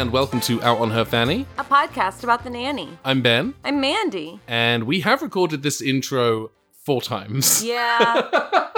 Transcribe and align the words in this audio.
And 0.00 0.12
welcome 0.12 0.40
to 0.40 0.62
Out 0.62 0.78
on 0.78 0.90
Her 0.92 1.04
Fanny. 1.04 1.44
a 1.58 1.62
podcast 1.62 2.24
about 2.24 2.42
the 2.42 2.48
nanny. 2.48 2.88
I'm 3.04 3.20
Ben, 3.20 3.52
I'm 3.62 3.82
Mandy. 3.82 4.40
and 4.48 4.84
we 4.84 5.00
have 5.00 5.20
recorded 5.20 5.62
this 5.62 5.82
intro 5.82 6.52
four 6.72 7.02
times. 7.02 7.62
Yeah. 7.62 8.22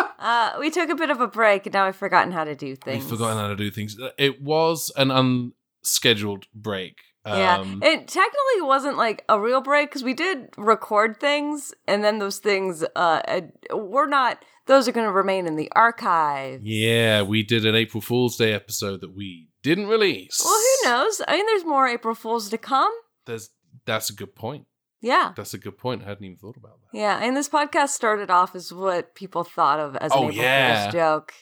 uh, 0.19 0.55
we 0.59 0.69
took 0.69 0.91
a 0.91 0.97
bit 0.97 1.11
of 1.11 1.21
a 1.21 1.29
break 1.29 1.65
and 1.65 1.75
now 1.75 1.85
I've 1.85 1.95
forgotten 1.95 2.33
how 2.33 2.43
to 2.43 2.57
do 2.57 2.75
things. 2.75 3.05
We've 3.05 3.11
forgotten 3.13 3.39
how 3.39 3.47
to 3.47 3.55
do 3.55 3.71
things. 3.71 3.97
It 4.19 4.43
was 4.43 4.91
an 4.97 5.13
unscheduled 5.13 6.49
break. 6.53 6.99
Yeah. 7.25 7.59
Um, 7.59 7.81
it 7.85 8.09
technically 8.09 8.63
wasn't 8.63 8.97
like 8.97 9.25
a 9.29 9.39
real 9.39 9.61
break 9.61 9.91
because 9.91 10.03
we 10.03 10.15
did 10.15 10.49
record 10.57 11.21
things 11.21 11.73
and 11.87 12.03
then 12.03 12.19
those 12.19 12.39
things 12.39 12.83
uh, 12.97 13.23
uh 13.29 13.43
we're 13.73 14.09
not 14.09 14.45
those 14.67 14.89
are 14.89 14.93
going 14.93 15.07
to 15.07 15.13
remain 15.13 15.47
in 15.47 15.55
the 15.55 15.71
archive. 15.77 16.63
yeah, 16.65 17.23
we 17.23 17.45
did 17.45 17.65
an 17.65 17.77
April 17.77 18.01
Fool's 18.01 18.37
Day 18.37 18.53
episode 18.53 19.03
that 19.03 19.15
we 19.15 19.52
didn't 19.63 19.87
release. 19.87 20.41
Well, 20.45 20.55
who 20.59 20.89
knows? 20.89 21.23
I 21.27 21.37
mean, 21.37 21.47
there's 21.47 21.65
more 21.65 21.87
April 21.87 22.15
Fools 22.15 22.49
to 22.51 22.59
come. 22.59 22.93
There's, 23.27 23.51
that's 23.87 24.11
a 24.11 24.15
good 24.15 24.35
point. 24.35 24.67
Yeah. 25.01 25.33
That's 25.37 25.55
a 25.55 25.59
good 25.59 25.79
point. 25.79 26.03
I 26.03 26.07
hadn't 26.09 26.25
even 26.25 26.37
thought 26.39 26.57
about 26.57 26.79
that. 26.81 26.97
Yeah. 26.97 27.19
And 27.23 27.37
this 27.37 27.49
podcast 27.49 27.89
started 27.91 28.31
off 28.31 28.55
as 28.55 28.73
what 28.73 29.15
people 29.15 29.43
thought 29.45 29.81
of 29.81 29.97
as 29.97 30.13
an 30.13 30.19
Oh, 30.19 30.29
April 30.31 30.37
yeah. 30.45 30.83
Fool's 30.85 30.93
joke. 30.93 31.33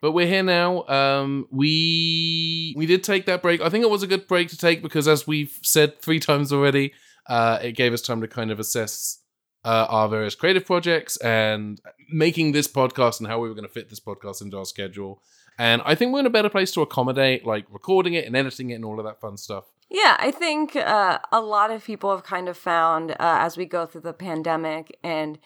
But 0.00 0.12
we're 0.12 0.26
here 0.26 0.42
now. 0.42 0.86
Um, 0.86 1.46
we 1.50 2.72
we 2.74 2.86
did 2.86 3.04
take 3.04 3.26
that 3.26 3.42
break. 3.42 3.60
I 3.60 3.68
think 3.68 3.84
it 3.84 3.90
was 3.90 4.02
a 4.02 4.06
good 4.06 4.26
break 4.26 4.48
to 4.48 4.56
take 4.56 4.82
because, 4.82 5.06
as 5.06 5.26
we've 5.26 5.58
said 5.62 6.00
three 6.00 6.18
times 6.18 6.54
already, 6.54 6.94
uh, 7.28 7.58
it 7.62 7.72
gave 7.72 7.92
us 7.92 8.00
time 8.00 8.22
to 8.22 8.26
kind 8.28 8.50
of 8.50 8.58
assess 8.58 9.18
uh, 9.62 9.84
our 9.90 10.08
various 10.08 10.34
creative 10.34 10.64
projects 10.64 11.18
and 11.18 11.82
making 12.10 12.52
this 12.52 12.66
podcast 12.66 13.18
and 13.20 13.28
how 13.28 13.38
we 13.40 13.48
were 13.50 13.54
going 13.54 13.66
to 13.68 13.72
fit 13.72 13.90
this 13.90 14.00
podcast 14.00 14.40
into 14.40 14.56
our 14.56 14.64
schedule. 14.64 15.20
And 15.60 15.82
I 15.84 15.94
think 15.94 16.10
we're 16.14 16.20
in 16.20 16.26
a 16.26 16.30
better 16.30 16.48
place 16.48 16.72
to 16.72 16.80
accommodate 16.80 17.44
like 17.44 17.66
recording 17.70 18.14
it 18.14 18.24
and 18.24 18.34
editing 18.34 18.70
it 18.70 18.76
and 18.76 18.84
all 18.84 18.98
of 18.98 19.04
that 19.04 19.20
fun 19.20 19.36
stuff. 19.36 19.66
Yeah, 19.90 20.16
I 20.18 20.30
think 20.30 20.74
uh, 20.74 21.18
a 21.30 21.42
lot 21.42 21.70
of 21.70 21.84
people 21.84 22.10
have 22.12 22.24
kind 22.24 22.48
of 22.48 22.56
found 22.56 23.10
uh, 23.10 23.16
as 23.20 23.58
we 23.58 23.66
go 23.66 23.84
through 23.84 24.00
the 24.00 24.14
pandemic 24.14 24.98
and 25.04 25.38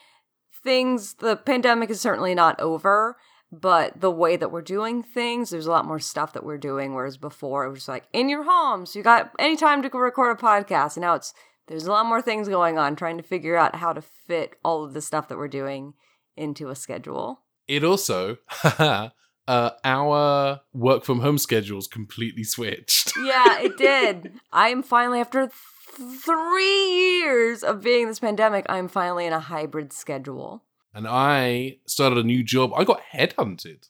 things, 0.62 1.14
the 1.14 1.34
pandemic 1.34 1.90
is 1.90 2.00
certainly 2.00 2.32
not 2.32 2.60
over, 2.60 3.16
but 3.50 4.00
the 4.00 4.10
way 4.10 4.36
that 4.36 4.52
we're 4.52 4.62
doing 4.62 5.02
things, 5.02 5.50
there's 5.50 5.66
a 5.66 5.72
lot 5.72 5.84
more 5.84 5.98
stuff 5.98 6.32
that 6.34 6.44
we're 6.44 6.58
doing. 6.58 6.94
Whereas 6.94 7.16
before 7.16 7.64
it 7.64 7.70
was 7.70 7.88
like 7.88 8.04
in 8.12 8.28
your 8.28 8.44
homes, 8.44 8.94
you 8.94 9.02
got 9.02 9.32
any 9.40 9.56
time 9.56 9.82
to 9.82 9.88
record 9.88 10.38
a 10.38 10.40
podcast. 10.40 10.94
And 10.94 11.02
now 11.02 11.14
it's, 11.14 11.34
there's 11.66 11.86
a 11.86 11.90
lot 11.90 12.06
more 12.06 12.22
things 12.22 12.48
going 12.48 12.78
on 12.78 12.94
trying 12.94 13.16
to 13.16 13.24
figure 13.24 13.56
out 13.56 13.74
how 13.74 13.92
to 13.92 14.00
fit 14.00 14.54
all 14.64 14.84
of 14.84 14.94
the 14.94 15.02
stuff 15.02 15.26
that 15.26 15.38
we're 15.38 15.48
doing 15.48 15.94
into 16.36 16.68
a 16.68 16.76
schedule. 16.76 17.40
It 17.66 17.82
also, 17.82 18.36
uh, 19.46 19.70
our 19.84 20.60
work 20.72 21.04
from 21.04 21.20
home 21.20 21.38
schedules 21.38 21.86
completely 21.86 22.44
switched. 22.44 23.12
Yeah, 23.24 23.60
it 23.60 23.76
did. 23.76 24.32
I'm 24.52 24.82
finally 24.82 25.20
after 25.20 25.46
th- 25.46 26.20
three 26.24 26.90
years 27.20 27.62
of 27.62 27.82
being 27.82 28.08
this 28.08 28.18
pandemic. 28.20 28.66
I'm 28.68 28.88
finally 28.88 29.26
in 29.26 29.32
a 29.32 29.40
hybrid 29.40 29.92
schedule. 29.92 30.62
and 30.92 31.06
I 31.08 31.78
started 31.86 32.18
a 32.18 32.22
new 32.24 32.42
job. 32.42 32.72
I 32.74 32.84
got 32.84 33.00
headhunted. 33.14 33.88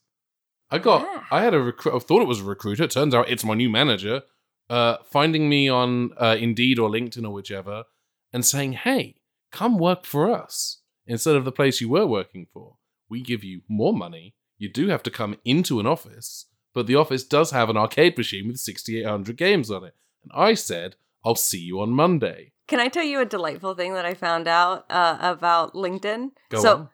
I 0.70 0.78
got. 0.78 1.02
Yeah. 1.02 1.25
I 1.30 1.42
had 1.42 1.55
a 1.55 1.60
recruit. 1.60 1.94
I 1.94 1.98
thought 2.00 2.22
it 2.22 2.28
was 2.28 2.41
a 2.41 2.44
recruiter. 2.44 2.84
It 2.84 2.91
turns 2.91 3.14
out 3.14 3.28
it's 3.30 3.44
my 3.44 3.55
new 3.55 3.70
manager. 3.70 4.22
Uh, 4.70 4.97
finding 5.05 5.48
me 5.48 5.69
on 5.69 6.10
uh, 6.19 6.37
Indeed 6.38 6.78
or 6.78 6.88
LinkedIn 6.88 7.25
or 7.25 7.31
whichever, 7.31 7.84
and 8.32 8.44
saying, 8.44 8.72
"Hey, 8.72 9.16
come 9.53 9.78
work 9.78 10.04
for 10.04 10.32
us 10.32 10.81
instead 11.06 11.37
of 11.37 11.44
the 11.44 11.53
place 11.53 11.81
you 11.81 11.88
were 11.91 12.06
working 12.06 12.47
for. 12.53 12.76
We 13.09 13.20
give 13.20 13.44
you 13.44 13.60
more 13.69 13.93
money. 13.94 14.34
You 14.59 14.69
do 14.69 14.88
have 14.88 15.03
to 15.04 15.10
come 15.10 15.37
into 15.44 15.81
an 15.81 15.87
office, 15.87 16.47
but 16.72 16.87
the 16.87 16.97
office 16.97 17.25
does 17.25 17.50
have 17.50 17.69
an 17.69 17.76
arcade 17.76 18.16
machine 18.16 18.48
with 18.48 18.59
6,800 18.59 19.37
games 19.37 19.70
on 19.70 19.84
it." 19.84 19.94
And 20.22 20.32
I 20.34 20.54
said, 20.54 20.97
"I'll 21.25 21.34
see 21.34 21.60
you 21.60 21.81
on 21.81 21.91
Monday." 21.91 22.53
Can 22.66 22.81
I 22.81 22.88
tell 22.88 23.04
you 23.04 23.20
a 23.20 23.26
delightful 23.26 23.75
thing 23.75 23.93
that 23.94 24.06
I 24.06 24.14
found 24.14 24.48
out 24.48 24.87
uh, 24.88 25.19
about 25.20 25.75
LinkedIn? 25.75 26.31
Go 26.48 26.60
so, 26.60 26.76
on. 26.76 26.88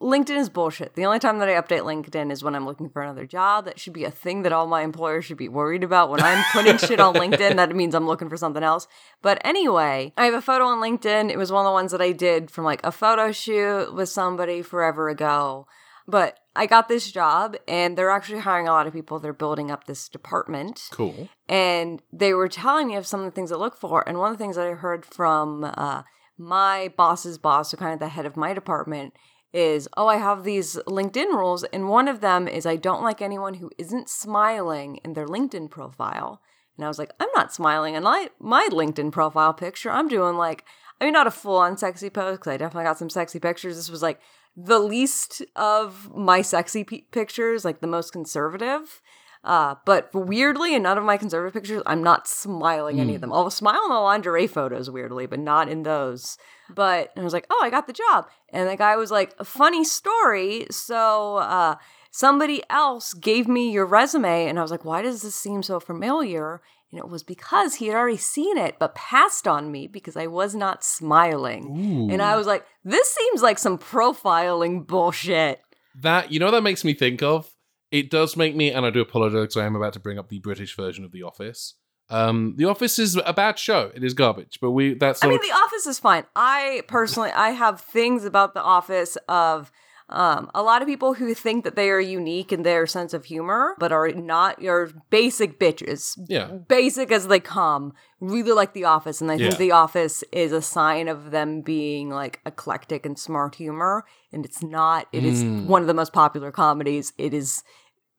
LinkedIn 0.00 0.36
is 0.36 0.50
bullshit. 0.50 0.94
The 0.94 1.06
only 1.06 1.18
time 1.18 1.38
that 1.38 1.48
I 1.48 1.52
update 1.52 1.80
LinkedIn 1.80 2.30
is 2.30 2.44
when 2.44 2.54
I'm 2.54 2.66
looking 2.66 2.90
for 2.90 3.00
another 3.00 3.24
job. 3.24 3.64
That 3.64 3.80
should 3.80 3.94
be 3.94 4.04
a 4.04 4.10
thing 4.10 4.42
that 4.42 4.52
all 4.52 4.66
my 4.66 4.82
employers 4.82 5.24
should 5.24 5.38
be 5.38 5.48
worried 5.48 5.82
about. 5.82 6.10
When 6.10 6.20
I'm 6.20 6.44
putting 6.52 6.76
shit 6.76 7.00
on 7.00 7.14
LinkedIn, 7.14 7.56
that 7.56 7.74
means 7.74 7.94
I'm 7.94 8.06
looking 8.06 8.28
for 8.28 8.36
something 8.36 8.62
else. 8.62 8.88
But 9.22 9.40
anyway, 9.42 10.12
I 10.18 10.26
have 10.26 10.34
a 10.34 10.42
photo 10.42 10.66
on 10.66 10.82
LinkedIn. 10.82 11.30
It 11.30 11.38
was 11.38 11.50
one 11.50 11.64
of 11.64 11.68
the 11.68 11.72
ones 11.72 11.92
that 11.92 12.02
I 12.02 12.12
did 12.12 12.50
from 12.50 12.64
like 12.64 12.84
a 12.84 12.92
photo 12.92 13.32
shoot 13.32 13.94
with 13.94 14.10
somebody 14.10 14.60
forever 14.60 15.08
ago. 15.08 15.66
But 16.08 16.38
I 16.54 16.66
got 16.66 16.88
this 16.88 17.10
job 17.10 17.56
and 17.66 17.96
they're 17.98 18.10
actually 18.10 18.40
hiring 18.40 18.68
a 18.68 18.72
lot 18.72 18.86
of 18.86 18.92
people. 18.92 19.18
They're 19.18 19.32
building 19.32 19.70
up 19.70 19.84
this 19.86 20.08
department 20.08 20.88
Cool. 20.92 21.28
and 21.48 22.02
they 22.12 22.32
were 22.32 22.48
telling 22.48 22.88
me 22.88 22.96
of 22.96 23.06
some 23.06 23.20
of 23.20 23.26
the 23.26 23.32
things 23.32 23.50
to 23.50 23.58
look 23.58 23.76
for. 23.76 24.08
And 24.08 24.18
one 24.18 24.30
of 24.32 24.38
the 24.38 24.42
things 24.42 24.56
that 24.56 24.66
I 24.66 24.72
heard 24.72 25.04
from 25.04 25.64
uh, 25.64 26.02
my 26.38 26.92
boss's 26.96 27.38
boss, 27.38 27.70
so 27.70 27.76
kind 27.76 27.92
of 27.92 27.98
the 27.98 28.08
head 28.08 28.26
of 28.26 28.36
my 28.36 28.54
department, 28.54 29.14
is 29.52 29.88
oh, 29.96 30.06
I 30.06 30.16
have 30.16 30.44
these 30.44 30.76
LinkedIn 30.86 31.32
rules. 31.32 31.64
And 31.64 31.88
one 31.88 32.08
of 32.08 32.20
them 32.20 32.46
is 32.46 32.66
I 32.66 32.76
don't 32.76 33.02
like 33.02 33.20
anyone 33.20 33.54
who 33.54 33.70
isn't 33.78 34.08
smiling 34.08 35.00
in 35.04 35.14
their 35.14 35.26
LinkedIn 35.26 35.70
profile. 35.70 36.40
And 36.76 36.84
I 36.84 36.88
was 36.88 36.98
like, 36.98 37.12
I'm 37.18 37.28
not 37.34 37.54
smiling 37.54 37.94
in 37.94 38.02
my, 38.02 38.28
my 38.38 38.68
LinkedIn 38.70 39.10
profile 39.10 39.54
picture. 39.54 39.90
I'm 39.90 40.08
doing 40.08 40.36
like, 40.36 40.64
I 41.00 41.04
mean, 41.04 41.14
not 41.14 41.26
a 41.26 41.30
full 41.30 41.56
on 41.56 41.76
sexy 41.76 42.10
pose 42.10 42.36
because 42.38 42.52
I 42.52 42.56
definitely 42.58 42.84
got 42.84 42.98
some 42.98 43.10
sexy 43.10 43.38
pictures. 43.38 43.76
This 43.76 43.90
was 43.90 44.02
like 44.02 44.20
the 44.56 44.78
least 44.78 45.42
of 45.54 46.14
my 46.14 46.42
sexy 46.42 46.82
p- 46.84 47.06
pictures, 47.10 47.64
like 47.64 47.80
the 47.80 47.86
most 47.86 48.12
conservative. 48.12 49.02
Uh, 49.44 49.76
but 49.84 50.10
weirdly, 50.12 50.74
in 50.74 50.82
none 50.82 50.98
of 50.98 51.04
my 51.04 51.16
conservative 51.16 51.52
pictures, 51.52 51.82
I'm 51.86 52.02
not 52.02 52.26
smiling 52.26 52.98
any 52.98 53.14
of 53.14 53.20
them. 53.20 53.32
I'll 53.32 53.48
smile 53.48 53.80
in 53.84 53.90
the 53.90 54.00
lingerie 54.00 54.48
photos, 54.48 54.90
weirdly, 54.90 55.26
but 55.26 55.38
not 55.38 55.68
in 55.68 55.84
those. 55.84 56.36
But 56.68 57.12
I 57.16 57.22
was 57.22 57.32
like, 57.32 57.46
oh, 57.48 57.60
I 57.62 57.70
got 57.70 57.86
the 57.86 57.92
job. 57.92 58.26
And 58.52 58.68
the 58.68 58.76
guy 58.76 58.96
was 58.96 59.12
like, 59.12 59.38
funny 59.44 59.84
story. 59.84 60.66
So 60.72 61.36
uh, 61.36 61.76
somebody 62.10 62.62
else 62.68 63.14
gave 63.14 63.46
me 63.46 63.70
your 63.70 63.86
resume. 63.86 64.48
And 64.48 64.58
I 64.58 64.62
was 64.62 64.72
like, 64.72 64.84
why 64.84 65.02
does 65.02 65.22
this 65.22 65.36
seem 65.36 65.62
so 65.62 65.78
familiar? 65.78 66.60
And 66.92 67.00
it 67.00 67.08
was 67.08 67.22
because 67.22 67.74
he 67.74 67.88
had 67.88 67.96
already 67.96 68.16
seen 68.16 68.56
it, 68.56 68.78
but 68.78 68.94
passed 68.94 69.48
on 69.48 69.72
me 69.72 69.86
because 69.86 70.16
I 70.16 70.28
was 70.28 70.54
not 70.54 70.84
smiling. 70.84 72.10
And 72.12 72.22
I 72.22 72.36
was 72.36 72.46
like, 72.46 72.64
this 72.84 73.12
seems 73.12 73.42
like 73.42 73.58
some 73.58 73.76
profiling 73.76 74.86
bullshit. 74.86 75.60
That 76.00 76.30
you 76.30 76.38
know 76.38 76.46
what 76.46 76.52
that 76.52 76.62
makes 76.62 76.84
me 76.84 76.94
think 76.94 77.22
of. 77.22 77.50
It 77.90 78.10
does 78.10 78.36
make 78.36 78.54
me, 78.54 78.70
and 78.70 78.84
I 78.84 78.90
do 78.90 79.00
apologize 79.00 79.42
because 79.42 79.56
I 79.56 79.66
am 79.66 79.76
about 79.76 79.92
to 79.94 80.00
bring 80.00 80.18
up 80.18 80.28
the 80.28 80.38
British 80.38 80.76
version 80.76 81.04
of 81.04 81.12
The 81.12 81.22
Office. 81.22 81.74
Um, 82.08 82.54
the 82.56 82.66
Office 82.66 82.98
is 82.98 83.16
a 83.16 83.32
bad 83.32 83.58
show. 83.58 83.90
It 83.94 84.04
is 84.04 84.14
garbage, 84.14 84.58
but 84.60 84.70
we 84.70 84.94
that's 84.94 85.24
I 85.24 85.28
mean, 85.28 85.38
of 85.38 85.42
The 85.42 85.52
Office 85.52 85.86
is 85.86 85.98
fine. 85.98 86.24
I 86.36 86.82
personally, 86.86 87.30
I 87.30 87.50
have 87.50 87.80
things 87.80 88.24
about 88.24 88.54
The 88.54 88.62
Office 88.62 89.16
of 89.28 89.72
um, 90.08 90.50
a 90.54 90.62
lot 90.62 90.82
of 90.82 90.88
people 90.88 91.14
who 91.14 91.34
think 91.34 91.64
that 91.64 91.74
they 91.74 91.90
are 91.90 92.00
unique 92.00 92.52
in 92.52 92.62
their 92.62 92.86
sense 92.86 93.12
of 93.12 93.24
humor, 93.24 93.74
but 93.78 93.90
are 93.92 94.08
not 94.12 94.62
your 94.62 94.90
basic 95.10 95.58
bitches. 95.58 96.16
yeah. 96.28 96.46
Basic 96.46 97.10
as 97.10 97.26
they 97.26 97.40
come, 97.40 97.92
really 98.20 98.52
like 98.52 98.72
The 98.72 98.84
Office, 98.84 99.20
and 99.20 99.30
I 99.30 99.34
Yeah. 99.34 99.48
think 99.48 99.58
The 99.58 99.72
Office 99.72 100.22
is 100.32 100.52
a 100.52 100.62
sign 100.62 101.08
of 101.08 101.32
them 101.32 101.60
being 101.60 102.08
like 102.10 102.40
eclectic 102.46 103.04
and 103.04 103.18
smart 103.18 103.56
humor, 103.56 104.04
and 104.32 104.44
it's 104.44 104.62
not. 104.62 105.08
It 105.12 105.24
is 105.24 105.42
Mm. 105.42 105.64
one 105.66 105.82
of 105.82 105.88
the 105.88 105.94
most 105.94 106.12
popular 106.12 106.52
comedies. 106.52 107.12
It 107.18 107.34
is 107.34 107.64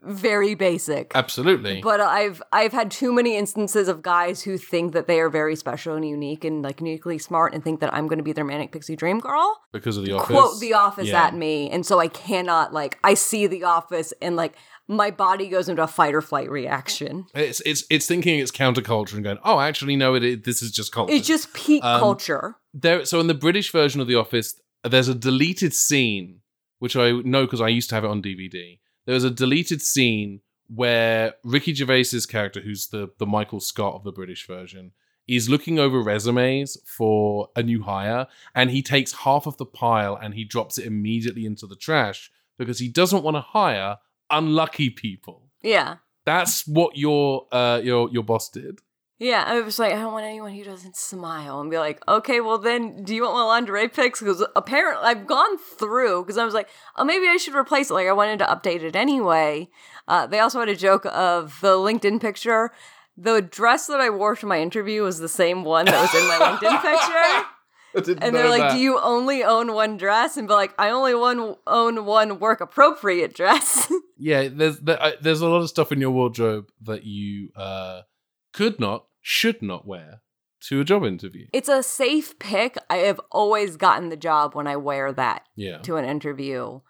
very 0.07 0.56
basic. 0.56 1.12
Absolutely. 1.15 1.81
But 1.81 2.00
I've 2.00 2.42
I've 2.51 2.71
had 2.74 2.89
too 2.92 3.13
many 3.13 3.36
instances 3.38 3.88
of 3.88 4.01
guys 4.01 4.42
who 4.44 4.57
think 4.57 4.94
that 4.94 5.07
they 5.07 5.19
are 5.19 5.30
very 5.30 5.56
special 5.56 5.95
and 5.95 6.07
unique 6.07 6.44
and 6.44 6.62
like 6.63 6.80
uniquely 6.80 7.18
smart 7.18 7.54
and 7.54 7.63
think 7.63 7.80
that 7.81 7.94
I'm 7.94 8.07
going 8.07 8.18
to 8.19 8.24
be 8.24 8.33
their 8.33 8.45
manic 8.45 8.71
pixie 8.71 8.95
dream 8.95 9.19
girl. 9.19 9.59
because 9.71 9.98
of 9.98 10.06
The 10.06 10.13
Office. 10.13 10.27
Quote 10.27 10.59
the 10.59 10.74
office 10.74 11.07
Yeah. 11.07 11.25
at 11.25 11.36
me, 11.36 11.69
and 11.69 11.86
so 11.86 12.00
I 12.00 12.07
cannot 12.07 12.74
like 12.74 12.98
I 13.04 13.13
see 13.13 13.48
the 13.48 13.63
office 13.65 14.13
and 14.21 14.36
like 14.36 14.56
my 14.89 15.12
body 15.12 15.50
goes 15.50 15.68
into 15.68 15.83
a 15.83 15.88
fight 15.88 16.15
or 16.15 16.21
flight 16.21 16.50
reaction. 16.50 17.25
It's 17.36 17.62
it's 17.65 17.83
it's 17.89 18.07
thinking 18.07 18.39
it's 18.39 18.51
counterculture 18.51 19.15
and 19.15 19.24
going, 19.24 19.38
oh, 19.44 19.59
actually, 19.59 19.95
no, 19.98 20.15
it, 20.15 20.24
it 20.24 20.44
this 20.45 20.62
is 20.62 20.71
just 20.71 20.92
culture. 20.94 21.13
It's 21.13 21.27
just 21.27 21.54
peak 21.54 21.83
Um, 21.83 22.00
culture. 22.00 22.56
there. 22.74 23.04
So 23.06 23.19
in 23.19 23.27
the 23.27 23.33
British 23.33 23.71
version 23.71 24.00
of 24.01 24.07
The 24.07 24.15
Office, 24.15 24.59
there's 24.83 25.09
a 25.09 25.15
deleted 25.15 25.74
scene 25.74 26.39
which 26.80 26.95
I 26.95 27.12
know 27.12 27.44
because 27.45 27.59
I 27.59 27.69
used 27.69 27.89
to 27.89 27.95
have 27.95 28.04
it 28.04 28.07
on 28.09 28.21
DVD. 28.21 28.80
There's 29.07 29.24
a 29.24 29.31
deleted 29.31 29.81
scene 29.81 30.42
where 30.68 31.33
Ricky 31.44 31.74
Gervais's 31.74 32.25
character, 32.25 32.62
who's 32.62 32.88
the 32.88 33.09
the 33.18 33.25
Michael 33.25 33.62
Scott 33.62 33.95
of 33.95 34.04
the 34.04 34.12
British 34.12 34.45
version, 34.45 34.92
is 35.27 35.50
looking 35.50 35.80
over 35.80 36.01
resumes 36.01 36.77
for 36.86 37.50
a 37.56 37.63
new 37.63 37.83
hire, 37.83 38.27
and 38.54 38.69
he 38.69 38.83
takes 38.83 39.13
half 39.13 39.48
of 39.48 39.57
the 39.57 39.65
pile 39.65 40.15
and 40.15 40.33
he 40.33 40.44
drops 40.44 40.77
it 40.77 40.86
immediately 40.86 41.45
into 41.45 41.65
the 41.65 41.75
trash 41.75 42.31
because 42.57 42.80
he 42.80 42.89
doesn't 42.89 43.24
want 43.24 43.36
to 43.36 43.42
hire 43.42 43.98
unlucky 44.30 44.89
people. 44.89 45.50
Yeah. 45.62 45.98
That's 46.25 46.68
what 46.68 46.98
your 46.98 47.48
uh 47.54 47.80
your 47.81 48.09
your 48.12 48.24
boss 48.24 48.50
did. 48.50 48.81
Yeah, 49.19 49.44
I 49.48 49.62
was 49.62 49.80
like, 49.80 49.94
I 49.94 49.96
don't 49.98 50.14
want 50.14 50.25
anyone 50.25 50.54
who 50.54 50.64
doesn't 50.64 50.96
smile 50.96 51.60
and 51.60 51.72
be 51.72 51.80
like, 51.80 52.04
okay, 52.08 52.40
well 52.40 52.60
then, 52.60 53.04
do 53.04 53.16
you 53.16 53.24
want 53.24 53.36
my 53.36 53.44
lingerie 53.44 53.88
pics? 53.90 54.19
Because 54.19 54.46
apparently, 54.56 55.06
I've 55.08 55.25
gone 55.25 55.58
through 55.58 56.24
because 56.24 56.38
I 56.38 56.46
was 56.46 56.54
like, 56.54 56.69
oh, 56.98 57.04
maybe 57.04 57.28
I 57.28 57.38
should 57.38 57.56
replace 57.56 57.90
it. 57.90 57.96
Like, 57.96 58.08
I 58.08 58.14
wanted 58.14 58.38
to 58.40 58.46
update 58.46 58.84
it 58.84 58.96
anyway. 58.96 59.69
Uh, 60.08 60.28
they 60.28 60.40
also 60.40 60.60
had 60.60 60.69
a 60.69 60.75
joke 60.75 61.06
of 61.08 61.60
the 61.62 61.69
LinkedIn 61.78 62.22
picture. 62.22 62.72
the 63.19 63.42
dress 63.42 63.88
that 63.88 64.00
I 64.00 64.12
wore 64.12 64.36
to 64.36 64.46
my 64.46 64.62
interview 64.62 65.02
was 65.02 65.18
the 65.18 65.28
same 65.28 65.64
one 65.64 65.86
that 65.86 66.00
was 66.00 66.14
in 66.14 66.28
my 66.28 66.38
LinkedIn 66.38 66.81
picture. 66.92 67.48
And 68.24 68.36
they're 68.36 68.50
like, 68.50 68.62
that. 68.62 68.74
"Do 68.74 68.78
you 68.80 69.00
only 69.00 69.44
own 69.44 69.74
one 69.74 69.98
dress?" 69.98 70.38
And 70.38 70.48
be 70.48 70.54
like, 70.54 70.75
"I 70.78 70.92
only 70.92 71.16
one 71.16 71.56
own 71.66 72.06
one 72.06 72.38
work 72.40 72.62
appropriate 72.62 73.34
dress." 73.34 73.92
Yeah, 74.19 74.48
there's 74.52 74.80
there, 74.80 75.02
uh, 75.02 75.12
there's 75.22 75.42
a 75.42 75.48
lot 75.48 75.62
of 75.62 75.69
stuff 75.69 75.92
in 75.92 76.02
your 76.02 76.10
wardrobe 76.10 76.69
that 76.81 77.04
you 77.04 77.52
uh, 77.56 78.02
could 78.53 78.79
not, 78.79 79.07
should 79.21 79.61
not 79.61 79.88
wear 79.88 80.21
to 80.67 80.81
a 80.81 80.83
job 80.83 81.03
interview. 81.03 81.47
it's 81.53 81.69
a 81.69 81.83
safe 81.83 82.38
pick. 82.39 82.77
I 82.89 82.97
have 82.97 83.21
always 83.31 83.77
gotten 83.77 84.09
the 84.09 84.17
job 84.17 84.55
when 84.55 84.67
I 84.67 84.75
wear 84.75 85.13
that 85.13 85.44
Yeah, 85.55 85.77
to 85.79 85.97
an 85.97 86.05
interview, 86.05 86.81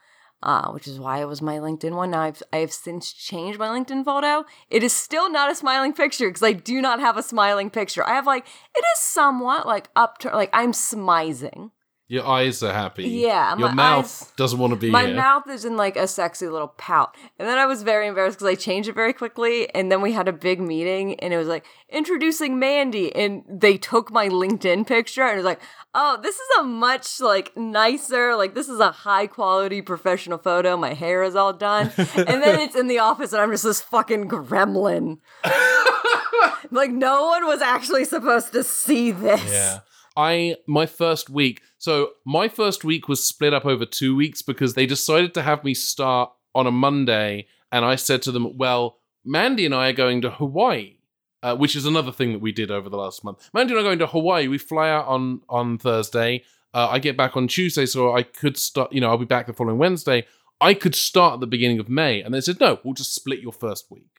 uh, 0.41 0.71
which 0.71 0.87
is 0.87 0.99
why 0.99 1.21
it 1.21 1.27
was 1.27 1.41
my 1.41 1.57
LinkedIn 1.57 1.93
one. 1.93 2.11
Now 2.11 2.21
I've 2.21 2.41
I 2.53 2.57
have 2.57 2.71
since 2.71 3.11
changed 3.11 3.59
my 3.59 3.67
LinkedIn 3.67 4.05
photo. 4.05 4.45
It 4.69 4.83
is 4.83 4.93
still 4.93 5.29
not 5.29 5.51
a 5.51 5.55
smiling 5.55 5.93
picture 5.93 6.29
because 6.29 6.43
I 6.43 6.53
do 6.53 6.81
not 6.81 6.99
have 6.99 7.17
a 7.17 7.23
smiling 7.23 7.69
picture. 7.69 8.07
I 8.07 8.13
have 8.13 8.25
like 8.25 8.45
it 8.75 8.85
is 8.95 8.99
somewhat 8.99 9.67
like 9.67 9.89
up 9.95 10.17
to 10.19 10.29
like 10.29 10.49
I'm 10.53 10.71
smizing. 10.71 11.71
Your 12.09 12.25
eyes 12.25 12.63
are 12.63 12.71
happy. 12.73 13.03
Yeah, 13.03 13.57
your 13.57 13.73
mouth 13.73 14.05
eyes- 14.05 14.31
doesn't 14.37 14.57
want 14.59 14.71
to 14.71 14.77
be 14.79 14.89
My 14.89 15.07
here. 15.07 15.15
mouth 15.15 15.49
is 15.49 15.65
in 15.65 15.75
like 15.75 15.97
a 15.97 16.07
sexy 16.07 16.47
little 16.47 16.69
pout. 16.69 17.15
And 17.37 17.47
then 17.47 17.57
I 17.57 17.65
was 17.65 17.83
very 17.83 18.07
embarrassed 18.07 18.37
because 18.39 18.49
I 18.51 18.55
changed 18.55 18.87
it 18.87 18.95
very 18.95 19.11
quickly. 19.11 19.69
And 19.75 19.91
then 19.91 20.01
we 20.01 20.13
had 20.13 20.29
a 20.29 20.33
big 20.33 20.61
meeting 20.61 21.19
and 21.19 21.33
it 21.33 21.37
was 21.37 21.49
like 21.49 21.65
introducing 21.89 22.59
Mandy. 22.59 23.13
And 23.13 23.43
they 23.49 23.77
took 23.77 24.09
my 24.09 24.29
LinkedIn 24.29 24.87
picture 24.87 25.23
and 25.23 25.33
it 25.33 25.37
was 25.37 25.45
like, 25.45 25.59
oh, 25.93 26.17
this 26.23 26.35
is 26.35 26.47
a 26.59 26.63
much 26.63 27.19
like 27.19 27.55
nicer, 27.57 28.35
like 28.37 28.55
this 28.55 28.69
is 28.69 28.79
a 28.79 28.91
high 28.91 29.27
quality 29.27 29.81
professional 29.81 30.37
photo. 30.37 30.77
My 30.77 30.93
hair 30.93 31.23
is 31.23 31.35
all 31.35 31.51
done. 31.51 31.91
and 31.97 32.07
then 32.41 32.59
it's 32.61 32.75
in 32.75 32.87
the 32.87 32.99
office 32.99 33.33
and 33.33 33.41
I'm 33.41 33.51
just 33.51 33.65
this 33.65 33.81
fucking 33.81 34.29
gremlin. 34.29 35.17
like 36.71 36.91
no 36.91 37.25
one 37.25 37.45
was 37.45 37.61
actually 37.61 38.05
supposed 38.05 38.53
to 38.53 38.63
see 38.63 39.11
this. 39.11 39.43
Yeah. 39.51 39.79
I 40.17 40.57
my 40.67 40.85
first 40.85 41.29
week. 41.29 41.61
So 41.77 42.11
my 42.25 42.47
first 42.47 42.83
week 42.83 43.07
was 43.07 43.23
split 43.23 43.53
up 43.53 43.65
over 43.65 43.85
2 43.85 44.15
weeks 44.15 44.41
because 44.41 44.73
they 44.73 44.85
decided 44.85 45.33
to 45.35 45.43
have 45.43 45.63
me 45.63 45.73
start 45.73 46.31
on 46.55 46.67
a 46.67 46.71
Monday 46.71 47.47
and 47.71 47.85
I 47.85 47.95
said 47.95 48.21
to 48.23 48.31
them, 48.31 48.57
"Well, 48.57 48.97
Mandy 49.23 49.65
and 49.65 49.75
I 49.75 49.89
are 49.89 49.93
going 49.93 50.21
to 50.21 50.31
Hawaii." 50.31 50.95
Uh, 51.43 51.55
which 51.55 51.75
is 51.75 51.85
another 51.85 52.11
thing 52.11 52.31
that 52.33 52.41
we 52.41 52.51
did 52.51 52.71
over 52.71 52.89
the 52.89 52.97
last 52.97 53.23
month. 53.23 53.47
Mandy 53.53 53.71
and 53.71 53.79
I 53.79 53.81
are 53.81 53.85
going 53.85 53.99
to 53.99 54.07
Hawaii. 54.07 54.47
We 54.47 54.57
fly 54.57 54.89
out 54.89 55.05
on 55.05 55.41
on 55.47 55.77
Thursday. 55.77 56.43
Uh, 56.73 56.87
I 56.89 56.97
get 56.97 57.15
back 57.15 57.37
on 57.37 57.47
Tuesday, 57.47 57.85
so 57.85 58.15
I 58.15 58.23
could 58.23 58.57
start. 58.57 58.91
You 58.91 59.01
know, 59.01 59.09
I'll 59.09 59.19
be 59.19 59.25
back 59.25 59.45
the 59.45 59.53
following 59.53 59.77
Wednesday. 59.77 60.25
I 60.59 60.73
could 60.73 60.95
start 60.95 61.35
at 61.35 61.39
the 61.39 61.47
beginning 61.47 61.79
of 61.79 61.89
May, 61.89 62.21
and 62.21 62.33
they 62.33 62.41
said, 62.41 62.59
"No, 62.59 62.79
we'll 62.83 62.95
just 62.95 63.13
split 63.13 63.39
your 63.39 63.53
first 63.53 63.91
week." 63.91 64.17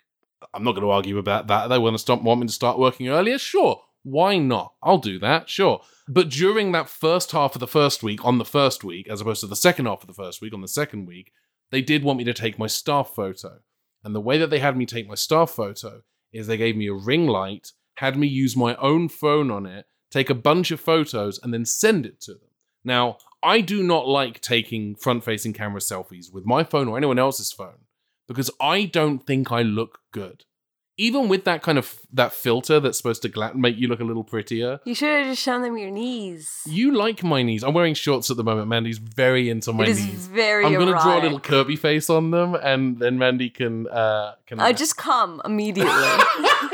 I'm 0.55 0.62
not 0.65 0.73
going 0.73 0.85
to 0.85 0.91
argue 0.91 1.19
about 1.19 1.49
that. 1.49 1.69
They 1.69 1.79
want 1.79 1.95
to 1.95 1.99
stop, 1.99 2.23
want 2.23 2.41
me 2.41 2.47
to 2.47 2.53
start 2.53 2.79
working 2.79 3.09
earlier. 3.09 3.39
Sure, 3.39 3.83
why 4.11 4.39
not? 4.39 4.75
I'll 4.83 4.99
do 4.99 5.19
that. 5.21 5.49
Sure. 5.49 5.81
But 6.09 6.31
during 6.31 6.73
that 6.73 6.89
first 6.89 7.33
half 7.33 7.55
of 7.55 7.61
the 7.61 7.67
first 7.67 8.03
week, 8.03 8.25
on 8.25 8.39
the 8.39 8.45
first 8.45 8.83
week, 8.83 9.09
as 9.09 9.21
opposed 9.21 9.41
to 9.41 9.47
the 9.47 9.57
second 9.57 9.87
half 9.87 10.03
of 10.03 10.07
the 10.07 10.15
first 10.15 10.41
week, 10.41 10.55
on 10.55 10.63
the 10.63 10.69
second 10.69 11.07
week, 11.07 11.33
they 11.71 11.83
did 11.83 12.03
want 12.03 12.19
me 12.19 12.25
to 12.25 12.35
take 12.35 12.59
my 12.59 12.67
staff 12.67 13.13
photo. 13.15 13.59
And 14.05 14.15
the 14.15 14.21
way 14.21 14.39
that 14.39 14.51
they 14.51 14.59
had 14.59 14.77
me 14.77 14.87
take 14.87 15.07
my 15.09 15.15
staff 15.15 15.51
photo 15.51 16.03
is 16.33 16.47
they 16.47 16.57
gave 16.57 16.77
me 16.77 16.89
a 16.89 16.95
ring 16.95 17.27
light, 17.27 17.73
had 17.97 18.17
me 18.17 18.27
use 18.27 18.57
my 18.57 18.75
own 18.77 19.09
phone 19.09 19.51
on 19.51 19.67
it, 19.67 19.87
take 20.11 20.31
a 20.31 20.35
bunch 20.35 20.71
of 20.71 20.81
photos, 20.81 21.39
and 21.43 21.53
then 21.53 21.65
send 21.65 22.07
it 22.07 22.21
to 22.23 22.33
them. 22.33 22.49
Now, 22.85 23.19
I 23.43 23.61
do 23.61 23.83
not 23.83 24.09
like 24.09 24.41
taking 24.41 24.95
front 24.95 25.25
facing 25.25 25.53
camera 25.53 25.81
selfies 25.81 26.33
with 26.33 26.47
my 26.47 26.65
phone 26.65 26.89
or 26.89 26.97
anyone 26.97 27.19
else's 27.19 27.53
phone 27.53 27.87
because 28.27 28.51
I 28.61 28.85
don't 28.85 29.27
think 29.27 29.53
I 29.53 29.63
look 29.63 29.99
good. 30.13 30.45
Even 31.00 31.29
with 31.29 31.45
that 31.45 31.62
kind 31.62 31.79
of 31.79 32.00
that 32.12 32.33
filter 32.33 32.81
that's 32.81 32.99
supposed 32.99 33.23
to 33.23 33.29
gla- 33.29 33.55
make 33.55 33.77
you 33.79 33.87
look 33.87 34.00
a 34.00 34.05
little 34.05 34.25
prettier. 34.25 34.81
You 34.85 34.95
should 34.97 35.09
have 35.09 35.27
just 35.29 35.41
shown 35.41 35.62
them 35.62 35.79
your 35.79 35.91
knees. 35.91 36.61
You 36.67 36.93
like 36.93 37.23
my 37.23 37.43
knees. 37.43 37.62
I'm 37.62 37.73
wearing 37.73 37.95
shorts 37.95 38.31
at 38.33 38.37
the 38.37 38.43
moment. 38.45 38.67
Mandy's 38.69 38.99
very 38.99 39.49
into 39.49 39.73
my 39.73 39.85
it 39.85 39.91
is 39.91 40.05
knees. 40.05 40.27
very 40.27 40.65
I'm 40.65 40.73
gonna 40.73 40.91
draw 40.91 41.21
a 41.21 41.23
little 41.23 41.39
Kirby 41.41 41.77
face 41.77 42.11
on 42.11 42.33
them, 42.33 42.55
and 42.56 42.99
then 42.99 43.17
Mandy 43.17 43.49
can 43.49 43.87
uh 43.87 44.35
can. 44.47 44.59
I 44.61 44.73
just 44.73 44.97
come 44.97 45.41
immediately. 45.45 45.93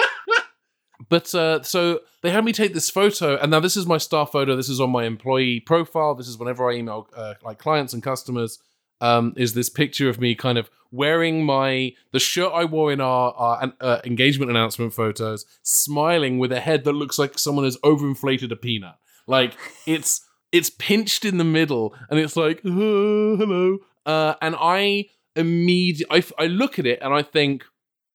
But 1.09 1.35
uh, 1.35 1.63
so 1.63 2.01
they 2.23 2.31
had 2.31 2.45
me 2.45 2.53
take 2.53 2.73
this 2.73 2.89
photo, 2.91 3.37
and 3.37 3.51
now 3.51 3.61
this 3.61 3.77
is 3.77 3.87
my 3.87 3.99
star 3.99 4.27
photo. 4.27 4.57
This 4.57 4.69
is 4.69 4.81
on 4.81 4.91
my 4.91 5.05
employee 5.05 5.61
profile. 5.61 6.15
This 6.15 6.29
is 6.29 6.39
whenever 6.39 6.71
I 6.71 6.75
email 6.75 7.09
uh, 7.15 7.35
like 7.45 7.59
clients 7.59 7.93
and 7.93 8.03
customers. 8.03 8.59
Um, 9.01 9.35
is 9.37 9.55
this 9.55 9.69
picture 9.69 10.09
of 10.09 10.21
me 10.21 10.35
kind 10.35 10.57
of 10.57 10.71
wearing 10.91 11.45
my 11.45 11.93
the 12.13 12.21
shirt 12.21 12.53
I 12.55 12.65
wore 12.65 12.93
in 12.93 13.01
our, 13.01 13.33
our 13.33 13.73
uh, 13.81 14.01
engagement 14.05 14.51
announcement 14.51 14.95
photos, 14.95 15.45
smiling 15.63 16.39
with 16.39 16.53
a 16.53 16.61
head 16.61 16.85
that 16.85 16.93
looks 16.93 17.19
like 17.19 17.39
someone 17.39 17.65
has 17.65 17.77
overinflated 17.79 18.51
a 18.51 18.57
peanut. 18.57 18.95
Like 19.27 19.55
it's 19.87 20.21
it's 20.53 20.71
pinched 20.71 21.25
in 21.25 21.39
the 21.39 21.45
middle, 21.45 21.95
and 22.09 22.19
it's 22.21 22.37
like 22.37 22.61
"Oh, 22.65 23.37
hello. 23.37 23.79
Uh, 24.07 24.35
and 24.41 24.55
I 24.59 25.07
immediately 25.37 26.23
I, 26.39 26.45
I 26.45 26.47
look 26.47 26.79
at 26.79 26.87
it 26.87 27.01
and 27.03 27.13
I 27.13 27.23
think 27.23 27.65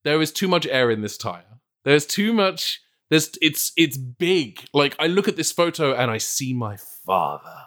there 0.03 0.21
is 0.21 0.31
too 0.31 0.47
much 0.47 0.65
air 0.67 0.89
in 0.89 1.01
this 1.01 1.17
tire. 1.17 1.59
There's 1.83 2.05
too 2.05 2.33
much. 2.33 2.81
There's 3.09 3.31
it's 3.41 3.71
it's 3.75 3.97
big. 3.97 4.63
Like 4.73 4.95
I 4.99 5.07
look 5.07 5.27
at 5.27 5.35
this 5.35 5.51
photo 5.51 5.93
and 5.93 6.09
I 6.11 6.17
see 6.17 6.53
my 6.53 6.77
father. 6.77 7.65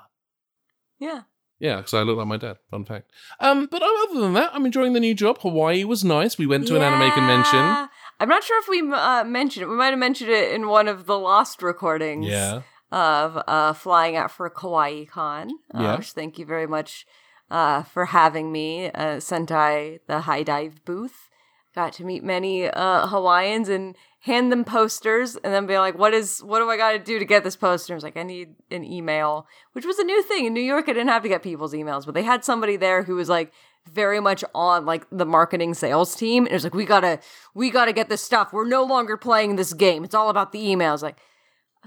yeah. 0.98 1.22
Yeah, 1.62 1.76
because 1.76 1.94
I 1.94 2.02
look 2.02 2.18
like 2.18 2.26
my 2.26 2.36
dad. 2.38 2.56
Fun 2.72 2.84
fact. 2.84 3.10
Um, 3.38 3.68
but 3.70 3.82
other 3.82 4.20
than 4.20 4.32
that, 4.34 4.50
I'm 4.52 4.66
enjoying 4.66 4.94
the 4.94 5.00
new 5.00 5.14
job. 5.14 5.38
Hawaii 5.42 5.84
was 5.84 6.02
nice. 6.02 6.36
We 6.36 6.46
went 6.52 6.66
to 6.66 6.74
an 6.76 6.82
anime 6.82 7.12
convention. 7.12 7.88
I'm 8.20 8.28
not 8.28 8.42
sure 8.42 8.58
if 8.62 8.68
we 8.68 8.80
uh, 8.92 9.22
mentioned 9.24 9.62
it. 9.64 9.68
We 9.68 9.76
might 9.76 9.90
have 9.94 9.98
mentioned 10.08 10.30
it 10.30 10.52
in 10.52 10.66
one 10.66 10.88
of 10.88 11.06
the 11.06 11.18
lost 11.18 11.62
recordings 11.62 12.26
Yeah. 12.26 12.62
of 12.90 13.42
uh, 13.46 13.72
flying 13.74 14.16
out 14.16 14.30
for 14.32 14.50
Kawaii 14.50 15.08
Kon. 15.08 15.50
Uh, 15.72 15.82
Yeah. 15.82 15.96
Which 15.98 16.10
thank 16.12 16.36
you 16.38 16.46
very 16.46 16.66
much 16.66 17.06
uh, 17.48 17.84
for 17.84 18.06
having 18.06 18.50
me. 18.50 18.86
Uh, 18.86 19.18
Sentai, 19.28 20.00
the 20.08 20.20
HIDIVE 20.22 20.84
booth. 20.84 21.28
Got 21.74 21.94
to 21.94 22.04
meet 22.04 22.22
many 22.22 22.68
uh, 22.68 23.06
Hawaiians 23.06 23.68
and 23.70 23.96
hand 24.20 24.52
them 24.52 24.64
posters 24.64 25.36
and 25.36 25.52
then 25.52 25.66
be 25.66 25.78
like, 25.78 25.98
what 25.98 26.14
is 26.14 26.40
what 26.40 26.60
do 26.60 26.70
I 26.70 26.76
gotta 26.76 26.98
do 26.98 27.18
to 27.18 27.24
get 27.24 27.42
this 27.42 27.56
poster? 27.56 27.92
I 27.92 27.96
was 27.96 28.04
like, 28.04 28.16
I 28.16 28.22
need 28.22 28.54
an 28.70 28.84
email, 28.84 29.46
which 29.72 29.84
was 29.84 29.98
a 29.98 30.04
new 30.04 30.22
thing. 30.22 30.44
In 30.46 30.54
New 30.54 30.60
York, 30.60 30.84
I 30.88 30.92
didn't 30.92 31.08
have 31.08 31.22
to 31.22 31.28
get 31.28 31.42
people's 31.42 31.74
emails, 31.74 32.04
but 32.04 32.14
they 32.14 32.22
had 32.22 32.44
somebody 32.44 32.76
there 32.76 33.02
who 33.02 33.16
was 33.16 33.28
like 33.28 33.52
very 33.90 34.20
much 34.20 34.44
on 34.54 34.86
like 34.86 35.06
the 35.10 35.26
marketing 35.26 35.74
sales 35.74 36.14
team. 36.14 36.44
And 36.44 36.52
it 36.52 36.54
was 36.54 36.64
like, 36.64 36.74
we 36.74 36.84
gotta 36.84 37.18
we 37.54 37.70
gotta 37.70 37.92
get 37.92 38.08
this 38.08 38.22
stuff. 38.22 38.52
We're 38.52 38.68
no 38.68 38.84
longer 38.84 39.16
playing 39.16 39.56
this 39.56 39.72
game. 39.72 40.04
It's 40.04 40.14
all 40.14 40.28
about 40.30 40.52
the 40.52 40.60
emails. 40.60 41.02
Like, 41.02 41.16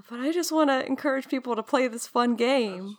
but 0.09 0.19
I 0.19 0.33
just 0.33 0.51
wanna 0.51 0.79
encourage 0.79 1.29
people 1.29 1.55
to 1.55 1.63
play 1.63 1.87
this 1.87 2.05
fun 2.05 2.35
game. 2.35 2.97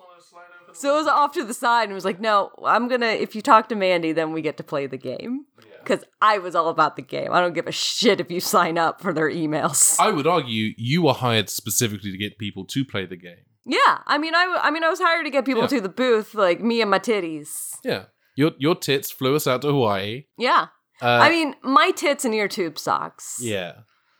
So 0.72 0.94
it 0.94 0.98
was 0.98 1.06
off 1.06 1.32
to 1.32 1.44
the 1.44 1.54
side 1.54 1.84
and 1.84 1.94
was 1.94 2.04
like, 2.06 2.20
no, 2.20 2.52
I'm 2.64 2.88
gonna 2.88 3.06
if 3.06 3.34
you 3.34 3.42
talk 3.42 3.68
to 3.68 3.74
Mandy, 3.74 4.12
then 4.12 4.32
we 4.32 4.40
get 4.40 4.56
to 4.56 4.64
play 4.64 4.86
the 4.86 4.96
game. 4.96 5.44
Because 5.86 6.04
I 6.20 6.38
was 6.38 6.54
all 6.54 6.68
about 6.68 6.96
the 6.96 7.02
game. 7.02 7.32
I 7.32 7.40
don't 7.40 7.54
give 7.54 7.66
a 7.68 7.72
shit 7.72 8.20
if 8.20 8.30
you 8.30 8.40
sign 8.40 8.76
up 8.78 9.00
for 9.00 9.12
their 9.12 9.30
emails. 9.30 9.96
I 10.00 10.10
would 10.10 10.26
argue 10.26 10.72
you 10.76 11.02
were 11.02 11.12
hired 11.14 11.48
specifically 11.48 12.10
to 12.10 12.18
get 12.18 12.38
people 12.38 12.64
to 12.66 12.84
play 12.84 13.06
the 13.06 13.16
game. 13.16 13.44
yeah, 13.64 13.98
I 14.06 14.18
mean, 14.18 14.34
I, 14.34 14.42
w- 14.44 14.60
I 14.62 14.70
mean, 14.70 14.84
I 14.84 14.90
was 14.90 15.00
hired 15.00 15.24
to 15.24 15.30
get 15.30 15.44
people 15.44 15.62
Yeah. 15.62 15.68
to 15.68 15.80
the 15.80 15.88
booth, 15.88 16.34
like 16.34 16.60
me 16.60 16.80
and 16.82 16.90
my 16.90 16.98
titties. 16.98 17.50
Yeah. 17.84 18.04
Your 18.36 18.52
your 18.58 18.74
tits 18.74 19.10
flew 19.10 19.34
us 19.36 19.46
out 19.46 19.62
to 19.62 19.68
Hawaii. 19.68 20.24
Yeah, 20.36 20.66
Uh, 21.00 21.06
I 21.26 21.30
mean, 21.30 21.54
my 21.62 21.90
tits 21.92 22.24
and 22.24 22.34
your 22.34 22.48
tube 22.48 22.78
socks. 22.78 23.38
Yeah. 23.40 23.72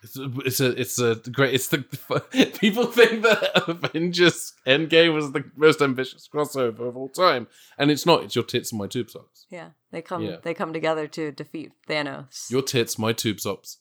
It's 0.07 0.61
a, 0.61 0.71
it's 0.71 0.99
a 0.99 1.11
it's 1.13 1.27
a 1.27 1.31
great 1.31 1.55
it's 1.55 1.69
the 1.69 1.79
people 2.61 2.87
think 2.87 3.23
that 3.23 3.69
Avengers 3.69 4.55
Endgame 4.67 5.15
was 5.15 5.33
the 5.33 5.45
most 5.57 5.83
ambitious 5.83 6.29
crossover 6.33 6.89
of 6.89 6.97
all 6.97 7.09
time 7.09 7.47
and 7.79 7.91
it's 7.91 8.07
not 8.07 8.23
it's 8.25 8.35
your 8.37 8.45
tits 8.45 8.73
and 8.73 8.79
my 8.79 8.87
tube 8.87 9.11
socks 9.11 9.47
yeah, 9.51 9.71
they 9.91 10.03
come, 10.03 10.23
Yeah. 10.23 10.37
they 10.43 10.55
come 10.55 10.73
together 10.73 11.07
to 11.09 11.33
defeat 11.33 11.73
Thanos. 11.89 12.51
your 12.51 12.63
tits 12.63 12.99
my 12.99 13.13
tube 13.13 13.41
socks 13.41 13.79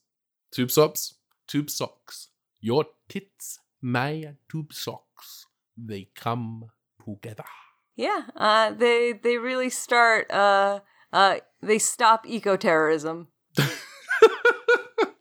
tube 0.51 0.71
socks 0.71 1.15
tube 1.47 1.69
socks 1.69 2.29
your 2.59 2.85
tits 3.09 3.59
my 3.81 4.35
tube 4.49 4.73
socks 4.73 5.45
they 5.77 6.07
come 6.15 6.65
together 7.03 7.45
yeah, 7.97 8.23
uh, 8.35 8.71
they 8.71 9.13
they 9.13 9.37
really 9.37 9.69
start. 9.69 10.29
Uh, 10.29 10.81
uh, 11.13 11.35
they 11.61 11.79
stop 11.79 12.25
eco 12.27 12.57
terrorism. 12.57 13.29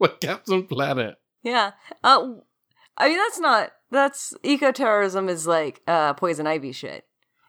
like 0.04 0.20
Captain 0.20 0.66
Planet 0.66 1.16
Yeah. 1.42 1.72
Uh, 2.02 2.28
I 2.96 3.08
mean, 3.08 3.18
that's 3.18 3.38
not. 3.40 3.70
That's 3.90 4.32
eco 4.42 4.72
terrorism 4.72 5.28
is 5.28 5.46
like 5.46 5.80
uh, 5.86 6.14
poison 6.14 6.46
ivy 6.46 6.72
shit. 6.72 7.04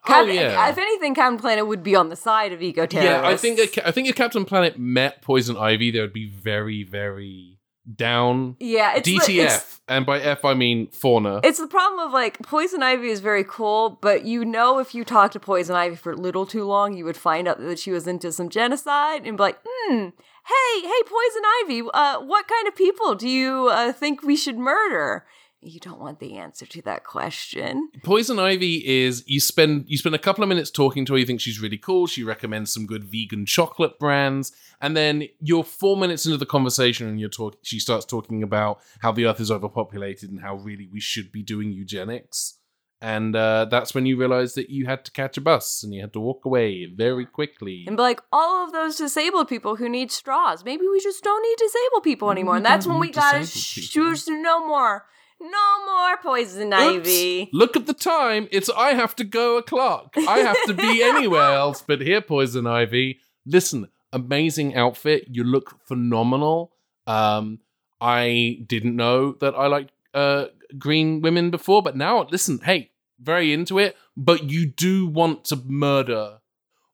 oh 0.07 0.23
yeah 0.25 0.69
If 0.69 0.77
anything, 0.77 1.15
Captain 1.15 1.39
Planet 1.39 1.65
would 1.67 1.81
be 1.83 1.95
on 1.95 2.09
the 2.09 2.15
side 2.15 2.51
of 2.53 2.61
eco 2.61 2.85
terrorists. 2.85 3.21
yeah 3.21 3.27
I 3.27 3.35
think 3.37 3.57
that, 3.57 3.87
I 3.87 3.91
think 3.91 4.07
if 4.07 4.15
Captain 4.15 4.45
Planet 4.45 4.77
met 4.77 5.21
Poison 5.21 5.57
Ivy 5.57 5.89
there 5.91 6.03
would 6.03 6.13
be 6.13 6.29
very 6.29 6.83
very 6.83 7.59
down. 7.95 8.55
Yeah, 8.59 8.95
it's 8.95 9.05
the- 9.07 9.17
DTF, 9.17 9.29
it's- 9.45 9.81
and 9.87 10.05
by 10.05 10.19
F 10.19 10.43
I 10.43 10.53
mean 10.55 10.87
fauna. 10.91 11.39
It's 11.43 11.59
the 11.59 11.67
problem 11.67 11.99
of 12.07 12.11
like 12.13 12.39
poison 12.41 12.81
ivy 12.81 13.09
is 13.09 13.19
very 13.19 13.43
cool, 13.43 13.99
but 14.01 14.25
you 14.25 14.43
know 14.43 14.79
if 14.79 14.95
you 14.95 15.03
talk 15.03 15.31
to 15.31 15.39
poison 15.39 15.75
ivy 15.75 15.95
for 15.95 16.11
a 16.11 16.15
little 16.15 16.45
too 16.47 16.63
long, 16.65 16.93
you 16.97 17.05
would 17.05 17.17
find 17.17 17.47
out 17.47 17.59
that 17.59 17.77
she 17.79 17.91
was 17.91 18.07
into 18.07 18.31
some 18.31 18.49
genocide 18.49 19.25
and 19.27 19.37
be 19.37 19.43
like, 19.43 19.59
hmm, 19.67 20.07
hey, 20.47 20.81
hey, 20.81 21.03
poison 21.05 21.41
ivy, 21.63 21.81
uh, 21.93 22.19
what 22.21 22.47
kind 22.47 22.67
of 22.67 22.75
people 22.75 23.15
do 23.15 23.27
you 23.27 23.69
uh, 23.71 23.91
think 23.91 24.23
we 24.23 24.35
should 24.35 24.57
murder? 24.57 25.25
You 25.61 25.79
don't 25.79 25.99
want 25.99 26.19
the 26.19 26.37
answer 26.37 26.67
to 26.67 26.81
that 26.83 27.03
question. 27.03 27.89
Poison 28.03 28.37
Ivy 28.37 28.85
is 28.85 29.23
you 29.25 29.39
spend 29.39 29.85
you 29.87 29.97
spend 29.97 30.13
a 30.13 30.19
couple 30.19 30.43
of 30.43 30.47
minutes 30.47 30.69
talking 30.69 31.05
to 31.05 31.13
her. 31.13 31.19
You 31.19 31.25
think 31.25 31.41
she's 31.41 31.59
really 31.59 31.79
cool. 31.79 32.05
She 32.05 32.23
recommends 32.23 32.71
some 32.71 32.85
good 32.85 33.03
vegan 33.03 33.47
chocolate 33.47 33.97
brands, 33.97 34.51
and 34.79 34.95
then 34.95 35.27
you're 35.39 35.63
four 35.63 35.97
minutes 35.97 36.25
into 36.27 36.37
the 36.37 36.45
conversation, 36.45 37.07
and 37.07 37.19
you're 37.19 37.29
talking. 37.29 37.59
She 37.63 37.79
starts 37.79 38.05
talking 38.05 38.43
about 38.43 38.79
how 38.99 39.11
the 39.11 39.25
Earth 39.25 39.39
is 39.39 39.49
overpopulated 39.49 40.29
and 40.29 40.41
how 40.41 40.55
really 40.55 40.87
we 40.91 40.99
should 40.99 41.31
be 41.31 41.41
doing 41.41 41.71
eugenics. 41.71 42.59
And 43.05 43.35
uh, 43.35 43.65
that's 43.65 43.93
when 43.93 44.07
you 44.07 44.17
realize 44.17 44.55
that 44.55 44.71
you 44.71 44.87
had 44.87 45.05
to 45.05 45.11
catch 45.11 45.37
a 45.37 45.41
bus 45.41 45.83
and 45.83 45.93
you 45.93 46.01
had 46.01 46.11
to 46.13 46.19
walk 46.19 46.43
away 46.43 46.87
very 46.87 47.27
quickly. 47.27 47.83
And 47.85 47.97
be 47.97 48.01
like, 48.01 48.19
all 48.31 48.65
of 48.65 48.71
those 48.71 48.95
disabled 48.95 49.47
people 49.47 49.75
who 49.75 49.87
need 49.87 50.11
straws, 50.11 50.65
maybe 50.65 50.87
we 50.87 50.99
just 50.99 51.23
don't 51.23 51.43
need 51.43 51.55
disabled 51.59 52.01
people 52.03 52.29
Maybe 52.29 52.39
anymore. 52.39 52.53
we 52.55 52.57
And 52.57 52.65
that's 52.65 52.87
when 52.87 52.97
we 52.97 53.11
gotta 53.11 53.41
disabled 53.41 53.63
people. 53.75 53.89
choose 53.89 54.27
no 54.27 54.65
more, 54.65 55.05
no 55.39 55.85
more 55.85 56.17
poison 56.17 56.73
Oops, 56.73 56.81
ivy. 57.07 57.49
Look 57.53 57.77
at 57.77 57.85
the 57.85 57.93
time. 57.93 58.47
It's 58.51 58.71
I 58.71 58.93
have 58.95 59.15
to 59.17 59.23
go 59.23 59.57
o'clock. 59.57 60.15
I 60.17 60.39
have 60.39 60.63
to 60.65 60.73
be 60.73 61.03
anywhere 61.13 61.51
else 61.53 61.83
but 61.85 62.01
here, 62.01 62.21
Poison 62.21 62.65
Ivy. 62.65 63.19
Listen, 63.45 63.87
amazing 64.13 64.73
outfit. 64.75 65.25
You 65.29 65.43
look 65.43 65.79
phenomenal. 65.85 66.71
Um, 67.05 67.59
I 68.01 68.63
didn't 68.65 68.95
know 68.95 69.33
that 69.41 69.53
I 69.53 69.67
liked 69.67 69.91
uh 70.15 70.45
green 70.79 71.21
women 71.21 71.51
before, 71.51 71.83
but 71.83 71.95
now 71.95 72.25
listen, 72.31 72.61
hey, 72.63 72.89
very 73.19 73.53
into 73.53 73.79
it. 73.79 73.95
But 74.15 74.49
you 74.49 74.65
do 74.65 75.07
want 75.07 75.45
to 75.45 75.57
murder 75.65 76.39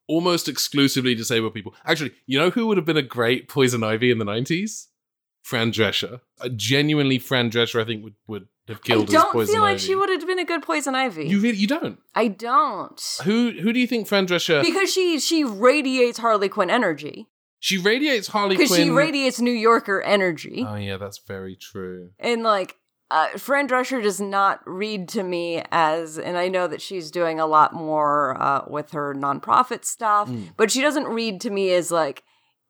almost 0.07 0.47
exclusively 0.49 1.15
disabled 1.15 1.53
people. 1.53 1.73
Actually, 1.85 2.11
you 2.25 2.37
know 2.39 2.49
who 2.49 2.67
would 2.67 2.77
have 2.77 2.85
been 2.85 2.97
a 2.97 3.01
great 3.01 3.47
Poison 3.47 3.83
Ivy 3.83 4.11
in 4.11 4.17
the 4.17 4.25
nineties? 4.25 4.87
Fran 5.43 5.71
Drescher. 5.71 6.21
Uh, 6.39 6.49
genuinely, 6.55 7.17
Fran 7.17 7.49
Drescher, 7.49 7.81
I 7.81 7.85
think 7.85 8.03
would 8.03 8.15
would 8.27 8.47
have 8.67 8.83
killed 8.83 9.07
as 9.07 9.13
don't 9.13 9.47
feel 9.47 9.61
like 9.61 9.75
Ivy. 9.75 9.79
she 9.79 9.95
would 9.95 10.09
have 10.09 10.25
been 10.25 10.39
a 10.39 10.45
good 10.45 10.61
poison 10.61 10.95
ivy. 10.95 11.27
You 11.27 11.39
really 11.39 11.57
you 11.57 11.67
don't. 11.67 11.99
I 12.15 12.27
don't. 12.27 13.01
Who 13.23 13.51
who 13.51 13.73
do 13.73 13.79
you 13.79 13.87
think 13.87 14.07
Fran 14.07 14.27
Drescher? 14.27 14.61
Because 14.63 14.91
she 14.93 15.19
she 15.19 15.43
radiates 15.43 16.19
Harley 16.19 16.47
Quinn 16.49 16.69
energy. 16.69 17.27
she 17.59 17.77
radiates 17.77 18.27
Harley 18.27 18.55
Quinn. 18.55 18.67
Because 18.67 18.77
she 18.77 18.89
radiates 18.89 19.41
New 19.41 19.51
Yorker 19.51 20.01
energy. 20.01 20.63
Oh 20.67 20.75
yeah, 20.75 20.97
that's 20.97 21.17
very 21.17 21.55
true. 21.55 22.11
and 22.19 22.43
like 22.43 22.75
uh, 23.11 23.27
Fran 23.37 23.67
Drescher 23.67 24.01
does 24.01 24.19
not 24.21 24.61
read 24.65 25.07
to 25.09 25.23
me 25.23 25.61
as, 25.71 26.17
and 26.17 26.37
I 26.37 26.47
know 26.47 26.67
that 26.67 26.81
she's 26.81 27.11
doing 27.11 27.39
a 27.39 27.45
lot 27.45 27.73
more 27.73 28.41
uh, 28.41 28.63
with 28.67 28.91
her 28.91 29.13
nonprofit 29.13 29.85
stuff, 29.85 30.29
Mm. 30.29 30.49
but 30.57 30.71
she 30.71 30.81
doesn't 30.81 31.05
read 31.07 31.41
to 31.41 31.49
me 31.49 31.71
as 31.73 31.91
like 31.91 32.23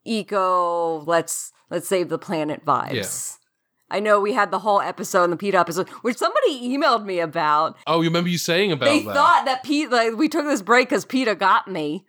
eco. 0.06 1.02
Let's 1.06 1.52
let's 1.70 1.88
save 1.88 2.10
the 2.10 2.18
planet 2.20 2.66
vibes. 2.66 3.38
I 3.90 4.00
know 4.00 4.22
we 4.22 4.32
had 4.34 4.52
the 4.52 4.60
whole 4.60 4.80
episode 4.80 5.26
in 5.26 5.30
the 5.32 5.38
PETA 5.38 5.60
episode, 5.60 5.90
which 6.02 6.16
somebody 6.18 6.62
emailed 6.70 7.06
me 7.06 7.20
about. 7.20 7.76
Oh, 7.86 8.00
you 8.02 8.08
remember 8.08 8.30
you 8.30 8.38
saying 8.38 8.72
about 8.72 8.86
they 8.86 9.04
that? 9.04 9.14
thought 9.14 9.46
that 9.46 9.64
Pete, 9.64 9.92
like, 9.92 10.16
we 10.16 10.30
took 10.30 10.46
this 10.46 10.62
break 10.62 10.88
because 10.88 11.04
Peter 11.04 11.36
got 11.36 11.68
me. 11.68 12.06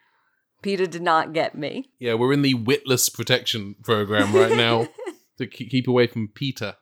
Peter 0.62 0.86
did 0.86 1.02
not 1.02 1.32
get 1.32 1.56
me. 1.56 1.90
yeah, 1.98 2.14
we're 2.14 2.32
in 2.32 2.42
the 2.42 2.54
witless 2.54 3.08
protection 3.08 3.74
program 3.82 4.32
right 4.32 4.56
now 4.56 4.86
to 5.38 5.46
keep 5.48 5.88
away 5.88 6.06
from 6.06 6.28
Peter. 6.28 6.76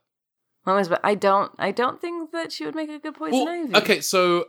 Almost, 0.66 0.90
but 0.90 1.00
I 1.02 1.14
don't. 1.14 1.50
I 1.58 1.70
don't 1.70 2.00
think 2.00 2.32
that 2.32 2.52
she 2.52 2.64
would 2.64 2.74
make 2.74 2.90
a 2.90 2.98
good 2.98 3.14
poison 3.14 3.44
Well, 3.44 3.48
ivy. 3.64 3.76
okay, 3.76 4.00
so 4.00 4.44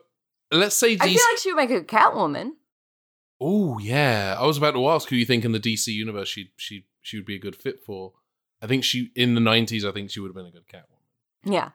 let's 0.51 0.75
say 0.75 0.95
DC- 0.97 1.01
I 1.01 1.07
feel 1.07 1.23
like 1.31 1.37
she 1.39 1.51
would 1.53 1.57
make 1.57 1.71
a 1.71 1.81
Catwoman. 1.83 2.51
oh 3.39 3.79
yeah, 3.79 4.35
I 4.39 4.45
was 4.45 4.57
about 4.57 4.71
to 4.73 4.87
ask 4.89 5.09
who 5.09 5.15
you 5.15 5.25
think 5.25 5.45
in 5.45 5.51
the 5.53 5.59
DC 5.59 5.87
universe 5.87 6.27
she 6.27 6.51
she 6.57 6.85
she 7.01 7.17
would 7.17 7.25
be 7.25 7.35
a 7.35 7.39
good 7.39 7.55
fit 7.55 7.79
for. 7.85 8.13
I 8.61 8.67
think 8.67 8.83
she 8.83 9.11
in 9.15 9.33
the 9.35 9.41
nineties. 9.41 9.85
I 9.85 9.91
think 9.91 10.11
she 10.11 10.19
would 10.19 10.27
have 10.29 10.35
been 10.35 10.45
a 10.45 10.51
good 10.51 10.67
Catwoman. 10.67 11.01
Yeah. 11.45 11.69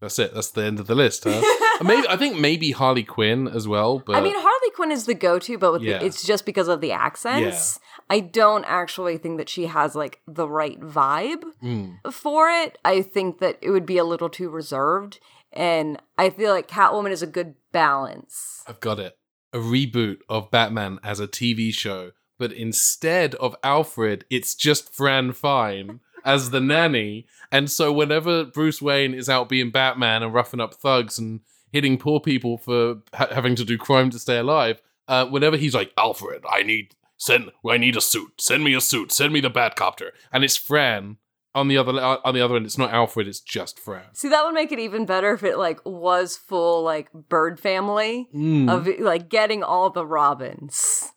That's 0.00 0.18
it. 0.18 0.34
That's 0.34 0.50
the 0.50 0.64
end 0.64 0.80
of 0.80 0.86
the 0.86 0.94
list, 0.94 1.24
huh? 1.24 1.40
maybe 1.82 2.06
I 2.08 2.16
think 2.16 2.38
maybe 2.38 2.72
Harley 2.72 3.04
Quinn 3.04 3.46
as 3.48 3.66
well. 3.68 3.98
But 4.06 4.16
I 4.16 4.20
mean, 4.20 4.34
Harley 4.36 4.70
Quinn 4.74 4.90
is 4.90 5.06
the 5.06 5.14
go-to, 5.14 5.56
but 5.56 5.72
with 5.72 5.82
Yeah. 5.82 5.98
the, 5.98 6.06
it's 6.06 6.26
just 6.26 6.44
because 6.44 6.68
of 6.68 6.80
the 6.80 6.92
accents. 6.92 7.78
I 8.10 8.20
don't 8.20 8.64
actually 8.64 9.18
think 9.18 9.38
that 9.38 9.48
she 9.48 9.66
has 9.66 9.94
like 9.94 10.20
the 10.26 10.48
right 10.48 10.80
vibe 10.80 11.44
mm, 11.62 12.12
for 12.12 12.48
it. 12.48 12.78
I 12.84 13.02
think 13.02 13.38
that 13.38 13.58
it 13.60 13.70
would 13.70 13.86
be 13.86 13.98
a 13.98 14.04
little 14.04 14.28
too 14.28 14.50
reserved, 14.50 15.20
and 15.52 16.00
I 16.18 16.30
feel 16.30 16.52
like 16.52 16.68
Catwoman 16.68 17.10
is 17.10 17.22
a 17.22 17.26
good 17.26 17.54
balance. 17.72 18.62
I've 18.66 18.80
got 18.80 18.98
it. 18.98 19.16
A 19.52 19.58
reboot 19.58 20.18
of 20.28 20.50
Batman 20.50 20.98
as 21.02 21.20
a 21.20 21.28
TV 21.28 21.72
show, 21.72 22.12
but 22.38 22.52
instead 22.52 23.34
of 23.36 23.56
Alfred, 23.62 24.24
it's 24.30 24.54
just 24.54 24.92
Fran 24.92 25.32
Fine 25.32 26.00
as 26.24 26.50
the 26.50 26.60
nanny. 26.60 27.26
And 27.52 27.70
so 27.70 27.92
whenever 27.92 28.44
Bruce 28.44 28.82
Wayne 28.82 29.14
is 29.14 29.28
out 29.28 29.48
being 29.48 29.70
Batman 29.70 30.22
and 30.22 30.34
roughing 30.34 30.60
up 30.60 30.74
thugs 30.74 31.18
and 31.18 31.40
hitting 31.70 31.98
poor 31.98 32.20
people 32.20 32.58
for 32.58 32.98
ha- 33.12 33.28
having 33.30 33.54
to 33.56 33.64
do 33.64 33.78
crime 33.78 34.10
to 34.10 34.18
stay 34.18 34.38
alive, 34.38 34.82
uh, 35.08 35.26
whenever 35.26 35.56
he's 35.56 35.74
like, 35.74 35.92
Alfred, 35.96 36.44
I 36.48 36.62
need 36.62 36.94
send, 37.16 37.50
I 37.68 37.76
need 37.78 37.96
a 37.96 38.00
suit. 38.00 38.40
Send 38.40 38.64
me 38.64 38.74
a 38.74 38.80
suit. 38.80 39.12
Send 39.12 39.32
me 39.32 39.40
the 39.40 39.50
Batcopter. 39.50 40.10
And 40.32 40.44
it's 40.44 40.56
Fran 40.56 41.16
on 41.54 41.68
the 41.68 41.78
other 41.78 41.92
on 41.92 42.34
the 42.34 42.40
other 42.40 42.56
end. 42.56 42.66
It's 42.66 42.78
not 42.78 42.92
Alfred. 42.92 43.28
It's 43.28 43.40
just 43.40 43.78
Fran. 43.78 44.06
See, 44.14 44.28
that 44.28 44.44
would 44.44 44.54
make 44.54 44.72
it 44.72 44.78
even 44.80 45.06
better 45.06 45.32
if 45.32 45.42
it 45.44 45.56
like 45.56 45.80
was 45.84 46.36
full 46.36 46.82
like 46.82 47.12
bird 47.12 47.60
family 47.60 48.28
Mm. 48.34 48.68
of 48.70 48.88
like 49.00 49.28
getting 49.28 49.62
all 49.62 49.90
the 49.90 50.06
Robins. 50.06 51.10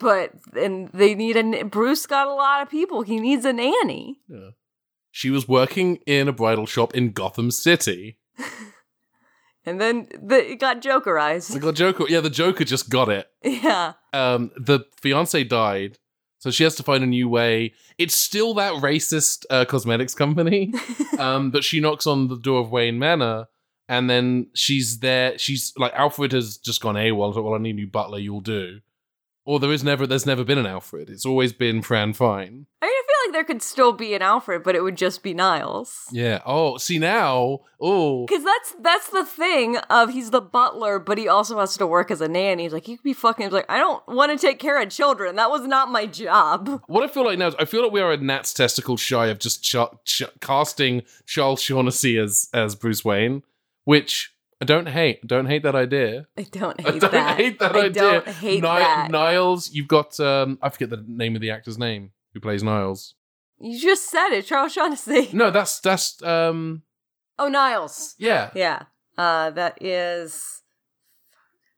But 0.00 0.32
and 0.54 0.90
they 0.92 1.14
need 1.14 1.36
a 1.36 1.64
Bruce 1.64 2.04
got 2.06 2.26
a 2.26 2.34
lot 2.34 2.62
of 2.62 2.68
people. 2.70 3.02
He 3.02 3.18
needs 3.20 3.44
a 3.44 3.52
nanny. 3.52 4.18
Yeah. 4.28 4.50
She 5.10 5.30
was 5.30 5.46
working 5.48 5.96
in 6.06 6.26
a 6.28 6.32
bridal 6.32 6.66
shop 6.66 6.94
in 6.94 7.12
Gotham 7.12 7.50
City. 7.52 8.18
And 9.66 9.80
then 9.80 10.08
the, 10.22 10.52
it 10.52 10.60
got 10.60 10.82
Jokerized. 10.82 11.52
The 11.52 11.60
got 11.60 11.74
Joker, 11.74 12.04
yeah, 12.08 12.20
the 12.20 12.30
Joker 12.30 12.64
just 12.64 12.90
got 12.90 13.08
it. 13.08 13.28
yeah. 13.42 13.94
Um, 14.12 14.50
the 14.56 14.80
fiance 15.00 15.42
died, 15.44 15.98
so 16.38 16.50
she 16.50 16.64
has 16.64 16.74
to 16.76 16.82
find 16.82 17.02
a 17.02 17.06
new 17.06 17.28
way. 17.28 17.72
It's 17.96 18.14
still 18.14 18.54
that 18.54 18.74
racist 18.74 19.46
uh, 19.48 19.64
cosmetics 19.64 20.14
company, 20.14 20.74
um, 21.18 21.50
but 21.50 21.64
she 21.64 21.80
knocks 21.80 22.06
on 22.06 22.28
the 22.28 22.36
door 22.36 22.60
of 22.60 22.70
Wayne 22.70 22.98
Manor, 22.98 23.46
and 23.88 24.10
then 24.10 24.48
she's 24.54 24.98
there. 24.98 25.38
She's 25.38 25.72
like 25.78 25.94
Alfred 25.94 26.32
has 26.32 26.58
just 26.58 26.82
gone 26.82 26.96
AWOL. 26.96 27.34
Like, 27.34 27.44
well, 27.44 27.54
I 27.54 27.58
need 27.58 27.70
a 27.70 27.74
new 27.74 27.86
butler. 27.86 28.18
You'll 28.18 28.40
do. 28.40 28.80
Or 29.46 29.60
there 29.60 29.72
is 29.72 29.84
never, 29.84 30.06
there's 30.06 30.24
never 30.26 30.42
been 30.44 30.58
an 30.58 30.66
Alfred. 30.66 31.10
It's 31.10 31.26
always 31.26 31.52
been 31.52 31.82
Fran 31.82 32.14
Fine. 32.14 32.66
I 32.80 32.86
mean, 32.86 32.94
I 32.94 33.02
feel 33.06 33.26
like 33.26 33.32
there 33.34 33.44
could 33.44 33.62
still 33.62 33.92
be 33.92 34.14
an 34.14 34.22
Alfred, 34.22 34.62
but 34.62 34.74
it 34.74 34.80
would 34.82 34.96
just 34.96 35.22
be 35.22 35.34
Niles. 35.34 36.06
Yeah. 36.12 36.40
Oh, 36.46 36.78
see 36.78 36.98
now. 36.98 37.60
Oh, 37.80 38.24
Because 38.24 38.42
that's 38.42 38.74
that's 38.80 39.10
the 39.10 39.24
thing 39.26 39.76
of 39.90 40.10
he's 40.14 40.30
the 40.30 40.40
butler, 40.40 40.98
but 40.98 41.18
he 41.18 41.28
also 41.28 41.58
has 41.60 41.76
to 41.76 41.86
work 41.86 42.10
as 42.10 42.22
a 42.22 42.28
nanny. 42.28 42.62
He's 42.62 42.72
like, 42.72 42.88
you 42.88 42.96
could 42.96 43.04
be 43.04 43.12
fucking. 43.12 43.44
He's 43.44 43.52
like, 43.52 43.66
I 43.68 43.78
don't 43.78 44.02
want 44.08 44.32
to 44.32 44.38
take 44.46 44.58
care 44.58 44.80
of 44.80 44.88
children. 44.88 45.36
That 45.36 45.50
was 45.50 45.66
not 45.66 45.90
my 45.90 46.06
job. 46.06 46.80
What 46.86 47.04
I 47.04 47.08
feel 47.08 47.24
like 47.26 47.38
now 47.38 47.48
is 47.48 47.54
I 47.58 47.66
feel 47.66 47.82
like 47.82 47.92
we 47.92 48.00
are 48.00 48.12
a 48.12 48.16
gnat's 48.16 48.54
testicle 48.54 48.96
shy 48.96 49.26
of 49.26 49.38
just 49.38 49.62
ch- 49.62 49.76
ch- 50.06 50.22
casting 50.40 51.02
Charles 51.26 51.60
Shaughnessy 51.60 52.16
as 52.16 52.48
as 52.54 52.74
Bruce 52.74 53.04
Wayne, 53.04 53.42
which 53.84 54.33
I 54.60 54.64
don't 54.64 54.88
hate. 54.88 55.26
Don't 55.26 55.46
hate 55.46 55.62
that 55.64 55.74
idea. 55.74 56.26
I 56.36 56.42
don't 56.42 56.78
I 56.86 56.90
hate 56.92 57.00
don't 57.00 57.12
that. 57.12 57.36
hate 57.36 57.58
that 57.58 57.76
I 57.76 57.78
idea. 57.80 57.92
don't 58.02 58.28
hate 58.28 58.54
Ni- 58.56 58.60
that. 58.60 59.10
Niles, 59.10 59.70
you've 59.72 59.88
got 59.88 60.18
um 60.20 60.58
I 60.62 60.68
forget 60.70 60.90
the 60.90 61.04
name 61.06 61.34
of 61.34 61.42
the 61.42 61.50
actor's 61.50 61.78
name 61.78 62.12
who 62.32 62.40
plays 62.40 62.62
Niles. 62.62 63.14
you 63.60 63.78
just 63.80 64.10
said 64.10 64.30
it, 64.30 64.46
Charles 64.46 64.72
Shaughnessy. 64.72 65.30
No, 65.32 65.50
that's 65.50 65.80
that's 65.80 66.22
um 66.22 66.82
Oh, 67.38 67.48
Niles. 67.48 68.14
yeah, 68.18 68.50
Yeah. 68.54 68.82
Uh, 69.18 69.50
that 69.50 69.80
is. 69.82 70.62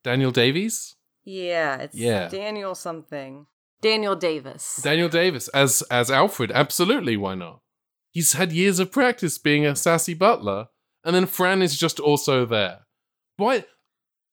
Daniel 0.03 0.31
Davies. 0.31 0.95
Yeah, 1.25 1.77
it's 1.79 1.95
Yeah. 1.95 2.29
Daniel 2.29 2.75
something. 2.75 3.47
Daniel 3.83 4.17
Davis. 4.17 4.81
Daniel 4.83 5.09
Davis 5.09 5.49
as 5.49 5.83
as 5.91 6.11
Alfred. 6.11 6.51
Absolutely, 6.53 7.17
why 7.17 7.35
not? 7.35 7.61
He's 8.11 8.33
had 8.35 8.53
years 8.53 8.79
of 8.79 8.91
practice 8.93 9.37
being 9.39 9.67
a 9.67 9.77
sassy 9.77 10.15
butler, 10.15 10.69
and 11.07 11.15
then 11.17 11.25
Fran 11.27 11.63
is 11.63 11.79
just 11.79 11.99
also 12.01 12.45
there. 12.45 12.81
Why? 13.39 13.65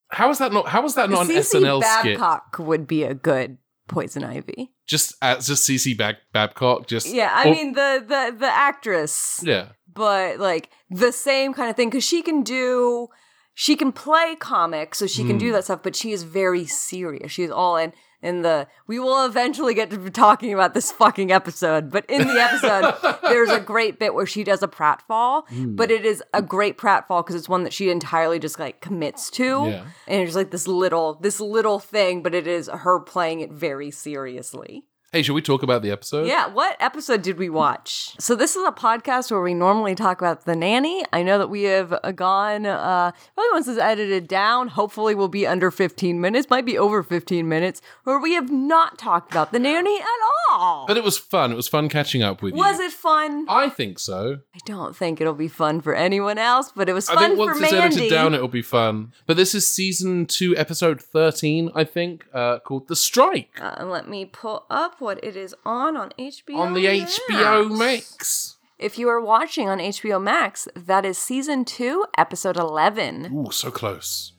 How 0.10 0.30
is 0.30 0.38
that 0.40 0.52
not? 0.52 0.68
How 0.68 0.84
is 0.86 0.96
that 0.96 1.10
not 1.10 1.30
an 1.30 1.36
CC 1.38 1.62
SNL 1.62 1.84
skit? 2.00 2.20
Babcock 2.20 2.58
would 2.60 2.86
be 2.88 3.04
a 3.04 3.14
good 3.14 3.58
Poison 3.88 4.24
Ivy. 4.24 4.72
Just 4.88 5.16
as 5.22 5.48
just 5.48 5.68
CC 5.68 5.98
Bab- 5.98 6.18
Babcock. 6.34 6.88
Just 6.88 7.08
Yeah, 7.08 7.32
I 7.34 7.48
or- 7.48 7.52
mean 7.52 7.74
the 7.74 8.04
the 8.06 8.36
the 8.38 8.48
actress, 8.52 9.42
yeah. 9.44 9.70
but 9.94 10.40
like 10.40 10.70
the 10.90 11.12
same 11.12 11.54
kind 11.54 11.70
of 11.70 11.76
thing 11.76 11.90
because 11.90 12.04
she 12.04 12.22
can 12.22 12.44
do, 12.44 13.08
she 13.54 13.76
can 13.76 13.92
play 13.92 14.36
comics, 14.40 15.00
so 15.00 15.08
she 15.08 15.24
can 15.24 15.34
Hmm. 15.36 15.38
do 15.46 15.52
that 15.54 15.64
stuff. 15.66 15.82
But 15.84 15.96
she 15.96 16.12
is 16.12 16.24
very 16.24 16.66
serious. 16.66 17.32
She 17.32 17.44
is 17.44 17.52
all 17.52 17.78
in, 17.78 17.94
in 18.24 18.42
the 18.42 18.66
we 18.88 18.98
will 18.98 19.26
eventually 19.26 19.74
get 19.76 19.92
to 19.92 19.98
be 20.00 20.10
talking 20.10 20.54
about 20.54 20.74
this 20.74 20.92
fucking 20.92 21.32
episode 21.32 21.92
but 21.92 22.04
in 22.10 22.26
the 22.28 22.42
episode 22.42 23.18
there's 23.24 23.50
a 23.50 23.60
great 23.60 24.00
bit 24.00 24.16
where 24.16 24.26
she 24.26 24.44
does 24.44 24.64
a 24.64 24.68
pratfall 24.68 25.44
Hmm. 25.50 25.76
but 25.76 25.92
it 25.92 26.06
is 26.06 26.24
a 26.34 26.42
great 26.42 26.78
pratfall 26.78 27.24
because 27.24 27.36
it's 27.36 27.50
one 27.50 27.64
that 27.66 27.74
she 27.74 27.90
entirely 27.90 28.40
just 28.40 28.58
like 28.60 28.82
commits 28.82 29.30
to 29.32 29.44
Yeah. 29.68 29.84
and 30.08 30.22
it's 30.24 30.36
like 30.36 30.50
this 30.52 30.68
little 30.68 31.16
this 31.22 31.40
little 31.40 31.80
thing 31.80 32.24
but 32.24 32.34
it 32.34 32.48
is 32.48 32.68
her 32.74 33.00
playing 33.00 33.42
it 33.42 33.52
very 33.52 33.92
seriously 33.92 34.86
Hey, 35.14 35.22
should 35.22 35.34
we 35.34 35.44
talk 35.44 35.62
about 35.62 35.84
the 35.84 35.92
episode? 35.92 36.26
yeah, 36.28 36.48
what 36.48 36.76
episode 36.80 37.22
did 37.22 37.38
we 37.38 37.48
watch? 37.48 38.16
So 38.20 38.36
this 38.36 38.56
is 38.56 38.66
a 38.68 38.72
podcast 38.72 39.30
where 39.30 39.42
we 39.42 39.54
normally 39.54 39.94
talk 39.94 40.20
about 40.20 40.46
the 40.46 40.56
nanny. 40.56 41.06
I 41.14 41.22
know 41.22 41.38
that 41.38 41.52
we 41.52 41.64
have 41.66 41.94
uh, 41.94 42.12
gone 42.14 42.66
uh 42.66 43.12
probably 43.36 43.50
once 43.52 43.68
it's 43.68 43.78
edited 43.78 44.28
down, 44.28 44.70
hopefully 44.70 45.14
we'll 45.14 45.28
be 45.28 45.46
under 45.46 45.70
15 45.70 46.20
minutes, 46.20 46.50
might 46.50 46.66
be 46.66 46.80
over 46.80 47.04
15 47.04 47.48
minutes, 47.48 47.80
where 48.06 48.20
we 48.20 48.34
have 48.34 48.52
not 48.52 48.98
talked 48.98 49.32
about 49.32 49.52
the 49.52 49.60
nanny 49.60 50.00
at 50.00 50.08
all. 50.50 50.88
But 50.88 50.98
it 50.98 51.04
was 51.04 51.20
fun. 51.20 51.52
It 51.52 51.56
was 51.56 51.68
fun 51.68 51.90
catching 51.90 52.24
up 52.24 52.42
with 52.42 52.56
you. 52.56 52.58
was 52.58 52.80
it 52.80 52.92
fun? 52.92 53.46
I 53.48 53.70
think 53.70 54.00
so. 54.00 54.40
I 54.56 54.60
don't 54.66 54.96
think 54.96 55.22
it'll 55.22 55.36
be 55.36 55.48
fun 55.48 55.82
for 55.82 55.94
anyone 55.94 56.40
else, 56.40 56.72
but 56.76 56.90
it 56.90 56.94
was 56.94 57.08
fun 57.08 57.18
I 57.20 57.28
think 57.28 57.38
once 57.38 57.60
for 57.60 57.64
it's 57.64 57.72
Mandy. 57.72 57.98
edited 57.98 58.10
down, 58.10 58.34
it'll 58.34 58.48
be 58.48 58.64
fun. 58.64 59.14
But 59.28 59.38
this 59.38 59.54
is 59.54 59.68
season 59.68 60.26
two, 60.26 60.58
episode 60.58 61.00
13, 61.00 61.70
I 61.76 61.84
think, 61.84 62.26
uh, 62.34 62.58
called 62.60 62.88
The 62.88 62.96
Strike 62.96 63.60
uh, 63.62 63.86
let 63.86 64.10
me 64.10 64.26
pull 64.26 64.66
up 64.72 65.00
what 65.04 65.24
it 65.24 65.36
is 65.36 65.54
on 65.66 65.96
on 65.96 66.12
HBO 66.18 66.56
on 66.56 66.74
the 66.74 66.84
Max. 66.84 67.20
HBO 67.30 67.78
Max. 67.78 68.58
If 68.80 68.98
you 68.98 69.08
are 69.10 69.22
watching 69.22 69.70
on 69.70 69.78
HBO 69.80 70.22
Max, 70.22 70.68
that 70.76 71.06
is 71.06 71.18
season 71.18 71.64
2, 71.64 72.06
episode 72.18 72.58
11. 72.58 73.32
Ooh, 73.34 73.52
so 73.52 73.70
close. 73.70 74.34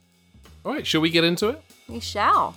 All 0.65 0.73
right, 0.73 0.87
shall 0.87 1.01
we 1.01 1.11
get 1.11 1.25
into 1.25 1.49
it? 1.49 1.63
We 1.89 2.01
shall. 2.01 2.55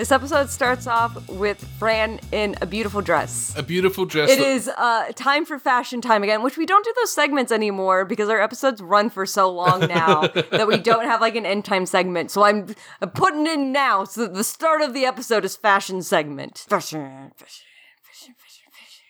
This 0.00 0.12
episode 0.12 0.48
starts 0.48 0.86
off 0.86 1.28
with 1.28 1.62
Fran 1.78 2.20
in 2.32 2.54
a 2.62 2.66
beautiful 2.66 3.02
dress. 3.02 3.52
A 3.54 3.62
beautiful 3.62 4.06
dress. 4.06 4.30
It 4.30 4.38
that- 4.38 4.46
is 4.48 4.66
uh, 4.66 5.12
time 5.14 5.44
for 5.44 5.58
fashion 5.58 6.00
time 6.00 6.22
again, 6.22 6.42
which 6.42 6.56
we 6.56 6.64
don't 6.64 6.82
do 6.82 6.94
those 6.96 7.12
segments 7.12 7.52
anymore 7.52 8.06
because 8.06 8.30
our 8.30 8.40
episodes 8.40 8.80
run 8.80 9.10
for 9.10 9.26
so 9.26 9.50
long 9.52 9.80
now 9.80 10.22
that 10.52 10.66
we 10.66 10.78
don't 10.78 11.04
have 11.04 11.20
like 11.20 11.36
an 11.36 11.44
end 11.44 11.66
time 11.66 11.84
segment. 11.84 12.30
So 12.30 12.44
I'm, 12.44 12.74
I'm 13.02 13.10
putting 13.10 13.46
in 13.46 13.72
now 13.72 14.04
so 14.04 14.26
the 14.26 14.42
start 14.42 14.80
of 14.80 14.94
the 14.94 15.04
episode 15.04 15.44
is 15.44 15.54
fashion 15.54 16.00
segment. 16.00 16.64
Fashion, 16.66 17.02
fashion, 17.36 17.66
fashion, 18.02 18.34
fashion, 18.38 18.64
fashion. 18.72 19.04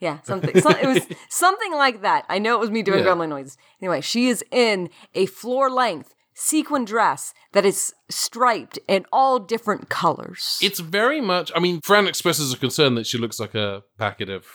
Yeah, 0.00 0.18
something. 0.24 0.60
so- 0.60 0.70
it 0.70 0.84
was 0.88 1.06
something 1.28 1.74
like 1.74 2.02
that. 2.02 2.24
I 2.28 2.40
know 2.40 2.56
it 2.56 2.60
was 2.60 2.72
me 2.72 2.82
doing 2.82 3.04
Yeah. 3.04 3.12
gremlin 3.12 3.28
noises. 3.28 3.56
Anyway, 3.80 4.00
she 4.00 4.26
is 4.26 4.44
in 4.50 4.90
a 5.14 5.26
floor 5.26 5.70
length 5.70 6.12
sequin 6.34 6.84
dress 6.84 7.32
that 7.52 7.64
is 7.64 7.92
striped 8.10 8.78
in 8.88 9.06
all 9.12 9.38
different 9.38 9.88
colors. 9.88 10.58
It's 10.62 10.80
very 10.80 11.20
much. 11.20 11.50
I 11.54 11.60
mean, 11.60 11.80
Fran 11.82 12.06
expresses 12.06 12.52
a 12.52 12.56
concern 12.56 12.94
that 12.96 13.06
she 13.06 13.18
looks 13.18 13.38
like 13.40 13.54
a 13.54 13.82
packet 13.98 14.28
of 14.28 14.46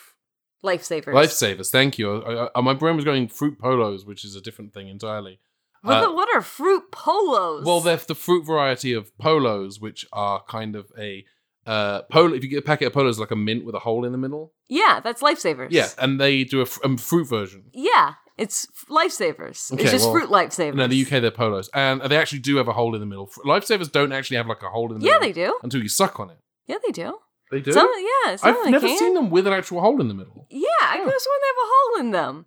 lifesavers. 0.64 1.14
lifesavers. 1.14 1.70
Thank 1.72 1.98
you. 1.98 2.22
I, 2.22 2.50
I, 2.56 2.62
my 2.62 2.74
brain 2.74 2.96
was 2.96 3.06
going 3.06 3.28
fruit 3.30 3.58
polos, 3.60 4.06
which 4.06 4.26
is 4.26 4.36
a 4.36 4.42
different 4.42 4.74
thing 4.74 4.88
entirely. 4.88 5.40
What, 5.82 6.04
Uh, 6.04 6.12
what 6.12 6.28
are 6.36 6.42
fruit 6.42 6.92
polos? 6.92 7.66
Well, 7.66 7.80
they're 7.80 7.96
the 7.98 8.16
fruit 8.16 8.46
variety 8.46 8.92
of 8.94 9.18
polos, 9.18 9.80
which 9.80 10.06
are 10.12 10.44
kind 10.44 10.76
of 10.76 10.92
a 10.98 11.24
uh, 11.66 12.02
polo. 12.12 12.34
If 12.34 12.44
you 12.44 12.50
get 12.50 12.60
a 12.60 12.62
packet 12.64 12.88
of 12.88 12.94
polos, 12.94 13.20
like 13.20 13.32
a 13.32 13.36
mint 13.38 13.64
with 13.66 13.76
a 13.76 13.80
hole 13.80 14.04
in 14.04 14.12
the 14.12 14.18
middle. 14.18 14.54
yeah, 14.68 15.00
that's 15.02 15.22
lifesavers. 15.22 15.68
Yeah, 15.72 15.88
and 15.98 16.20
they 16.20 16.44
do 16.44 16.60
a, 16.62 16.66
fr- 16.66 16.82
um, 16.84 16.98
fruit 16.98 17.26
version. 17.30 17.66
Yeah, 17.74 18.16
it's 18.40 18.68
lifesavers. 18.90 19.72
Okay, 19.74 19.84
it's 19.84 19.92
just 19.92 20.06
well, 20.06 20.14
fruit 20.14 20.30
lifesavers. 20.30 20.76
No, 20.76 20.88
the 20.88 21.02
UK 21.02 21.22
they're 21.22 21.32
polos, 21.32 21.70
and 21.74 22.02
they 22.02 22.18
actually 22.18 22.40
do 22.40 22.56
have 22.58 22.68
a 22.68 22.74
hole 22.74 22.94
in 22.96 23.00
the 23.02 23.06
middle. 23.06 23.28
Lifesavers 23.46 23.92
don't 23.92 24.12
actually 24.12 24.38
have 24.38 24.48
like 24.48 24.62
a 24.64 24.70
hole 24.70 24.92
in 24.94 25.00
the 25.00 25.06
Yeah, 25.06 25.14
middle. 25.20 25.28
they 25.28 25.34
do. 25.34 25.60
Until 25.64 25.82
you 25.82 25.90
suck 25.90 26.20
on 26.20 26.30
it. 26.30 26.38
Yeah, 26.68 26.78
they 26.86 26.92
do. 26.92 27.18
They 27.52 27.62
do. 27.62 27.72
Some, 27.72 27.92
yeah, 28.26 28.36
some 28.36 28.56
I've 28.66 28.72
never 28.72 28.88
can. 28.88 28.98
seen 28.98 29.14
them 29.16 29.30
with 29.32 29.48
an 29.48 29.54
actual 29.54 29.82
hole 29.82 30.00
in 30.02 30.08
the 30.08 30.14
middle. 30.14 30.48
Yeah, 30.52 30.68
I 30.82 30.98
could 30.98 31.12
have 31.12 31.22
sworn 31.22 31.40
they 31.42 31.48
have 31.48 31.64
a 31.66 31.70
hole 31.74 32.00
in 32.06 32.12
them. 32.12 32.46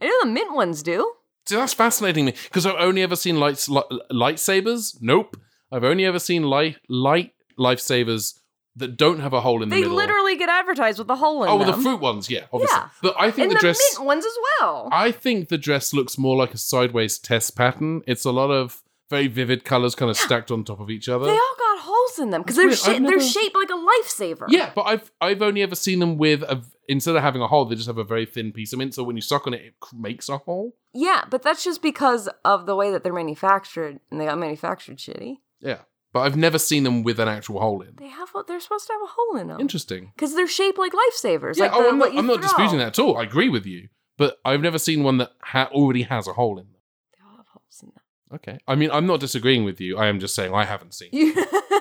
I 0.00 0.06
know 0.06 0.14
the 0.22 0.30
mint 0.30 0.54
ones 0.54 0.82
do. 0.82 1.12
See, 1.48 1.54
that's 1.56 1.74
fascinating 1.74 2.24
me 2.26 2.32
because 2.44 2.64
I've 2.66 2.76
only 2.80 3.02
ever 3.02 3.16
seen 3.16 3.38
lights, 3.38 3.68
li- 3.68 3.82
lightsabers. 4.12 4.96
Nope, 5.00 5.36
I've 5.72 5.84
only 5.84 6.04
ever 6.04 6.18
seen 6.18 6.44
light 6.44 6.76
light 6.88 7.32
lifesavers 7.58 8.37
that 8.78 8.96
don't 8.96 9.20
have 9.20 9.32
a 9.32 9.40
hole 9.40 9.62
in 9.62 9.68
the 9.68 9.74
They 9.74 9.82
middle. 9.82 9.96
They 9.96 10.02
literally 10.06 10.36
get 10.36 10.48
advertised 10.48 10.98
with 10.98 11.10
a 11.10 11.16
hole 11.16 11.44
in 11.44 11.50
oh, 11.50 11.58
them. 11.58 11.68
Oh, 11.68 11.72
the 11.72 11.82
fruit 11.82 12.00
ones, 12.00 12.30
yeah, 12.30 12.46
obviously. 12.52 12.76
Yeah. 12.76 12.88
But 13.02 13.14
I 13.18 13.30
think 13.30 13.44
and 13.44 13.50
the 13.52 13.54
the 13.56 13.60
dress. 13.60 13.78
mint 13.96 14.06
ones 14.06 14.24
as 14.24 14.32
well. 14.60 14.88
I 14.92 15.12
think 15.12 15.48
the 15.48 15.58
dress 15.58 15.92
looks 15.92 16.18
more 16.18 16.36
like 16.36 16.54
a 16.54 16.58
sideways 16.58 17.18
test 17.18 17.56
pattern. 17.56 18.02
It's 18.06 18.24
a 18.24 18.32
lot 18.32 18.50
of 18.50 18.82
very 19.10 19.26
vivid 19.26 19.64
colors, 19.64 19.94
kind 19.94 20.10
of 20.10 20.16
stacked 20.16 20.50
on 20.50 20.64
top 20.64 20.80
of 20.80 20.90
each 20.90 21.08
other. 21.08 21.24
they 21.24 21.32
all 21.32 21.56
got 21.58 21.78
holes 21.80 22.18
in 22.18 22.30
them 22.30 22.42
because 22.42 22.56
they're 22.56 22.66
weird. 22.66 22.78
I've 22.86 23.02
they're 23.02 23.20
shaped 23.20 23.54
like 23.54 23.70
a 23.70 23.72
lifesaver. 23.72 24.46
Yeah, 24.48 24.70
but 24.74 24.82
I've 24.82 25.10
I've 25.20 25.42
only 25.42 25.62
ever 25.62 25.74
seen 25.74 25.98
them 25.98 26.18
with 26.18 26.42
a 26.42 26.62
instead 26.88 27.16
of 27.16 27.22
having 27.22 27.42
a 27.42 27.46
hole, 27.46 27.64
they 27.64 27.74
just 27.74 27.86
have 27.86 27.98
a 27.98 28.04
very 28.04 28.26
thin 28.26 28.52
piece 28.52 28.72
of 28.72 28.78
mint. 28.78 28.94
So 28.94 29.02
when 29.02 29.16
you 29.16 29.22
suck 29.22 29.46
on 29.46 29.54
it, 29.54 29.62
it 29.62 29.74
makes 29.92 30.28
a 30.28 30.38
hole. 30.38 30.76
yeah, 30.92 31.24
but 31.28 31.42
that's 31.42 31.64
just 31.64 31.82
because 31.82 32.28
of 32.44 32.66
the 32.66 32.76
way 32.76 32.90
that 32.90 33.02
they're 33.02 33.12
manufactured, 33.12 34.00
and 34.10 34.20
they 34.20 34.26
got 34.26 34.38
manufactured 34.38 34.98
shitty. 34.98 35.36
Yeah, 35.60 35.78
but 36.12 36.20
I've 36.20 36.36
never 36.36 36.58
seen 36.58 36.84
them 36.84 37.02
with 37.02 37.18
an 37.20 37.28
actual 37.28 37.60
hole 37.60 37.82
in. 37.82 37.94
They 37.96 38.08
have 38.08 38.30
what 38.30 38.46
they're 38.46 38.60
supposed 38.60 38.86
to 38.86 38.92
have 38.94 39.02
a 39.02 39.06
hole 39.16 39.36
in 39.40 39.48
them 39.48 39.60
Interesting. 39.60 40.12
because 40.16 40.34
they're 40.34 40.48
shaped 40.48 40.78
like 40.78 40.92
lifesavers. 40.92 41.56
Yeah, 41.56 41.64
like 41.64 41.72
oh, 41.74 41.82
the- 41.82 41.88
I'm 41.90 41.98
not, 41.98 42.16
I'm 42.16 42.26
not 42.26 42.40
disputing 42.42 42.78
that 42.78 42.88
at 42.88 42.98
all. 42.98 43.16
I 43.18 43.22
agree 43.24 43.48
with 43.48 43.66
you, 43.66 43.88
but 44.16 44.38
I've 44.44 44.60
never 44.60 44.78
seen 44.78 45.02
one 45.02 45.18
that 45.18 45.32
ha- 45.42 45.68
already 45.72 46.02
has 46.02 46.26
a 46.26 46.32
hole 46.32 46.58
in 46.58 46.66
them. 46.66 46.80
They 47.12 47.18
all 47.24 47.36
have 47.36 47.46
holes 47.48 47.80
in 47.82 47.88
them. 47.88 48.02
Okay, 48.36 48.58
I 48.68 48.74
mean, 48.74 48.90
I'm 48.90 49.06
not 49.06 49.20
disagreeing 49.20 49.64
with 49.64 49.80
you. 49.80 49.96
I 49.98 50.06
am 50.08 50.20
just 50.20 50.34
saying 50.34 50.52
I 50.54 50.64
haven't 50.64 50.94
seen. 50.94 51.10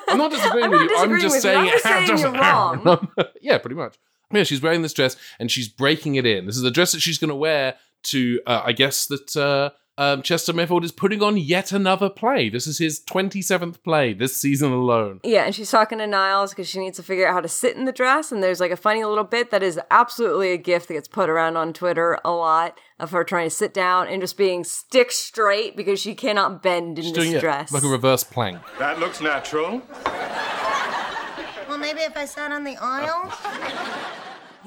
I'm 0.09 0.17
not 0.17 0.31
disagreeing 0.37 0.65
I'm 0.65 0.71
with 0.71 0.81
not 0.81 0.89
you. 0.89 0.97
I'm 0.97 1.19
just 1.19 1.35
with 1.35 1.35
you. 1.35 1.41
saying 1.41 1.57
I'm 1.59 1.67
just 1.67 1.85
it 1.85 1.89
saying 1.89 2.07
doesn't 2.07 2.33
you're 2.33 2.41
wrong. 2.43 3.07
yeah, 3.41 3.57
pretty 3.57 3.75
much. 3.75 3.97
Yeah, 4.31 4.43
she's 4.43 4.61
wearing 4.61 4.81
this 4.81 4.93
dress 4.93 5.15
and 5.39 5.49
she's 5.49 5.69
breaking 5.69 6.15
it 6.15 6.25
in. 6.25 6.45
This 6.47 6.57
is 6.57 6.63
a 6.63 6.71
dress 6.71 6.91
that 6.91 6.99
she's 7.01 7.17
going 7.17 7.29
to 7.29 7.35
wear 7.35 7.75
to, 8.03 8.41
uh, 8.45 8.61
I 8.65 8.73
guess 8.73 9.05
that 9.07 9.35
uh, 9.37 9.69
um, 9.97 10.21
Chester 10.21 10.53
Mayfield 10.53 10.83
is 10.83 10.91
putting 10.91 11.23
on 11.23 11.37
yet 11.37 11.71
another 11.71 12.09
play. 12.09 12.49
This 12.49 12.67
is 12.67 12.77
his 12.77 12.99
27th 12.99 13.81
play 13.83 14.13
this 14.13 14.35
season 14.37 14.71
alone. 14.71 15.19
Yeah, 15.23 15.45
and 15.45 15.55
she's 15.55 15.71
talking 15.71 15.97
to 15.97 16.05
Niles 16.07 16.51
because 16.51 16.69
she 16.69 16.79
needs 16.79 16.97
to 16.97 17.03
figure 17.03 17.27
out 17.27 17.33
how 17.33 17.41
to 17.41 17.47
sit 17.47 17.75
in 17.75 17.85
the 17.85 17.91
dress. 17.91 18.31
And 18.31 18.43
there's 18.43 18.59
like 18.59 18.71
a 18.71 18.77
funny 18.77 19.03
little 19.03 19.23
bit 19.23 19.49
that 19.51 19.63
is 19.63 19.79
absolutely 19.89 20.51
a 20.51 20.57
gift 20.57 20.87
that 20.87 20.93
gets 20.93 21.07
put 21.07 21.29
around 21.29 21.57
on 21.57 21.73
Twitter 21.73 22.19
a 22.23 22.31
lot 22.31 22.79
of 22.99 23.11
her 23.11 23.23
trying 23.23 23.47
to 23.47 23.55
sit 23.55 23.73
down 23.73 24.07
and 24.07 24.21
just 24.21 24.37
being 24.37 24.63
stick 24.63 25.11
straight 25.11 25.75
because 25.75 25.99
she 25.99 26.13
cannot 26.15 26.61
bend 26.63 26.97
in 26.99 27.05
She's 27.05 27.13
this 27.13 27.23
doing 27.23 27.35
it 27.35 27.39
dress. 27.41 27.71
like 27.71 27.83
a 27.83 27.87
reverse 27.87 28.23
plank. 28.23 28.59
That 28.79 28.99
looks 28.99 29.21
natural. 29.21 29.81
Well, 31.67 31.77
maybe 31.77 31.99
if 32.01 32.15
I 32.15 32.25
sat 32.25 32.51
on 32.51 32.63
the 32.63 32.77
aisle. 32.79 34.13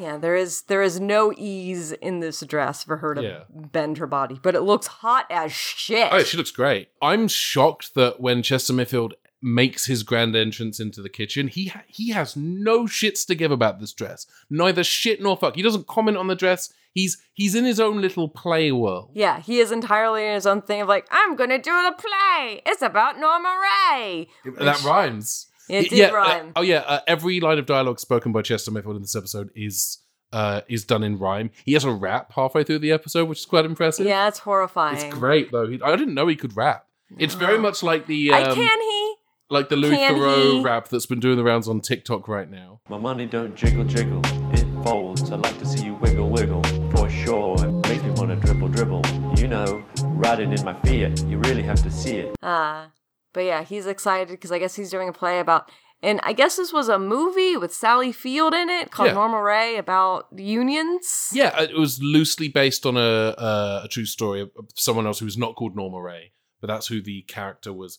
yeah, 0.01 0.17
there 0.17 0.35
is 0.37 0.63
there 0.63 0.83
is 0.83 0.99
no 1.01 1.33
ease 1.37 1.93
in 1.93 2.21
this 2.21 2.41
dress 2.41 2.83
for 2.83 2.97
her 2.99 3.15
to 3.15 3.23
Yeah. 3.23 3.41
bend 3.51 3.99
her 3.99 4.07
body, 4.07 4.39
but 4.43 4.55
it 4.55 4.63
looks 4.63 4.87
hot 4.87 5.27
as 5.31 5.53
shit. 5.53 6.09
Oh, 6.11 6.23
she 6.23 6.37
looks 6.37 6.51
great. 6.51 6.89
I'm 7.03 7.29
shocked 7.29 7.95
that 7.95 8.21
when 8.21 8.43
Chester 8.43 8.73
Mayfield 8.73 9.15
makes 9.43 9.87
his 9.87 10.03
grand 10.03 10.37
entrance 10.37 10.81
into 10.81 11.01
the 11.01 11.09
kitchen, 11.09 11.49
he 11.49 11.67
ha- 11.69 11.85
he 11.87 12.11
has 12.11 12.37
no 12.37 12.85
shits 12.85 13.27
to 13.27 13.35
give 13.35 13.51
about 13.51 13.81
this 13.81 13.93
dress. 13.93 14.27
Neither 14.51 14.85
shit 14.85 15.23
nor 15.23 15.37
fuck. 15.37 15.57
He 15.57 15.63
doesn't 15.63 15.87
comment 15.87 16.17
on 16.17 16.27
the 16.27 16.35
dress. 16.35 16.73
He's 16.93 17.19
he's 17.33 17.55
in 17.55 17.65
his 17.65 17.79
own 17.79 18.01
little 18.01 18.29
play 18.29 18.73
world. 18.73 19.13
yeah, 19.15 19.41
he 19.41 19.61
is 19.61 19.71
entirely 19.71 20.27
in 20.27 20.35
his 20.35 20.45
own 20.47 20.61
thing 20.63 20.81
of 20.83 20.89
like, 20.89 21.07
I'm 21.11 21.37
gonna 21.37 21.57
do 21.59 21.71
the 21.71 21.93
play. 21.97 22.63
It's 22.67 22.83
about 22.83 23.19
Norma 23.19 23.57
Rae. 23.95 24.27
that 24.59 24.83
rhymes. 24.83 25.47
It 25.71 25.91
did 25.91 25.99
yeah, 25.99 26.07
uh, 26.09 26.45
oh 26.57 26.63
yeah, 26.63 26.81
uh, 26.87 27.01
every 27.07 27.41
line 27.41 27.59
of 27.59 27.67
dialogue 27.67 28.01
spoken 28.01 28.33
by 28.33 28.43
Chester 28.43 28.71
Mayfield 28.71 28.97
in 28.97 29.03
this 29.03 29.17
episode 29.17 29.51
is 29.55 29.99
uh 30.33 30.61
is 30.69 30.85
done 30.85 31.03
in 31.03 31.19
rhyme. 31.19 31.51
He 31.65 31.73
has 31.75 31.85
a 31.85 31.91
rap 31.93 32.33
halfway 32.33 32.65
through 32.65 32.81
the 32.81 32.93
episode, 32.93 33.29
which 33.29 33.41
is 33.41 33.47
quite 33.47 33.65
impressive. 33.65 34.07
Yeah, 34.07 34.29
it's 34.29 34.39
horrifying. 34.41 34.97
It's 34.97 35.15
great 35.15 35.51
though. 35.53 35.67
He, 35.69 35.81
I 35.83 35.97
didn't 35.97 36.15
know 36.15 36.27
he 36.27 36.37
could 36.37 36.57
rap. 36.57 36.87
It's 37.19 37.35
very 37.35 37.59
much 37.59 37.83
like 37.83 38.07
the 38.07 38.33
I 38.33 38.43
um, 38.45 38.55
can 38.55 38.81
he? 38.81 39.15
like 39.49 39.69
the 39.69 39.75
Louis 39.77 39.97
Can 39.97 40.15
Theroux 40.15 40.53
he? 40.59 40.63
rap 40.63 40.89
that's 40.89 41.07
been 41.07 41.19
doing 41.19 41.37
the 41.37 41.43
rounds 41.43 41.67
on 41.69 41.81
TikTok 41.81 42.29
right 42.29 42.49
now. 42.49 42.81
My 42.89 42.99
money 42.99 43.27
don't 43.27 43.57
jiggle 43.57 43.85
jiggle, 43.85 44.21
it 44.55 44.65
folds. 44.85 45.31
I 45.33 45.37
like 45.37 45.59
to 45.59 45.67
see 45.67 45.85
you 45.85 45.95
wiggle 45.95 46.31
wiggle, 46.31 46.63
for 46.95 47.11
sure. 47.11 47.57
It 47.59 47.89
makes 47.89 48.03
me 48.05 48.11
wanna 48.11 48.37
dribble 48.37 48.69
dribble. 48.69 49.03
You 49.37 49.49
know, 49.49 49.85
riding 50.05 50.53
in 50.53 50.65
my 50.65 50.75
Fiat, 50.83 51.25
you 51.25 51.39
really 51.39 51.63
have 51.63 51.83
to 51.83 51.91
see 51.91 52.19
it. 52.19 52.37
Uh, 52.43 52.87
but 53.33 53.45
yeah, 53.45 53.62
he's 53.62 53.87
excited 53.87 54.29
because 54.29 54.53
I 54.53 54.59
guess 54.59 54.75
he's 54.77 54.90
doing 54.90 55.09
a 55.09 55.12
play 55.12 55.38
about, 55.38 55.71
and 56.03 56.21
I 56.23 56.33
guess 56.33 56.57
this 56.57 56.73
was 56.73 56.88
a 56.88 56.99
movie 56.99 57.57
with 57.57 57.73
Sally 57.73 58.12
Field 58.12 58.55
in 58.55 58.69
it 58.69 58.90
called 58.90 59.09
Yeah. 59.09 59.14
Norma 59.14 59.43
Rae 59.43 59.77
about 59.77 60.27
unions. 60.37 61.31
Yeah, 61.33 61.61
it 61.61 61.75
was 61.77 62.03
loosely 62.03 62.49
based 62.49 62.87
on 62.87 62.97
a 62.97 63.01
uh, 63.38 63.83
a 63.85 63.88
true 63.88 64.07
story 64.07 64.40
of 64.43 64.51
someone 64.75 65.07
else 65.07 65.19
who 65.19 65.25
was 65.27 65.38
not 65.38 65.57
called 65.57 65.77
Norma 65.77 66.01
Rae, 66.01 66.33
but 66.61 66.66
that's 66.69 66.88
who 66.88 67.03
the 67.03 67.23
character 67.23 67.73
was 67.73 67.99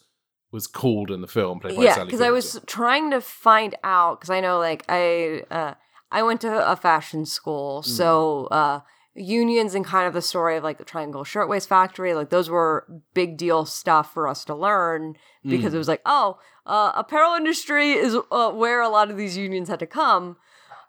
was 0.52 0.67
called 0.67 1.10
in 1.12 1.22
the 1.22 1.28
film, 1.28 1.60
played 1.62 1.78
by 1.78 1.84
Yeah, 1.84 2.04
because 2.04 2.20
I 2.22 2.30
was 2.32 2.60
trying 2.67 3.12
to 3.12 3.22
find 3.22 3.76
out 3.84 4.20
because 4.20 4.30
I 4.30 4.41
know 4.41 4.60
like 4.60 4.84
I 4.89 5.44
uh 5.50 5.74
I 6.12 6.24
went 6.24 6.41
to 6.41 6.70
a 6.72 6.76
fashion 6.76 7.26
school, 7.26 7.82
Mm. 7.84 7.86
so 7.86 8.46
uh 8.48 8.82
unions 9.15 9.76
and 9.76 9.86
kind 9.86 10.08
of 10.08 10.13
the 10.13 10.21
story 10.21 10.58
of 10.58 10.63
like 10.63 10.78
the 10.78 10.86
Triangle 10.86 11.24
Shirtwaist 11.24 11.67
Factory. 11.67 12.13
Like 12.13 12.30
those 12.30 12.50
were 12.50 12.88
big 13.13 13.38
deal 13.38 13.65
stuff 13.65 14.13
for 14.13 14.28
us 14.28 14.45
to 14.45 14.56
learn 14.56 15.15
because 15.43 15.74
it 15.74 15.78
was 15.78 15.88
like, 15.88 16.02
oh, 16.06 16.39
uh, 16.65 16.91
apparel 16.95 17.36
industry 17.36 17.91
is 17.91 18.15
uh, 18.32 18.52
where 18.52 18.82
a 18.82 18.89
lot 18.89 19.10
of 19.12 19.17
these 19.17 19.38
unions 19.38 19.69
had 19.69 19.80
to 19.80 19.88
come. 19.88 20.38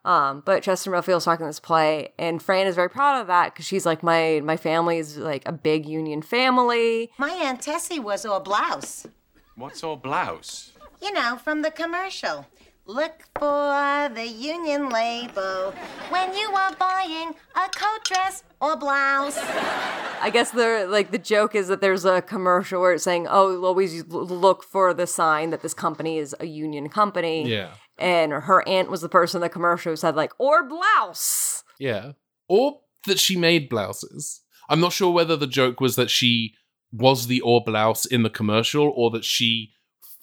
Um, 0.04 0.42
but 0.44 0.64
Chester 0.64 0.90
Millfield's 0.90 1.24
talking 1.24 1.46
this 1.46 1.60
play, 1.60 2.12
and 2.18 2.42
Fran 2.42 2.66
is 2.66 2.74
very 2.74 2.90
proud 2.90 3.20
of 3.20 3.28
that 3.28 3.54
because 3.54 3.66
she's 3.66 3.86
like, 3.86 4.02
my 4.02 4.40
my 4.42 4.56
family 4.56 4.98
is 4.98 5.16
like 5.16 5.42
a 5.46 5.52
big 5.52 5.86
union 5.86 6.22
family. 6.22 7.12
My 7.18 7.30
Aunt 7.30 7.62
Tessie 7.62 8.00
was 8.00 8.26
all 8.26 8.40
blouse. 8.40 9.06
What's 9.54 9.84
all 9.84 9.96
blouse? 9.96 10.72
You 11.00 11.12
know, 11.12 11.36
from 11.36 11.62
the 11.62 11.70
commercial. 11.70 12.46
Look 12.86 13.22
for 13.38 14.10
the 14.12 14.26
union 14.26 14.88
label 14.88 15.72
when 16.08 16.34
you 16.34 16.50
are 16.52 16.74
buying 16.74 17.32
a 17.54 17.68
coat 17.68 18.04
dress 18.04 18.42
or 18.60 18.76
blouse. 18.76 19.38
I 19.38 20.30
guess 20.32 20.50
the 20.50 20.88
like 20.88 21.12
the 21.12 21.18
joke 21.18 21.54
is 21.54 21.68
that 21.68 21.80
there's 21.80 22.04
a 22.04 22.20
commercial 22.20 22.80
where 22.80 22.94
it's 22.94 23.04
saying, 23.04 23.28
"Oh, 23.30 23.64
always 23.64 24.04
look 24.08 24.64
for 24.64 24.92
the 24.92 25.06
sign 25.06 25.50
that 25.50 25.62
this 25.62 25.74
company 25.74 26.18
is 26.18 26.34
a 26.40 26.46
union 26.46 26.88
company." 26.88 27.48
Yeah. 27.48 27.74
And 27.98 28.32
her 28.32 28.66
aunt 28.66 28.90
was 28.90 29.00
the 29.00 29.08
person 29.08 29.38
in 29.38 29.42
the 29.42 29.48
commercial 29.48 29.92
who 29.92 29.96
said 29.96 30.16
like, 30.16 30.32
"Or 30.38 30.64
blouse." 30.64 31.62
Yeah. 31.78 32.12
Or 32.48 32.80
that 33.06 33.20
she 33.20 33.36
made 33.36 33.68
blouses. 33.68 34.40
I'm 34.68 34.80
not 34.80 34.92
sure 34.92 35.12
whether 35.12 35.36
the 35.36 35.46
joke 35.46 35.80
was 35.80 35.94
that 35.94 36.10
she 36.10 36.54
was 36.90 37.28
the 37.28 37.42
or 37.42 37.62
blouse 37.64 38.06
in 38.06 38.24
the 38.24 38.30
commercial 38.30 38.92
or 38.96 39.12
that 39.12 39.24
she 39.24 39.70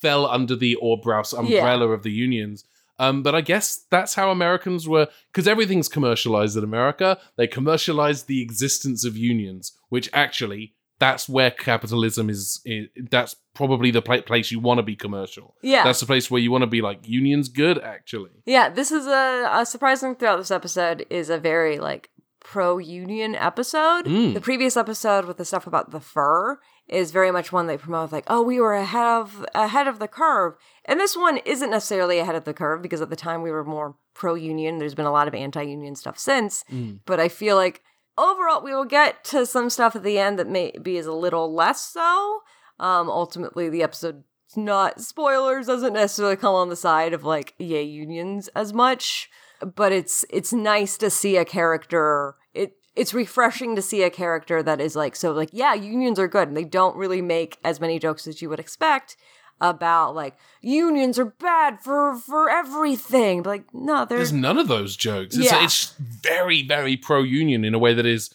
fell 0.02 0.26
under 0.26 0.56
the 0.56 0.76
or 0.76 1.00
blouse 1.00 1.34
umbrella 1.34 1.90
of 1.90 2.04
the 2.04 2.12
unions. 2.12 2.64
Um, 3.00 3.24
but 3.24 3.34
I 3.34 3.42
guess 3.42 3.86
that's 3.90 4.16
how 4.16 4.30
Americans 4.30 4.88
were, 4.88 5.08
because 5.32 5.48
everything's 5.48 5.88
commercialized 5.88 6.58
in 6.58 6.66
America. 6.66 7.18
They 7.38 7.48
commercialized 7.48 8.28
the 8.28 8.42
existence 8.42 9.06
of 9.06 9.16
unions, 9.16 9.72
which 9.88 10.10
actually, 10.14 10.74
that's 11.00 11.30
where 11.30 11.50
capitalism 11.50 12.30
is. 12.30 12.62
i 12.68 12.90
that's 13.10 13.36
probably 13.54 13.90
the 13.90 14.02
pla- 14.02 14.22
place 14.22 14.52
you 14.52 14.60
want 14.60 14.80
to 14.80 14.84
be 14.84 14.98
commercial. 14.98 15.56
Yeah. 15.62 15.86
That's 15.86 16.02
the 16.02 16.06
place 16.06 16.30
where 16.30 16.42
you 16.42 16.52
want 16.52 16.64
to 16.64 16.68
be 16.68 16.82
like, 16.82 17.08
unions 17.08 17.48
good, 17.48 17.80
actually. 17.80 18.32
Yeah, 18.46 18.68
this 18.68 18.92
is 18.92 19.08
a, 19.08 19.50
a 19.50 19.66
surprising 19.66 20.16
throughout 20.16 20.38
this 20.38 20.52
episode 20.52 21.06
is 21.10 21.30
a 21.30 21.38
very 21.38 21.80
like 21.80 22.10
pro 22.42 22.80
union 22.80 23.36
episode. 23.36 24.06
Mm. 24.06 24.34
The 24.34 24.42
previous 24.42 24.76
episode 24.76 25.26
with 25.26 25.38
the 25.38 25.46
stuff 25.46 25.68
about 25.68 25.92
the 25.92 26.00
fur 26.02 26.60
is 26.90 27.12
very 27.12 27.32
much 27.32 27.52
one 27.52 27.68
they 27.68 27.78
promote 27.78 28.12
like, 28.12 28.26
oh, 28.28 28.42
we 28.42 28.60
were 28.60 28.74
ahead 28.74 29.06
of 29.06 29.46
ahead 29.54 29.88
of 29.88 30.00
the 30.00 30.08
curve. 30.08 30.56
And 30.86 31.00
this 31.00 31.16
one 31.16 31.38
isn't 31.38 31.70
necessarily 31.70 32.20
ahead 32.20 32.36
of 32.36 32.46
the 32.46 32.54
curve 32.54 32.82
because 32.82 33.02
at 33.02 33.10
the 33.10 33.16
time 33.16 33.42
we 33.42 33.52
were 33.52 33.64
more 33.64 33.96
pro 34.14 34.36
union. 34.36 34.78
There's 34.78 34.96
been 34.96 35.06
a 35.06 35.12
lot 35.12 35.28
of 35.28 35.36
anti 35.36 35.64
union 35.64 35.96
stuff 35.96 36.18
since. 36.18 36.66
But 37.06 37.20
I 37.20 37.30
feel 37.30 37.56
like 37.56 37.84
overall 38.18 38.62
we 38.62 38.74
will 38.74 38.86
get 38.86 39.24
to 39.26 39.46
some 39.46 39.70
stuff 39.70 39.96
at 39.96 40.04
the 40.04 40.20
end 40.20 40.40
that 40.40 40.48
maybe 40.48 40.98
is 40.98 41.06
a 41.06 41.14
little 41.14 41.54
less 41.54 41.82
so. 41.82 42.40
Um, 42.80 43.10
ultimately, 43.10 43.70
the 43.70 43.84
episode 43.84 44.24
not 44.56 45.00
spoilers 45.02 45.68
doesn't 45.68 45.94
necessarily 45.94 46.36
come 46.36 46.56
on 46.56 46.70
the 46.70 46.76
side 46.76 47.14
of 47.14 47.24
like 47.24 47.54
yay 47.60 47.84
unions 47.84 48.48
as 48.56 48.74
much, 48.74 49.30
but 49.76 49.92
it's 49.92 50.26
it's 50.30 50.54
nice 50.54 50.98
to 50.98 51.10
see 51.10 51.38
a 51.38 51.46
character. 51.46 52.36
It 52.54 52.74
it's 52.96 53.14
refreshing 53.14 53.76
to 53.76 53.82
see 53.82 54.04
a 54.04 54.10
character 54.10 54.62
that 54.64 54.82
is 54.82 54.96
like 54.96 55.16
so 55.16 55.32
like 55.32 55.50
yeah 55.54 55.74
unions 55.74 56.20
are 56.20 56.28
good 56.28 56.48
and 56.48 56.58
they 56.58 56.64
don't 56.64 56.96
really 56.96 57.22
make 57.22 57.58
as 57.64 57.80
many 57.80 58.00
jokes 58.00 58.28
as 58.28 58.42
you 58.42 58.50
would 58.50 58.60
expect 58.60 59.16
about 59.62 60.16
like 60.16 60.38
unions 60.62 61.20
are 61.20 61.26
bad 61.26 61.80
for 61.82 62.16
for 62.16 62.50
everything. 62.50 63.44
But 63.44 63.50
like 63.50 63.74
no, 63.74 64.06
There's 64.06 64.32
there's 64.32 64.34
none 64.34 64.58
of 64.58 64.68
those 64.68 64.96
jokes. 64.96 65.36
It's, 65.36 65.52
Yeah. 65.52 65.64
it's 65.64 65.96
very, 65.98 66.66
very 66.66 66.96
pro 66.98 67.24
union 67.24 67.66
in 67.66 67.74
a 67.74 67.80
way 67.80 67.94
that 67.94 68.06
is 68.06 68.34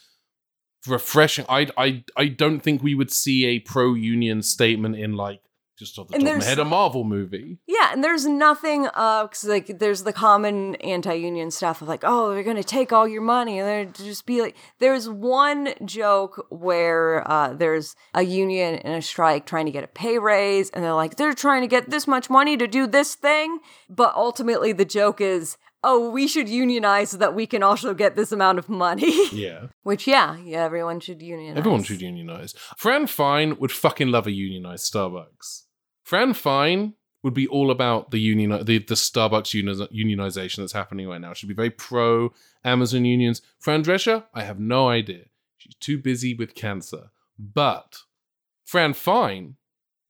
refreshing. 0.87 1.47
I, 1.49 1.69
I, 1.79 2.05
I 2.17 2.27
don't 2.29 2.61
think 2.61 2.83
we 2.83 2.95
would 2.95 3.11
see 3.11 3.47
a 3.47 3.61
pro 3.61 3.95
union 3.95 4.43
statement 4.43 4.97
in 4.97 5.17
like 5.17 5.41
just 5.79 5.99
off 5.99 6.09
the 6.09 6.15
And 6.15 6.25
top 6.25 6.33
of 6.35 6.39
my 6.41 6.45
head 6.45 6.59
a 6.59 6.65
Marvel 6.65 7.05
movie. 7.05 7.59
Yeah, 7.67 7.93
and 7.93 8.03
there's 8.05 8.27
nothing 8.27 8.87
uh 8.95 9.27
'cause 9.27 9.45
like 9.45 9.79
there's 9.79 10.05
the 10.05 10.13
common 10.13 10.75
anti-union 10.77 11.51
stuff 11.51 11.83
of 11.83 11.89
like, 11.89 12.03
oh, 12.05 12.33
they're 12.33 12.43
gonna 12.43 12.63
take 12.65 12.93
all 12.93 13.09
your 13.09 13.23
money, 13.23 13.59
and 13.59 13.69
they're 13.69 13.85
just 14.07 14.27
be 14.27 14.41
like. 14.41 14.57
There's 14.79 15.09
one 15.09 15.75
joke 15.85 16.47
where 16.51 17.29
uh, 17.31 17.55
there's 17.55 17.95
a 18.13 18.23
union 18.23 18.75
in 18.77 18.93
a 18.93 19.03
strike 19.03 19.47
trying 19.47 19.67
to 19.67 19.73
get 19.73 19.85
a 19.85 19.89
pay 19.89 20.19
raise, 20.19 20.71
and 20.71 20.85
they're 20.85 20.95
like, 20.95 21.17
they're 21.17 21.33
trying 21.35 21.63
to 21.63 21.69
get 21.69 21.91
this 21.91 22.07
much 22.07 22.29
money 22.31 22.57
to 22.57 22.67
do 22.67 22.87
this 22.87 23.15
thing, 23.15 23.61
but 23.89 24.15
ultimately 24.15 24.73
the 24.73 24.85
joke 24.85 25.21
is. 25.21 25.57
Oh, 25.87 26.09
we 26.09 26.27
should 26.27 26.49
unionize 26.49 27.11
so 27.11 27.19
that 27.19 27.35
we 27.35 27.47
can 27.47 27.63
also 27.63 27.93
get 27.93 28.17
this 28.17 28.33
amount 28.33 28.59
of 28.59 28.71
money. 28.71 29.13
Yeah. 29.35 29.67
Which, 29.83 30.07
yeah, 30.07 30.39
yeah, 30.39 30.65
everyone 30.65 30.99
should 31.01 31.21
unionize. 31.21 31.59
Everyone 31.59 31.83
should 31.83 32.01
unionize. 32.01 32.55
Fran 32.79 33.07
Fine 33.07 33.59
would 33.59 33.71
fucking 33.71 34.09
love 34.09 34.27
a 34.27 34.31
unionized 34.33 34.91
Starbucks. 34.91 35.64
Fran 36.05 36.35
Fine 36.35 36.95
would 37.23 37.35
be 37.35 37.49
all 37.49 37.71
about 37.71 38.11
the 38.11 38.19
union, 38.19 38.51
the, 38.51 38.79
the 38.79 38.95
Starbucks 38.95 39.55
uni- 39.55 39.89
unionization 40.15 40.57
that's 40.57 40.75
happening 40.75 41.09
right 41.09 41.21
now. 41.21 41.33
She'd 41.33 41.49
be 41.49 41.55
very 41.55 41.71
pro 41.71 42.33
Amazon 42.63 43.07
unions. 43.07 43.41
Fran 43.59 43.83
Drescher, 43.83 44.25
I 44.35 44.43
have 44.43 44.61
no 44.61 44.89
idea. 44.89 45.25
She's 45.57 45.75
too 45.77 45.99
busy 45.99 46.35
with 46.35 46.55
cancer. 46.55 47.11
But 47.39 48.01
Fran 48.67 48.93
Fine 48.93 49.57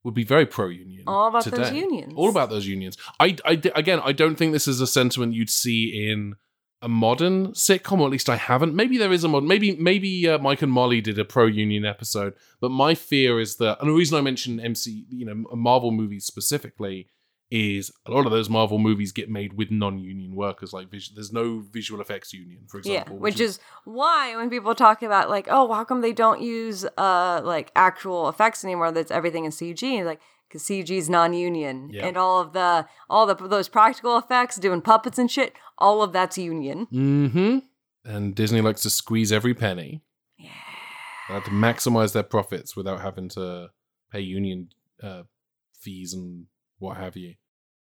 would 0.03 0.13
be 0.13 0.25
very 0.25 0.45
pro 0.45 0.67
union. 0.67 1.05
All 1.07 1.29
about 1.29 1.45
those 1.45 1.71
unions. 1.71 2.13
All 2.15 2.29
about 2.29 2.49
those 2.49 2.67
unions. 2.67 2.97
I, 3.19 3.37
I, 3.45 3.61
again, 3.73 4.01
I 4.03 4.11
don't 4.11 4.35
think 4.35 4.51
this 4.51 4.67
is 4.67 4.81
a 4.81 4.87
sentiment 4.87 5.33
you'd 5.33 5.49
see 5.49 6.09
in 6.09 6.35
a 6.85 6.87
modern 6.87 7.47
sitcom, 7.53 7.99
or 7.99 8.05
at 8.05 8.11
least 8.11 8.29
I 8.29 8.35
haven't. 8.35 8.75
Maybe 8.75 8.99
there 8.99 9.11
is 9.11 9.23
a 9.23 9.27
modern. 9.27 9.47
Maybe 9.47 9.75
maybe 9.75 10.29
uh, 10.29 10.37
Mike 10.37 10.61
and 10.61 10.71
Molly 10.71 11.01
did 11.01 11.17
a 11.17 11.25
pro 11.25 11.47
union 11.47 11.83
episode, 11.83 12.35
but 12.61 12.69
my 12.69 12.93
fear 12.93 13.39
is 13.39 13.57
that, 13.57 13.81
and 13.81 13.89
the 13.89 13.93
reason 13.93 14.17
I 14.17 14.21
mention 14.21 14.59
MC, 14.59 15.07
you 15.09 15.25
know, 15.25 15.33
Marvel 15.55 15.89
movies 15.91 16.25
specifically, 16.25 17.09
is 17.49 17.91
a 18.05 18.11
lot 18.11 18.27
of 18.27 18.31
those 18.31 18.49
Marvel 18.49 18.77
movies 18.77 19.11
get 19.11 19.31
made 19.31 19.53
with 19.53 19.71
non-union 19.71 20.35
workers. 20.35 20.73
Like 20.73 20.91
vis- 20.91 21.09
there's 21.09 21.33
no 21.33 21.63
visual 21.71 22.01
effects 22.01 22.33
union, 22.33 22.65
for 22.67 22.77
example. 22.77 22.93
Yeah, 22.93 23.01
example. 23.01 23.17
which 23.17 23.39
is 23.39 23.59
why 23.85 24.35
when 24.35 24.51
people 24.51 24.75
talk 24.75 25.01
about 25.01 25.27
like, 25.27 25.47
oh, 25.49 25.73
how 25.73 25.83
come 25.85 26.01
they 26.01 26.13
don't 26.13 26.41
use 26.41 26.85
uh 26.97 27.41
like 27.43 27.71
actual 27.75 28.29
effects 28.29 28.63
anymore? 28.63 28.91
That's 28.91 29.11
everything 29.11 29.45
in 29.45 29.51
CG. 29.51 30.05
Like 30.05 30.19
because 30.47 30.63
CG 30.63 30.89
is 30.89 31.09
non-union, 31.09 31.89
Yeah. 31.91 32.05
and 32.07 32.17
all 32.17 32.39
of 32.41 32.53
the 32.53 32.87
all 33.09 33.25
the 33.25 33.35
those 33.35 33.67
practical 33.69 34.17
effects, 34.17 34.55
doing 34.57 34.81
puppets 34.81 35.17
and 35.17 35.29
shit, 35.29 35.53
all 35.77 36.01
of 36.01 36.13
that's 36.13 36.37
union. 36.37 36.87
Mm-hmm. 36.91 37.57
And 38.05 38.35
Disney 38.35 38.61
likes 38.61 38.81
to 38.83 38.89
squeeze 38.89 39.31
every 39.31 39.53
penny. 39.53 40.01
Yeah. 40.37 40.51
They 41.27 41.33
like 41.35 41.45
to 41.45 41.51
maximize 41.51 42.13
their 42.13 42.23
profits 42.23 42.75
without 42.75 43.01
having 43.01 43.29
to 43.29 43.69
pay 44.11 44.19
union 44.21 44.69
uh, 45.01 45.23
fees 45.79 46.13
and 46.13 46.45
what 46.77 46.97
have 46.97 47.15
you. 47.17 47.35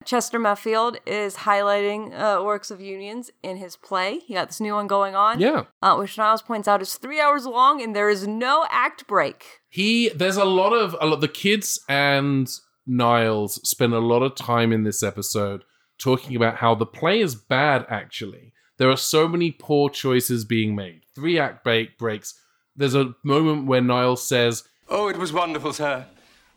Chester 0.08 0.40
Muffield 0.40 0.96
is 1.04 1.36
highlighting 1.36 2.18
uh, 2.18 2.42
works 2.42 2.70
of 2.70 2.80
unions 2.80 3.30
in 3.42 3.58
his 3.58 3.76
play. 3.76 4.20
He 4.20 4.32
got 4.32 4.48
this 4.48 4.58
new 4.58 4.72
one 4.72 4.86
going 4.86 5.14
on. 5.14 5.38
Yeah. 5.38 5.64
Uh, 5.82 5.96
which 5.96 6.16
Niles 6.16 6.40
points 6.40 6.66
out 6.66 6.80
is 6.80 6.94
three 6.94 7.20
hours 7.20 7.44
long, 7.44 7.82
and 7.82 7.94
there 7.94 8.08
is 8.08 8.26
no 8.26 8.64
act 8.70 9.06
break. 9.06 9.44
He 9.68 10.08
there's 10.08 10.38
a 10.38 10.46
lot 10.46 10.72
of 10.72 10.96
a 10.98 11.04
lot 11.04 11.20
the 11.20 11.28
kids 11.28 11.78
and 11.90 12.50
Niles 12.86 13.60
spend 13.68 13.92
a 13.92 13.98
lot 13.98 14.22
of 14.22 14.34
time 14.34 14.72
in 14.72 14.84
this 14.84 15.02
episode 15.02 15.62
talking 15.98 16.34
about 16.34 16.56
how 16.56 16.74
the 16.74 16.86
play 16.86 17.20
is 17.20 17.34
bad 17.34 17.84
actually. 17.90 18.54
There 18.78 18.88
are 18.88 18.96
so 18.96 19.28
many 19.28 19.50
poor 19.50 19.90
choices 19.90 20.46
being 20.46 20.74
made. 20.74 21.02
Three 21.14 21.38
act 21.38 21.62
break 21.62 21.98
breaks. 21.98 22.32
There's 22.74 22.94
a 22.94 23.14
moment 23.22 23.66
where 23.66 23.82
Niles 23.82 24.26
says, 24.26 24.64
Oh, 24.88 25.08
it 25.08 25.18
was 25.18 25.34
wonderful, 25.34 25.74
sir. 25.74 26.06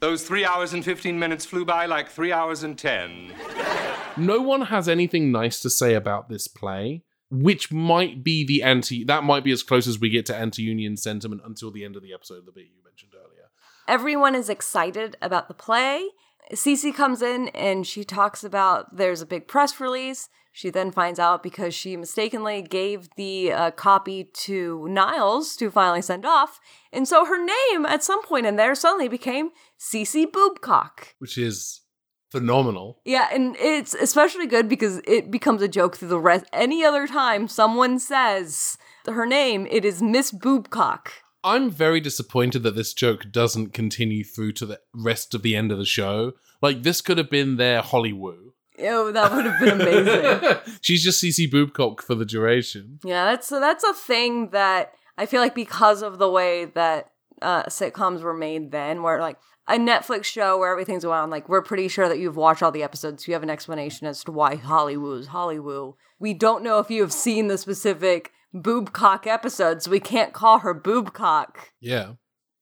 Those 0.01 0.23
three 0.23 0.43
hours 0.43 0.73
and 0.73 0.83
15 0.83 1.19
minutes 1.19 1.45
flew 1.45 1.63
by 1.63 1.85
like 1.85 2.09
three 2.09 2.31
hours 2.31 2.63
and 2.63 2.75
10. 2.75 3.33
no 4.17 4.41
one 4.41 4.61
has 4.61 4.89
anything 4.89 5.31
nice 5.31 5.61
to 5.61 5.69
say 5.69 5.93
about 5.93 6.27
this 6.27 6.47
play, 6.47 7.03
which 7.29 7.71
might 7.71 8.23
be 8.23 8.43
the 8.43 8.63
anti 8.63 9.03
that 9.03 9.23
might 9.23 9.43
be 9.43 9.51
as 9.51 9.61
close 9.61 9.87
as 9.87 9.99
we 9.99 10.09
get 10.09 10.25
to 10.25 10.35
anti-union 10.35 10.97
sentiment 10.97 11.43
until 11.45 11.69
the 11.69 11.85
end 11.85 11.95
of 11.95 12.01
the 12.01 12.13
episode, 12.13 12.47
the 12.47 12.51
bit 12.51 12.65
you 12.65 12.83
mentioned 12.83 13.11
earlier. 13.15 13.51
Everyone 13.87 14.33
is 14.33 14.49
excited 14.49 15.17
about 15.21 15.47
the 15.47 15.53
play. 15.53 16.09
Cece 16.51 16.95
comes 16.95 17.21
in 17.21 17.49
and 17.49 17.85
she 17.85 18.03
talks 18.03 18.43
about 18.43 18.97
there's 18.97 19.21
a 19.21 19.25
big 19.27 19.47
press 19.47 19.79
release. 19.79 20.29
She 20.51 20.69
then 20.69 20.91
finds 20.91 21.17
out 21.17 21.43
because 21.43 21.73
she 21.73 21.95
mistakenly 21.95 22.61
gave 22.61 23.09
the 23.15 23.53
uh, 23.53 23.71
copy 23.71 24.25
to 24.33 24.85
Niles 24.89 25.55
to 25.55 25.71
finally 25.71 26.01
send 26.01 26.25
off. 26.25 26.59
And 26.91 27.07
so 27.07 27.25
her 27.25 27.37
name 27.37 27.85
at 27.85 28.03
some 28.03 28.21
point 28.23 28.45
in 28.45 28.57
there 28.57 28.75
suddenly 28.75 29.07
became 29.07 29.51
Cece 29.79 30.25
Boobcock. 30.25 31.13
Which 31.19 31.37
is 31.37 31.81
phenomenal. 32.31 32.99
Yeah, 33.05 33.27
and 33.31 33.55
it's 33.57 33.93
especially 33.93 34.47
good 34.47 34.67
because 34.67 35.01
it 35.05 35.31
becomes 35.31 35.61
a 35.61 35.67
joke 35.67 35.97
through 35.97 36.09
the 36.09 36.19
rest. 36.19 36.45
Any 36.51 36.83
other 36.83 37.07
time 37.07 37.47
someone 37.47 37.99
says 37.99 38.77
her 39.05 39.25
name, 39.25 39.67
it 39.69 39.85
is 39.85 40.01
Miss 40.01 40.31
Boobcock. 40.31 41.07
I'm 41.43 41.71
very 41.71 41.99
disappointed 41.99 42.63
that 42.63 42.75
this 42.75 42.93
joke 42.93 43.31
doesn't 43.31 43.73
continue 43.73 44.23
through 44.23 44.53
to 44.53 44.65
the 44.65 44.79
rest 44.93 45.33
of 45.33 45.41
the 45.41 45.55
end 45.55 45.71
of 45.71 45.77
the 45.77 45.85
show. 45.85 46.33
Like 46.61 46.83
this 46.83 47.01
could 47.01 47.17
have 47.17 47.29
been 47.29 47.57
their 47.57 47.81
Hollywood. 47.81 48.51
Oh, 48.83 49.11
that 49.11 49.31
would 49.31 49.45
have 49.45 49.59
been 49.59 49.81
amazing. 49.81 50.57
She's 50.81 51.03
just 51.03 51.23
CC 51.23 51.49
Boobcock 51.49 52.01
for 52.01 52.15
the 52.15 52.25
duration. 52.25 52.99
Yeah, 53.03 53.25
that's 53.25 53.47
so 53.47 53.59
that's 53.59 53.83
a 53.83 53.93
thing 53.93 54.49
that 54.49 54.93
I 55.17 55.25
feel 55.25 55.41
like 55.41 55.55
because 55.55 56.01
of 56.01 56.17
the 56.17 56.29
way 56.29 56.65
that 56.65 57.11
uh, 57.41 57.63
sitcoms 57.63 58.21
were 58.21 58.33
made 58.33 58.71
then, 58.71 59.03
where 59.03 59.19
like 59.19 59.37
a 59.67 59.77
Netflix 59.77 60.25
show 60.25 60.57
where 60.57 60.71
everything's 60.71 61.03
going 61.03 61.19
on, 61.19 61.29
like 61.29 61.47
we're 61.47 61.61
pretty 61.61 61.87
sure 61.87 62.07
that 62.07 62.19
you've 62.19 62.35
watched 62.35 62.63
all 62.63 62.71
the 62.71 62.83
episodes, 62.83 63.25
so 63.25 63.29
you 63.29 63.33
have 63.33 63.43
an 63.43 63.49
explanation 63.49 64.07
as 64.07 64.23
to 64.23 64.31
why 64.31 64.55
Hollywood 64.55 65.19
is 65.19 65.27
Hollywood. 65.27 65.93
We 66.19 66.33
don't 66.33 66.63
know 66.63 66.79
if 66.79 66.89
you 66.89 67.01
have 67.01 67.13
seen 67.13 67.47
the 67.47 67.57
specific 67.57 68.31
boobcock 68.53 69.27
episode, 69.27 69.81
so 69.81 69.91
we 69.91 69.99
can't 69.99 70.33
call 70.33 70.59
her 70.59 70.73
boobcock. 70.73 71.55
Yeah. 71.79 72.13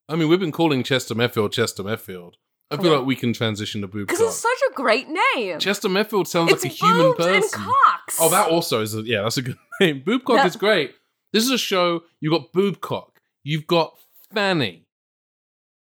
I 0.08 0.15
mean, 0.15 0.27
we've 0.27 0.39
been 0.39 0.51
calling 0.51 0.84
Chester 0.84 1.13
Meffield 1.13 1.51
Chester 1.51 1.84
Meffield. 1.84 2.34
I 2.71 2.77
feel 2.77 2.95
like 2.95 3.05
we 3.05 3.15
can 3.15 3.34
transition 3.34 3.82
to 3.82 3.88
Because 3.88 4.19
boobcock. 4.19 4.27
it's 4.27 4.36
such 4.38 4.60
a 4.69 4.73
great 4.73 5.08
name. 5.36 5.58
Chester 5.60 5.89
Meffield 5.89 6.27
sounds 6.27 6.51
it's 6.51 6.63
like 6.63 6.71
a 6.71 6.75
human 6.75 7.12
boobs 7.13 7.25
and 7.25 7.41
person. 7.43 7.60
cocks. 7.63 8.17
Oh, 8.21 8.29
that 8.29 8.49
also 8.49 8.82
is 8.82 8.93
a, 8.95 9.01
yeah, 9.01 9.23
that's 9.23 9.38
a 9.38 9.41
good 9.41 9.58
name. 9.82 10.01
Boobcock 10.05 10.36
Yeah. 10.36 10.45
is 10.47 10.55
great. 10.55 10.93
This 11.34 11.43
is 11.43 11.51
a 11.51 11.58
show. 11.58 12.03
You've 12.19 12.32
got 12.34 12.53
Boobcock. 12.53 13.10
You've 13.43 13.65
got 13.67 13.93
Fanny. 14.34 14.86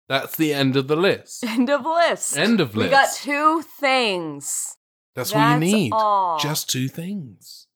That's 0.08 0.36
the 0.38 0.54
end 0.54 0.76
of 0.76 0.88
the 0.88 0.96
list. 0.96 1.44
End 1.44 1.70
of 1.70 1.86
list. 1.86 2.38
End 2.38 2.60
of 2.62 2.76
list. 2.76 2.88
We 2.88 2.92
got 2.92 3.14
two 3.14 3.62
things. 3.80 4.76
That's, 5.16 5.34
all 5.34 5.54
you 5.54 5.60
need. 5.60 5.92
all. 5.94 6.40
Just 6.40 6.70
two 6.70 6.88
things. 6.88 7.68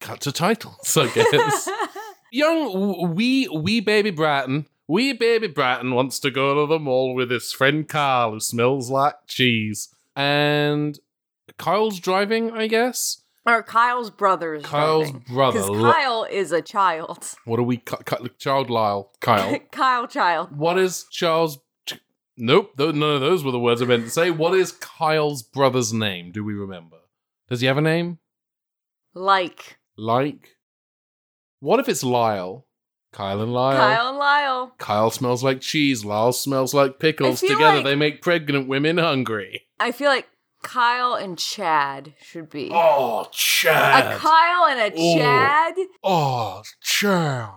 Cut 0.00 0.20
to 0.22 0.32
titles, 0.32 0.96
I 0.96 1.08
guess. 1.08 1.68
Young 2.32 2.72
w- 2.72 3.06
wee 3.08 3.48
wee 3.48 3.80
baby 3.80 4.10
Bratton, 4.10 4.66
wee 4.88 5.12
baby 5.12 5.48
Bratton 5.48 5.94
wants 5.94 6.18
to 6.20 6.30
go 6.30 6.54
to 6.54 6.66
the 6.66 6.78
mall 6.78 7.14
with 7.14 7.30
his 7.30 7.52
friend 7.52 7.88
Carl, 7.88 8.32
who 8.32 8.40
smells 8.40 8.90
like 8.90 9.14
cheese, 9.26 9.94
and 10.16 10.98
Kyle's 11.58 12.00
driving. 12.00 12.50
I 12.50 12.66
guess 12.66 13.22
or 13.46 13.62
Kyle's 13.62 14.10
brother 14.10 14.54
is 14.54 14.64
Kyle's 14.64 15.10
brother. 15.12 15.60
Because 15.60 15.92
Kyle 15.94 16.24
is 16.24 16.52
a 16.52 16.62
child. 16.62 17.34
What 17.44 17.60
are 17.60 17.64
we? 17.64 17.82
Child 18.38 18.70
Lyle. 18.70 19.12
Kyle. 19.20 19.58
Kyle 19.70 20.06
child. 20.06 20.56
what 20.56 20.78
is 20.78 21.04
Charles? 21.10 21.58
Ch- 21.86 22.00
Nope, 22.36 22.76
th- 22.78 22.94
none 22.94 23.16
of 23.16 23.20
those 23.20 23.44
were 23.44 23.52
the 23.52 23.60
words 23.60 23.82
I 23.82 23.84
meant 23.84 24.04
to 24.04 24.10
say. 24.10 24.30
What 24.30 24.54
is 24.54 24.72
Kyle's 24.72 25.42
brother's 25.42 25.92
name? 25.92 26.32
Do 26.32 26.42
we 26.42 26.54
remember? 26.54 26.96
Does 27.48 27.60
he 27.60 27.66
have 27.66 27.76
a 27.76 27.82
name? 27.82 28.18
Like 29.12 29.78
Like, 29.96 30.56
what 31.60 31.80
if 31.80 31.88
it's 31.88 32.02
Lyle? 32.02 32.63
Kyle 33.14 33.40
and 33.40 33.52
Lyle. 33.52 33.76
Kyle 33.76 34.08
and 34.08 34.18
Lyle. 34.18 34.74
Kyle 34.78 35.10
smells 35.10 35.44
like 35.44 35.60
cheese. 35.60 36.04
Lyle 36.04 36.32
smells 36.32 36.74
like 36.74 36.98
pickles. 36.98 37.40
Together, 37.40 37.76
like- 37.76 37.84
they 37.84 37.94
make 37.94 38.20
pregnant 38.22 38.66
women 38.68 38.98
hungry. 38.98 39.62
I 39.78 39.92
feel 39.92 40.08
like 40.10 40.28
Kyle 40.62 41.14
and 41.14 41.38
Chad 41.38 42.14
should 42.20 42.50
be. 42.50 42.70
Oh, 42.74 43.28
Chad. 43.30 44.14
a 44.14 44.18
Kyle 44.18 44.64
and 44.66 44.80
a 44.80 44.96
Oh. 44.98 45.16
Chad? 45.18 45.74
oh, 46.02 46.62
Chad. 46.82 47.50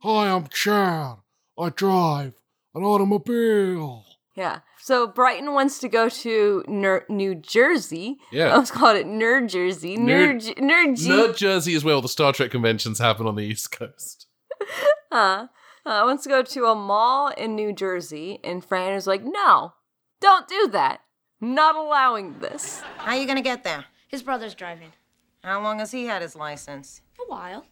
Hi, 0.00 0.28
I'm 0.30 0.46
Chad. 0.48 1.16
I 1.58 1.68
drive 1.68 2.32
an 2.74 2.82
automobile. 2.82 4.06
Yeah. 4.34 4.60
So 4.80 5.06
Brighton 5.06 5.52
wants 5.52 5.78
to 5.80 5.88
go 5.88 6.08
to 6.08 6.64
Ner- 6.66 7.06
New 7.08 7.34
Jersey. 7.34 8.16
I 8.32 8.36
Yeah. 8.36 8.52
almost 8.52 8.72
called 8.72 8.96
it 8.96 9.06
Nerd 9.06 9.48
Jersey. 9.50 9.96
Nerd- 9.96 10.54
Nerd, 10.56 10.58
Nerd, 10.58 11.06
Nerd 11.06 11.36
Jersey 11.36 11.74
is 11.74 11.84
where 11.84 11.94
all 11.94 12.02
the 12.02 12.08
Star 12.08 12.32
Trek 12.32 12.50
conventions 12.50 12.98
happen 12.98 13.26
on 13.26 13.36
the 13.36 13.44
East 13.44 13.70
Coast. 13.70 14.23
Huh. 15.12 15.46
Uh, 15.86 16.02
wants 16.04 16.24
to 16.24 16.28
go 16.28 16.42
to 16.42 16.64
a 16.64 16.74
mall 16.74 17.28
in 17.28 17.54
New 17.54 17.72
Jersey, 17.72 18.40
and 18.42 18.64
Fran 18.64 18.94
is 18.94 19.06
like, 19.06 19.22
"No, 19.22 19.74
don't 20.20 20.48
do 20.48 20.66
that. 20.72 21.02
Not 21.40 21.76
allowing 21.76 22.40
this." 22.40 22.82
How 22.96 23.12
are 23.12 23.16
you 23.16 23.26
gonna 23.26 23.42
get 23.42 23.62
there? 23.62 23.84
His 24.08 24.22
brother's 24.22 24.54
driving. 24.54 24.92
How 25.44 25.62
long 25.62 25.78
has 25.78 25.92
he 25.92 26.06
had 26.06 26.22
his 26.22 26.34
license? 26.34 27.02
A 27.20 27.30
while. 27.30 27.66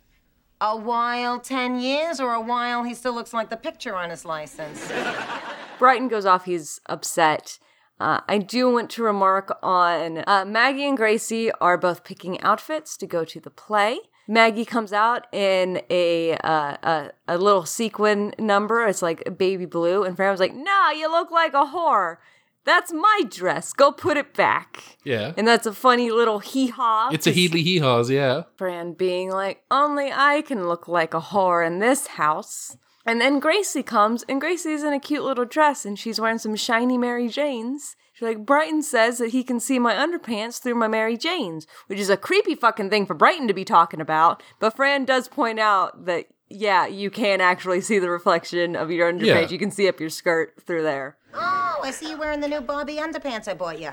A 0.61 0.77
while, 0.77 1.41
10 1.41 1.81
years, 1.81 2.21
or 2.21 2.35
a 2.35 2.41
while 2.41 2.85
he 2.85 2.95
still 2.95 3.15
looks 3.15 3.33
like 3.33 3.51
the 3.51 3.57
picture 3.57 3.97
on 3.97 4.11
his 4.11 4.25
license? 4.25 4.93
Brighton 5.79 6.07
goes 6.07 6.27
off. 6.27 6.45
He's 6.45 6.81
upset. 6.87 7.59
Uh, 7.99 8.21
I 8.29 8.39
do 8.39 8.71
want 8.71 8.91
to 8.91 9.03
remark 9.03 9.59
on 9.63 10.23
uh, 10.27 10.45
Maggie 10.45 10.87
and 10.87 10.97
Gracie 10.97 11.51
are 11.61 11.79
both 11.79 12.05
picking 12.05 12.41
outfits 12.43 12.97
to 12.99 13.07
go 13.07 13.25
to 13.25 13.41
the 13.41 13.51
play. 13.51 13.99
Maggie 14.33 14.65
comes 14.65 14.95
out 14.95 15.27
in 15.31 15.83
a 15.91 16.33
uh, 16.39 16.77
a, 16.83 17.11
a 17.29 17.37
little 17.37 17.67
sequin 17.67 18.35
number. 18.39 18.87
It's 18.87 19.03
like 19.03 19.37
baby 19.37 19.67
blue, 19.67 20.05
and 20.05 20.17
Fran 20.17 20.31
was 20.31 20.41
like, 20.41 20.55
"Nah, 20.55 20.91
you 20.91 21.11
look 21.11 21.31
like 21.31 21.53
a 21.53 21.67
whore. 21.67 22.17
That's 22.65 22.93
my 22.93 23.23
dress. 23.29 23.75
Go 23.75 23.93
put 23.93 24.17
it 24.17 24.33
back." 24.33 24.97
Yeah. 25.05 25.35
And 25.37 25.47
that's 25.47 25.67
a 25.67 25.73
funny 25.75 26.11
little 26.11 26.39
hee 26.39 26.69
haw. 26.69 27.11
It's 27.13 27.27
a 27.27 27.31
Heedley 27.31 27.63
Hee 27.63 27.79
Haws, 27.79 28.09
yeah. 28.09 28.45
Fran 28.57 28.95
being 28.95 29.31
like, 29.31 29.65
only 29.71 30.11
I 30.11 30.41
can 30.41 30.67
look 30.67 30.89
like 30.89 31.13
a 31.13 31.21
whore 31.21 31.67
in 31.67 31.79
this 31.81 32.07
house. 32.07 32.79
And 33.05 33.21
then 33.21 33.39
Gracie 33.39 33.83
comes, 33.83 34.25
and 34.29 34.41
Gracie's 34.41 34.83
in 34.83 34.95
a 34.95 35.01
cute 35.01 35.25
little 35.25 35.45
dress, 35.45 35.85
and 35.85 35.99
she's 35.99 36.21
wearing 36.21 36.39
some 36.39 36.57
shiny 36.57 36.97
Mary 36.97 37.29
Janes. 37.29 37.97
She's 38.23 38.29
like, 38.29 38.47
Brighton 38.47 38.83
says 38.85 39.19
that 39.19 39.31
he 39.31 39.43
can 39.43 39.59
see 39.59 39.81
my 39.81 39.95
underpants 39.95 40.63
through 40.63 40.77
my 40.77 40.87
Mary 40.87 41.17
Janes, 41.17 41.67
which 41.89 41.99
is 41.99 42.09
a 42.09 42.17
creepy 42.17 42.55
fucking 42.55 42.89
thing 42.89 43.05
for 43.05 43.15
Brighton 43.15 43.49
to 43.49 43.53
be 43.53 43.65
talking 43.65 44.01
about. 44.01 44.45
But 44.61 44.77
Fran 44.77 45.05
does 45.05 45.27
point 45.27 45.59
out 45.59 46.05
that, 46.05 46.27
yeah, 46.49 46.87
you 46.87 47.11
can 47.11 47.41
actually 47.41 47.81
see 47.81 47.99
the 47.99 48.09
reflection 48.09 48.77
of 48.77 48.93
your 48.93 49.13
underpants. 49.13 49.27
Yeah. 49.27 49.49
You 49.49 49.59
can 49.59 49.73
see 49.73 49.89
up 49.89 49.99
your 49.99 50.09
skirt 50.09 50.55
through 50.65 50.85
there. 50.85 51.17
Oh, 51.35 51.81
I 51.83 51.91
see 51.91 52.11
you 52.11 52.17
wearing 52.17 52.39
the 52.39 52.47
new 52.47 52.61
Bobby 52.61 52.99
underpants 52.99 53.49
I 53.49 53.55
bought 53.55 53.81
you. 53.81 53.91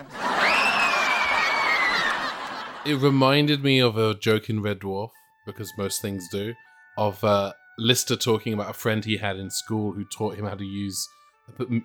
It 2.86 3.02
reminded 3.02 3.64
me 3.64 3.80
of 3.80 3.98
a 3.98 4.14
joke 4.14 4.48
in 4.48 4.62
Red 4.62 4.82
Dwarf, 4.82 5.10
because 5.48 5.74
most 5.76 6.04
things 6.04 6.28
do, 6.32 6.54
of 7.00 7.24
uh, 7.24 7.54
Lister 7.80 8.16
talking 8.16 8.54
about 8.54 8.70
a 8.70 8.74
friend 8.74 9.04
he 9.04 9.18
had 9.18 9.38
in 9.38 9.50
school 9.50 9.94
who 9.94 10.06
taught 10.06 10.36
him 10.36 10.46
how 10.46 10.54
to 10.54 10.64
use 10.64 11.10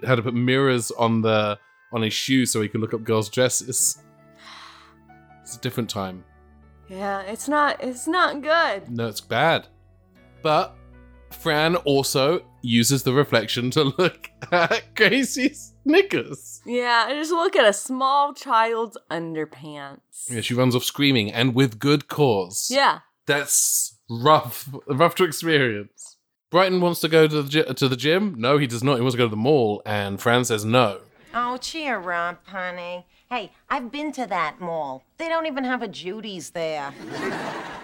how 0.07 0.15
to 0.15 0.23
put 0.23 0.35
mirrors 0.35 0.91
on 0.91 1.23
the 1.23 1.59
on 1.95 2.03
his 2.03 2.13
shoes 2.13 2.51
so 2.51 2.61
he 2.61 2.69
could 2.69 2.81
look 2.81 2.93
up 2.93 3.05
girls' 3.05 3.31
dresses. 3.31 4.03
It's 5.43 5.57
a 5.57 5.61
different 5.61 5.89
time. 5.89 6.25
Yeah, 6.89 7.23
it's 7.23 7.49
not, 7.49 7.83
it's 7.83 8.07
not 8.07 8.43
good. 8.43 8.91
No, 8.91 9.07
it's 9.09 9.21
bad. 9.21 9.69
But 10.43 10.77
Fran 11.31 11.77
also 11.77 12.45
uses 12.63 13.03
the 13.03 13.13
reflection 13.13 13.71
to 13.71 13.85
look 13.99 14.31
at 14.53 14.95
Gracie's 14.95 15.75
knickers. 15.85 16.61
Yeah, 16.67 17.09
just 17.11 17.31
look 17.31 17.57
at 17.57 17.69
a 17.69 17.73
small 17.73 18.35
child's 18.35 18.99
underpants. 19.11 20.31
Yeah, 20.31 20.41
she 20.41 20.55
runs 20.55 20.75
off 20.75 20.85
screaming 20.85 21.33
and 21.33 21.55
with 21.55 21.79
good 21.79 22.09
cause. 22.09 22.69
Yeah. 22.71 23.01
That's 23.27 23.99
rough, 24.11 24.69
rough 24.87 25.15
to 25.17 25.25
experience. 25.25 26.17
Brighton 26.51 26.81
wants 26.81 27.01
to 27.01 27.09
go 27.09 27.27
to 27.27 27.43
the 27.43 27.75
to 27.75 27.89
the 27.89 27.97
gym. 27.97 28.37
No, 28.39 28.59
he 28.59 28.69
does 28.69 28.85
not. 28.85 28.95
He 28.95 29.01
wants 29.01 29.15
to 29.15 29.19
go 29.19 29.25
to 29.25 29.31
the 29.31 29.37
mall, 29.37 29.83
and 29.85 30.21
Fran 30.21 30.45
says 30.45 30.65
no. 30.65 31.01
Oh, 31.37 31.57
cheer 31.57 32.13
up, 32.13 32.47
honey. 32.47 33.07
Hey, 33.29 33.51
I've 33.69 33.91
been 33.91 34.13
to 34.13 34.25
that 34.27 34.61
mall. 34.61 35.03
They 35.19 35.29
don't 35.29 35.47
even 35.47 35.65
have 35.65 35.83
a 35.83 35.89
Judy's 35.89 36.51
there. 36.51 36.95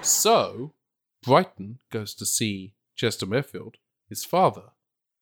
So 0.02 0.72
Brighton 1.24 1.80
goes 1.90 2.14
to 2.14 2.26
see 2.26 2.74
Chester 2.94 3.26
Merfield, 3.26 3.78
his 4.08 4.24
father. 4.24 4.70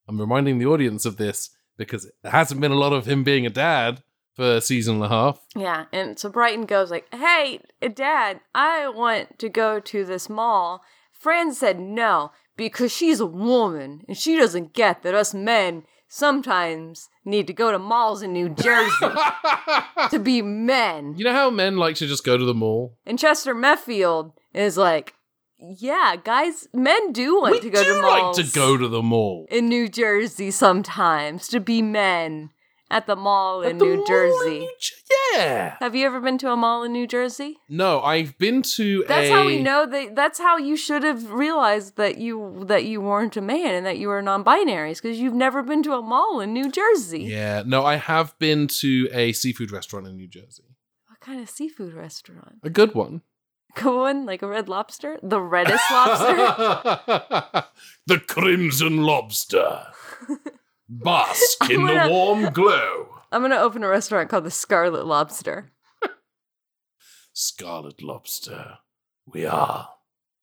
I'm 0.07 0.21
reminding 0.21 0.59
the 0.59 0.67
audience 0.67 1.07
of 1.07 1.17
this 1.17 1.51
because 1.79 2.11
there 2.23 2.33
hasn't 2.33 2.61
been 2.61 2.71
a 2.71 2.77
lot 2.77 2.93
of 2.93 3.07
him 3.07 3.25
being 3.25 3.47
a 3.47 3.51
dad 3.51 4.03
for 4.35 4.57
a 4.57 4.61
season 4.61 4.97
and 4.97 5.05
a 5.05 5.09
half. 5.09 5.41
Yeah, 5.57 5.87
and 5.91 6.19
so 6.19 6.29
Brighton 6.29 6.67
goes 6.67 6.91
like, 6.91 7.13
"Hey, 7.15 7.61
Dad, 7.81 8.41
I 8.55 8.89
want 8.89 9.39
to 9.39 9.49
go 9.49 9.81
to 9.81 10.05
this 10.05 10.29
mall." 10.29 10.83
Fran 11.11 11.55
said 11.55 11.81
no 11.81 12.31
because 12.57 12.93
she's 12.93 13.21
a 13.21 13.27
woman 13.27 14.05
and 14.07 14.17
she 14.19 14.37
doesn't 14.37 14.75
get 14.75 15.03
that 15.03 15.15
us 15.15 15.33
men 15.33 15.85
sometimes 16.09 17.09
need 17.25 17.47
to 17.47 17.53
go 17.53 17.71
to 17.71 17.79
malls 17.79 18.23
in 18.23 18.33
New 18.33 18.49
Jersey 18.49 19.07
to 20.11 20.19
be 20.19 20.43
men. 20.43 21.15
You 21.17 21.25
know 21.25 21.33
how 21.33 21.51
men 21.51 21.77
like 21.77 21.97
to 21.97 22.07
just 22.07 22.25
go 22.25 22.37
to 22.37 22.45
the 22.45 22.55
mall? 22.55 22.97
And 23.07 23.19
Chester 23.19 23.55
Meffield 23.55 24.33
is 24.55 24.77
like, 24.77 25.15
"Yeah, 25.59 26.17
guys, 26.23 26.69
men 26.73 27.13
do 27.13 27.41
want 27.41 27.53
we 27.53 27.61
to 27.61 27.71
go 27.71 27.85
do 27.85 27.95
to 27.95 28.01
like 28.01 28.35
to 28.37 28.43
go 28.55 28.77
to 28.77 28.89
the 28.89 29.03
mall. 29.03 29.47
in 29.51 29.69
New 29.69 29.89
Jersey 29.89 30.51
sometimes 30.51 31.49
to 31.49 31.61
be 31.61 31.83
men 31.83 32.51
at 32.91 33.07
the 33.07 33.17
mall 33.17 33.63
in 33.63 33.73
At 33.73 33.79
the 33.79 33.85
New 33.85 33.95
mall 33.97 34.01
in 34.01 34.07
Jersey." 34.07 34.59
New 34.61 34.73
Jer- 34.81 34.95
yeah. 35.35 35.77
Have 35.81 35.95
you 35.95 36.07
ever 36.07 36.21
been 36.21 36.39
to 36.39 36.51
a 36.51 36.57
mall 36.57 36.83
in 36.83 36.93
New 36.93 37.07
Jersey? 37.07 37.59
No, 37.69 38.01
I've 38.01 38.37
been 38.39 38.63
to 38.63 39.05
That's 39.07 39.29
a. 39.29 39.33
how 39.33 39.47
we 39.47 39.63
know 39.63 39.87
that. 39.87 40.15
That's 40.15 40.39
how 40.39 40.57
you 40.57 40.77
should 40.77 41.03
have 41.03 41.31
realized 41.31 41.97
that 41.97 42.19
you 42.19 42.65
that 42.67 42.85
you 42.85 43.01
weren't 43.01 43.37
a 43.37 43.41
man 43.41 43.75
and 43.75 43.87
that 43.87 43.99
you 43.99 44.09
were 44.09 44.23
non-binaries 44.23 45.03
because 45.03 45.19
you've 45.19 45.35
never 45.35 45.63
been 45.63 45.83
to 45.85 45.93
a 45.95 46.03
mall 46.03 46.41
in 46.41 46.53
New 46.53 46.71
Jersey. 46.71 47.23
Yeah, 47.25 47.63
no, 47.65 47.85
I 47.85 47.97
have 47.97 48.39
been 48.39 48.67
to 48.83 49.09
a 49.13 49.33
seafood 49.33 49.71
restaurant 49.71 50.07
in 50.07 50.17
New 50.17 50.29
Jersey. 50.29 50.65
What 51.09 51.21
kind 51.21 51.41
of 51.41 51.51
seafood 51.51 51.95
restaurant? 51.95 52.59
A 52.63 52.71
good 52.71 52.95
one. 52.95 53.23
Go 53.75 54.03
one, 54.03 54.25
like 54.25 54.43
a 54.43 54.47
red 54.49 54.69
lobster, 54.69 55.19
the 55.23 55.41
reddest 55.41 55.85
lobster. 55.91 57.65
the 58.07 58.19
Crimson 58.19 59.03
Lobster. 59.03 59.89
Bask 60.89 61.41
in 61.71 61.87
gonna- 61.87 62.05
the 62.09 62.11
warm 62.13 62.53
glow. 62.53 63.09
I'm 63.33 63.43
gonna 63.43 63.57
open 63.57 63.83
a 63.85 63.89
restaurant 63.89 64.31
called 64.31 64.45
the 64.45 64.51
Scarlet 64.51 65.05
Lobster. 65.07 65.71
Scarlet 67.33 68.03
Lobster. 68.03 68.79
We 69.27 69.45
are 69.47 69.89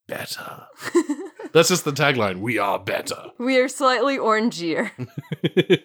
better. 0.07 0.67
That's 1.53 1.69
just 1.69 1.85
the 1.85 1.91
tagline. 1.91 2.39
We 2.39 2.59
are 2.59 2.77
better. 2.79 3.31
We 3.39 3.57
are 3.59 3.67
slightly 3.67 4.17
orangier. 4.17 4.91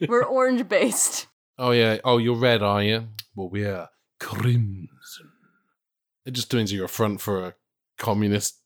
We're 0.08 0.24
orange 0.24 0.68
based. 0.68 1.26
Oh 1.58 1.70
yeah. 1.70 1.98
Oh, 2.04 2.18
you're 2.18 2.36
red, 2.36 2.62
are 2.62 2.82
you? 2.82 3.08
Well, 3.34 3.48
we 3.48 3.64
are 3.64 3.88
crimson. 4.18 4.88
It 6.26 6.32
just 6.32 6.50
turns 6.50 6.72
you're 6.72 6.84
a 6.84 6.88
front 6.88 7.20
for 7.20 7.46
a 7.46 7.54
communist 7.98 8.58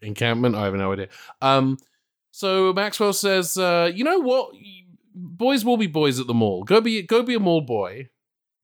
encampment. 0.00 0.54
I 0.54 0.64
have 0.66 0.74
no 0.74 0.92
idea. 0.92 1.08
Um. 1.42 1.78
So 2.30 2.72
Maxwell 2.72 3.12
says, 3.12 3.58
uh, 3.58 3.90
"You 3.92 4.04
know 4.04 4.20
what? 4.20 4.54
Boys 5.14 5.64
will 5.64 5.76
be 5.76 5.86
boys 5.86 6.20
at 6.20 6.26
the 6.26 6.34
mall. 6.34 6.64
Go 6.64 6.80
be 6.80 7.02
go 7.02 7.22
be 7.22 7.34
a 7.34 7.40
mall 7.40 7.60
boy. 7.60 8.08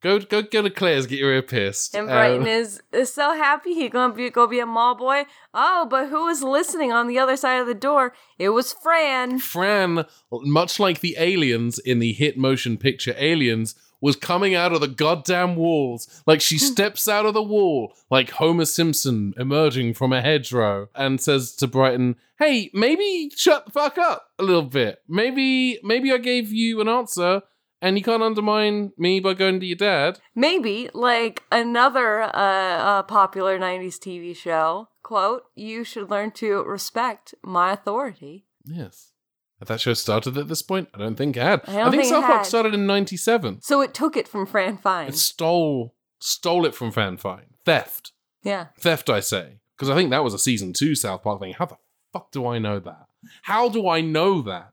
Go 0.02 0.20
go 0.20 0.42
go 0.42 0.62
to 0.62 0.70
Claire's, 0.70 1.06
get 1.06 1.18
your 1.18 1.32
ear 1.32 1.42
pierced. 1.42 1.94
And 1.94 2.09
Um, 2.09 2.14
Brighton 2.14 2.46
is, 2.46 2.80
is 2.92 3.12
so 3.12 3.35
happy 3.35 3.74
he 3.74 3.88
gonna 3.88 4.14
be 4.14 4.28
go 4.30 4.46
be 4.46 4.61
a 4.61 4.66
mall 4.66 4.94
boy. 4.94 5.24
Oh, 5.54 5.87
but 5.90 6.09
who 6.09 6.26
was 6.26 6.42
listening 6.42 6.92
on 6.92 7.09
the 7.09 7.18
other 7.18 7.37
side 7.37 7.61
of 7.61 7.66
the 7.66 7.74
door? 7.74 8.12
It 8.38 8.50
was 8.50 8.72
Fran. 8.72 9.38
Fran, 9.38 10.04
much 10.30 10.78
like 10.78 11.00
the 11.00 11.16
aliens 11.18 11.78
in 11.78 11.98
the 11.98 12.12
hit 12.12 12.37
motion 12.37 12.76
picture 12.76 13.14
Aliens, 13.18 13.74
was 14.00 14.14
coming 14.14 14.54
out 14.54 14.72
of 14.72 14.80
the 14.80 14.87
goddamn 14.88 15.56
walls. 15.56 16.22
Like 16.26 16.42
she 16.42 16.59
steps 16.72 17.09
out 17.09 17.26
of 17.26 17.35
the 17.35 17.42
wall, 17.42 17.94
like 18.11 18.30
Homer 18.32 18.66
Simpson 18.66 19.32
emerging 19.38 19.94
from 19.94 20.12
a 20.12 20.20
hedgerow, 20.20 20.88
and 20.94 21.20
says 21.20 21.52
to 21.56 21.66
Brighton, 21.66 22.16
Hey, 22.38 22.70
maybe 22.75 23.31
shut 23.35 23.66
the 23.66 23.72
fuck 23.72 23.99
up 23.99 24.29
a 24.38 24.42
little 24.42 24.62
bit. 24.62 24.99
Maybe 25.09 25.79
maybe 25.83 26.12
I 26.12 26.18
gave 26.18 26.53
you 26.53 26.81
an 26.81 26.88
answer 26.88 27.42
and 27.81 27.96
you 27.99 28.05
can't 28.05 28.22
undermine 28.22 28.92
me 28.99 29.20
by 29.20 29.35
going 29.35 29.61
to 29.61 29.66
your 29.66 29.77
dad. 29.77 30.18
Maybe 30.35 30.88
like 30.92 31.42
another 31.53 32.22
uh, 32.22 32.29
uh, 32.31 33.03
popular 33.03 33.59
'90s 33.59 33.99
TV 33.99 34.37
show. 34.37 34.88
Quote: 35.03 35.44
"You 35.55 35.85
should 35.85 36.11
learn 36.11 36.31
to 36.33 36.62
respect 36.64 37.35
my 37.42 37.72
authority." 37.72 38.46
Yes. 38.64 39.12
Had 39.59 39.68
that 39.68 39.81
show 39.81 39.94
started 39.94 40.37
at 40.37 40.49
this 40.49 40.61
point? 40.61 40.88
I 40.92 40.99
don't 40.99 41.14
think 41.14 41.37
it 41.37 41.42
had. 41.42 41.62
I 41.66 41.77
don't 41.77 41.90
think 41.90 42.03
think 42.03 42.12
South 42.14 42.25
Park 42.25 42.44
started 42.44 42.75
in 42.75 42.87
ninety 42.87 43.16
seven. 43.16 43.62
So 43.62 43.81
it 43.81 43.94
took 43.94 44.16
it 44.16 44.29
from 44.29 44.46
Fran 44.46 44.77
Fine. 44.77 45.09
It 45.09 45.16
stole 45.16 45.94
stole 46.18 46.66
it 46.66 46.75
from 46.75 46.90
Fran 46.90 47.16
Fine. 47.16 47.55
Theft. 47.64 48.12
yeah. 48.42 48.66
Theft, 48.79 49.09
I 49.11 49.20
say. 49.20 49.61
Because 49.77 49.90
I 49.90 49.94
think 49.94 50.11
that 50.11 50.25
was 50.25 50.35
a 50.35 50.38
season 50.38 50.72
two 50.72 50.94
South 50.94 51.22
Park 51.22 51.40
thing. 51.40 51.55
How 51.55 51.66
the 51.66 51.77
fuck 52.18 52.31
do 52.33 52.46
I 52.46 52.59
know 52.59 52.79
that? 52.81 53.07
How 53.42 53.68
do 53.68 53.88
I 53.88 54.00
know 54.00 54.42
that? 54.42 54.72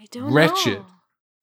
I 0.00 0.06
don't 0.10 0.32
Wretched. 0.32 0.78
know. 0.78 0.86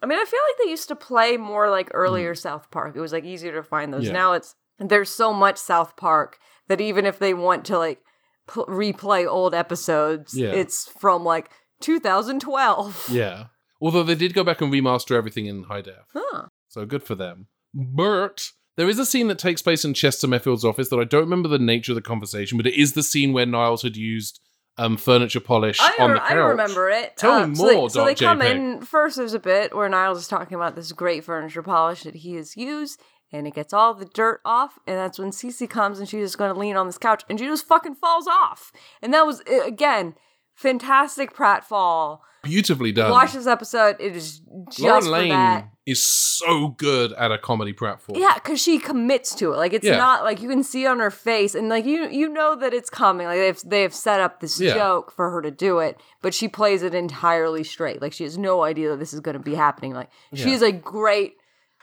I 0.01 0.05
mean, 0.05 0.17
I 0.19 0.25
feel 0.25 0.39
like 0.49 0.57
they 0.63 0.69
used 0.69 0.87
to 0.89 0.95
play 0.95 1.37
more 1.37 1.69
like 1.69 1.89
earlier 1.93 2.33
mm. 2.33 2.37
South 2.37 2.71
Park. 2.71 2.95
It 2.95 3.01
was 3.01 3.11
like 3.11 3.25
easier 3.25 3.53
to 3.53 3.63
find 3.63 3.93
those. 3.93 4.05
Yeah. 4.05 4.13
Now 4.13 4.33
it's 4.33 4.55
there's 4.79 5.09
so 5.09 5.33
much 5.33 5.57
South 5.57 5.97
Park 5.97 6.37
that 6.67 6.79
even 6.79 7.05
if 7.05 7.19
they 7.19 7.33
want 7.33 7.65
to 7.65 7.77
like 7.77 8.01
pl- 8.47 8.65
replay 8.67 9.27
old 9.27 9.53
episodes, 9.53 10.37
Yeah. 10.37 10.49
it's 10.51 10.87
from 10.99 11.23
like 11.23 11.49
2012. 11.81 13.09
Yeah. 13.11 13.45
Although 13.81 14.03
they 14.03 14.15
did 14.15 14.33
go 14.33 14.43
back 14.43 14.61
and 14.61 14.71
remaster 14.71 15.15
everything 15.15 15.45
in 15.45 15.63
high 15.63 15.81
def. 15.81 16.05
Huh. 16.13 16.47
So 16.67 16.85
good 16.85 17.03
for 17.03 17.15
them. 17.15 17.47
But 17.73 18.51
there 18.75 18.89
is 18.89 18.99
a 18.99 19.05
scene 19.05 19.27
that 19.27 19.39
takes 19.39 19.61
place 19.61 19.83
in 19.83 19.93
Chester 19.93 20.27
Meffield's 20.27 20.65
office 20.65 20.89
that 20.89 20.99
I 20.99 21.03
don't 21.03 21.21
remember 21.21 21.49
the 21.49 21.59
nature 21.59 21.91
of 21.91 21.95
the 21.97 22.01
conversation, 22.01 22.57
but 22.57 22.67
it 22.67 22.79
is 22.79 22.93
the 22.93 23.03
scene 23.03 23.33
where 23.33 23.45
Niles 23.45 23.83
had 23.83 23.97
used 23.97 24.39
um, 24.79 24.97
furniture 24.97 25.39
polish 25.39 25.79
I, 25.79 25.95
on 25.99 26.13
the 26.13 26.23
I 26.23 26.33
remember 26.33 26.89
it. 26.89 27.17
Tell 27.17 27.45
me 27.47 27.55
so 27.55 27.67
they- 27.67 27.89
So 27.89 28.05
they, 28.05 28.15
come 28.15 28.41
in 28.41 28.81
first. 28.81 29.17
There's 29.17 29.33
a 29.33 29.39
bit 29.39 29.75
where 29.75 29.89
Niles 29.89 30.19
is 30.19 30.27
talking 30.27 30.55
about 30.55 30.75
this 30.75 30.91
great 30.91 31.23
furniture 31.23 31.61
polish 31.63 32.03
that 32.03 32.15
he 32.15 32.35
has 32.35 32.55
used, 32.57 33.01
and 33.31 33.45
it 33.45 33.53
gets 33.53 33.73
all 33.73 33.93
the 33.93 34.05
dirt 34.05 34.41
off. 34.45 34.79
And 34.87 34.97
that's 34.97 35.19
when 35.19 35.31
Cece 35.31 35.69
comes, 35.69 35.99
and 35.99 36.07
she's 36.07 36.25
just 36.25 36.37
going 36.37 36.53
to 36.53 36.59
lean 36.59 36.77
on 36.77 36.87
this 36.87 36.97
couch, 36.97 37.23
and 37.29 37.39
she 37.39 37.45
just 37.45 37.67
fucking 37.67 37.95
falls 37.95 38.27
off. 38.27 38.71
And 39.01 39.13
that 39.13 39.25
was 39.25 39.41
again 39.41 40.15
fantastic 40.55 41.33
pratfall. 41.35 42.19
Beautifully 42.43 42.91
done. 42.93 43.11
Watch 43.11 43.33
this 43.33 43.47
episode. 43.47 43.97
It 43.99 44.15
is 44.15 44.39
just 44.69 44.79
Lauren 44.79 45.03
for 45.03 45.09
Lane 45.09 45.29
that. 45.29 45.69
is 45.85 46.01
so 46.01 46.69
good 46.69 47.11
at 47.13 47.31
a 47.33 47.37
comedy 47.37 47.73
pratfall. 47.73 48.17
Yeah, 48.17 48.35
because 48.35 48.61
she 48.61 48.79
commits 48.79 49.35
to 49.35 49.51
it. 49.53 49.57
Like 49.57 49.73
it's 49.73 49.85
Yeah. 49.85 49.97
not 49.97 50.23
like 50.23 50.41
you 50.41 50.47
can 50.47 50.63
see 50.63 50.85
on 50.87 50.99
her 50.99 51.11
face, 51.11 51.53
and 51.53 51.67
like 51.67 51.85
you 51.85 52.07
you 52.07 52.29
know 52.29 52.55
that 52.55 52.73
it's 52.73 52.89
coming. 52.89 53.27
Like 53.27 53.39
they've 53.39 53.61
they 53.65 53.81
have 53.81 53.93
set 53.93 54.21
up 54.21 54.39
this 54.39 54.59
Yeah. 54.59 54.73
joke 54.75 55.11
for 55.11 55.29
her 55.31 55.41
to 55.41 55.51
do 55.51 55.79
it, 55.79 55.99
but 56.21 56.33
she 56.33 56.47
plays 56.47 56.81
it 56.81 56.93
entirely 56.95 57.63
straight. 57.65 58.01
Like 58.01 58.13
she 58.13 58.23
has 58.23 58.37
no 58.37 58.63
idea 58.63 58.89
that 58.91 58.99
this 58.99 59.13
is 59.13 59.19
going 59.19 59.37
to 59.37 59.43
be 59.43 59.55
happening. 59.55 59.93
Like 59.93 60.09
Yeah. 60.31 60.45
she's 60.45 60.61
a 60.61 60.71
great 60.71 61.33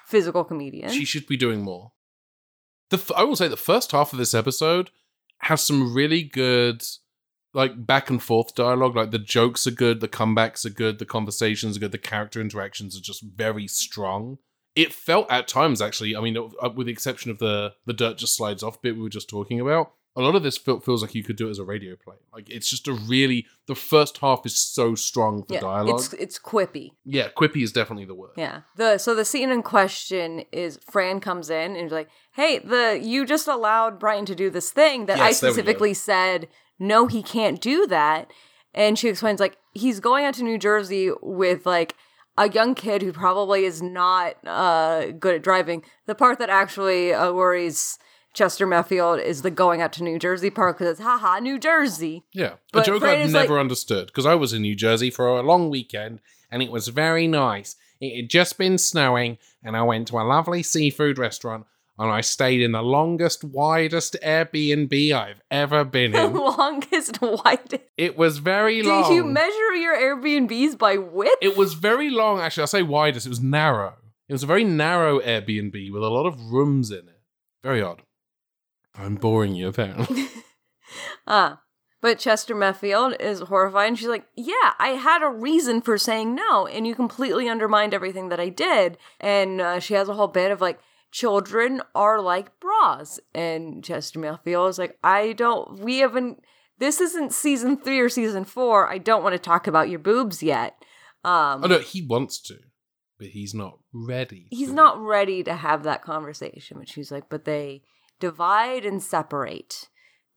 physical 0.06 0.42
comedian. 0.44 0.90
She 0.90 1.04
should 1.04 1.26
be 1.26 1.36
doing 1.36 1.62
more. 1.62 1.92
The 2.90 2.96
f- 2.96 3.12
I 3.16 3.24
will 3.24 3.36
say 3.36 3.48
the 3.48 3.56
first 3.56 3.92
half 3.92 4.12
of 4.12 4.18
this 4.18 4.32
episode 4.32 4.90
has 5.40 5.60
some 5.60 5.92
really 5.92 6.22
good 6.22 6.82
like 7.56 7.86
back 7.86 8.10
and 8.10 8.22
forth 8.22 8.54
dialogue. 8.54 8.94
Like 8.94 9.10
the 9.10 9.18
jokes 9.18 9.66
are 9.66 9.72
good, 9.72 10.00
the 10.00 10.08
comebacks 10.08 10.66
are 10.66 10.70
good, 10.70 10.98
the 10.98 11.06
conversations 11.06 11.76
are 11.76 11.80
good, 11.80 11.90
the 11.90 11.98
character 11.98 12.40
interactions 12.40 12.96
are 12.96 13.00
just 13.00 13.22
very 13.22 13.66
strong. 13.66 14.38
It 14.76 14.92
felt 14.92 15.28
at 15.30 15.48
times 15.48 15.80
actually, 15.80 16.14
I 16.14 16.20
mean, 16.20 16.36
uh, 16.36 16.68
with 16.68 16.86
the 16.86 16.92
exception 16.92 17.30
of 17.30 17.38
the 17.38 17.72
the 17.86 17.94
dirt 17.94 18.18
just 18.18 18.36
slides 18.36 18.62
off 18.62 18.82
bit 18.82 18.94
we 18.94 19.02
were 19.02 19.08
just 19.08 19.30
talking 19.30 19.58
about, 19.58 19.92
a 20.14 20.20
lot 20.20 20.34
of 20.34 20.42
this 20.42 20.58
feel, 20.58 20.80
feels 20.80 21.00
like 21.00 21.14
you 21.14 21.24
could 21.24 21.36
do 21.36 21.48
it 21.48 21.50
as 21.50 21.58
a 21.58 21.64
radio 21.64 21.96
play. 21.96 22.16
Like 22.30 22.50
it's 22.50 22.68
just 22.68 22.86
a 22.88 22.92
really 22.92 23.46
the 23.68 23.74
first 23.74 24.18
half 24.18 24.44
is 24.44 24.54
so 24.54 24.94
strong 24.94 25.42
for 25.44 25.54
yeah, 25.54 25.60
dialogue. 25.60 26.00
it's 26.00 26.12
it's 26.12 26.38
quippy. 26.38 26.90
yeah, 27.06 27.28
quippy 27.28 27.62
is 27.62 27.72
definitely 27.72 28.04
the 28.04 28.14
word. 28.14 28.32
Yeah. 28.36 28.62
The 28.76 28.98
so 28.98 29.14
the 29.14 29.24
scene 29.24 29.50
in 29.50 29.62
question 29.62 30.44
is 30.52 30.78
Fran 30.90 31.20
comes 31.20 31.48
in 31.48 31.74
and 31.74 31.86
is 31.86 31.92
like, 31.92 32.10
"Hey, 32.32 32.58
the 32.58 33.00
you 33.02 33.24
just 33.24 33.48
allowed 33.48 33.98
Brighton 33.98 34.26
to 34.26 34.34
do 34.34 34.50
this 34.50 34.70
thing 34.70 35.06
that 35.06 35.18
I 35.18 35.28
Yes, 35.28 35.40
go. 35.40 35.48
specifically 35.48 35.94
said 35.94 36.48
no, 36.78 37.06
he 37.06 37.22
can't 37.22 37.60
do 37.60 37.86
that." 37.86 38.30
And 38.74 38.98
she 38.98 39.08
explains 39.08 39.40
like 39.40 39.56
he's 39.72 40.00
going 40.00 40.24
out 40.24 40.34
to 40.34 40.42
New 40.44 40.58
Jersey 40.58 41.10
with 41.22 41.64
like 41.66 41.94
a 42.38 42.50
young 42.50 42.74
kid 42.74 43.00
who 43.02 43.12
probably 43.12 43.64
is 43.64 43.80
not 43.80 44.36
uh, 44.46 45.06
good 45.12 45.34
at 45.36 45.42
driving. 45.42 45.82
The 46.06 46.14
part 46.14 46.38
that 46.38 46.50
actually 46.50 47.12
uh, 47.14 47.32
worries 47.32 47.98
Chester 48.34 48.66
Meffield 48.66 49.22
is 49.24 49.40
the 49.40 49.50
going 49.50 49.80
out 49.80 49.94
to 49.94 50.02
New 50.02 50.18
Jersey 50.18 50.50
part 50.50 50.76
because 50.76 50.90
it's 50.92 51.00
haha 51.00 51.38
New 51.38 51.58
Jersey. 51.58 52.24
Yeah, 52.34 52.56
a 52.74 52.82
joke 52.82 53.00
Fran 53.00 53.22
I've 53.22 53.32
never 53.32 53.54
like- 53.54 53.60
understood 53.60 54.08
because 54.08 54.26
I 54.26 54.34
was 54.34 54.52
in 54.52 54.60
New 54.62 54.74
Jersey 54.74 55.10
for 55.10 55.26
a 55.26 55.42
long 55.42 55.70
weekend 55.70 56.20
and 56.50 56.62
it 56.62 56.70
was 56.70 56.88
very 56.88 57.26
nice. 57.26 57.76
It 57.98 58.14
had 58.14 58.28
just 58.28 58.58
been 58.58 58.76
snowing 58.76 59.38
and 59.64 59.74
I 59.74 59.82
went 59.84 60.08
to 60.08 60.18
a 60.18 60.20
lovely 60.28 60.62
seafood 60.62 61.16
restaurant 61.16 61.64
and 61.98 62.10
I 62.10 62.20
stayed 62.20 62.60
in 62.60 62.72
the 62.72 62.82
longest, 62.82 63.42
widest 63.44 64.16
Airbnb 64.22 65.12
I've 65.12 65.40
ever 65.50 65.84
been 65.84 66.14
in. 66.14 66.32
The 66.32 66.38
longest, 66.40 67.20
widest. 67.22 67.82
it 67.96 68.16
was 68.16 68.38
very 68.38 68.76
Did 68.82 68.86
long. 68.86 69.08
Did 69.08 69.14
you 69.14 69.24
measure 69.24 69.72
your 69.74 69.96
Airbnbs 69.96 70.78
by 70.78 70.96
width? 70.98 71.36
it 71.40 71.56
was 71.56 71.74
very 71.74 72.10
long. 72.10 72.40
Actually, 72.40 72.62
I'll 72.62 72.66
say 72.68 72.82
widest. 72.82 73.26
It 73.26 73.30
was 73.30 73.40
narrow. 73.40 73.94
It 74.28 74.32
was 74.32 74.42
a 74.42 74.46
very 74.46 74.64
narrow 74.64 75.20
Airbnb 75.20 75.92
with 75.92 76.02
a 76.02 76.08
lot 76.08 76.26
of 76.26 76.40
rooms 76.50 76.90
in 76.90 76.98
it. 77.08 77.20
Very 77.62 77.80
odd. 77.80 78.02
I'm 78.94 79.14
boring 79.16 79.54
you, 79.54 79.68
apparently. 79.68 80.26
Ah. 81.26 81.60
But 82.02 82.18
Chester 82.20 82.54
Meffield 82.54 83.18
is 83.20 83.40
horrified 83.40 83.88
and 83.88 83.98
she's 83.98 84.06
like, 84.06 84.26
Yeah, 84.36 84.74
I 84.78 84.90
had 84.90 85.22
a 85.22 85.28
reason 85.30 85.80
for 85.80 85.98
saying 85.98 86.34
no, 86.34 86.66
and 86.66 86.86
you 86.86 86.94
completely 86.94 87.48
undermined 87.48 87.94
everything 87.94 88.28
that 88.28 88.38
I 88.38 88.48
did. 88.50 88.96
And 89.18 89.60
uh, 89.60 89.80
she 89.80 89.94
has 89.94 90.08
a 90.08 90.14
whole 90.14 90.28
bit 90.28 90.50
of 90.52 90.60
like, 90.60 90.78
Children 91.16 91.80
are 91.94 92.20
like 92.20 92.60
bras. 92.60 93.18
And 93.34 93.82
Chester 93.82 94.20
Meffield 94.20 94.68
is 94.68 94.78
like, 94.78 94.98
I 95.02 95.32
don't, 95.32 95.80
we 95.80 96.00
haven't, 96.00 96.40
this 96.78 97.00
isn't 97.00 97.32
season 97.32 97.78
three 97.78 98.00
or 98.00 98.10
season 98.10 98.44
four. 98.44 98.86
I 98.86 98.98
don't 98.98 99.22
want 99.22 99.32
to 99.32 99.38
talk 99.38 99.66
about 99.66 99.88
your 99.88 99.98
boobs 99.98 100.42
yet. 100.42 100.76
Um, 101.24 101.64
oh 101.64 101.68
no, 101.68 101.78
he 101.78 102.02
wants 102.02 102.38
to, 102.42 102.58
but 103.18 103.28
he's 103.28 103.54
not 103.54 103.78
ready. 103.94 104.48
he's 104.50 104.68
to. 104.68 104.74
not 104.74 105.00
ready 105.00 105.42
to 105.44 105.54
have 105.54 105.84
that 105.84 106.02
conversation. 106.02 106.76
But 106.80 106.90
she's 106.90 107.10
like, 107.10 107.30
But 107.30 107.46
they 107.46 107.80
divide 108.20 108.84
and 108.84 109.02
separate, 109.02 109.88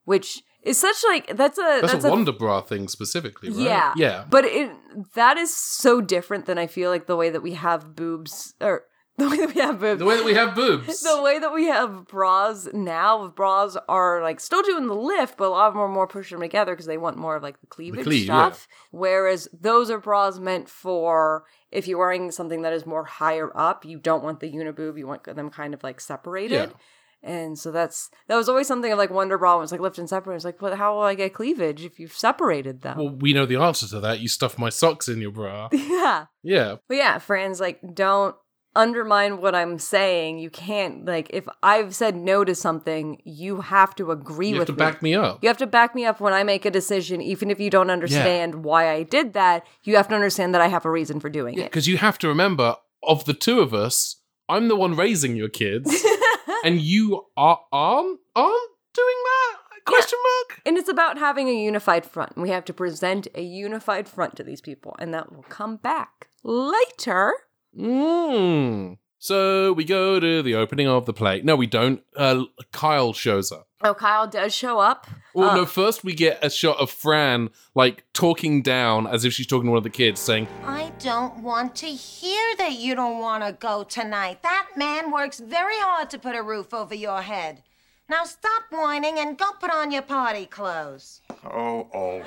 which 0.05 0.43
is 0.63 0.77
such 0.77 0.95
like, 1.09 1.35
that's 1.35 1.57
a, 1.57 1.79
That's, 1.81 1.91
that's 1.91 2.05
a 2.05 2.09
Wonder 2.09 2.31
Bra 2.31 2.61
thing 2.61 2.87
specifically, 2.87 3.49
right? 3.49 3.59
Yeah. 3.59 3.93
Yeah. 3.97 4.25
But 4.29 4.45
it 4.45 4.71
that 5.15 5.35
is 5.35 5.53
so 5.53 5.99
different 5.99 6.45
than 6.45 6.57
I 6.57 6.67
feel 6.67 6.89
like 6.89 7.05
the 7.05 7.17
way 7.17 7.29
that 7.29 7.43
we 7.43 7.55
have 7.55 7.97
boobs 7.97 8.53
or 8.61 8.83
the 9.19 9.29
way 9.29 9.37
that 9.37 9.53
we 9.53 9.61
have 9.61 9.79
boobs. 9.79 9.99
The 9.99 10.05
way 10.05 10.17
that 10.17 10.25
we 10.25 10.33
have 10.33 10.55
boobs. 10.55 11.01
the 11.03 11.21
way 11.21 11.39
that 11.39 11.53
we 11.53 11.65
have 11.65 12.07
bras 12.07 12.67
now, 12.73 13.27
bras 13.29 13.77
are 13.87 14.21
like 14.21 14.39
still 14.39 14.61
doing 14.63 14.87
the 14.87 14.95
lift, 14.95 15.37
but 15.37 15.47
a 15.47 15.49
lot 15.49 15.67
of 15.67 15.73
them 15.73 15.81
are 15.81 15.87
more 15.87 16.07
pushing 16.07 16.37
them 16.37 16.47
together 16.47 16.73
because 16.73 16.85
they 16.85 16.97
want 16.97 17.17
more 17.17 17.35
of 17.35 17.43
like 17.43 17.59
the 17.61 17.67
cleavage 17.67 18.03
cleave, 18.03 18.23
stuff. 18.25 18.67
Whereas 18.91 19.47
those 19.53 19.89
are 19.89 19.99
bras 19.99 20.39
meant 20.39 20.69
for 20.69 21.45
if 21.71 21.87
you're 21.87 21.99
wearing 21.99 22.31
something 22.31 22.63
that 22.63 22.73
is 22.73 22.85
more 22.85 23.03
higher 23.03 23.55
up, 23.55 23.85
you 23.85 23.99
don't 23.99 24.23
want 24.23 24.39
the 24.39 24.51
uniboob, 24.51 24.97
you 24.97 25.07
want 25.07 25.23
them 25.23 25.49
kind 25.49 25.73
of 25.73 25.83
like 25.83 26.01
separated. 26.01 26.69
Yeah. 26.69 26.77
And 27.21 27.59
so 27.59 27.71
that's 27.71 28.09
that 28.27 28.37
was 28.37 28.47
always 28.47 28.67
something 28.67 28.91
of 28.91 28.97
like 28.97 29.09
Wonder 29.09 29.37
Bra 29.37 29.57
was 29.57 29.73
like 29.73 29.81
lift 29.81 29.97
and 29.97 30.07
separate. 30.07 30.37
It's 30.37 30.45
like, 30.45 30.57
but 30.57 30.77
how 30.77 30.95
will 30.95 31.03
I 31.03 31.15
get 31.15 31.33
cleavage 31.33 31.83
if 31.83 31.99
you've 31.99 32.13
separated 32.13 32.81
them? 32.81 32.97
well, 32.97 33.09
we 33.09 33.33
know 33.33 33.45
the 33.45 33.57
answer 33.57 33.87
to 33.89 33.99
that. 33.99 34.21
You 34.21 34.29
stuff 34.29 34.57
my 34.57 34.69
socks 34.69 35.09
in 35.09 35.19
your 35.19 35.31
bra. 35.31 35.67
yeah. 35.73 36.27
Yeah. 36.43 36.75
But 36.87 36.97
yeah, 36.97 37.17
Fran's 37.17 37.59
like, 37.59 37.81
don't 37.93 38.35
undermine 38.75 39.41
what 39.41 39.55
I'm 39.55 39.79
saying. 39.79 40.39
You 40.39 40.49
can't 40.49 41.05
like 41.05 41.29
if 41.31 41.47
I've 41.63 41.95
said 41.95 42.15
no 42.15 42.43
to 42.43 42.55
something, 42.55 43.21
you 43.25 43.61
have 43.61 43.95
to 43.95 44.11
agree 44.11 44.49
You 44.49 44.55
have 44.55 44.59
with 44.61 44.67
to 44.67 44.73
me. 44.73 44.77
back 44.77 45.01
me 45.01 45.15
up. 45.15 45.39
You 45.41 45.49
have 45.49 45.57
to 45.57 45.67
back 45.67 45.95
me 45.95 46.05
up 46.05 46.19
when 46.19 46.33
I 46.33 46.43
make 46.43 46.65
a 46.65 46.71
decision, 46.71 47.21
even 47.21 47.49
if 47.51 47.59
you 47.59 47.69
don't 47.69 47.89
understand 47.89 48.63
why 48.63 48.89
I 48.91 49.03
did 49.03 49.33
that. 49.33 49.65
You 49.83 49.95
have 49.95 50.07
to 50.09 50.15
understand 50.15 50.53
that 50.53 50.61
I 50.61 50.67
have 50.67 50.85
a 50.85 50.91
reason 50.91 51.19
for 51.19 51.29
doing 51.29 51.57
it. 51.57 51.63
Because 51.65 51.87
you 51.87 51.97
have 51.97 52.17
to 52.19 52.27
remember, 52.27 52.75
of 53.03 53.25
the 53.25 53.33
two 53.33 53.59
of 53.59 53.73
us, 53.73 54.17
I'm 54.47 54.67
the 54.67 54.75
one 54.75 54.95
raising 54.95 55.35
your 55.35 55.49
kids, 55.49 55.93
and 56.63 56.79
you 56.81 57.25
are 57.37 57.59
aren't 57.71 58.19
aren't 58.35 58.71
doing 58.93 59.15
that? 59.23 59.57
Question 59.85 60.19
mark. 60.23 60.61
And 60.65 60.77
it's 60.77 60.89
about 60.89 61.17
having 61.17 61.47
a 61.49 61.53
unified 61.53 62.05
front. 62.05 62.37
We 62.37 62.49
have 62.49 62.65
to 62.65 62.73
present 62.73 63.27
a 63.33 63.41
unified 63.41 64.07
front 64.07 64.35
to 64.35 64.43
these 64.43 64.61
people, 64.61 64.95
and 64.99 65.13
that 65.13 65.31
will 65.33 65.43
come 65.43 65.77
back 65.77 66.27
later. 66.43 67.33
Mm. 67.77 68.97
So 69.21 69.73
we 69.73 69.83
go 69.83 70.19
to 70.19 70.41
the 70.41 70.55
opening 70.55 70.87
of 70.87 71.05
the 71.05 71.13
play. 71.13 71.41
No, 71.41 71.55
we 71.55 71.67
don't. 71.67 72.01
Uh, 72.15 72.45
Kyle 72.71 73.11
shows 73.11 73.51
up. 73.51 73.67
Oh, 73.81 73.93
Kyle 73.93 74.27
does 74.27 74.53
show 74.53 74.79
up. 74.79 75.07
Well, 75.33 75.51
Uh, 75.51 75.55
no, 75.57 75.65
first 75.65 76.03
we 76.03 76.13
get 76.13 76.43
a 76.43 76.49
shot 76.49 76.77
of 76.79 76.89
Fran, 76.91 77.49
like, 77.75 78.03
talking 78.13 78.61
down 78.61 79.07
as 79.07 79.23
if 79.25 79.33
she's 79.33 79.47
talking 79.47 79.65
to 79.67 79.71
one 79.71 79.77
of 79.77 79.83
the 79.83 79.89
kids, 79.89 80.19
saying, 80.19 80.47
I 80.65 80.91
don't 80.99 81.43
want 81.43 81.75
to 81.77 81.87
hear 81.87 82.55
that 82.57 82.73
you 82.73 82.95
don't 82.95 83.19
want 83.19 83.43
to 83.45 83.53
go 83.53 83.83
tonight. 83.83 84.41
That 84.43 84.67
man 84.75 85.11
works 85.11 85.39
very 85.39 85.77
hard 85.77 86.09
to 86.09 86.19
put 86.19 86.35
a 86.35 86.41
roof 86.43 86.73
over 86.73 86.93
your 86.95 87.21
head. 87.21 87.63
Now 88.09 88.23
stop 88.23 88.63
whining 88.71 89.19
and 89.19 89.37
go 89.37 89.51
put 89.59 89.69
on 89.71 89.91
your 89.91 90.01
party 90.01 90.45
clothes. 90.45 91.21
Oh, 91.45 91.87
all 91.93 92.21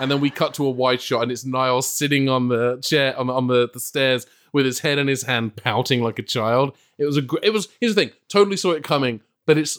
and 0.00 0.10
then 0.10 0.20
we 0.20 0.28
cut 0.28 0.54
to 0.54 0.66
a 0.66 0.70
wide 0.70 1.00
shot, 1.00 1.22
and 1.22 1.32
it's 1.32 1.44
Niles 1.44 1.88
sitting 1.88 2.28
on 2.28 2.48
the 2.48 2.78
chair, 2.82 3.18
on, 3.18 3.28
the- 3.28 3.32
on 3.32 3.46
the, 3.46 3.68
the 3.72 3.80
stairs, 3.80 4.26
with 4.52 4.66
his 4.66 4.80
head 4.80 4.98
in 4.98 5.06
his 5.06 5.22
hand, 5.22 5.56
pouting 5.56 6.02
like 6.02 6.18
a 6.18 6.22
child. 6.22 6.76
It 6.98 7.04
was 7.06 7.16
a, 7.16 7.22
gr- 7.22 7.38
it 7.42 7.50
was, 7.50 7.68
here's 7.80 7.94
the 7.94 8.02
thing, 8.02 8.12
totally 8.28 8.56
saw 8.56 8.72
it 8.72 8.82
coming, 8.84 9.20
but 9.46 9.56
its 9.56 9.78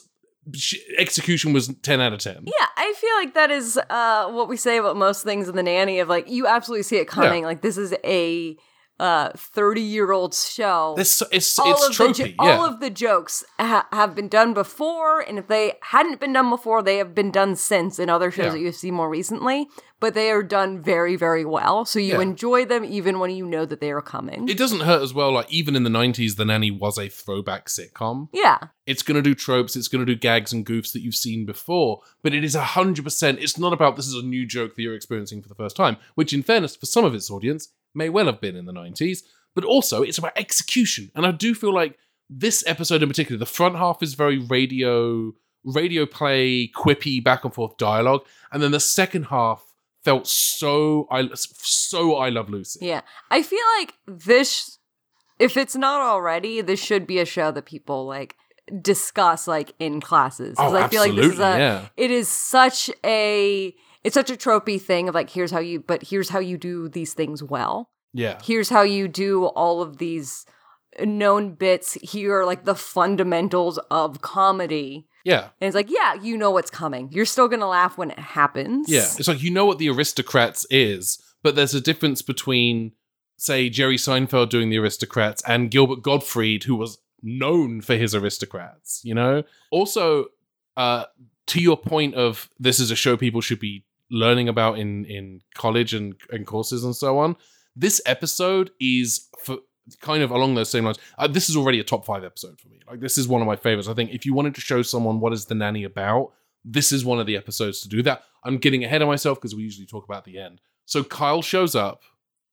execution 0.97 1.53
was 1.53 1.67
10 1.81 2.01
out 2.01 2.13
of 2.13 2.19
10. 2.19 2.43
Yeah, 2.45 2.67
I 2.77 2.93
feel 2.97 3.15
like 3.15 3.33
that 3.33 3.51
is 3.51 3.77
uh, 3.89 4.29
what 4.31 4.47
we 4.47 4.57
say 4.57 4.77
about 4.77 4.95
most 4.95 5.23
things 5.23 5.47
in 5.49 5.55
the 5.55 5.63
nanny 5.63 5.99
of 5.99 6.07
like 6.07 6.29
you 6.29 6.45
absolutely 6.47 6.83
see 6.83 6.97
it 6.97 7.07
coming. 7.07 7.41
Yeah. 7.41 7.47
Like 7.47 7.61
this 7.61 7.77
is 7.77 7.93
a 8.03 8.55
uh 8.99 9.29
30 9.35 9.81
year 9.81 10.11
old 10.11 10.33
show. 10.33 10.95
It's, 10.97 11.21
it's, 11.31 11.59
all 11.59 11.71
it's 11.71 11.85
of 11.87 11.97
the 11.97 12.03
tropey, 12.03 12.13
jo- 12.37 12.43
yeah. 12.45 12.57
all 12.57 12.65
of 12.65 12.79
the 12.79 12.89
jokes 12.89 13.43
ha- 13.59 13.87
have 13.91 14.15
been 14.15 14.27
done 14.29 14.53
before, 14.53 15.19
and 15.19 15.37
if 15.37 15.47
they 15.47 15.73
hadn't 15.81 16.19
been 16.19 16.31
done 16.33 16.49
before, 16.49 16.81
they 16.81 16.97
have 16.97 17.13
been 17.13 17.31
done 17.31 17.55
since 17.55 17.99
in 17.99 18.09
other 18.09 18.31
shows 18.31 18.45
Yeah. 18.45 18.51
that 18.53 18.59
you've 18.59 18.75
seen 18.75 18.93
more 18.93 19.09
recently. 19.09 19.67
But 20.01 20.13
they 20.13 20.29
are 20.29 20.43
done 20.43 20.81
very, 20.83 21.15
very 21.15 21.45
well, 21.45 21.85
so 21.85 21.99
you 21.99 22.13
Yeah. 22.15 22.21
enjoy 22.21 22.65
them 22.65 22.83
even 22.83 23.17
when 23.17 23.31
you 23.31 23.45
know 23.45 23.65
that 23.65 23.79
they 23.79 23.91
are 23.91 24.01
coming. 24.01 24.47
it 24.49 24.57
doesn't 24.57 24.81
hurt 24.81 25.01
as 25.01 25.13
well, 25.13 25.31
like, 25.31 25.51
even 25.51 25.75
in 25.75 25.83
the 25.83 25.89
90s, 25.89 26.35
The 26.35 26.43
Nanny 26.45 26.69
was 26.69 26.97
a 26.97 27.07
throwback 27.07 27.67
sitcom. 27.67 28.27
yeah, 28.33 28.57
It's 28.85 29.01
going 29.03 29.15
to 29.15 29.21
do 29.21 29.33
tropes, 29.33 29.75
it's 29.75 29.87
going 29.87 30.05
to 30.05 30.13
do 30.13 30.19
gags 30.19 30.51
and 30.53 30.65
goofs 30.65 30.91
that 30.93 31.01
you've 31.01 31.15
seen 31.15 31.45
before, 31.45 32.01
but 32.21 32.33
it 32.33 32.43
is 32.43 32.55
100%, 32.55 33.39
it's 33.41 33.57
not 33.57 33.73
about 33.73 33.95
this 33.95 34.05
is 34.07 34.15
a 34.15 34.21
new 34.21 34.45
joke 34.45 34.75
that 34.75 34.81
you're 34.81 34.93
experiencing 34.95 35.41
for 35.41 35.47
the 35.49 35.55
first 35.55 35.75
time, 35.77 35.95
which, 36.15 36.33
in 36.33 36.43
fairness, 36.43 36.75
for 36.75 36.85
some 36.85 37.05
of 37.05 37.15
its 37.15 37.31
audience, 37.31 37.69
may 37.95 38.09
well 38.09 38.25
have 38.25 38.41
been 38.41 38.55
in 38.55 38.65
the 38.65 38.73
90s, 38.73 39.19
but 39.53 39.63
also 39.63 40.03
it's 40.03 40.17
about 40.17 40.33
execution. 40.37 41.11
And 41.15 41.25
I 41.25 41.31
do 41.31 41.55
feel 41.55 41.73
like 41.73 41.97
this 42.29 42.63
episode 42.67 43.01
in 43.03 43.09
particular, 43.09 43.37
the 43.37 43.45
front 43.45 43.75
half 43.75 44.01
is 44.01 44.13
very 44.13 44.37
radio, 44.37 45.33
radio 45.63 46.05
play, 46.05 46.67
quippy, 46.67 47.23
back 47.23 47.43
and 47.43 47.53
forth 47.53 47.77
dialogue, 47.77 48.25
and 48.51 48.61
then 48.61 48.71
the 48.71 48.79
second 48.79 49.25
half 49.25 49.63
felt 50.03 50.27
so 50.27 51.07
I 51.09 51.29
so 51.33 52.15
I 52.15 52.29
love 52.29 52.49
Lucy. 52.49 52.85
yeah. 52.85 53.01
I 53.31 53.41
feel 53.41 53.65
like 53.79 53.95
this, 54.05 54.77
if 55.39 55.57
it's 55.57 55.75
not 55.75 56.01
already, 56.01 56.61
this 56.61 56.79
should 56.79 57.07
be 57.07 57.19
a 57.19 57.25
show 57.25 57.51
that 57.51 57.65
people 57.65 58.05
like 58.05 58.35
discuss 58.81 59.47
like 59.47 59.73
in 59.79 60.01
classes. 60.01 60.55
Oh, 60.57 60.75
I 60.75 60.87
feel 60.87 61.01
like 61.01 61.15
this 61.15 61.33
is 61.33 61.39
a 61.39 61.57
yeah. 61.57 61.87
it 61.97 62.11
is 62.11 62.27
such 62.27 62.89
a 63.03 63.75
it's 64.05 64.13
such 64.13 64.29
a 64.29 64.35
tropey 64.35 64.79
thing 64.79 65.09
of 65.09 65.15
like 65.15 65.31
here's 65.31 65.49
how 65.49 65.59
you 65.59 65.79
but 65.79 66.03
here's 66.03 66.29
how 66.29 66.39
you 66.39 66.57
do 66.57 66.87
these 66.87 67.13
things 67.13 67.41
well. 67.41 67.89
Yeah. 68.13 68.39
Here's 68.43 68.69
how 68.69 68.83
you 68.83 69.07
do 69.07 69.45
all 69.45 69.81
of 69.81 69.97
these 69.97 70.45
known 70.99 71.55
bits. 71.55 71.95
Here 71.95 72.39
are 72.39 72.45
like 72.45 72.65
the 72.65 72.75
fundamentals 72.75 73.79
of 73.89 74.21
comedy. 74.21 75.07
Yeah. 75.25 75.49
And 75.59 75.67
it's 75.67 75.75
like, 75.75 75.89
yeah, 75.89 76.13
you 76.13 76.37
know 76.37 76.51
what's 76.51 76.69
coming. 76.69 77.09
You're 77.11 77.25
still 77.25 77.47
gonna 77.47 77.67
laugh 77.67 77.97
when 77.97 78.11
it 78.11 78.19
happens. 78.19 78.87
Yeah, 78.87 78.99
it's 79.17 79.27
like 79.27 79.41
you 79.41 79.49
know 79.49 79.65
what 79.65 79.79
the 79.79 79.89
Aristocrats 79.89 80.67
is, 80.69 81.17
but 81.41 81.55
there's 81.55 81.73
a 81.73 81.81
difference 81.81 82.21
between, 82.21 82.91
say, 83.37 83.69
Jerry 83.69 83.97
Seinfeld 83.97 84.49
doing 84.49 84.69
the 84.69 84.77
Aristocrats 84.77 85.41
and 85.47 85.71
Gilbert 85.71 86.03
Gottfried, 86.03 86.65
who 86.65 86.75
was 86.75 86.99
known 87.23 87.81
for 87.81 87.95
his 87.95 88.13
Aristocrats. 88.13 89.01
You 89.03 89.15
know. 89.15 89.43
Also, 89.71 90.27
uh, 90.77 91.05
to 91.47 91.59
your 91.59 91.75
point 91.75 92.13
of 92.13 92.51
this 92.59 92.79
is 92.79 92.91
a 92.91 92.95
show 92.95 93.17
people 93.17 93.41
should 93.41 93.59
be 93.59 93.83
learning 94.11 94.49
about 94.49 94.77
in 94.77 95.05
in 95.05 95.41
college 95.55 95.93
and 95.93 96.15
and 96.29 96.45
courses 96.45 96.83
and 96.83 96.95
so 96.95 97.17
on. 97.19 97.35
This 97.75 98.01
episode 98.05 98.71
is 98.79 99.27
for 99.39 99.57
kind 100.01 100.23
of 100.23 100.31
along 100.31 100.55
those 100.55 100.69
same 100.69 100.85
lines. 100.85 100.97
Uh, 101.17 101.27
this 101.27 101.49
is 101.49 101.55
already 101.55 101.79
a 101.79 101.83
top 101.83 102.05
five 102.05 102.23
episode 102.23 102.59
for 102.59 102.69
me. 102.69 102.79
Like 102.89 102.99
this 102.99 103.17
is 103.17 103.27
one 103.27 103.41
of 103.41 103.47
my 103.47 103.55
favorites. 103.55 103.87
I 103.87 103.93
think 103.93 104.11
if 104.11 104.25
you 104.25 104.33
wanted 104.33 104.55
to 104.55 104.61
show 104.61 104.81
someone 104.81 105.19
what 105.19 105.33
is 105.33 105.45
the 105.45 105.55
nanny 105.55 105.83
about, 105.83 106.31
this 106.63 106.91
is 106.91 107.05
one 107.05 107.19
of 107.19 107.27
the 107.27 107.37
episodes 107.37 107.81
to 107.81 107.89
do 107.89 108.01
that. 108.03 108.23
I'm 108.43 108.57
getting 108.57 108.83
ahead 108.83 109.01
of 109.01 109.07
myself 109.07 109.39
because 109.39 109.55
we 109.55 109.63
usually 109.63 109.85
talk 109.85 110.05
about 110.05 110.25
the 110.25 110.39
end. 110.39 110.61
So 110.85 111.03
Kyle 111.03 111.41
shows 111.41 111.75
up. 111.75 112.01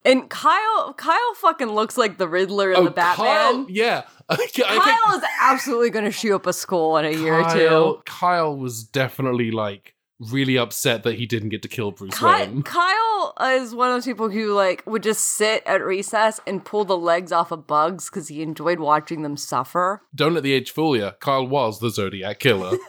And 0.05 0.29
Kyle 0.29 0.95
Kyle 0.95 1.35
fucking 1.37 1.69
looks 1.69 1.97
like 1.97 2.19
the 2.19 2.27
Riddler 2.27 2.73
in 2.73 2.79
oh, 2.79 2.85
the 2.85 2.91
Batman. 2.91 3.27
Kyle, 3.27 3.67
yeah. 3.71 4.03
I 4.29 4.37
think- 4.37 4.69
I 4.69 4.77
Kyle 4.77 5.19
is 5.19 5.25
absolutely 5.41 5.91
going 5.91 6.05
to 6.05 6.11
shoot 6.11 6.35
up 6.35 6.47
a 6.47 6.53
school 6.53 6.97
in 6.97 7.05
a 7.05 7.11
year 7.11 7.35
or 7.35 7.51
two. 7.53 8.03
Kyle 8.05 8.57
was 8.57 8.83
definitely 8.83 9.53
like 9.53 9.95
really 10.31 10.57
upset 10.57 11.03
that 11.03 11.15
he 11.17 11.27
didn't 11.27 11.49
get 11.49 11.63
to 11.63 11.69
kill 11.69 11.91
Bruce 11.91 12.19
Ky- 12.19 12.25
Wayne. 12.25 12.63
Kyle 12.63 13.35
is 13.43 13.75
one 13.75 13.89
of 13.89 13.95
those 13.95 14.05
people 14.05 14.31
who 14.31 14.53
like 14.53 14.83
would 14.87 15.03
just 15.03 15.27
sit 15.37 15.63
at 15.67 15.85
recess 15.85 16.41
and 16.47 16.65
pull 16.65 16.85
the 16.85 16.97
legs 16.97 17.33
off 17.33 17.51
of 17.51 17.67
bugs 17.67 18.09
because 18.09 18.29
he 18.29 18.43
enjoyed 18.43 18.79
watching 18.81 19.23
them 19.23 19.37
suffer. 19.37 20.03
Don't 20.15 20.35
let 20.35 20.43
the 20.43 20.53
age 20.53 20.71
fool 20.71 20.97
you. 20.97 21.11
Kyle 21.21 21.47
was 21.47 21.81
the 21.81 21.91
Zodiac 21.91 22.39
killer. 22.39 22.77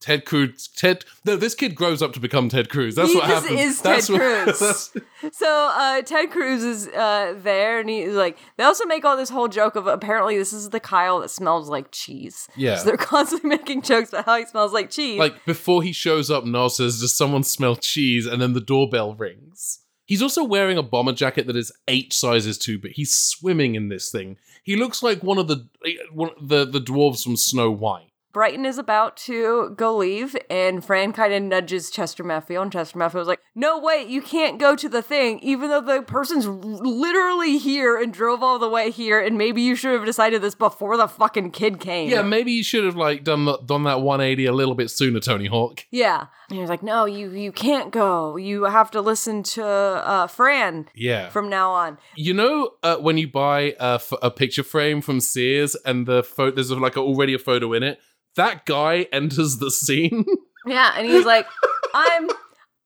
Ted 0.00 0.24
Cruz. 0.24 0.68
Ted. 0.76 1.04
No, 1.24 1.34
this 1.36 1.54
kid 1.56 1.74
grows 1.74 2.02
up 2.02 2.12
to 2.12 2.20
become 2.20 2.48
Ted 2.48 2.68
Cruz. 2.68 2.94
That's 2.94 3.10
He 3.10 3.16
what 3.16 3.24
happens. 3.26 3.60
is 3.60 3.82
That's 3.82 4.06
Ted 4.06 4.16
Cruz. 4.18 4.90
So 5.32 5.72
uh, 5.74 6.00
Ted 6.02 6.30
Cruz 6.30 6.62
is 6.62 6.86
uh, 6.88 7.34
there, 7.42 7.80
and 7.80 7.90
he's 7.90 8.12
like, 8.14 8.38
they 8.56 8.62
also 8.62 8.84
make 8.86 9.04
all 9.04 9.16
this 9.16 9.30
whole 9.30 9.48
joke 9.48 9.74
of 9.74 9.88
apparently 9.88 10.38
this 10.38 10.52
is 10.52 10.70
the 10.70 10.78
Kyle 10.78 11.18
that 11.20 11.28
smells 11.30 11.68
like 11.68 11.90
cheese. 11.90 12.48
Yeah. 12.56 12.76
So 12.76 12.84
they're 12.84 12.96
constantly 13.14 13.48
making 13.50 13.82
jokes 13.82 14.10
about 14.10 14.26
how 14.26 14.38
he 14.38 14.46
smells 14.46 14.72
like 14.72 14.90
cheese. 14.90 15.18
like 15.18 15.44
before 15.44 15.82
he 15.82 15.92
shows 15.92 16.30
up, 16.30 16.44
Niles 16.44 16.76
says, 16.76 17.00
"Does 17.00 17.12
someone 17.14 17.42
smell 17.42 17.74
cheese?" 17.74 18.26
And 18.26 18.40
then 18.40 18.52
the 18.52 18.60
doorbell 18.60 19.14
rings. 19.14 19.80
He's 20.06 20.22
also 20.22 20.44
wearing 20.44 20.78
a 20.78 20.82
bomber 20.84 21.12
jacket 21.12 21.46
that 21.48 21.56
is 21.56 21.70
eight 21.88 22.12
sizes 22.14 22.56
too 22.56 22.78
but 22.78 22.92
He's 22.92 23.12
swimming 23.12 23.74
in 23.74 23.88
this 23.88 24.10
thing. 24.10 24.36
He 24.62 24.76
looks 24.76 25.02
like 25.02 25.22
one 25.24 25.38
of 25.38 25.48
the 25.48 25.66
one, 26.12 26.30
the 26.40 26.64
the 26.64 26.80
dwarves 26.80 27.24
from 27.24 27.36
Snow 27.36 27.72
White. 27.72 28.07
Brighton 28.38 28.64
is 28.64 28.78
about 28.78 29.16
to 29.16 29.70
go 29.76 29.96
leave, 29.96 30.36
and 30.48 30.84
Fran 30.84 31.12
kind 31.12 31.32
of 31.34 31.42
nudges 31.42 31.90
Chester 31.90 32.22
Meffield, 32.22 32.62
and 32.62 32.72
Chester 32.72 32.96
Meffield 32.96 33.14
was 33.14 33.26
like, 33.26 33.40
"No, 33.56 33.80
wait, 33.80 34.06
you 34.06 34.22
can't 34.22 34.60
go 34.60 34.76
to 34.76 34.88
the 34.88 35.02
thing, 35.02 35.40
even 35.40 35.70
though 35.70 35.80
the 35.80 36.02
person's 36.02 36.46
literally 36.46 37.58
here 37.58 37.96
and 38.00 38.12
drove 38.12 38.42
all 38.42 38.60
the 38.60 38.68
way 38.68 38.90
here, 38.92 39.20
and 39.20 39.36
maybe 39.36 39.60
you 39.62 39.74
should 39.74 39.92
have 39.92 40.04
decided 40.04 40.40
this 40.40 40.54
before 40.54 40.96
the 40.96 41.08
fucking 41.08 41.50
kid 41.50 41.80
came." 41.80 42.08
Yeah, 42.10 42.22
maybe 42.22 42.52
you 42.52 42.62
should 42.62 42.84
have 42.84 42.94
like 42.94 43.24
done 43.24 43.44
that- 43.46 43.66
done 43.66 43.82
that 43.84 44.00
180 44.02 44.46
a 44.46 44.52
little 44.52 44.74
bit 44.76 44.90
sooner, 44.90 45.18
Tony 45.20 45.46
Hawk. 45.46 45.84
yeah. 45.90 46.26
And 46.48 46.56
he 46.56 46.60
was 46.60 46.70
like, 46.70 46.82
"No, 46.82 47.04
you 47.06 47.30
you 47.30 47.50
can't 47.52 47.90
go. 47.90 48.36
You 48.36 48.64
have 48.64 48.90
to 48.92 49.00
listen 49.00 49.42
to 49.54 49.64
uh, 49.66 50.26
Fran 50.28 50.88
Yeah. 50.94 51.28
from 51.28 51.48
now 51.50 51.72
on." 51.72 51.98
You 52.16 52.34
know 52.34 52.70
uh, 52.84 52.96
when 52.98 53.18
you 53.18 53.28
buy 53.28 53.74
a, 53.80 53.94
f- 53.94 54.12
a 54.22 54.30
picture 54.30 54.62
frame 54.62 55.00
from 55.02 55.20
Sears 55.20 55.74
and 55.84 56.06
the 56.06 56.22
photo 56.22 56.54
there's 56.54 56.70
like 56.70 56.96
a, 56.96 57.00
already 57.00 57.34
a 57.34 57.38
photo 57.38 57.72
in 57.72 57.82
it. 57.82 57.98
That 58.38 58.66
guy 58.66 59.08
enters 59.12 59.58
the 59.58 59.70
scene. 59.70 60.24
Yeah, 60.64 60.92
and 60.96 61.06
he's 61.06 61.26
like, 61.26 61.46
"I'm." 61.94 62.30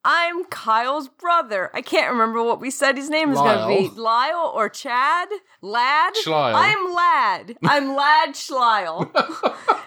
I'm 0.04 0.46
Kyle's 0.46 1.06
brother. 1.06 1.70
I 1.74 1.80
can't 1.80 2.10
remember 2.10 2.42
what 2.42 2.60
we 2.60 2.72
said 2.72 2.96
his 2.96 3.08
name 3.08 3.30
is 3.30 3.38
going 3.38 3.56
to 3.56 3.68
be. 3.68 3.88
Lyle. 4.00 4.02
Lyle 4.02 4.52
or 4.52 4.68
Chad? 4.68 5.28
Lad? 5.60 6.14
Schleil. 6.16 6.56
I'm 6.56 6.92
Lad. 6.92 7.56
I'm 7.62 7.94
Lad 7.94 8.30
Schleil. 8.30 9.12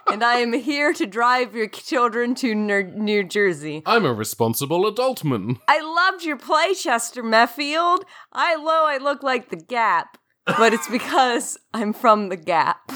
and 0.12 0.24
I 0.24 0.36
am 0.38 0.54
here 0.54 0.94
to 0.94 1.06
drive 1.06 1.54
your 1.54 1.68
children 1.68 2.34
to 2.36 2.56
Ner- 2.56 2.94
New 2.96 3.26
Jersey. 3.26 3.84
I'm 3.86 4.06
a 4.06 4.14
responsible 4.14 4.90
adultman. 4.90 5.60
I 5.68 5.82
loved 5.82 6.24
your 6.24 6.38
play, 6.38 6.74
Chester 6.76 7.22
Meffield. 7.22 8.04
I 8.32 8.56
know 8.56 8.86
I 8.86 8.98
look 8.98 9.22
like 9.22 9.50
the 9.50 9.58
Gap, 9.58 10.18
but 10.46 10.74
it's 10.74 10.88
because 10.88 11.58
I'm 11.74 11.92
from 11.92 12.30
the 12.30 12.38
Gap. 12.38 12.90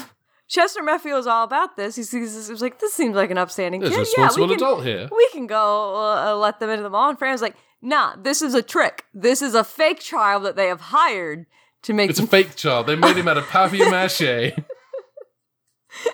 Chester 0.50 0.82
Meffield 0.82 1.20
is 1.20 1.26
all 1.28 1.44
about 1.44 1.76
this. 1.76 1.94
He 1.94 2.02
sees 2.02 2.34
this. 2.34 2.48
He's 2.48 2.60
like, 2.60 2.80
this 2.80 2.92
seems 2.92 3.14
like 3.14 3.30
an 3.30 3.38
upstanding 3.38 3.80
There's 3.82 3.92
kid. 3.92 4.08
Yeah, 4.16 4.24
responsible 4.24 4.48
we 4.48 4.56
can, 4.56 4.64
adult 4.64 4.84
here. 4.84 5.08
we 5.16 5.28
can 5.30 5.46
go 5.46 5.94
uh, 5.96 6.34
let 6.34 6.58
them 6.58 6.70
into 6.70 6.82
the 6.82 6.90
mall. 6.90 7.08
And 7.08 7.16
Fran's 7.16 7.40
like, 7.40 7.54
nah, 7.80 8.16
this 8.20 8.42
is 8.42 8.52
a 8.52 8.60
trick. 8.60 9.04
This 9.14 9.42
is 9.42 9.54
a 9.54 9.62
fake 9.62 10.00
child 10.00 10.44
that 10.44 10.56
they 10.56 10.66
have 10.66 10.80
hired 10.80 11.46
to 11.82 11.92
make 11.92 12.10
It's 12.10 12.18
a 12.18 12.26
fake 12.26 12.56
child. 12.56 12.88
They 12.88 12.96
made 12.96 13.16
him 13.16 13.28
out 13.28 13.38
of 13.38 13.46
papier 13.48 13.88
mache. 13.88 14.20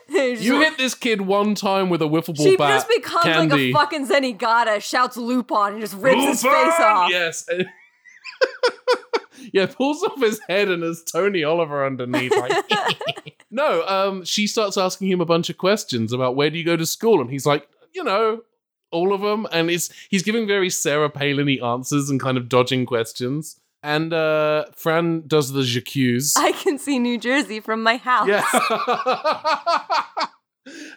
You 0.09 0.61
hit 0.61 0.77
this 0.77 0.95
kid 0.95 1.23
one 1.23 1.55
time 1.55 1.89
with 1.89 2.03
a 2.03 2.07
wiffle 2.07 2.37
ball 2.37 2.45
she 2.47 2.57
bat. 2.57 2.69
just 2.69 2.89
becomes 2.89 3.25
candy. 3.25 3.49
like 3.49 3.61
a 3.61 3.73
fucking 3.73 4.07
Zenigata, 4.07 4.83
shouts 4.83 5.17
Lupin, 5.17 5.73
and 5.73 5.81
just 5.81 5.95
rips 5.95 6.23
his 6.23 6.43
face 6.43 6.81
off. 6.81 7.11
Yes. 7.11 7.49
yeah, 9.53 9.67
pulls 9.67 10.03
off 10.03 10.21
his 10.21 10.41
head 10.49 10.69
and 10.69 10.83
there's 10.83 11.03
Tony 11.03 11.45
Oliver 11.45 11.85
underneath. 11.85 12.35
Like, 12.35 13.45
no, 13.51 13.87
um, 13.87 14.25
she 14.25 14.47
starts 14.47 14.77
asking 14.77 15.09
him 15.09 15.21
a 15.21 15.27
bunch 15.27 15.51
of 15.51 15.59
questions 15.59 16.13
about 16.13 16.37
where 16.37 16.51
do 16.51 16.59
you 16.59 16.65
go 16.65 16.77
to 16.77 16.87
school, 16.87 17.21
and 17.21 17.31
he's 17.31 17.47
like, 17.47 17.69
you 17.93 18.05
know, 18.05 18.43
all 18.91 19.13
of 19.13 19.21
them, 19.21 19.47
and 19.53 19.71
it's 19.71 19.91
he's 20.09 20.23
giving 20.23 20.47
very 20.47 20.71
Sarah 20.71 21.11
Palin 21.11 21.49
answers 21.63 22.11
and 22.11 22.21
kind 22.21 22.37
of 22.37 22.49
dodging 22.49 22.87
questions. 22.87 23.61
And 23.83 24.13
uh, 24.13 24.65
Fran 24.75 25.25
does 25.29 25.53
the 25.53 25.63
j'accuse. 25.63 26.35
I 26.37 26.53
can 26.53 26.79
see 26.79 26.99
New 26.99 27.19
Jersey 27.19 27.61
from 27.61 27.83
my 27.83 27.99
house. 27.99 28.27
Yeah. 28.27 28.43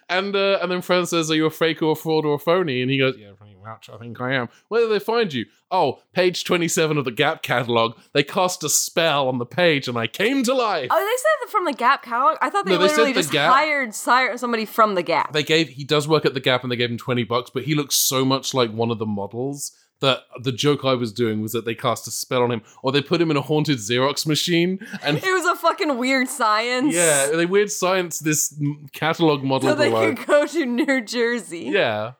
and 0.09 0.35
uh, 0.35 0.59
and 0.61 0.71
then 0.71 0.81
Fran 0.81 1.05
says, 1.05 1.29
"Are 1.31 1.35
you 1.35 1.45
a 1.45 1.49
fake 1.49 1.81
or 1.81 1.91
a 1.91 1.95
fraud 1.95 2.25
or 2.25 2.35
a 2.35 2.39
phony?" 2.39 2.81
And 2.81 2.89
he 2.91 2.97
goes, 2.97 3.15
"Yeah, 3.17 3.31
pretty 3.37 3.55
much. 3.63 3.89
I 3.89 3.97
think 3.97 4.19
I 4.21 4.33
am." 4.33 4.49
Where 4.67 4.81
do 4.81 4.89
they 4.89 4.99
find 4.99 5.31
you? 5.33 5.45
Oh, 5.71 5.99
page 6.13 6.43
twenty-seven 6.43 6.97
of 6.97 7.05
the 7.05 7.11
Gap 7.11 7.43
catalog. 7.43 7.97
They 8.13 8.23
cast 8.23 8.63
a 8.63 8.69
spell 8.69 9.27
on 9.27 9.37
the 9.37 9.45
page, 9.45 9.87
and 9.87 9.97
I 9.97 10.07
came 10.07 10.43
to 10.43 10.53
life. 10.53 10.87
Oh, 10.91 10.97
they 10.97 11.17
said 11.17 11.45
that 11.45 11.51
from 11.51 11.65
the 11.65 11.73
Gap 11.73 12.03
catalog. 12.03 12.37
I 12.41 12.49
thought 12.49 12.65
they 12.65 12.71
No, 12.71 12.77
they 12.79 12.87
literally 12.87 13.13
the 13.13 13.19
just 13.21 13.31
Gap- 13.31 13.51
hired 13.53 13.93
somebody 13.93 14.65
from 14.65 14.95
the 14.95 15.03
Gap. 15.03 15.33
They 15.33 15.43
gave 15.43 15.69
he 15.69 15.83
does 15.83 16.07
work 16.07 16.25
at 16.25 16.33
the 16.33 16.39
Gap, 16.39 16.63
and 16.63 16.71
they 16.71 16.75
gave 16.75 16.89
him 16.89 16.97
twenty 16.97 17.23
bucks, 17.23 17.49
but 17.53 17.63
he 17.63 17.75
looks 17.75 17.95
so 17.95 18.25
much 18.25 18.53
like 18.53 18.71
one 18.71 18.89
of 18.91 18.97
the 18.99 19.05
models. 19.05 19.71
That 20.01 20.19
the 20.41 20.53
joke 20.53 20.85
I 20.85 20.93
was 20.93 21.11
doing 21.11 21.41
was 21.41 21.51
that 21.51 21.65
they 21.65 21.75
cast 21.75 22.07
a 22.07 22.11
spell 22.11 22.41
on 22.43 22.51
him, 22.53 22.61
or 22.81 22.93
they 22.93 23.01
put 23.01 23.19
him 23.19 23.29
in 23.31 23.35
a 23.37 23.41
haunted 23.41 23.79
Xerox 23.79 24.25
machine, 24.25 24.79
and 25.03 25.17
it 25.23 25.23
was 25.23 25.45
a 25.45 25.55
fucking 25.55 25.97
weird 25.97 26.29
science. 26.29 26.93
yeah, 26.95 27.27
they 27.33 27.45
weird 27.45 27.69
science 27.69 28.19
this 28.19 28.57
catalog 28.93 29.43
model 29.43 29.69
So 29.69 29.75
they 29.75 29.89
below. 29.89 30.15
could 30.15 30.25
go 30.25 30.45
to 30.47 30.65
New 30.65 31.01
Jersey. 31.01 31.65
Yeah. 31.65 32.13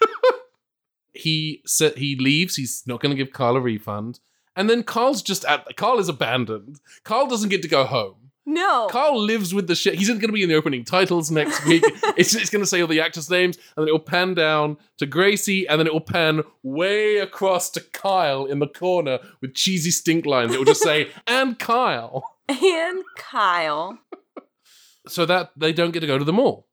he 1.12 1.62
said 1.66 1.96
he 1.96 2.14
leaves. 2.16 2.56
He's 2.56 2.84
not 2.86 3.00
going 3.00 3.10
to 3.10 3.16
give 3.16 3.32
Carl 3.32 3.56
a 3.56 3.60
refund. 3.60 4.20
And 4.54 4.70
then 4.70 4.82
Carl's 4.82 5.22
just 5.22 5.44
at. 5.44 5.76
Carl 5.76 5.98
is 5.98 6.08
abandoned. 6.08 6.80
Carl 7.04 7.26
doesn't 7.26 7.48
get 7.50 7.62
to 7.62 7.68
go 7.68 7.84
home. 7.84 8.25
No. 8.48 8.86
Carl 8.88 9.20
lives 9.20 9.52
with 9.52 9.66
the 9.66 9.74
shit. 9.74 9.96
He's 9.96 10.08
not 10.08 10.20
going 10.20 10.28
to 10.28 10.32
be 10.32 10.44
in 10.44 10.48
the 10.48 10.54
opening 10.54 10.84
titles 10.84 11.32
next 11.32 11.66
week. 11.66 11.82
it's 12.16 12.34
it's 12.34 12.48
going 12.48 12.62
to 12.62 12.66
say 12.66 12.80
all 12.80 12.86
the 12.86 13.00
actors' 13.00 13.28
names, 13.28 13.56
and 13.76 13.82
then 13.82 13.88
it 13.88 13.92
will 13.92 13.98
pan 13.98 14.34
down 14.34 14.76
to 14.98 15.06
Gracie, 15.06 15.66
and 15.66 15.80
then 15.80 15.86
it 15.88 15.92
will 15.92 16.00
pan 16.00 16.42
way 16.62 17.18
across 17.18 17.70
to 17.70 17.80
Kyle 17.80 18.46
in 18.46 18.60
the 18.60 18.68
corner 18.68 19.18
with 19.40 19.54
cheesy 19.54 19.90
stink 19.90 20.24
lines. 20.26 20.54
It 20.54 20.58
will 20.58 20.64
just 20.64 20.82
say 20.82 21.10
"and 21.26 21.58
Kyle," 21.58 22.22
and 22.48 23.02
Kyle. 23.16 23.98
so 25.08 25.26
that 25.26 25.50
they 25.56 25.72
don't 25.72 25.90
get 25.90 26.00
to 26.00 26.06
go 26.06 26.16
to 26.18 26.24
the 26.24 26.32
mall. 26.32 26.68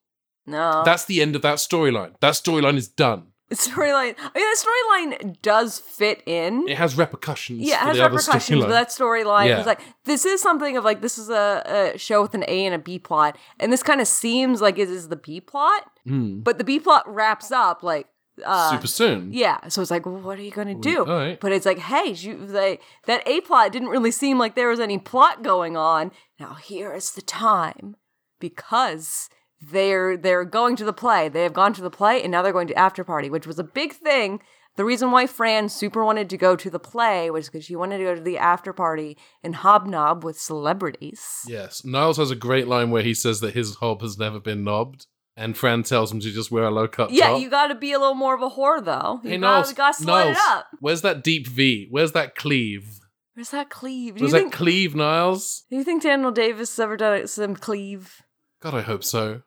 No. 0.46 0.84
That's 0.86 1.06
the 1.06 1.22
end 1.22 1.36
of 1.36 1.42
that 1.42 1.58
storyline. 1.58 2.14
That 2.20 2.34
storyline 2.34 2.76
is 2.76 2.88
done. 2.88 3.33
Storyline. 3.56 4.16
I 4.18 4.32
mean, 4.36 4.46
the 4.52 5.18
storyline 5.20 5.42
does 5.42 5.80
fit 5.80 6.22
in. 6.26 6.68
It 6.68 6.78
has 6.78 6.98
repercussions. 6.98 7.62
Yeah, 7.62 7.84
it 7.90 7.96
has 7.96 8.00
repercussions, 8.00 8.62
but 8.64 8.70
that 8.70 8.90
storyline 8.90 9.48
Yeah. 9.50 9.60
is 9.62 9.66
like 9.66 9.82
this 10.06 10.26
is 10.26 10.42
something 10.42 10.78
of 10.78 10.84
like 10.84 11.02
this 11.02 11.18
is 11.18 11.30
a, 11.30 11.92
a 11.94 11.98
show 11.98 12.22
with 12.22 12.34
an 12.34 12.44
A 12.48 12.66
and 12.66 12.76
a 12.76 12.80
B 12.80 13.00
plot, 13.00 13.38
and 13.60 13.72
this 13.72 13.84
kind 13.84 14.02
of 14.02 14.08
seems 14.08 14.62
like 14.62 14.78
it 14.78 14.90
is 14.90 15.10
the 15.10 15.16
B 15.16 15.40
plot, 15.42 15.90
Hmm. 16.06 16.40
but 16.42 16.58
the 16.58 16.64
B 16.64 16.80
plot 16.80 17.04
wraps 17.08 17.52
up 17.52 17.84
like 17.84 18.08
uh, 18.44 18.72
super 18.72 18.88
soon. 18.88 19.32
Yeah, 19.32 19.68
so 19.68 19.82
it's 19.82 19.92
like, 19.92 20.06
well, 20.08 20.16
what 20.18 20.40
are 20.40 20.42
you 20.42 20.50
gonna 20.52 20.74
do? 20.74 21.04
right. 21.06 21.40
But 21.40 21.52
it's 21.52 21.66
like, 21.68 21.78
hey, 21.78 22.10
you, 22.14 22.46
they, 22.48 22.80
that 23.06 23.22
A 23.28 23.42
plot 23.42 23.72
didn't 23.72 23.90
really 23.90 24.10
seem 24.12 24.40
like 24.40 24.56
there 24.56 24.70
was 24.70 24.80
any 24.80 24.98
plot 24.98 25.44
going 25.44 25.78
on. 25.78 26.12
Now 26.40 26.56
here 26.56 26.94
is 26.94 27.12
the 27.12 27.22
time 27.22 27.96
because 28.40 29.30
they're 29.72 30.18
they're 30.18 30.46
going 30.46 30.76
to 30.78 30.86
the 30.86 30.94
play. 30.94 31.30
They 31.30 31.44
have 31.44 31.54
gone 31.54 31.74
to 31.74 31.82
the 31.82 31.90
play, 31.90 32.22
and 32.22 32.32
now 32.32 32.42
they're 32.42 32.52
going 32.54 32.68
to 32.68 32.78
after 32.78 33.04
party, 33.04 33.30
which 33.30 33.48
was 33.48 33.60
a 33.60 33.64
big 33.64 33.94
thing. 33.94 34.42
The 34.76 34.86
reason 34.86 35.12
why 35.12 35.28
Fran 35.28 35.70
super 35.70 36.04
wanted 36.04 36.32
to 36.32 36.38
go 36.38 36.56
to 36.56 36.70
the 36.70 36.80
play 36.80 37.30
was 37.30 37.48
because 37.48 37.64
she 37.64 37.76
wanted 37.76 38.00
to 38.00 38.04
go 38.06 38.16
to 38.16 38.22
the 38.22 38.40
after 38.40 38.74
party 38.74 39.16
and 39.44 39.56
hobnob 39.56 40.24
with 40.24 40.40
celebrities. 40.40 41.22
Yes. 41.48 41.86
Niles 41.86 42.18
has 42.18 42.32
a 42.32 42.36
great 42.36 42.68
line 42.68 42.90
where 42.90 43.04
he 43.04 43.14
says 43.14 43.40
that 43.42 43.54
his 43.54 43.76
hob 43.76 44.02
has 44.02 44.18
never 44.18 44.40
been 44.40 44.64
knobbed, 44.64 45.06
and 45.38 45.56
Fran 45.56 45.84
tells 45.84 46.12
him 46.12 46.20
to 46.22 46.32
just 46.32 46.50
wear 46.52 46.64
a 46.64 46.72
low 46.72 46.88
cut 46.88 47.12
Yeah, 47.12 47.30
top. 47.30 47.42
you 47.42 47.50
got 47.52 47.68
to 47.68 47.76
be 47.76 47.92
a 47.92 48.00
little 48.00 48.16
more 48.16 48.34
of 48.34 48.42
a 48.42 48.50
whore 48.50 48.84
though. 48.84 49.20
You 49.24 49.30
Hey, 49.30 49.38
gotta, 49.38 49.54
Niles, 49.58 49.74
gotta 49.74 49.94
slide 49.94 50.24
Niles, 50.26 50.38
it 50.38 50.44
up. 50.52 50.68
where's 50.80 51.02
that 51.04 51.24
deep 51.24 51.46
V? 51.48 51.88
Where's 51.92 52.14
that 52.14 52.34
cleave? 52.36 53.00
Where's 53.36 53.50
that 53.52 53.70
cleave? 53.70 54.16
Do 54.16 54.22
Where's 54.24 54.32
you 54.32 54.38
that 54.40 54.44
think? 54.46 54.54
cleave, 54.54 54.96
Niles? 54.96 55.66
do 55.70 55.76
you 55.76 55.84
think 55.84 56.02
Daniel 56.02 56.32
Davis 56.32 56.72
has 56.76 56.80
ever 56.80 56.98
done 56.98 57.28
some 57.28 57.56
cleave? 57.56 58.24
God, 58.62 58.74
I 58.74 58.82
hope 58.82 59.04
so. 59.04 59.42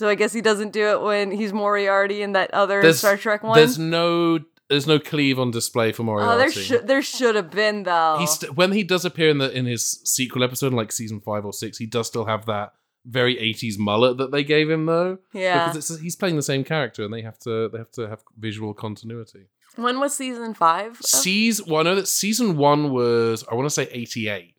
So 0.00 0.08
I 0.08 0.14
guess 0.14 0.32
he 0.32 0.40
doesn't 0.40 0.72
do 0.72 0.86
it 0.92 1.02
when 1.02 1.30
he's 1.30 1.52
Moriarty 1.52 2.22
in 2.22 2.32
that 2.32 2.54
other 2.54 2.80
There's 2.80 3.00
Star 3.00 3.18
Trek 3.18 3.42
one. 3.42 3.58
There's 3.58 3.78
no 3.78 4.38
there's 4.70 4.86
no 4.86 4.98
cleave 4.98 5.38
on 5.38 5.50
display 5.50 5.92
for 5.92 6.04
Moriarty. 6.04 6.32
oh, 6.32 6.38
there 6.38 6.50
should 6.50 6.86
there 6.86 7.02
should 7.02 7.34
have 7.34 7.50
been 7.50 7.82
though. 7.82 8.16
He 8.18 8.26
st- 8.26 8.56
when 8.56 8.72
he 8.72 8.82
does 8.82 9.04
appear 9.04 9.28
in 9.28 9.36
the 9.36 9.54
in 9.54 9.66
his 9.66 10.00
sequel 10.04 10.42
episode, 10.42 10.72
like 10.72 10.90
season 10.90 11.20
five 11.20 11.44
or 11.44 11.52
six, 11.52 11.76
he 11.76 11.84
does 11.84 12.06
still 12.06 12.24
have 12.24 12.46
that 12.46 12.72
very 13.04 13.36
80s 13.36 13.78
mullet 13.78 14.16
that 14.16 14.30
they 14.30 14.42
gave 14.42 14.70
him 14.70 14.86
though. 14.86 15.18
yeah. 15.34 15.68
Because 15.68 15.90
it's, 15.90 16.00
he's 16.00 16.16
playing 16.16 16.36
the 16.36 16.42
same 16.42 16.64
character 16.64 17.04
and 17.04 17.12
they 17.12 17.20
have 17.20 17.38
to 17.40 17.68
they 17.68 17.76
have 17.76 17.90
to 17.90 18.08
have 18.08 18.24
visual 18.38 18.72
continuity. 18.72 19.48
when 19.76 20.00
was 20.00 20.16
season 20.16 20.54
five? 20.54 20.92
of- 20.92 21.04
Season 21.04 21.66
well, 21.68 21.80
I 21.80 21.82
know 21.82 21.96
that 21.96 22.08
season 22.08 22.56
one 22.56 22.90
was 22.90 23.44
I 23.52 23.54
want 23.54 23.66
to 23.66 23.70
say 23.70 23.86
88. 23.92 24.54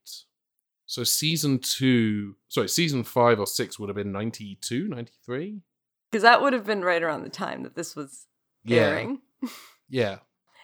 So 0.91 1.05
season 1.05 1.59
two, 1.59 2.35
sorry, 2.49 2.67
season 2.67 3.05
five 3.05 3.39
or 3.39 3.47
six 3.47 3.79
would 3.79 3.87
have 3.87 3.95
been 3.95 4.11
92, 4.11 4.89
93? 4.89 5.61
Because 6.11 6.21
that 6.23 6.41
would 6.41 6.51
have 6.51 6.65
been 6.65 6.83
right 6.83 7.01
around 7.01 7.23
the 7.23 7.29
time 7.29 7.63
that 7.63 7.75
this 7.75 7.95
was 7.95 8.27
Yeah. 8.65 8.81
airing. 8.81 9.19
Yeah. 9.89 10.17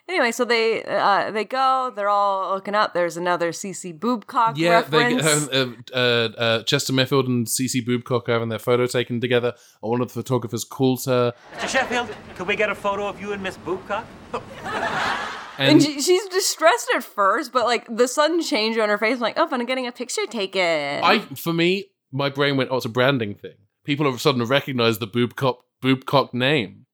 Anyway, 0.09 0.31
so 0.33 0.43
they 0.43 0.83
uh, 0.83 1.31
they 1.31 1.43
go. 1.45 1.91
They're 1.95 2.09
all 2.09 2.53
looking 2.53 2.75
up. 2.75 2.93
There's 2.93 3.15
another 3.17 3.51
CC 3.51 3.97
Boobcock 3.97 4.53
Yeah, 4.57 4.81
they 4.81 5.15
reference. 5.15 5.47
uh, 5.53 5.73
uh, 5.93 5.97
uh, 5.97 6.63
Chester 6.63 6.91
Mayfield 6.93 7.27
and 7.27 7.45
CC 7.47 7.81
Boobcock 7.85 8.27
are 8.29 8.33
having 8.33 8.49
their 8.49 8.59
photo 8.59 8.85
taken 8.85 9.19
together. 9.21 9.53
One 9.81 10.01
of 10.01 10.07
the 10.09 10.13
photographers 10.13 10.63
calls 10.65 11.05
her, 11.05 11.33
Mr. 11.55 11.67
Sheffield, 11.69 12.09
could 12.35 12.47
we 12.47 12.55
get 12.57 12.69
a 12.69 12.75
photo 12.75 13.07
of 13.07 13.19
you 13.21 13.31
and 13.33 13.41
Miss 13.43 13.57
Boobcock? 13.57 14.05
and 15.57 15.71
and 15.73 15.81
she, 15.81 16.01
she's 16.01 16.25
distressed 16.27 16.89
at 16.95 17.03
first, 17.03 17.51
but 17.51 17.65
like 17.65 17.85
the 17.89 18.07
sudden 18.07 18.41
change 18.41 18.77
on 18.77 18.89
her 18.89 18.97
face, 18.97 19.15
I'm 19.15 19.21
like, 19.21 19.37
oh, 19.37 19.47
I'm 19.49 19.65
getting 19.65 19.87
a 19.87 19.91
picture 19.91 20.25
taken. 20.27 20.61
I, 21.03 21.19
for 21.35 21.53
me, 21.53 21.85
my 22.11 22.29
brain 22.29 22.57
went, 22.57 22.69
oh, 22.71 22.77
it's 22.77 22.85
a 22.85 22.89
branding 22.89 23.35
thing. 23.35 23.55
People 23.83 24.05
all 24.05 24.11
of 24.11 24.17
a 24.17 24.19
sudden 24.19 24.43
recognize 24.43 24.99
the 24.99 25.07
Boobcock 25.07 25.57
Boobcock 25.81 26.33
name. 26.33 26.85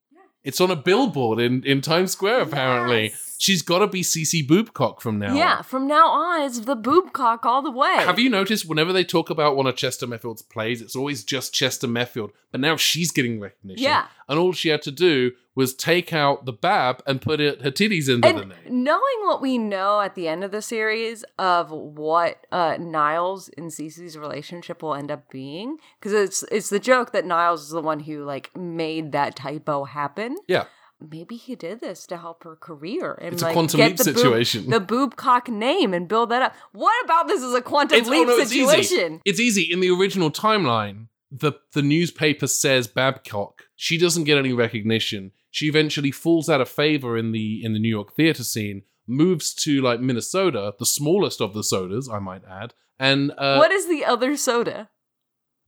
It's 0.44 0.60
on 0.60 0.70
a 0.70 0.76
billboard 0.76 1.40
in, 1.40 1.64
in 1.64 1.82
Times 1.82 2.12
Square, 2.12 2.42
apparently. 2.42 3.10
Yes. 3.10 3.23
She's 3.44 3.62
got 3.62 3.80
to 3.80 3.88
be 3.88 4.04
CC 4.04 4.48
Boobcock 4.48 5.02
from 5.02 5.20
now 5.20 5.36
yeah, 5.36 5.58
on. 5.58 5.64
from 5.64 5.86
now 5.86 6.08
on, 6.08 6.44
it's 6.44 6.62
the 6.62 6.78
Boobcock 6.78 7.40
all 7.44 7.62
the 7.62 7.72
way. 7.72 7.94
Have 7.98 8.18
you 8.18 8.30
noticed 8.30 8.66
whenever 8.66 8.94
they 8.94 9.04
talk 9.04 9.30
about 9.30 9.58
one 9.58 9.68
of 9.68 9.76
Chester 9.76 10.08
Mayfield's 10.08 10.42
plays, 10.42 10.82
it's 10.82 10.96
always 10.96 11.26
just 11.26 11.54
Chester 11.54 11.86
Mayfield, 11.86 12.32
but 12.54 12.62
now 12.62 12.78
she's 12.78 13.12
getting 13.12 13.42
recognition. 13.42 13.84
Yeah. 13.84 14.06
And 14.30 14.40
all 14.40 14.54
she 14.54 14.70
had 14.70 14.82
to 14.84 14.92
do 14.92 15.34
was 15.56 15.74
take 15.74 16.14
out 16.14 16.46
the 16.46 16.54
bab 16.54 17.04
and 17.06 17.22
put 17.22 17.42
it 17.42 17.62
her 17.64 17.70
titties 17.70 18.08
into 18.08 18.22
the 18.22 18.28
and 18.28 18.50
name. 18.50 18.84
knowing 18.86 19.20
what 19.26 19.42
we 19.42 19.58
know 19.58 20.00
at 20.00 20.16
the 20.16 20.30
end 20.30 20.46
of 20.46 20.52
the 20.52 20.62
series 20.62 21.26
of 21.38 21.70
what 21.70 22.48
uh, 22.50 22.78
Niles 22.80 23.50
and 23.58 23.72
Cece's 23.72 24.18
relationship 24.18 24.82
will 24.82 24.96
end 24.96 25.12
up 25.12 25.30
being, 25.30 25.80
because 26.00 26.14
it's 26.14 26.44
it's 26.44 26.70
the 26.70 26.80
joke 26.80 27.12
that 27.12 27.26
Niles 27.26 27.64
is 27.64 27.72
the 27.72 27.82
one 27.82 28.00
who 28.00 28.24
like 28.24 28.56
made 28.56 29.12
that 29.12 29.36
typo 29.36 29.84
happen. 29.84 30.38
Yeah. 30.48 30.64
Maybe 31.12 31.36
he 31.36 31.56
did 31.56 31.82
this 31.82 32.06
to 32.08 32.18
help 32.18 32.44
her 32.44 32.56
career 32.56 33.14
and 33.22 33.34
It's 33.34 33.44
a 33.44 33.52
quantum 33.52 33.78
get 33.78 33.88
leap 33.90 33.98
the 33.98 34.06
boob- 34.06 34.18
situation. 34.18 34.70
the 34.70 34.80
boobcock 34.80 35.48
name 35.50 35.94
and 35.94 36.08
build 36.08 36.30
that 36.30 36.42
up. 36.42 36.56
What 36.72 37.04
about 37.04 37.28
this 37.28 37.42
is 37.44 37.54
a 37.54 37.62
quantum 37.62 37.98
It's, 38.00 38.08
oh 38.08 38.12
leap 38.12 38.28
no, 38.28 38.38
it's 38.38 38.52
easy. 38.54 38.66
situation? 38.66 39.22
It's 39.26 39.40
easy. 39.40 39.64
In 39.72 39.80
the 39.82 39.90
original 39.90 40.32
timeline, 40.32 41.08
the, 41.32 41.54
the 41.74 41.82
newspaper 41.82 42.48
says 42.48 42.88
Babcock. 42.88 43.64
She 43.76 43.98
doesn't 43.98 44.24
get 44.24 44.38
any 44.38 44.54
recognition. 44.54 45.32
She 45.52 45.68
eventually 45.68 46.12
falls 46.12 46.50
out 46.50 46.62
of 46.62 46.70
favor 46.70 47.18
in 47.18 47.32
the 47.32 47.64
in 47.64 47.74
the 47.74 47.80
New 47.80 47.90
York 47.90 48.16
theater 48.16 48.44
scene, 48.44 48.84
moves 49.06 49.54
to 49.56 49.82
like 49.82 50.00
Minnesota, 50.00 50.74
the 50.80 50.86
smallest 50.86 51.42
of 51.42 51.54
the 51.54 51.64
sodas, 51.64 52.10
I 52.10 52.20
might 52.20 52.44
add, 52.50 52.74
and 52.98 53.32
uh, 53.38 53.58
what 53.58 53.72
is 53.72 53.88
the 53.88 54.04
other 54.06 54.36
soda? 54.38 54.90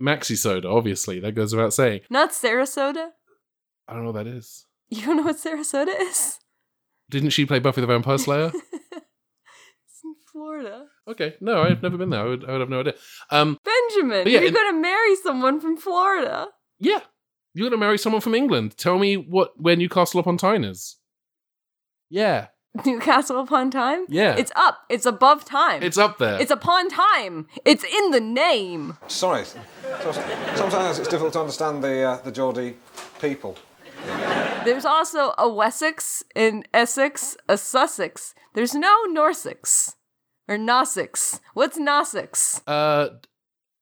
Maxi 0.02 0.36
Soda, 0.38 0.68
obviously. 0.70 1.20
That 1.20 1.34
goes 1.36 1.54
without 1.56 1.74
saying. 1.74 2.02
Not 2.10 2.32
Sarasota. 2.32 3.10
I 3.88 3.94
don't 3.94 4.04
know 4.04 4.12
what 4.12 4.24
that 4.24 4.28
is. 4.28 4.66
You 4.90 5.06
don't 5.06 5.18
know 5.18 5.24
what 5.24 5.38
Sarasota 5.38 5.94
is? 6.00 6.40
Didn't 7.10 7.32
she 7.32 7.46
play 7.46 7.60
Buffy 7.60 7.82
the 7.82 7.88
Vampire 7.88 8.18
Slayer? 8.18 8.52
It's 9.88 10.02
in 10.04 10.16
Florida. 10.32 10.86
okay, 11.08 11.36
no, 11.40 11.62
I've 11.64 11.82
never 11.82 11.98
been 11.98 12.10
there. 12.10 12.22
I 12.22 12.26
would, 12.26 12.46
I 12.46 12.52
would 12.54 12.62
have 12.62 12.70
no 12.70 12.82
idea. 12.82 12.96
Um, 13.32 13.58
Benjamin, 13.64 14.28
yeah, 14.28 14.40
you're 14.40 14.48
in- 14.50 14.54
going 14.54 14.74
to 14.76 14.80
marry 14.82 15.16
someone 15.18 15.60
from 15.62 15.78
Florida. 15.78 16.48
yeah, 16.80 17.00
you're 17.54 17.70
gonna 17.70 17.80
marry 17.80 17.98
someone 17.98 18.22
from 18.22 18.36
England. 18.36 18.76
Tell 18.78 19.00
me 19.00 19.16
what 19.16 19.54
where 19.60 19.76
Newcastle 19.78 20.20
upon 20.20 20.36
Tyne 20.38 20.66
is. 20.66 20.98
Yeah, 22.10 22.48
Newcastle 22.86 23.40
upon 23.40 23.72
Tyne? 23.72 24.06
Yeah. 24.10 24.36
It's 24.36 24.52
up. 24.58 24.80
It's 24.90 25.06
above 25.06 25.46
time. 25.46 25.82
It's 25.82 25.98
up 25.98 26.18
there. 26.18 26.40
It's 26.42 26.52
upon 26.52 26.90
time. 26.90 27.48
It's 27.64 27.86
in 27.86 28.12
the 28.12 28.20
name. 28.20 28.98
Sorry. 29.08 29.46
Sometimes 30.56 31.00
it's 31.00 31.08
difficult 31.08 31.34
to 31.34 31.40
understand 31.40 31.82
the 31.84 32.04
uh, 32.04 32.18
the 32.18 32.32
Geordie 32.32 32.76
people. 33.22 33.58
There's 34.66 34.86
also 34.86 35.34
a 35.38 35.48
Wessex, 35.48 36.24
an 36.36 36.64
Essex, 36.74 37.38
a 37.48 37.58
Sussex. 37.58 38.34
There's 38.54 38.74
no 38.74 39.06
Norsix 39.10 39.96
or 40.48 40.58
Nossex. 40.58 41.40
What's 41.54 41.78
Nossex? 41.78 42.62
Uh, 42.68 43.10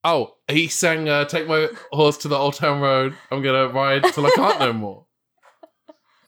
oh, 0.03 0.35
he 0.47 0.67
sang 0.67 1.09
uh, 1.09 1.25
"Take 1.25 1.47
My 1.47 1.69
Horse 1.91 2.17
to 2.17 2.27
the 2.27 2.37
Old 2.37 2.55
Town 2.55 2.81
Road." 2.81 3.15
I'm 3.31 3.41
gonna 3.41 3.69
ride 3.69 4.03
till 4.13 4.25
I 4.25 4.31
can't 4.31 4.59
no 4.59 4.73
more. 4.73 5.05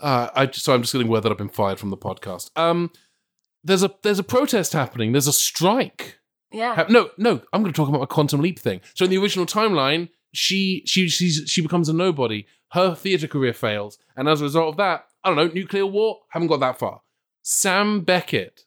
Uh, 0.02 0.30
I 0.36 0.52
so 0.52 0.74
I'm 0.74 0.82
just 0.82 0.92
getting 0.92 1.08
word 1.08 1.22
that 1.22 1.32
I've 1.32 1.38
been 1.38 1.48
fired 1.48 1.80
from 1.80 1.90
the 1.90 1.98
podcast. 1.98 2.52
Um, 2.58 2.92
there's 3.64 3.82
a 3.82 3.90
there's 4.04 4.20
a 4.20 4.24
protest 4.24 4.74
happening. 4.74 5.14
There's 5.14 5.26
a 5.26 5.34
strike. 5.34 6.20
Yeah. 6.52 6.76
Ha- 6.76 6.86
no, 6.90 7.10
no, 7.18 7.42
I'm 7.52 7.62
going 7.62 7.74
to 7.74 7.76
talk 7.76 7.90
about 7.90 8.02
a 8.02 8.08
quantum 8.08 8.42
leap 8.42 8.60
thing. 8.60 8.82
So 8.94 9.06
in 9.06 9.12
the 9.12 9.18
original 9.18 9.46
timeline, 9.46 10.10
she 10.34 10.84
she 10.86 11.10
she's, 11.10 11.44
she 11.48 11.62
becomes 11.62 11.90
a 11.90 11.94
nobody. 11.94 12.46
Her 12.72 12.96
theater 12.96 13.28
career 13.28 13.54
fails, 13.54 13.98
and 14.16 14.28
as 14.28 14.42
a 14.42 14.46
result 14.46 14.70
of 14.70 14.78
that, 14.78 15.06
I 15.24 15.30
don't 15.30 15.38
know, 15.38 15.48
nuclear 15.48 15.86
war. 15.86 16.20
Haven't 16.30 16.50
got 16.50 16.60
that 16.60 16.78
far. 16.78 17.02
Sam 17.42 18.02
Beckett, 18.02 18.66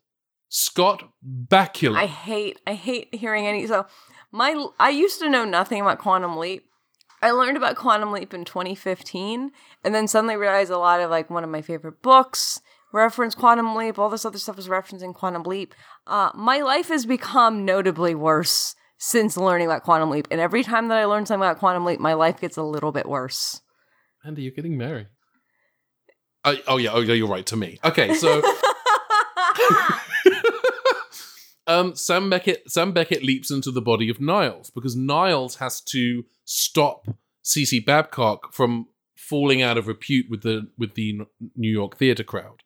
Scott 0.49 1.11
Bakula. 1.25 1.97
I 1.97 2.07
hate 2.07 2.61
I 2.67 2.75
hate 2.75 3.15
hearing 3.15 3.47
any 3.47 3.67
so 3.67 3.87
my 4.31 4.67
I 4.79 4.91
used 4.91 5.21
to 5.21 5.29
know 5.29 5.45
nothing 5.45 5.81
about 5.81 5.99
Quantum 5.99 6.37
Leap. 6.37 6.65
I 7.21 7.33
learned 7.33 7.57
about 7.57 7.77
Quantum 7.77 8.13
Leap 8.13 8.33
in 8.33 8.45
2015 8.45 9.51
and 9.85 9.95
then 9.95 10.07
suddenly 10.07 10.37
realized 10.37 10.71
a 10.71 10.79
lot 10.79 11.01
of 11.01 11.11
like 11.11 11.31
one 11.31 11.45
of 11.45 11.51
my 11.51 11.63
favorite 11.63 12.01
books 12.03 12.61
reference 12.93 13.35
Quantum 13.35 13.75
Leap, 13.75 13.99
all 13.99 14.09
this 14.09 14.25
other 14.25 14.39
stuff 14.39 14.57
was 14.57 14.69
referencing 14.69 15.15
Quantum 15.15 15.43
Leap. 15.43 15.75
Uh, 16.07 16.31
my 16.35 16.61
life 16.61 16.89
has 16.89 17.05
become 17.05 17.65
notably 17.65 18.15
worse 18.15 18.75
since 18.97 19.37
learning 19.37 19.67
about 19.67 19.83
Quantum 19.83 20.11
Leap 20.11 20.29
and 20.31 20.41
every 20.41 20.63
time 20.63 20.89
that 20.89 20.99
I 20.99 21.05
learn 21.05 21.27
something 21.27 21.47
about 21.47 21.59
Quantum 21.59 21.85
Leap 21.85 22.01
my 22.01 22.15
life 22.15 22.41
gets 22.41 22.57
a 22.57 22.63
little 22.63 22.93
bit 22.93 23.09
worse. 23.09 23.61
Andy, 24.29 24.43
you're 24.43 24.53
getting 24.53 24.77
married. 24.77 25.07
Oh, 26.45 26.57
oh 26.67 26.77
yeah, 26.77 26.91
oh 26.93 27.01
yeah, 27.01 27.15
you're 27.15 27.27
right. 27.27 27.47
To 27.47 27.57
me, 27.57 27.79
okay. 27.83 28.13
So, 28.13 28.43
um, 31.67 31.97
Sam 31.97 32.29
Beckett, 32.29 32.71
Sam 32.71 32.93
Beckett 32.93 33.25
leaps 33.25 33.51
into 33.51 33.71
the 33.71 33.81
body 33.81 34.11
of 34.11 34.21
Niles 34.21 34.71
because 34.71 34.95
Niles 34.95 35.57
has 35.57 35.81
to 35.81 36.27
stop 36.45 37.09
CC 37.43 37.83
Babcock 37.83 38.53
from 38.53 38.89
falling 39.17 39.63
out 39.63 39.79
of 39.79 39.87
repute 39.87 40.27
with 40.29 40.43
the 40.43 40.69
with 40.77 40.95
the 40.95 41.21
New 41.57 41.71
York 41.71 41.97
theater 41.97 42.23
crowd. 42.23 42.63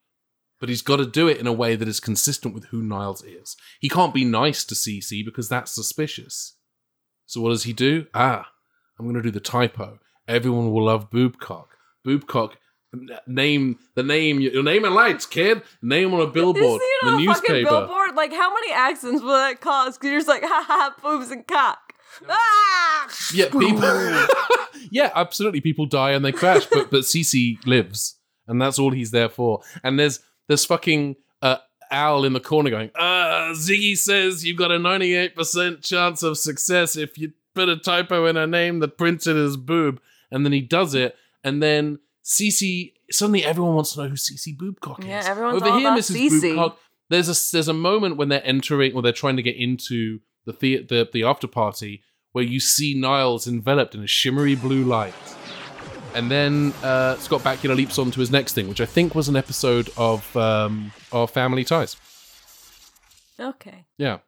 But 0.58 0.68
he's 0.68 0.82
got 0.82 0.96
to 0.96 1.06
do 1.06 1.28
it 1.28 1.38
in 1.38 1.46
a 1.46 1.52
way 1.52 1.76
that 1.76 1.86
is 1.86 2.00
consistent 2.00 2.54
with 2.54 2.66
who 2.66 2.82
Niles 2.82 3.22
is. 3.22 3.56
He 3.80 3.88
can't 3.88 4.14
be 4.14 4.24
nice 4.24 4.64
to 4.64 4.74
CC 4.74 5.24
because 5.24 5.48
that's 5.48 5.70
suspicious. 5.70 6.56
So 7.26 7.40
what 7.40 7.50
does 7.50 7.64
he 7.64 7.72
do? 7.72 8.06
Ah, 8.14 8.48
I'm 8.98 9.04
going 9.04 9.14
to 9.14 9.22
do 9.22 9.30
the 9.30 9.40
typo. 9.40 10.00
Everyone 10.32 10.72
will 10.72 10.84
love 10.84 11.10
Boobcock. 11.10 11.66
Boobcock. 12.06 12.52
n- 12.94 13.08
Name 13.26 13.78
the 13.94 14.02
name. 14.02 14.40
Your 14.40 14.62
name 14.62 14.84
and 14.84 14.94
lights, 14.94 15.26
kid. 15.26 15.62
Name 15.82 16.12
on 16.14 16.20
a 16.20 16.24
You 16.24 16.30
billboard, 16.30 16.80
see 16.80 16.86
it 16.86 16.98
the 17.02 17.08
on 17.08 17.12
a 17.14 17.16
fucking 17.34 17.52
newspaper. 17.54 17.70
billboard? 17.70 18.14
Like, 18.14 18.32
how 18.32 18.52
many 18.52 18.72
accidents 18.72 19.22
will 19.22 19.32
that 19.34 19.60
cause? 19.60 19.96
Because 19.98 20.10
you're 20.10 20.18
just 20.20 20.28
like, 20.28 20.42
ha 20.46 20.64
ha, 20.66 20.94
boobs 21.02 21.30
and 21.30 21.46
cock. 21.46 21.78
Ah! 22.28 23.08
Yeah, 23.34 23.46
people. 23.50 24.26
yeah, 24.90 25.10
absolutely. 25.14 25.60
People 25.60 25.86
die 25.86 26.12
and 26.12 26.24
they 26.24 26.32
crash, 26.32 26.66
but 26.66 26.90
but 26.90 27.00
Cece 27.02 27.58
lives, 27.66 28.16
and 28.46 28.60
that's 28.60 28.78
all 28.78 28.90
he's 28.90 29.10
there 29.10 29.28
for. 29.28 29.60
And 29.82 29.98
there's 29.98 30.20
there's 30.48 30.64
fucking 30.64 31.16
uh, 31.40 31.56
Al 31.90 32.24
in 32.24 32.32
the 32.34 32.40
corner 32.40 32.70
going, 32.70 32.90
"Uh, 32.94 33.52
Ziggy 33.54 33.96
says 33.96 34.44
you've 34.44 34.58
got 34.58 34.70
a 34.72 34.78
98% 34.78 35.82
chance 35.82 36.22
of 36.22 36.36
success 36.38 36.96
if 36.96 37.16
you 37.18 37.32
put 37.54 37.68
a 37.70 37.76
typo 37.76 38.26
in 38.26 38.36
her 38.36 38.46
name 38.46 38.80
that 38.80 38.98
prints 38.98 39.26
it 39.26 39.36
as 39.36 39.56
boob." 39.56 40.00
And 40.32 40.44
then 40.44 40.52
he 40.52 40.60
does 40.60 40.94
it, 40.94 41.14
and 41.44 41.62
then 41.62 42.00
Cece 42.24 42.92
suddenly 43.10 43.44
everyone 43.44 43.74
wants 43.74 43.92
to 43.92 44.02
know 44.02 44.08
who 44.08 44.14
Cece 44.16 44.56
Boobcock 44.56 45.00
is. 45.00 45.06
Yeah, 45.06 45.22
everyone's 45.26 45.62
over 45.62 45.70
all 45.70 45.78
here, 45.78 45.88
about 45.88 46.00
Mrs. 46.00 46.30
Cece. 46.30 46.54
Boobcock. 46.54 46.76
There's 47.08 47.28
a 47.28 47.52
there's 47.52 47.68
a 47.68 47.74
moment 47.74 48.16
when 48.16 48.28
they're 48.28 48.44
entering 48.44 48.94
or 48.94 49.02
they're 49.02 49.12
trying 49.12 49.36
to 49.36 49.42
get 49.42 49.56
into 49.56 50.20
the 50.46 50.52
the 50.52 50.82
the, 50.88 51.08
the 51.12 51.24
after 51.24 51.46
party 51.46 52.02
where 52.32 52.44
you 52.44 52.58
see 52.58 52.94
Niles 52.94 53.46
enveloped 53.46 53.94
in 53.94 54.02
a 54.02 54.06
shimmery 54.06 54.54
blue 54.54 54.84
light. 54.84 55.14
And 56.14 56.30
then 56.30 56.74
uh, 56.82 57.16
Scott 57.16 57.40
Bakula 57.40 57.74
leaps 57.74 57.98
on 57.98 58.10
to 58.10 58.20
his 58.20 58.30
next 58.30 58.54
thing, 58.54 58.68
which 58.68 58.80
I 58.80 58.86
think 58.86 59.14
was 59.14 59.28
an 59.28 59.36
episode 59.36 59.90
of 59.96 60.34
um, 60.36 60.92
of 61.10 61.30
Family 61.30 61.64
Ties. 61.64 61.96
Okay. 63.38 63.86
Yeah. 63.98 64.18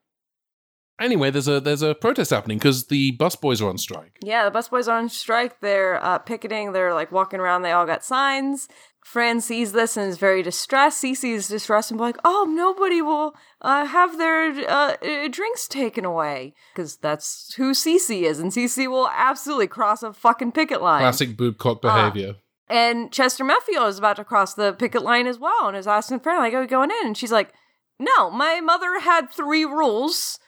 Anyway, 1.00 1.30
there's 1.30 1.48
a 1.48 1.60
there's 1.60 1.82
a 1.82 1.94
protest 1.94 2.30
happening 2.30 2.56
because 2.58 2.86
the 2.86 3.16
busboys 3.16 3.60
are 3.60 3.68
on 3.68 3.78
strike. 3.78 4.16
Yeah, 4.22 4.48
the 4.48 4.56
busboys 4.56 4.86
are 4.86 4.96
on 4.96 5.08
strike. 5.08 5.60
They're 5.60 6.02
uh, 6.02 6.18
picketing. 6.18 6.72
They're 6.72 6.94
like 6.94 7.10
walking 7.10 7.40
around. 7.40 7.62
They 7.62 7.72
all 7.72 7.86
got 7.86 8.04
signs. 8.04 8.68
Fran 9.04 9.40
sees 9.40 9.72
this 9.72 9.96
and 9.96 10.08
is 10.08 10.16
very 10.16 10.42
distressed. 10.42 11.02
Cece 11.02 11.34
is 11.34 11.48
distressed 11.48 11.90
and 11.90 11.98
be 11.98 12.04
like, 12.04 12.16
"Oh, 12.24 12.46
nobody 12.48 13.02
will 13.02 13.34
uh, 13.60 13.86
have 13.86 14.18
their 14.18 14.50
uh, 14.70 14.96
uh, 15.02 15.28
drinks 15.28 15.66
taken 15.66 16.04
away 16.04 16.54
because 16.72 16.96
that's 16.96 17.52
who 17.56 17.72
Cece 17.72 18.22
is, 18.22 18.38
and 18.38 18.52
Cece 18.52 18.88
will 18.88 19.10
absolutely 19.12 19.66
cross 19.66 20.04
a 20.04 20.12
fucking 20.12 20.52
picket 20.52 20.80
line." 20.80 21.00
Classic 21.00 21.36
boobcock 21.36 21.82
behavior. 21.82 22.36
And 22.68 23.12
Chester 23.12 23.44
Meffield 23.44 23.88
is 23.88 23.98
about 23.98 24.16
to 24.16 24.24
cross 24.24 24.54
the 24.54 24.72
picket 24.72 25.02
line 25.02 25.26
as 25.26 25.38
well, 25.38 25.66
and 25.66 25.76
is 25.76 25.88
asking 25.88 26.20
Fran, 26.20 26.38
"Like, 26.38 26.54
are 26.54 26.60
we 26.60 26.66
going 26.68 26.90
in?" 26.90 27.08
And 27.08 27.16
she's 27.16 27.32
like, 27.32 27.52
"No, 27.98 28.30
my 28.30 28.60
mother 28.60 29.00
had 29.00 29.28
three 29.28 29.64
rules." 29.64 30.38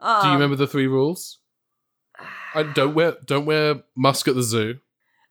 Do 0.00 0.06
you 0.06 0.12
Um, 0.12 0.32
remember 0.34 0.56
the 0.56 0.66
three 0.66 0.86
rules? 0.86 1.38
I 2.54 2.62
don't 2.74 2.94
wear 2.94 3.16
don't 3.24 3.46
wear 3.46 3.82
musk 3.96 4.28
at 4.28 4.34
the 4.34 4.42
zoo. 4.42 4.78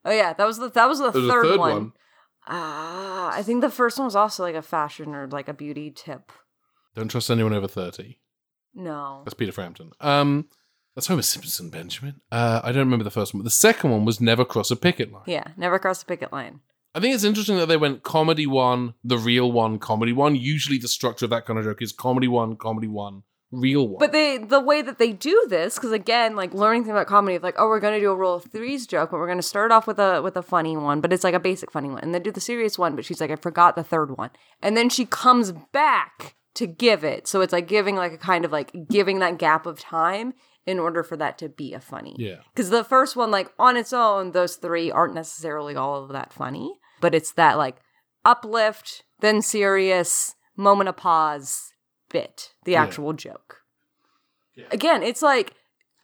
Oh 0.03 0.11
yeah, 0.11 0.33
that 0.33 0.45
was 0.45 0.57
the 0.57 0.69
that 0.69 0.87
was 0.87 0.99
the 0.99 1.11
There's 1.11 1.27
third, 1.27 1.45
third 1.45 1.59
one. 1.59 1.71
one. 1.73 1.91
Ah, 2.47 3.31
I 3.33 3.41
think 3.41 3.61
the 3.61 3.69
first 3.71 3.97
one 3.97 4.05
was 4.05 4.15
also 4.15 4.43
like 4.43 4.55
a 4.55 4.61
fashion 4.61 5.15
or 5.15 5.27
like 5.27 5.47
a 5.47 5.53
beauty 5.53 5.91
tip. 5.91 6.31
Don't 6.95 7.07
trust 7.09 7.29
anyone 7.31 7.53
over 7.53 7.67
thirty. 7.67 8.19
No. 8.73 9.21
That's 9.25 9.33
Peter 9.33 9.51
Frampton. 9.51 9.91
Um, 10.01 10.47
that's 10.95 11.07
Homer 11.07 11.21
Simpson, 11.21 11.69
Benjamin. 11.69 12.21
Uh, 12.31 12.61
I 12.63 12.71
don't 12.71 12.85
remember 12.85 13.03
the 13.03 13.09
first 13.11 13.33
one, 13.33 13.39
but 13.41 13.45
the 13.45 13.49
second 13.51 13.89
one 13.91 14.05
was 14.05 14.19
never 14.21 14.45
cross 14.45 14.69
a 14.69 14.75
picket 14.75 15.11
line. 15.11 15.23
Yeah, 15.25 15.47
never 15.57 15.79
cross 15.79 16.03
a 16.03 16.05
picket 16.05 16.31
line. 16.31 16.59
I 16.93 16.99
think 16.99 17.13
it's 17.15 17.23
interesting 17.23 17.57
that 17.57 17.67
they 17.67 17.75
went 17.77 18.03
comedy 18.03 18.47
one, 18.47 18.93
the 19.03 19.17
real 19.17 19.51
one, 19.51 19.79
comedy 19.79 20.13
one. 20.13 20.35
Usually, 20.35 20.77
the 20.77 20.87
structure 20.87 21.25
of 21.25 21.31
that 21.31 21.45
kind 21.45 21.57
of 21.59 21.65
joke 21.65 21.81
is 21.81 21.91
comedy 21.91 22.27
one, 22.27 22.55
comedy 22.57 22.87
one, 22.87 23.23
real 23.59 23.87
one. 23.87 23.99
But 23.99 24.11
they 24.11 24.37
the 24.37 24.59
way 24.59 24.81
that 24.81 24.99
they 24.99 25.11
do 25.11 25.45
this, 25.49 25.75
because 25.75 25.91
again, 25.91 26.35
like 26.35 26.53
learning 26.53 26.83
thing 26.83 26.91
about 26.91 27.07
comedy, 27.07 27.35
of 27.35 27.43
like, 27.43 27.55
oh, 27.57 27.67
we're 27.67 27.79
gonna 27.79 27.99
do 27.99 28.11
a 28.11 28.15
rule 28.15 28.35
of 28.35 28.45
threes 28.45 28.85
joke, 28.87 29.11
but 29.11 29.17
we're 29.17 29.27
gonna 29.27 29.41
start 29.41 29.71
off 29.71 29.87
with 29.87 29.99
a 29.99 30.21
with 30.21 30.37
a 30.37 30.41
funny 30.41 30.77
one, 30.77 31.01
but 31.01 31.13
it's 31.13 31.23
like 31.23 31.33
a 31.33 31.39
basic 31.39 31.71
funny 31.71 31.89
one, 31.89 31.99
and 31.99 32.13
then 32.13 32.21
do 32.23 32.31
the 32.31 32.41
serious 32.41 32.77
one, 32.77 32.95
but 32.95 33.05
she's 33.05 33.21
like, 33.21 33.31
I 33.31 33.35
forgot 33.35 33.75
the 33.75 33.83
third 33.83 34.17
one, 34.17 34.29
and 34.61 34.75
then 34.75 34.89
she 34.89 35.05
comes 35.05 35.51
back 35.51 36.35
to 36.55 36.67
give 36.67 37.03
it, 37.03 37.27
so 37.27 37.41
it's 37.41 37.53
like 37.53 37.67
giving 37.67 37.95
like 37.95 38.13
a 38.13 38.17
kind 38.17 38.45
of 38.45 38.51
like 38.51 38.71
giving 38.89 39.19
that 39.19 39.37
gap 39.37 39.65
of 39.65 39.79
time 39.79 40.33
in 40.65 40.79
order 40.79 41.03
for 41.03 41.15
that 41.17 41.37
to 41.37 41.47
be 41.49 41.73
a 41.73 41.79
funny. 41.79 42.15
yeah, 42.17 42.37
Because 42.53 42.71
the 42.71 42.83
first 42.83 43.15
one, 43.15 43.29
like 43.29 43.51
on 43.59 43.77
its 43.77 43.93
own, 43.93 44.31
those 44.31 44.55
three 44.55 44.91
aren't 44.91 45.13
necessarily 45.13 45.75
all 45.75 46.03
of 46.03 46.09
that 46.11 46.33
funny, 46.33 46.73
but 47.01 47.13
it's 47.13 47.33
that 47.33 47.57
like 47.57 47.75
uplift, 48.23 49.03
then 49.19 49.41
serious, 49.41 50.35
moment 50.57 50.89
of 50.89 50.97
pause 50.97 51.73
bit, 52.19 52.53
the 52.65 52.73
Yeah. 52.73 52.83
actual 52.83 53.13
joke. 53.13 53.51
Again, 54.71 55.03
it's 55.03 55.21
like 55.21 55.47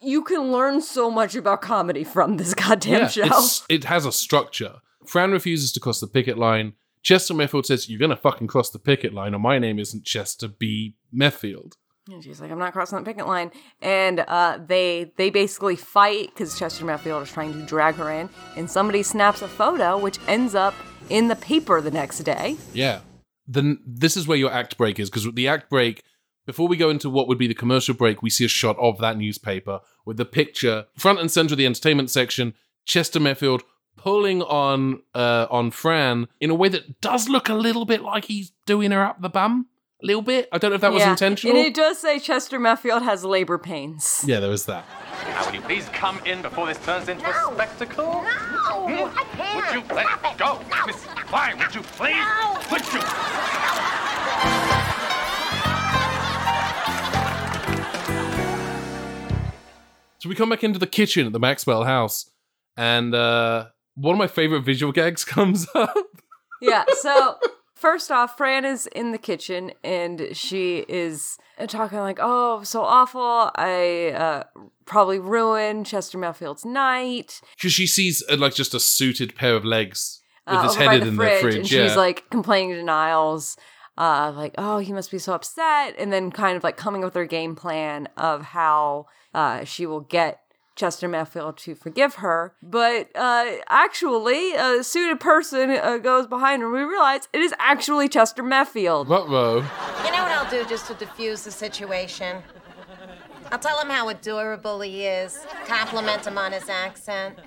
you 0.00 0.22
can 0.22 0.52
learn 0.52 0.80
so 0.82 1.10
much 1.10 1.34
about 1.34 1.62
comedy 1.62 2.04
from 2.04 2.36
this 2.36 2.54
goddamn 2.54 3.02
yeah. 3.02 3.08
show. 3.08 3.40
It 3.68 3.84
has 3.84 4.04
a 4.04 4.12
structure. 4.12 4.74
Fran 5.06 5.30
refuses 5.32 5.72
to 5.72 5.80
cross 5.80 6.00
the 6.00 6.06
picket 6.06 6.36
line. 6.38 6.74
Chester 7.02 7.34
Meffield 7.34 7.66
says, 7.66 7.88
"You're 7.88 7.98
gonna 7.98 8.16
fucking 8.28 8.46
cross 8.46 8.70
the 8.70 8.78
picket 8.78 9.12
line, 9.12 9.34
or 9.34 9.38
my 9.38 9.58
name 9.58 9.78
isn't 9.78 10.04
Chester 10.04 10.48
B. 10.48 10.96
Meffield." 11.12 11.72
And 12.10 12.22
she's 12.22 12.40
like, 12.40 12.50
I'm 12.50 12.58
not 12.58 12.72
crossing 12.72 12.98
that 12.98 13.04
picket 13.04 13.28
line. 13.28 13.52
And 13.80 14.20
uh, 14.20 14.58
they 14.72 15.12
they 15.16 15.30
basically 15.30 15.76
fight 15.76 16.26
because 16.32 16.58
Chester 16.58 16.84
Meffield 16.84 17.22
is 17.22 17.32
trying 17.32 17.52
to 17.54 17.62
drag 17.62 17.94
her 17.94 18.10
in, 18.10 18.28
and 18.56 18.70
somebody 18.70 19.02
snaps 19.02 19.40
a 19.40 19.48
photo, 19.48 19.96
which 19.98 20.18
ends 20.26 20.54
up 20.54 20.74
in 21.08 21.28
the 21.28 21.36
paper 21.36 21.80
the 21.80 21.90
next 21.90 22.18
day. 22.20 22.56
Yeah. 22.72 23.00
Then 23.52 23.80
this 23.86 24.16
is 24.16 24.26
where 24.26 24.38
your 24.38 24.52
act 24.52 24.78
break 24.78 24.98
is 24.98 25.10
because 25.10 25.30
the 25.32 25.48
act 25.48 25.68
break, 25.68 26.02
before 26.46 26.68
we 26.68 26.76
go 26.76 26.90
into 26.90 27.10
what 27.10 27.28
would 27.28 27.38
be 27.38 27.46
the 27.46 27.54
commercial 27.54 27.94
break, 27.94 28.22
we 28.22 28.30
see 28.30 28.44
a 28.44 28.48
shot 28.48 28.76
of 28.78 28.98
that 28.98 29.16
newspaper 29.16 29.80
with 30.04 30.16
the 30.16 30.24
picture 30.24 30.86
front 30.96 31.20
and 31.20 31.30
center 31.30 31.54
of 31.54 31.58
the 31.58 31.66
entertainment 31.66 32.10
section. 32.10 32.54
Chester 32.84 33.20
Meffield 33.20 33.62
pulling 33.96 34.42
on 34.42 35.02
uh, 35.14 35.46
on 35.50 35.70
Fran 35.70 36.28
in 36.40 36.50
a 36.50 36.54
way 36.54 36.68
that 36.68 37.00
does 37.00 37.28
look 37.28 37.48
a 37.48 37.54
little 37.54 37.84
bit 37.84 38.02
like 38.02 38.24
he's 38.24 38.52
doing 38.66 38.90
her 38.90 39.04
up 39.04 39.20
the 39.20 39.28
bum 39.28 39.68
a 40.02 40.06
little 40.06 40.22
bit. 40.22 40.48
I 40.52 40.58
don't 40.58 40.70
know 40.70 40.74
if 40.76 40.80
that 40.80 40.92
was 40.92 41.02
intentional. 41.02 41.56
And 41.56 41.66
it 41.66 41.74
does 41.74 41.98
say 41.98 42.18
Chester 42.18 42.58
Maffield 42.58 43.02
has 43.02 43.24
labor 43.24 43.58
pains. 43.58 44.24
Yeah, 44.26 44.40
there 44.40 44.50
was 44.50 44.66
that. 44.66 44.84
Now, 45.24 45.46
will 45.46 45.54
you 45.54 45.60
please 45.60 45.88
come 45.90 46.18
in 46.24 46.42
before 46.42 46.66
this 46.66 46.78
turns 46.78 47.08
into 47.08 47.28
a 47.28 47.52
spectacle? 47.54 48.04
No, 48.04 48.88
hmm? 48.88 49.18
I 49.18 49.24
can't. 49.36 49.56
Would 49.56 49.90
you 49.90 49.94
let 49.94 50.38
go, 50.38 50.60
Miss 50.86 51.04
Fine? 51.26 51.58
Would 51.58 51.74
you 51.74 51.82
please? 51.82 52.16
Would 52.70 52.92
you? 52.92 53.00
So 60.18 60.28
we 60.28 60.36
come 60.36 60.50
back 60.50 60.62
into 60.62 60.78
the 60.78 60.86
kitchen 60.86 61.26
at 61.26 61.32
the 61.32 61.40
Maxwell 61.40 61.84
house, 61.84 62.30
and 62.76 63.14
uh, 63.14 63.66
one 63.94 64.14
of 64.14 64.18
my 64.18 64.28
favorite 64.28 64.62
visual 64.62 64.92
gags 64.92 65.24
comes 65.24 65.66
up. 65.74 65.94
Yeah, 66.60 66.84
so 67.00 67.38
first 67.82 68.10
off, 68.12 68.38
Fran 68.38 68.64
is 68.64 68.86
in 68.86 69.10
the 69.10 69.18
kitchen 69.18 69.72
and 69.84 70.28
she 70.32 70.86
is 70.88 71.36
talking 71.66 71.98
like, 71.98 72.18
"Oh, 72.22 72.62
so 72.62 72.82
awful! 72.82 73.50
I 73.56 74.12
uh, 74.16 74.44
probably 74.86 75.18
ruined 75.18 75.84
Chester 75.86 76.16
Melfield's 76.16 76.64
night." 76.64 77.40
Because 77.56 77.72
she 77.72 77.86
sees 77.86 78.22
uh, 78.30 78.36
like 78.36 78.54
just 78.54 78.72
a 78.72 78.80
suited 78.80 79.34
pair 79.34 79.54
of 79.56 79.64
legs 79.64 80.22
with 80.46 80.56
uh, 80.56 80.62
his 80.62 80.72
over 80.76 80.84
by 80.84 80.92
headed 80.92 81.02
the 81.02 81.08
in 81.08 81.16
fridge, 81.16 81.34
the 81.34 81.40
fridge. 81.40 81.56
and 81.56 81.70
yeah. 81.70 81.86
she's 81.88 81.96
like 81.96 82.30
complaining 82.30 82.76
to 82.76 82.82
Niles, 82.82 83.56
uh, 83.98 84.32
like, 84.34 84.54
"Oh, 84.56 84.78
he 84.78 84.92
must 84.92 85.10
be 85.10 85.18
so 85.18 85.34
upset," 85.34 85.96
and 85.98 86.12
then 86.12 86.30
kind 86.30 86.56
of 86.56 86.64
like 86.64 86.76
coming 86.76 87.02
up 87.02 87.08
with 87.08 87.14
her 87.16 87.26
game 87.26 87.56
plan 87.56 88.08
of 88.16 88.42
how 88.42 89.06
uh, 89.34 89.64
she 89.64 89.84
will 89.84 90.00
get 90.00 90.38
Chester 90.74 91.08
Melfield 91.08 91.56
to 91.58 91.74
forgive 91.74 92.16
her. 92.16 92.54
But 92.62 93.10
uh, 93.14 93.52
actually, 93.68 94.54
a 94.54 94.82
suited 94.82 95.20
person 95.20 95.70
uh, 95.70 95.98
goes 95.98 96.26
behind 96.26 96.62
her. 96.62 96.68
and 96.68 96.74
We 96.76 96.82
realize 96.82 97.28
it 97.32 97.40
is 97.40 97.54
actually 97.58 98.08
Chester 98.08 98.42
Melfield. 98.42 99.08
Ruh-roh. 99.08 99.56
You 99.56 100.12
know 100.12 100.22
what 100.22 100.32
I'll 100.32 100.50
do 100.50 100.64
just 100.68 100.86
to 100.86 100.94
diffuse 100.94 101.44
the 101.44 101.50
situation? 101.50 102.42
I'll 103.50 103.58
tell 103.58 103.78
him 103.80 103.90
how 103.90 104.08
adorable 104.08 104.80
he 104.80 105.04
is, 105.04 105.44
compliment 105.66 106.26
him 106.26 106.38
on 106.38 106.52
his 106.52 106.70
accent. 106.70 107.38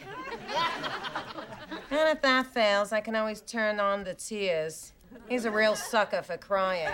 And 1.89 2.09
if 2.09 2.21
that 2.21 2.45
fails, 2.47 2.91
I 2.91 3.01
can 3.01 3.15
always 3.15 3.41
turn 3.41 3.79
on 3.79 4.03
the 4.03 4.13
tears. 4.13 4.93
He's 5.27 5.45
a 5.45 5.51
real 5.51 5.75
sucker 5.75 6.21
for 6.21 6.37
crying. 6.37 6.93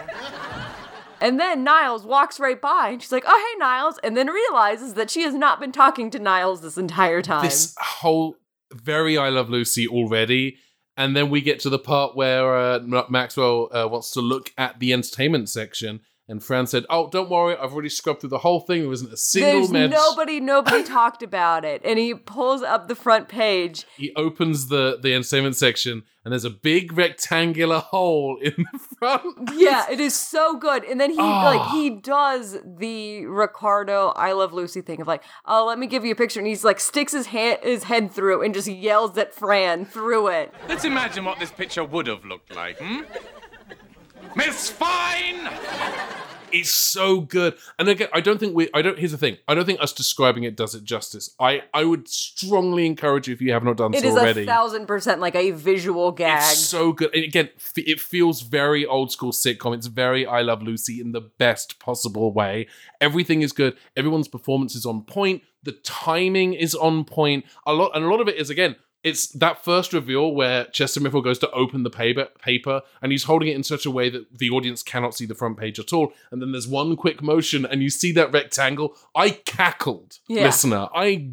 And 1.21 1.39
then 1.39 1.63
Niles 1.63 2.03
walks 2.03 2.39
right 2.39 2.59
by, 2.59 2.89
and 2.89 3.01
she's 3.01 3.11
like, 3.11 3.23
"Oh, 3.27 3.51
hey, 3.53 3.59
Niles," 3.59 3.99
and 4.03 4.17
then 4.17 4.27
realizes 4.27 4.95
that 4.95 5.09
she 5.09 5.21
has 5.21 5.35
not 5.35 5.59
been 5.59 5.71
talking 5.71 6.09
to 6.11 6.19
Niles 6.19 6.61
this 6.61 6.77
entire 6.77 7.21
time. 7.21 7.43
This 7.43 7.75
whole 7.79 8.35
very 8.73 9.17
I 9.17 9.29
Love 9.29 9.49
Lucy 9.49 9.87
already. 9.87 10.57
And 10.97 11.15
then 11.15 11.29
we 11.29 11.41
get 11.41 11.59
to 11.61 11.69
the 11.69 11.79
part 11.79 12.15
where 12.15 12.55
uh, 12.55 12.79
Maxwell 13.09 13.69
uh, 13.71 13.87
wants 13.87 14.11
to 14.11 14.21
look 14.21 14.51
at 14.57 14.79
the 14.79 14.91
entertainment 14.93 15.49
section. 15.49 16.01
And 16.31 16.41
Fran 16.41 16.65
said, 16.65 16.85
Oh, 16.89 17.09
don't 17.09 17.29
worry, 17.29 17.57
I've 17.57 17.73
already 17.73 17.89
scrubbed 17.89 18.21
through 18.21 18.29
the 18.29 18.37
whole 18.37 18.61
thing. 18.61 18.79
There 18.79 18.89
wasn't 18.89 19.11
a 19.11 19.17
single 19.17 19.51
There's 19.59 19.71
mention. 19.71 19.91
nobody, 19.91 20.39
nobody 20.39 20.81
talked 20.99 21.21
about 21.21 21.65
it. 21.65 21.81
And 21.83 21.99
he 21.99 22.13
pulls 22.13 22.61
up 22.61 22.87
the 22.87 22.95
front 22.95 23.27
page. 23.27 23.85
he 23.97 24.13
opens 24.15 24.69
the 24.69 24.97
the 25.01 25.13
entertainment 25.13 25.57
section 25.57 26.03
and 26.23 26.31
there's 26.31 26.45
a 26.45 26.49
big 26.51 26.95
rectangular 26.95 27.79
hole 27.79 28.37
in 28.41 28.53
the 28.71 28.79
front. 28.97 29.49
Yeah, 29.55 29.85
it 29.91 29.99
is 29.99 30.15
so 30.15 30.55
good. 30.57 30.83
And 30.85 31.01
then 31.01 31.09
he 31.11 31.17
Ah. 31.19 31.43
like 31.43 31.69
he 31.71 31.89
does 31.89 32.57
the 32.63 33.25
Ricardo 33.25 34.13
I 34.15 34.31
Love 34.31 34.53
Lucy 34.53 34.79
thing 34.81 35.01
of 35.01 35.07
like, 35.07 35.23
oh, 35.45 35.65
let 35.65 35.77
me 35.79 35.85
give 35.87 36.05
you 36.05 36.13
a 36.13 36.15
picture. 36.15 36.39
And 36.39 36.47
he's 36.47 36.63
like 36.63 36.79
sticks 36.79 37.11
his 37.11 37.25
hand 37.27 37.59
his 37.63 37.83
head 37.83 38.11
through 38.11 38.41
and 38.43 38.53
just 38.53 38.69
yells 38.69 39.17
at 39.17 39.33
Fran 39.33 39.83
through 39.85 40.27
it. 40.27 40.53
Let's 40.69 40.85
imagine 40.85 41.25
what 41.25 41.39
this 41.39 41.51
picture 41.51 41.83
would 41.83 42.07
have 42.07 42.23
looked 42.23 42.55
like, 42.55 42.77
hmm? 42.79 43.01
Miss 44.35 44.69
Fine! 44.69 45.49
It's 46.53 46.69
so 46.71 47.21
good. 47.21 47.55
And 47.79 47.87
again, 47.87 48.09
I 48.13 48.19
don't 48.19 48.37
think 48.37 48.53
we 48.55 48.67
I 48.73 48.81
don't 48.81 48.99
here's 48.99 49.11
the 49.13 49.17
thing. 49.17 49.37
I 49.47 49.55
don't 49.55 49.63
think 49.65 49.81
us 49.81 49.93
describing 49.93 50.43
it 50.43 50.57
does 50.57 50.75
it 50.75 50.83
justice. 50.83 51.33
I 51.39 51.63
I 51.73 51.85
would 51.85 52.09
strongly 52.09 52.85
encourage 52.85 53.27
you 53.29 53.33
if 53.33 53.41
you 53.41 53.53
have 53.53 53.63
not 53.63 53.77
done 53.77 53.93
It 53.93 54.01
so 54.01 54.07
is 54.09 54.15
already. 54.17 54.43
a 54.43 54.45
thousand 54.45 54.85
percent 54.85 55.21
like 55.21 55.35
a 55.35 55.51
visual 55.51 56.11
gag. 56.11 56.39
It's 56.51 56.59
so 56.59 56.91
good. 56.91 57.13
And 57.15 57.23
again, 57.23 57.49
f- 57.55 57.71
it 57.77 58.01
feels 58.01 58.41
very 58.41 58.85
old 58.85 59.13
school 59.13 59.31
sitcom. 59.31 59.73
It's 59.75 59.87
very 59.87 60.25
I 60.25 60.41
Love 60.41 60.61
Lucy 60.61 60.99
in 60.99 61.13
the 61.13 61.21
best 61.21 61.79
possible 61.79 62.33
way. 62.33 62.67
Everything 62.99 63.41
is 63.43 63.53
good. 63.53 63.77
Everyone's 63.95 64.27
performance 64.27 64.75
is 64.75 64.85
on 64.85 65.03
point. 65.03 65.43
The 65.63 65.71
timing 65.73 66.53
is 66.53 66.75
on 66.75 67.05
point. 67.05 67.45
A 67.65 67.71
lot, 67.73 67.91
and 67.95 68.03
a 68.03 68.09
lot 68.09 68.19
of 68.19 68.27
it 68.27 68.35
is 68.35 68.49
again. 68.49 68.75
It's 69.03 69.27
that 69.29 69.63
first 69.63 69.93
reveal 69.93 70.33
where 70.35 70.65
Chester 70.65 70.99
Miffle 70.99 71.21
goes 71.23 71.39
to 71.39 71.49
open 71.51 71.83
the 71.83 71.89
paper, 71.89 72.27
paper, 72.39 72.81
and 73.01 73.11
he's 73.11 73.23
holding 73.23 73.49
it 73.49 73.55
in 73.55 73.63
such 73.63 73.85
a 73.85 73.91
way 73.91 74.09
that 74.09 74.37
the 74.37 74.49
audience 74.51 74.83
cannot 74.83 75.15
see 75.15 75.25
the 75.25 75.33
front 75.35 75.57
page 75.57 75.79
at 75.79 75.91
all. 75.91 76.13
And 76.29 76.41
then 76.41 76.51
there's 76.51 76.67
one 76.67 76.95
quick 76.95 77.21
motion, 77.23 77.65
and 77.65 77.81
you 77.81 77.89
see 77.89 78.11
that 78.13 78.31
rectangle. 78.31 78.95
I 79.15 79.31
cackled, 79.31 80.19
Yeah. 80.27 80.43
listener. 80.43 80.87
I 80.93 81.31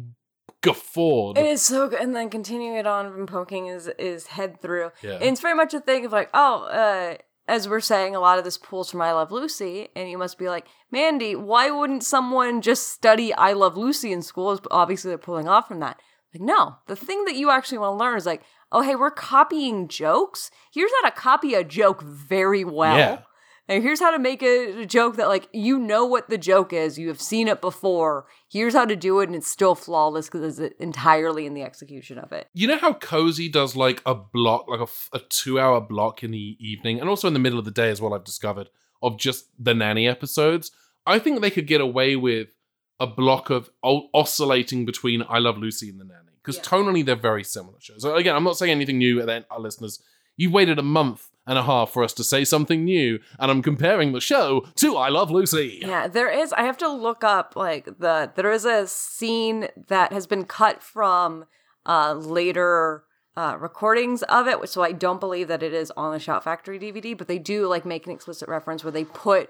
guffawed. 0.61 1.37
It 1.37 1.45
is 1.45 1.61
so 1.61 1.87
good, 1.87 1.99
and 2.01 2.15
then 2.15 2.29
continuing 2.29 2.75
it 2.77 2.87
on 2.87 3.11
from 3.11 3.27
poking 3.27 3.67
his 3.67 3.89
his 3.97 4.27
head 4.27 4.59
through. 4.61 4.91
Yeah. 5.01 5.13
And 5.13 5.23
it's 5.23 5.41
very 5.41 5.55
much 5.55 5.73
a 5.73 5.79
thing 5.79 6.05
of 6.05 6.11
like, 6.11 6.29
oh, 6.33 6.63
uh, 6.63 7.15
as 7.47 7.67
we're 7.67 7.79
saying, 7.79 8.15
a 8.15 8.19
lot 8.19 8.37
of 8.37 8.43
this 8.43 8.57
pulls 8.57 8.91
from 8.91 9.01
I 9.01 9.11
Love 9.13 9.31
Lucy, 9.31 9.89
and 9.95 10.09
you 10.09 10.17
must 10.17 10.37
be 10.37 10.47
like, 10.49 10.67
Mandy, 10.91 11.35
why 11.35 11.71
wouldn't 11.71 12.03
someone 12.03 12.61
just 12.61 12.89
study 12.89 13.33
I 13.33 13.53
Love 13.53 13.77
Lucy 13.77 14.11
in 14.11 14.21
school? 14.21 14.59
Obviously 14.69 15.09
they're 15.09 15.17
pulling 15.17 15.47
off 15.47 15.67
from 15.67 15.79
that. 15.79 15.99
Like, 16.33 16.41
no, 16.41 16.75
the 16.87 16.95
thing 16.95 17.25
that 17.25 17.35
you 17.35 17.49
actually 17.49 17.79
want 17.79 17.97
to 17.97 18.03
learn 18.03 18.17
is 18.17 18.25
like, 18.25 18.43
oh, 18.71 18.81
hey, 18.81 18.95
we're 18.95 19.11
copying 19.11 19.87
jokes. 19.87 20.51
Here's 20.71 20.91
how 21.01 21.09
to 21.09 21.15
copy 21.15 21.55
a 21.55 21.63
joke 21.63 22.03
very 22.03 22.63
well. 22.63 22.97
Yeah. 22.97 23.19
And 23.67 23.83
here's 23.83 23.99
how 23.99 24.09
to 24.09 24.17
make 24.17 24.41
a, 24.41 24.81
a 24.81 24.85
joke 24.87 25.17
that, 25.17 25.27
like, 25.27 25.47
you 25.53 25.77
know 25.77 26.03
what 26.03 26.27
the 26.27 26.39
joke 26.39 26.73
is. 26.73 26.97
You 26.97 27.07
have 27.09 27.21
seen 27.21 27.47
it 27.47 27.61
before. 27.61 28.25
Here's 28.51 28.73
how 28.73 28.85
to 28.85 28.95
do 28.95 29.19
it, 29.19 29.29
and 29.29 29.35
it's 29.35 29.47
still 29.47 29.75
flawless 29.75 30.27
because 30.27 30.59
it's 30.59 30.75
entirely 30.79 31.45
in 31.45 31.53
the 31.53 31.61
execution 31.61 32.17
of 32.17 32.31
it. 32.31 32.47
You 32.55 32.67
know 32.67 32.79
how 32.79 32.93
Cozi 32.93 33.51
does 33.51 33.75
like 33.75 34.01
a 34.07 34.15
block, 34.15 34.65
like 34.67 34.87
a 35.13 35.19
two 35.29 35.59
hour 35.59 35.81
block 35.81 36.23
in 36.23 36.31
the 36.31 36.57
evening, 36.59 36.99
and 36.99 37.07
also 37.07 37.27
in 37.27 37.33
the 37.33 37.39
middle 37.39 37.59
of 37.59 37.65
the 37.65 37.71
day 37.71 37.91
as 37.91 38.01
well, 38.01 38.15
I've 38.15 38.23
discovered, 38.23 38.69
of 39.03 39.19
just 39.19 39.45
the 39.59 39.75
nanny 39.75 40.07
episodes? 40.07 40.71
I 41.05 41.19
think 41.19 41.41
they 41.41 41.51
could 41.51 41.67
get 41.67 41.79
away 41.79 42.15
with 42.15 42.47
a 42.99 43.07
block 43.07 43.49
of 43.49 43.69
o- 43.83 44.09
oscillating 44.13 44.85
between 44.85 45.23
I 45.27 45.39
Love 45.39 45.57
Lucy 45.57 45.89
and 45.89 45.99
the 45.99 46.05
nanny. 46.05 46.29
Because 46.43 46.59
tonally, 46.59 47.05
they're 47.05 47.15
very 47.15 47.43
similar 47.43 47.77
shows. 47.79 48.01
So 48.01 48.15
again, 48.15 48.35
I'm 48.35 48.43
not 48.43 48.57
saying 48.57 48.71
anything 48.71 48.97
new, 48.97 49.23
then, 49.25 49.45
our 49.51 49.59
listeners. 49.59 50.01
You've 50.37 50.53
waited 50.53 50.79
a 50.79 50.83
month 50.83 51.27
and 51.45 51.57
a 51.57 51.63
half 51.63 51.91
for 51.91 52.03
us 52.03 52.13
to 52.13 52.23
say 52.23 52.45
something 52.45 52.85
new, 52.85 53.19
and 53.39 53.51
I'm 53.51 53.61
comparing 53.61 54.13
the 54.13 54.21
show 54.21 54.65
to 54.75 54.95
I 54.95 55.09
Love 55.09 55.31
Lucy. 55.31 55.79
Yeah, 55.81 56.07
there 56.07 56.29
is. 56.29 56.53
I 56.53 56.61
have 56.61 56.77
to 56.77 56.87
look 56.87 57.23
up 57.23 57.55
like 57.55 57.85
the 57.85 58.31
there 58.35 58.51
is 58.51 58.65
a 58.65 58.87
scene 58.87 59.67
that 59.87 60.13
has 60.13 60.27
been 60.27 60.45
cut 60.45 60.81
from 60.81 61.45
uh 61.85 62.13
later 62.13 63.03
uh 63.35 63.57
recordings 63.59 64.21
of 64.23 64.47
it, 64.47 64.69
so 64.69 64.81
I 64.81 64.91
don't 64.91 65.19
believe 65.19 65.47
that 65.49 65.63
it 65.63 65.73
is 65.73 65.91
on 65.97 66.13
the 66.13 66.19
Shout 66.19 66.43
Factory 66.43 66.79
DVD, 66.79 67.17
but 67.17 67.27
they 67.27 67.39
do 67.39 67.67
like 67.67 67.85
make 67.85 68.05
an 68.05 68.13
explicit 68.13 68.47
reference 68.47 68.83
where 68.83 68.91
they 68.91 69.03
put 69.05 69.49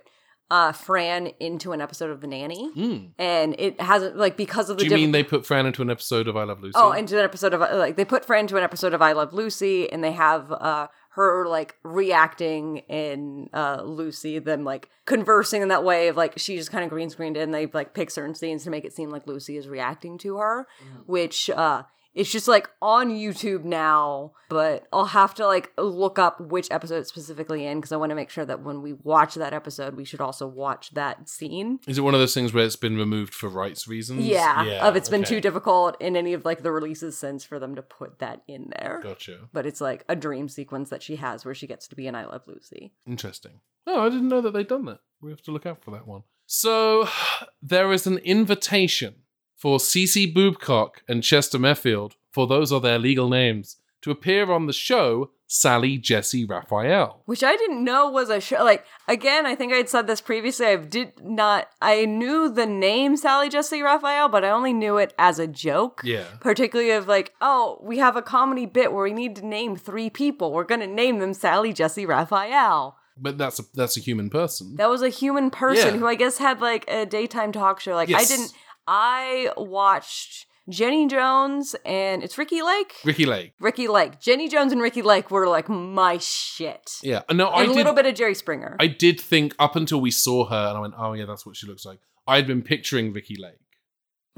uh 0.51 0.71
Fran 0.71 1.27
into 1.39 1.71
an 1.71 1.81
episode 1.81 2.09
of 2.09 2.21
The 2.21 2.27
Nanny, 2.27 2.71
and 3.17 3.55
it 3.59 3.79
hasn't 3.79 4.17
like 4.17 4.37
because 4.37 4.69
of 4.69 4.77
the. 4.77 4.81
Do 4.81 4.85
you 4.85 4.89
diff- 4.89 4.99
mean 4.99 5.11
they 5.11 5.23
put 5.23 5.45
Fran 5.45 5.65
into 5.65 5.81
an 5.81 5.89
episode 5.89 6.27
of 6.27 6.35
I 6.35 6.43
Love 6.43 6.61
Lucy? 6.61 6.73
Oh, 6.75 6.91
into 6.91 7.17
an 7.17 7.23
episode 7.23 7.53
of 7.53 7.61
like 7.61 7.95
they 7.95 8.05
put 8.05 8.25
Fran 8.25 8.41
into 8.41 8.57
an 8.57 8.63
episode 8.63 8.93
of 8.93 9.01
I 9.01 9.11
Love 9.11 9.33
Lucy, 9.33 9.91
and 9.91 10.03
they 10.03 10.11
have 10.13 10.51
uh 10.51 10.87
her 11.11 11.47
like 11.47 11.75
reacting 11.83 12.77
in 12.87 13.49
uh 13.53 13.81
Lucy, 13.83 14.39
them 14.39 14.63
like 14.63 14.89
conversing 15.05 15.61
in 15.61 15.67
that 15.67 15.83
way 15.83 16.07
of 16.07 16.17
like 16.17 16.37
she 16.37 16.55
just 16.55 16.71
kind 16.71 16.83
of 16.83 16.89
green 16.89 17.09
screened 17.09 17.35
and 17.37 17.53
they 17.53 17.65
like 17.67 17.93
pick 17.93 18.09
certain 18.11 18.33
scenes 18.35 18.63
to 18.63 18.69
make 18.69 18.85
it 18.85 18.93
seem 18.93 19.09
like 19.09 19.27
Lucy 19.27 19.57
is 19.57 19.67
reacting 19.67 20.17
to 20.19 20.37
her, 20.37 20.67
which 21.05 21.49
uh 21.49 21.83
it's 22.19 22.29
just 22.29 22.49
like 22.49 22.69
on 22.81 23.11
YouTube 23.11 23.63
now, 23.63 24.33
but 24.49 24.85
I'll 24.91 25.05
have 25.05 25.33
to 25.35 25.47
like 25.47 25.71
look 25.77 26.19
up 26.19 26.41
which 26.41 26.67
episode 26.69 26.97
it's 26.97 27.09
specifically 27.09 27.65
in 27.65 27.77
because 27.77 27.93
I 27.93 27.95
want 27.95 28.09
to 28.09 28.15
make 28.15 28.29
sure 28.29 28.43
that 28.43 28.61
when 28.61 28.81
we 28.81 28.91
watch 28.91 29.35
that 29.35 29.53
episode, 29.53 29.95
we 29.95 30.03
should 30.03 30.19
also 30.19 30.45
watch 30.45 30.91
that 30.91 31.29
scene. 31.29 31.79
Is 31.87 31.97
it 31.97 32.01
one 32.01 32.13
of 32.13 32.19
those 32.19 32.33
things 32.33 32.53
where 32.53 32.65
it's 32.65 32.75
been 32.75 32.97
removed 32.97 33.33
for 33.33 33.47
rights 33.47 33.87
reasons? 33.87 34.25
Yeah, 34.25 34.85
of 34.85 34.97
it's 34.97 35.07
been 35.07 35.23
too 35.23 35.39
difficult 35.39 35.95
in 36.01 36.17
any 36.17 36.33
of 36.33 36.43
like 36.43 36.61
the 36.61 36.73
releases 36.73 37.17
since 37.17 37.45
for 37.45 37.57
them 37.57 37.75
to 37.75 37.81
put 37.81 38.19
that 38.19 38.41
in 38.49 38.69
there. 38.77 38.99
Gotcha. 39.01 39.47
But 39.53 39.65
it's 39.65 39.79
like 39.79 40.03
a 40.09 40.15
dream 40.15 40.49
sequence 40.49 40.89
that 40.89 41.01
she 41.01 41.15
has 41.15 41.45
where 41.45 41.55
she 41.55 41.67
gets 41.67 41.87
to 41.87 41.95
be 41.95 42.05
in 42.05 42.15
I 42.15 42.25
Love 42.25 42.41
Lucy. 42.47 42.91
Interesting. 43.07 43.61
Oh, 43.87 44.05
I 44.05 44.09
didn't 44.09 44.27
know 44.27 44.41
that 44.41 44.51
they'd 44.51 44.67
done 44.67 44.83
that. 44.85 44.99
We 45.21 45.29
have 45.29 45.41
to 45.43 45.51
look 45.51 45.65
out 45.65 45.81
for 45.85 45.91
that 45.91 46.05
one. 46.05 46.23
So 46.47 47.07
there 47.61 47.93
is 47.93 48.05
an 48.05 48.17
invitation 48.17 49.15
for 49.59 49.77
Cece 49.77 50.33
Boobcock 50.33 51.01
and 51.07 51.21
Chester 51.23 51.59
Meffield, 51.59 52.13
for 52.31 52.47
those 52.47 52.71
are 52.71 52.79
their 52.81 52.97
legal 52.97 53.29
names, 53.29 53.75
to 54.01 54.09
appear 54.11 54.49
on 54.51 54.65
the 54.65 54.73
show 54.73 55.31
Sally 55.51 55.97
Jessy 55.97 56.45
Raphael. 56.45 57.23
Which 57.25 57.43
I 57.43 57.57
didn't 57.57 57.83
know 57.83 58.09
was 58.09 58.29
a 58.29 58.39
show. 58.39 58.63
Like 58.63 58.85
again, 59.07 59.45
I 59.45 59.55
think 59.55 59.73
I 59.73 59.77
had 59.77 59.89
said 59.89 60.07
this 60.07 60.21
previously. 60.21 60.67
I 60.67 60.75
did 60.77 61.13
not. 61.23 61.67
I 61.81 62.05
knew 62.05 62.49
the 62.49 62.67
name 62.67 63.17
Sally 63.17 63.49
Jessy 63.49 63.81
Raphael, 63.81 64.29
but 64.29 64.45
I 64.45 64.51
only 64.51 64.73
knew 64.73 64.97
it 64.97 65.13
as 65.19 65.39
a 65.39 65.47
joke. 65.47 66.01
Yeah. 66.05 66.25
Particularly 66.39 66.91
of 66.91 67.07
like, 67.07 67.33
oh, 67.41 67.79
we 67.83 67.97
have 67.97 68.15
a 68.15 68.21
comedy 68.21 68.65
bit 68.67 68.93
where 68.93 69.03
we 69.03 69.11
need 69.13 69.35
to 69.37 69.45
name 69.45 69.75
three 69.75 70.09
people. 70.09 70.53
We're 70.53 70.63
gonna 70.65 70.87
name 70.87 71.17
them 71.19 71.33
Sally 71.33 71.73
Jessy 71.73 72.05
Raphael. 72.05 72.95
But 73.17 73.37
that's 73.37 73.59
a 73.59 73.63
that's 73.73 73.97
a 73.97 74.01
human 74.01 74.29
person. 74.29 74.75
That 74.77 74.89
was 74.89 75.01
a 75.01 75.09
human 75.09 75.49
person 75.49 75.95
Yeah. 75.95 75.99
who 75.99 76.07
I 76.07 76.15
guess 76.15 76.37
had 76.37 76.61
like 76.61 76.85
a 76.89 77.05
daytime 77.05 77.51
talk 77.51 77.79
show. 77.81 77.93
Like 77.95 78.13
I 78.13 78.23
didn't. 78.23 78.53
I 78.91 79.51
watched 79.55 80.47
Jenny 80.67 81.07
Jones 81.07 81.75
and 81.85 82.23
it's 82.23 82.39
Ricki 82.39 82.63
Lake. 82.63 82.95
Ricki 83.05 83.27
Lake. 83.27 83.53
Ricki 83.59 83.87
Lake. 83.87 84.19
Jenny 84.19 84.49
Jones 84.49 84.71
and 84.71 84.81
Ricki 84.81 85.03
Lake 85.03 85.29
were 85.29 85.47
like 85.47 85.69
my 85.69 86.17
shit. 86.17 86.93
Yeah. 87.03 87.21
No, 87.31 87.49
I 87.49 87.61
and 87.61 87.65
a 87.65 87.67
did 87.67 87.77
little 87.77 87.93
bit 87.93 88.07
of 88.07 88.15
Jerry 88.15 88.33
Springer. 88.33 88.75
I 88.79 88.87
did 88.87 89.21
think 89.21 89.53
up 89.59 89.75
until 89.75 90.01
we 90.01 90.09
saw 90.09 90.45
her 90.45 90.67
and 90.69 90.75
I 90.75 90.81
went, 90.81 90.95
Oh 90.97 91.13
yeah, 91.13 91.25
that's 91.25 91.45
what 91.45 91.55
she 91.55 91.67
looks 91.67 91.85
like. 91.85 91.99
I 92.27 92.37
had 92.37 92.47
been 92.47 92.63
picturing 92.63 93.13
Ricki 93.13 93.35
Lake. 93.35 93.59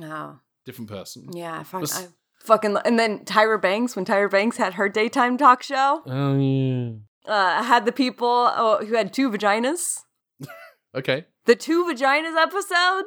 oh. 0.02 0.40
different 0.66 0.90
person. 0.90 1.30
Yeah, 1.34 1.64
fuck, 1.64 1.82
Was- 1.82 1.98
I 1.98 2.08
fucking. 2.44 2.76
And 2.84 3.00
then 3.00 3.20
Tyra 3.24 3.62
Banks, 3.62 3.96
when 3.96 4.04
Tyra 4.04 4.30
Banks 4.30 4.58
had 4.58 4.74
her 4.74 4.90
daytime 4.90 5.38
talk 5.38 5.64
show, 5.64 6.02
Oh 6.06 6.38
yeah. 6.38 6.92
uh, 7.26 7.64
had 7.64 7.86
the 7.86 7.94
people 7.94 8.52
oh, 8.54 8.86
who 8.86 8.96
had 8.96 9.14
two 9.14 9.32
vaginas. 9.32 10.00
Okay. 10.94 11.24
The 11.46 11.56
two 11.56 11.86
vaginas 11.86 12.36
episode. 12.36 13.06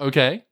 Okay. 0.00 0.46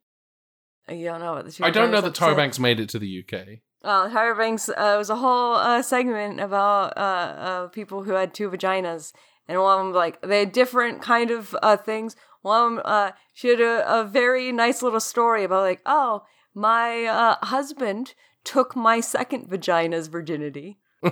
You 0.90 1.04
don't 1.04 1.20
know 1.20 1.34
what 1.34 1.44
the 1.44 1.52
two. 1.52 1.64
I 1.64 1.70
don't 1.70 1.90
know 1.90 2.00
that 2.00 2.14
Tyra 2.14 2.36
Banks 2.36 2.58
made 2.58 2.78
it 2.78 2.88
to 2.90 2.98
the 2.98 3.24
UK. 3.24 3.60
Well, 3.82 4.08
Tyra 4.10 4.36
Banks 4.36 4.68
uh, 4.68 4.94
was 4.98 5.10
a 5.10 5.16
whole 5.16 5.54
uh, 5.54 5.82
segment 5.82 6.40
about 6.40 6.96
uh, 6.96 7.00
uh, 7.00 7.68
people 7.68 8.04
who 8.04 8.12
had 8.12 8.32
two 8.32 8.48
vaginas, 8.50 9.12
and 9.48 9.60
one 9.60 9.78
of 9.78 9.86
them 9.86 9.94
like 9.94 10.20
they 10.22 10.40
had 10.40 10.52
different 10.52 11.02
kind 11.02 11.30
of 11.30 11.56
uh, 11.62 11.76
things. 11.76 12.14
One 12.42 12.60
of 12.60 12.78
'em, 12.78 12.82
uh, 12.84 13.10
she 13.34 13.48
had 13.48 13.60
a, 13.60 14.00
a 14.00 14.04
very 14.04 14.52
nice 14.52 14.82
little 14.82 15.00
story 15.00 15.42
about 15.42 15.62
like, 15.62 15.82
oh, 15.84 16.22
my 16.54 17.04
uh, 17.04 17.36
husband 17.46 18.14
took 18.44 18.76
my 18.76 19.00
second 19.00 19.48
vagina's 19.48 20.06
virginity. 20.06 20.78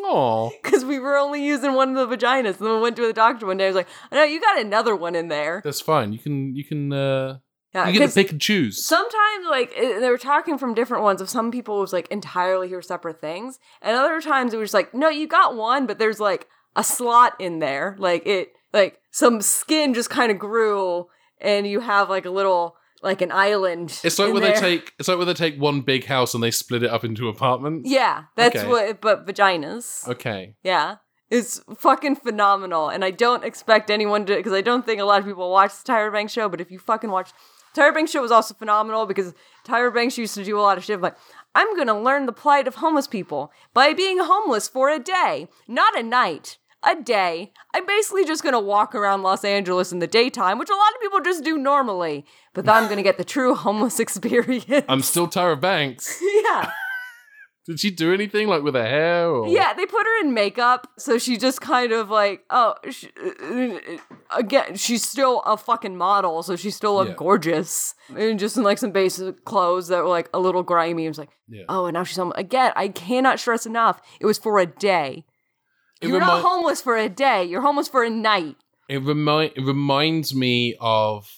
Oh. 0.00 0.52
Because 0.62 0.84
we 0.84 0.98
were 0.98 1.16
only 1.16 1.44
using 1.44 1.74
one 1.74 1.96
of 1.96 2.08
the 2.08 2.16
vaginas. 2.16 2.58
And 2.58 2.66
then 2.66 2.74
we 2.74 2.80
went 2.80 2.96
to 2.96 3.06
the 3.06 3.12
doctor 3.12 3.46
one 3.46 3.56
day. 3.56 3.64
I 3.64 3.68
was 3.68 3.76
like, 3.76 3.88
no, 4.12 4.22
you 4.22 4.40
got 4.40 4.60
another 4.60 4.94
one 4.94 5.14
in 5.14 5.28
there. 5.28 5.60
That's 5.64 5.80
fine. 5.80 6.12
You 6.12 6.18
can 6.18 6.54
you 6.54 6.64
can 6.64 6.92
uh 6.92 7.38
Yeah, 7.74 7.88
you 7.88 7.98
get 7.98 8.08
to 8.08 8.14
pick 8.14 8.32
and 8.32 8.40
choose. 8.40 8.84
Sometimes, 8.84 9.46
like, 9.50 9.72
it, 9.76 10.00
they 10.00 10.08
were 10.08 10.18
talking 10.18 10.56
from 10.56 10.74
different 10.74 11.02
ones. 11.02 11.20
Of 11.20 11.28
some 11.28 11.50
people, 11.50 11.78
it 11.78 11.82
was 11.82 11.92
like 11.92 12.08
entirely 12.08 12.68
here 12.68 12.80
separate 12.80 13.20
things. 13.20 13.58
And 13.82 13.96
other 13.96 14.20
times, 14.20 14.54
it 14.54 14.58
was 14.58 14.72
like, 14.72 14.94
no, 14.94 15.08
you 15.08 15.28
got 15.28 15.54
one, 15.54 15.86
but 15.86 15.98
there's 15.98 16.18
like 16.20 16.48
a 16.76 16.82
slot 16.82 17.34
in 17.38 17.58
there. 17.58 17.94
Like, 17.98 18.26
it, 18.26 18.52
like, 18.72 18.98
some 19.10 19.42
skin 19.42 19.92
just 19.94 20.08
kind 20.10 20.32
of 20.32 20.38
grew, 20.38 21.08
and 21.40 21.66
you 21.66 21.80
have 21.80 22.08
like 22.08 22.24
a 22.24 22.30
little, 22.30 22.76
like 23.02 23.20
an 23.20 23.30
island. 23.32 24.00
It's 24.02 24.18
like 24.18 24.32
when 24.32 24.42
there. 24.42 24.54
they 24.54 24.60
take 24.60 24.92
it's 24.98 25.08
like 25.08 25.18
when 25.18 25.26
they 25.26 25.34
take 25.34 25.60
one 25.60 25.82
big 25.82 26.06
house 26.06 26.34
and 26.34 26.42
they 26.42 26.50
split 26.50 26.82
it 26.82 26.90
up 26.90 27.04
into 27.04 27.28
apartments. 27.28 27.88
Yeah, 27.88 28.24
that's 28.34 28.56
Okay. 28.56 28.66
what, 28.66 29.00
but 29.00 29.26
vaginas. 29.26 30.08
Okay. 30.08 30.54
Yeah. 30.62 30.96
It's 31.30 31.60
fucking 31.76 32.16
phenomenal. 32.16 32.88
And 32.88 33.04
I 33.04 33.10
don't 33.10 33.44
expect 33.44 33.90
anyone 33.90 34.24
to, 34.26 34.36
because 34.36 34.54
I 34.54 34.62
don't 34.62 34.86
think 34.86 35.00
a 35.00 35.04
lot 35.04 35.20
of 35.20 35.26
people 35.26 35.50
watch 35.50 35.72
the 35.82 35.92
Tyra 35.92 36.10
Banks 36.10 36.32
show, 36.32 36.48
but 36.48 36.60
if 36.60 36.70
you 36.70 36.78
fucking 36.78 37.10
watch, 37.10 37.30
Tyra 37.74 37.94
Banks 37.94 38.10
show 38.10 38.22
was 38.22 38.30
also 38.32 38.54
phenomenal 38.54 39.06
because 39.06 39.34
Tyra 39.66 39.92
Banks 39.92 40.18
used 40.18 40.34
to 40.34 40.44
do 40.44 40.58
a 40.58 40.62
lot 40.62 40.78
of 40.78 40.84
shit 40.84 41.00
like, 41.00 41.16
I'm 41.54 41.74
going 41.74 41.88
to 41.88 41.94
learn 41.94 42.26
the 42.26 42.32
plight 42.32 42.66
of 42.68 42.76
homeless 42.76 43.06
people 43.06 43.52
by 43.74 43.92
being 43.92 44.18
homeless 44.18 44.68
for 44.68 44.90
a 44.90 44.98
day, 44.98 45.48
not 45.66 45.98
a 45.98 46.02
night. 46.02 46.58
A 46.84 46.94
day. 46.94 47.52
I'm 47.74 47.84
basically 47.86 48.24
just 48.24 48.44
gonna 48.44 48.60
walk 48.60 48.94
around 48.94 49.24
Los 49.24 49.42
Angeles 49.44 49.90
in 49.90 49.98
the 49.98 50.06
daytime, 50.06 50.60
which 50.60 50.70
a 50.70 50.76
lot 50.76 50.94
of 50.94 51.00
people 51.00 51.20
just 51.20 51.42
do 51.42 51.58
normally. 51.58 52.24
But 52.54 52.66
then 52.66 52.76
I'm 52.76 52.88
gonna 52.88 53.02
get 53.02 53.18
the 53.18 53.24
true 53.24 53.54
homeless 53.56 53.98
experience. 53.98 54.86
I'm 54.88 55.02
still 55.02 55.26
Tyra 55.26 55.60
Banks. 55.60 56.22
yeah. 56.44 56.70
Did 57.68 57.78
she 57.80 57.90
do 57.90 58.14
anything 58.14 58.48
like 58.48 58.62
with 58.62 58.74
her 58.74 58.82
hair 58.86 59.28
or 59.28 59.46
Yeah, 59.46 59.74
they 59.74 59.84
put 59.84 60.06
her 60.06 60.20
in 60.22 60.32
makeup, 60.32 60.88
so 60.98 61.18
she 61.18 61.36
just 61.36 61.60
kind 61.60 61.92
of 61.92 62.08
like, 62.08 62.42
oh, 62.48 62.74
she, 62.90 63.10
uh, 63.42 63.78
again, 64.34 64.74
she's 64.74 65.06
still 65.06 65.40
a 65.42 65.56
fucking 65.58 65.94
model, 65.94 66.42
so 66.42 66.56
she 66.56 66.70
still 66.70 66.94
looked 66.94 67.10
Yeah. 67.10 67.16
gorgeous, 67.16 67.94
and 68.16 68.38
just 68.38 68.56
in 68.56 68.62
like 68.62 68.78
some 68.78 68.90
basic 68.90 69.44
clothes 69.44 69.88
that 69.88 70.02
were 70.02 70.08
like 70.08 70.30
a 70.32 70.38
little 70.40 70.62
grimy. 70.62 71.04
It 71.04 71.08
was 71.08 71.18
like, 71.18 71.28
Yeah. 71.46 71.64
oh, 71.68 71.84
and 71.86 71.92
now 71.94 72.04
she's 72.04 72.16
home 72.16 72.32
again. 72.36 72.72
I 72.74 72.88
cannot 72.88 73.38
stress 73.38 73.66
enough. 73.66 74.00
It 74.18 74.24
was 74.24 74.38
for 74.38 74.58
a 74.58 74.64
day. 74.66 75.26
It 76.00 76.08
You're 76.08 76.20
remi- 76.20 76.26
not 76.32 76.42
homeless 76.42 76.80
for 76.80 76.96
a 76.96 77.10
day. 77.10 77.44
You're 77.44 77.60
homeless 77.60 77.88
for 77.88 78.02
a 78.02 78.08
night. 78.10 78.56
It 78.88 79.02
remind 79.02 79.52
it 79.56 79.62
reminds 79.64 80.34
me 80.34 80.74
of 80.80 81.28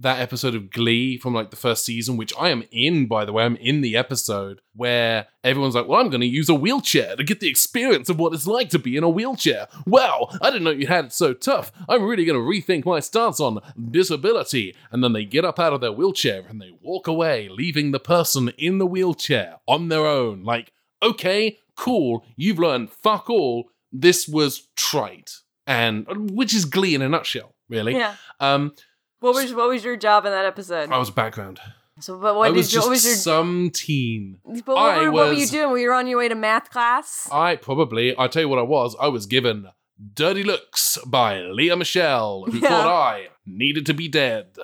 that 0.00 0.18
episode 0.18 0.54
of 0.54 0.70
Glee 0.70 1.18
from 1.18 1.34
like 1.34 1.50
the 1.50 1.56
first 1.56 1.84
season, 1.84 2.16
which 2.16 2.32
I 2.38 2.48
am 2.48 2.64
in, 2.70 3.06
by 3.06 3.24
the 3.24 3.32
way. 3.32 3.44
I'm 3.44 3.56
in 3.56 3.82
the 3.82 3.96
episode 3.96 4.60
where 4.74 5.26
everyone's 5.44 5.74
like, 5.74 5.86
Well, 5.86 6.00
I'm 6.00 6.08
gonna 6.08 6.24
use 6.24 6.48
a 6.48 6.54
wheelchair 6.54 7.16
to 7.16 7.24
get 7.24 7.40
the 7.40 7.50
experience 7.50 8.08
of 8.08 8.18
what 8.18 8.32
it's 8.32 8.46
like 8.46 8.70
to 8.70 8.78
be 8.78 8.96
in 8.96 9.04
a 9.04 9.08
wheelchair. 9.08 9.68
Wow, 9.86 10.28
I 10.40 10.50
didn't 10.50 10.64
know 10.64 10.70
you 10.70 10.86
had 10.86 11.06
it 11.06 11.12
so 11.12 11.34
tough. 11.34 11.70
I'm 11.88 12.02
really 12.02 12.24
gonna 12.24 12.38
rethink 12.38 12.86
my 12.86 13.00
stance 13.00 13.40
on 13.40 13.60
disability. 13.90 14.74
And 14.90 15.04
then 15.04 15.12
they 15.12 15.24
get 15.24 15.44
up 15.44 15.58
out 15.58 15.74
of 15.74 15.82
their 15.82 15.92
wheelchair 15.92 16.44
and 16.48 16.60
they 16.60 16.72
walk 16.80 17.06
away, 17.06 17.48
leaving 17.50 17.90
the 17.90 18.00
person 18.00 18.48
in 18.56 18.78
the 18.78 18.86
wheelchair 18.86 19.56
on 19.68 19.88
their 19.88 20.06
own. 20.06 20.44
Like, 20.44 20.72
okay, 21.02 21.58
cool, 21.76 22.24
you've 22.36 22.58
learned 22.58 22.90
fuck 22.90 23.28
all. 23.28 23.70
This 23.92 24.26
was 24.26 24.68
trite. 24.76 25.40
And 25.66 26.30
which 26.32 26.54
is 26.54 26.64
Glee 26.64 26.94
in 26.94 27.02
a 27.02 27.08
nutshell, 27.08 27.54
really. 27.68 27.94
Yeah. 27.94 28.14
Um, 28.40 28.72
What 29.20 29.34
was 29.34 29.54
what 29.54 29.68
was 29.68 29.84
your 29.84 29.96
job 29.96 30.24
in 30.26 30.32
that 30.32 30.44
episode? 30.44 30.90
I 30.90 30.98
was 30.98 31.10
background. 31.10 31.60
so, 32.00 32.18
but 32.18 32.34
what 32.34 32.44
I 32.44 32.48
did 32.48 32.56
was 32.56 32.72
you? 32.72 32.76
just 32.78 32.86
What 32.86 32.90
was 32.92 33.04
your? 33.04 33.14
some 33.14 33.70
teen. 33.72 34.38
but 34.44 34.66
what, 34.68 34.78
I 34.78 35.02
were, 35.02 35.12
what 35.12 35.26
were 35.28 35.32
you 35.34 35.46
doing? 35.46 35.70
Were 35.70 35.78
you 35.78 35.92
on 35.92 36.06
your 36.06 36.18
way 36.18 36.28
to 36.28 36.34
math 36.34 36.70
class? 36.70 37.28
I 37.30 37.56
probably, 37.56 38.18
I 38.18 38.26
tell 38.28 38.42
you 38.42 38.48
what 38.48 38.58
I 38.58 38.62
was. 38.62 38.96
I 39.00 39.08
was 39.08 39.26
given 39.26 39.66
"Dirty 40.14 40.42
Looks" 40.42 40.98
by 41.06 41.40
Lea 41.40 41.74
Michele, 41.76 42.44
who 42.50 42.58
Yeah. 42.60 42.68
thought 42.68 42.86
I 42.86 43.28
needed 43.46 43.86
to 43.86 43.94
be 43.94 44.08
dead. 44.08 44.56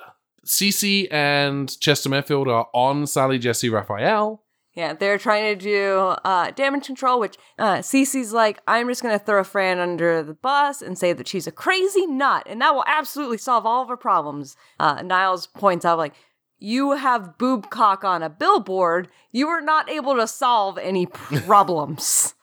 Cece 0.45 1.07
and 1.11 1.77
Chester 1.79 2.09
Merfield 2.09 2.47
are 2.47 2.67
on 2.73 3.05
Sally 3.05 3.37
Jessy 3.37 3.69
Raphael. 3.69 4.43
Yeah, 4.77 4.93
they're 4.93 5.17
trying 5.17 5.57
to 5.57 5.59
do 5.59 5.97
uh, 6.23 6.51
damage 6.51 6.85
control, 6.85 7.19
which 7.19 7.35
uh, 7.57 7.77
Cece's 7.77 8.31
like, 8.31 8.59
I'm 8.67 8.87
just 8.87 9.01
going 9.01 9.17
to 9.17 9.25
throw 9.25 9.43
Fran 9.43 9.79
under 9.79 10.21
the 10.21 10.35
bus 10.35 10.83
and 10.83 10.95
say 10.95 11.13
that 11.13 11.27
she's 11.27 11.47
a 11.47 11.51
crazy 11.51 12.05
nut, 12.05 12.43
and 12.45 12.61
that 12.61 12.75
will 12.75 12.83
absolutely 12.85 13.39
solve 13.39 13.65
all 13.65 13.81
of 13.81 13.89
her 13.89 13.97
problems. 13.97 14.55
Uh, 14.79 15.01
Niles 15.01 15.47
points 15.47 15.83
out, 15.83 15.97
like, 15.97 16.13
you 16.59 16.91
have 16.91 17.39
boob 17.39 17.71
cock 17.71 18.03
on 18.03 18.21
a 18.21 18.29
billboard. 18.29 19.07
You 19.31 19.47
are 19.47 19.61
not 19.61 19.89
able 19.89 20.15
to 20.15 20.27
solve 20.27 20.77
any 20.77 21.05
problems. 21.07 22.35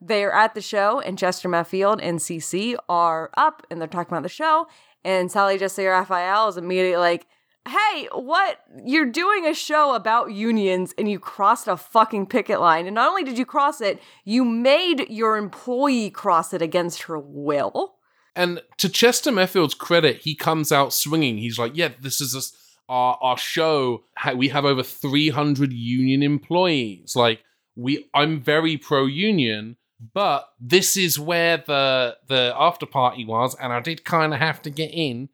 They're 0.00 0.32
at 0.32 0.54
the 0.54 0.60
show, 0.60 1.00
and 1.00 1.18
Chester 1.18 1.48
Matfield 1.48 1.98
and 2.00 2.20
Cece 2.20 2.76
are 2.88 3.30
up, 3.36 3.66
and 3.68 3.80
they're 3.80 3.88
talking 3.88 4.12
about 4.12 4.22
the 4.22 4.28
show. 4.28 4.68
And 5.04 5.28
Sally 5.28 5.58
Jessy 5.58 5.86
Raphael 5.86 6.46
is 6.46 6.56
immediately 6.56 6.98
like, 6.98 7.26
hey, 7.68 8.08
what? 8.12 8.58
You're 8.84 9.10
doing 9.10 9.46
a 9.46 9.54
show 9.54 9.94
about 9.94 10.32
unions 10.32 10.94
and 10.96 11.10
you 11.10 11.18
crossed 11.18 11.68
a 11.68 11.76
fucking 11.76 12.26
picket 12.26 12.60
line. 12.60 12.86
And 12.86 12.94
not 12.94 13.08
only 13.08 13.24
did 13.24 13.38
you 13.38 13.46
cross 13.46 13.80
it, 13.80 14.00
you 14.24 14.44
made 14.44 15.08
your 15.08 15.36
employee 15.36 16.10
cross 16.10 16.52
it 16.52 16.62
against 16.62 17.02
her 17.02 17.18
will. 17.18 17.96
And 18.36 18.62
to 18.78 18.88
Chester 18.88 19.32
Merfield's 19.32 19.74
credit, 19.74 20.18
he 20.18 20.34
comes 20.34 20.72
out 20.72 20.92
swinging. 20.92 21.38
He's 21.38 21.58
like, 21.58 21.72
"Yeah, 21.74 21.90
this 22.00 22.20
is 22.20 22.34
our 22.90 23.16
our 23.22 23.38
show. 23.38 24.04
We 24.34 24.48
have 24.48 24.66
over 24.66 24.82
300 24.82 25.72
union 25.72 26.22
employees. 26.22 27.14
Like, 27.16 27.40
we, 27.76 28.10
I'm 28.12 28.40
very 28.40 28.76
pro 28.76 29.06
union, 29.06 29.76
but 30.12 30.48
this 30.60 30.96
is 30.96 31.18
where 31.18 31.56
the 31.58 32.16
the 32.28 32.52
after 32.56 32.84
party 32.84 33.24
was, 33.24 33.54
and 33.54 33.72
I 33.72 33.80
did 33.80 34.04
kind 34.04 34.34
of 34.34 34.40
have 34.40 34.60
to 34.62 34.70
get 34.70 34.90
in. 34.92 35.30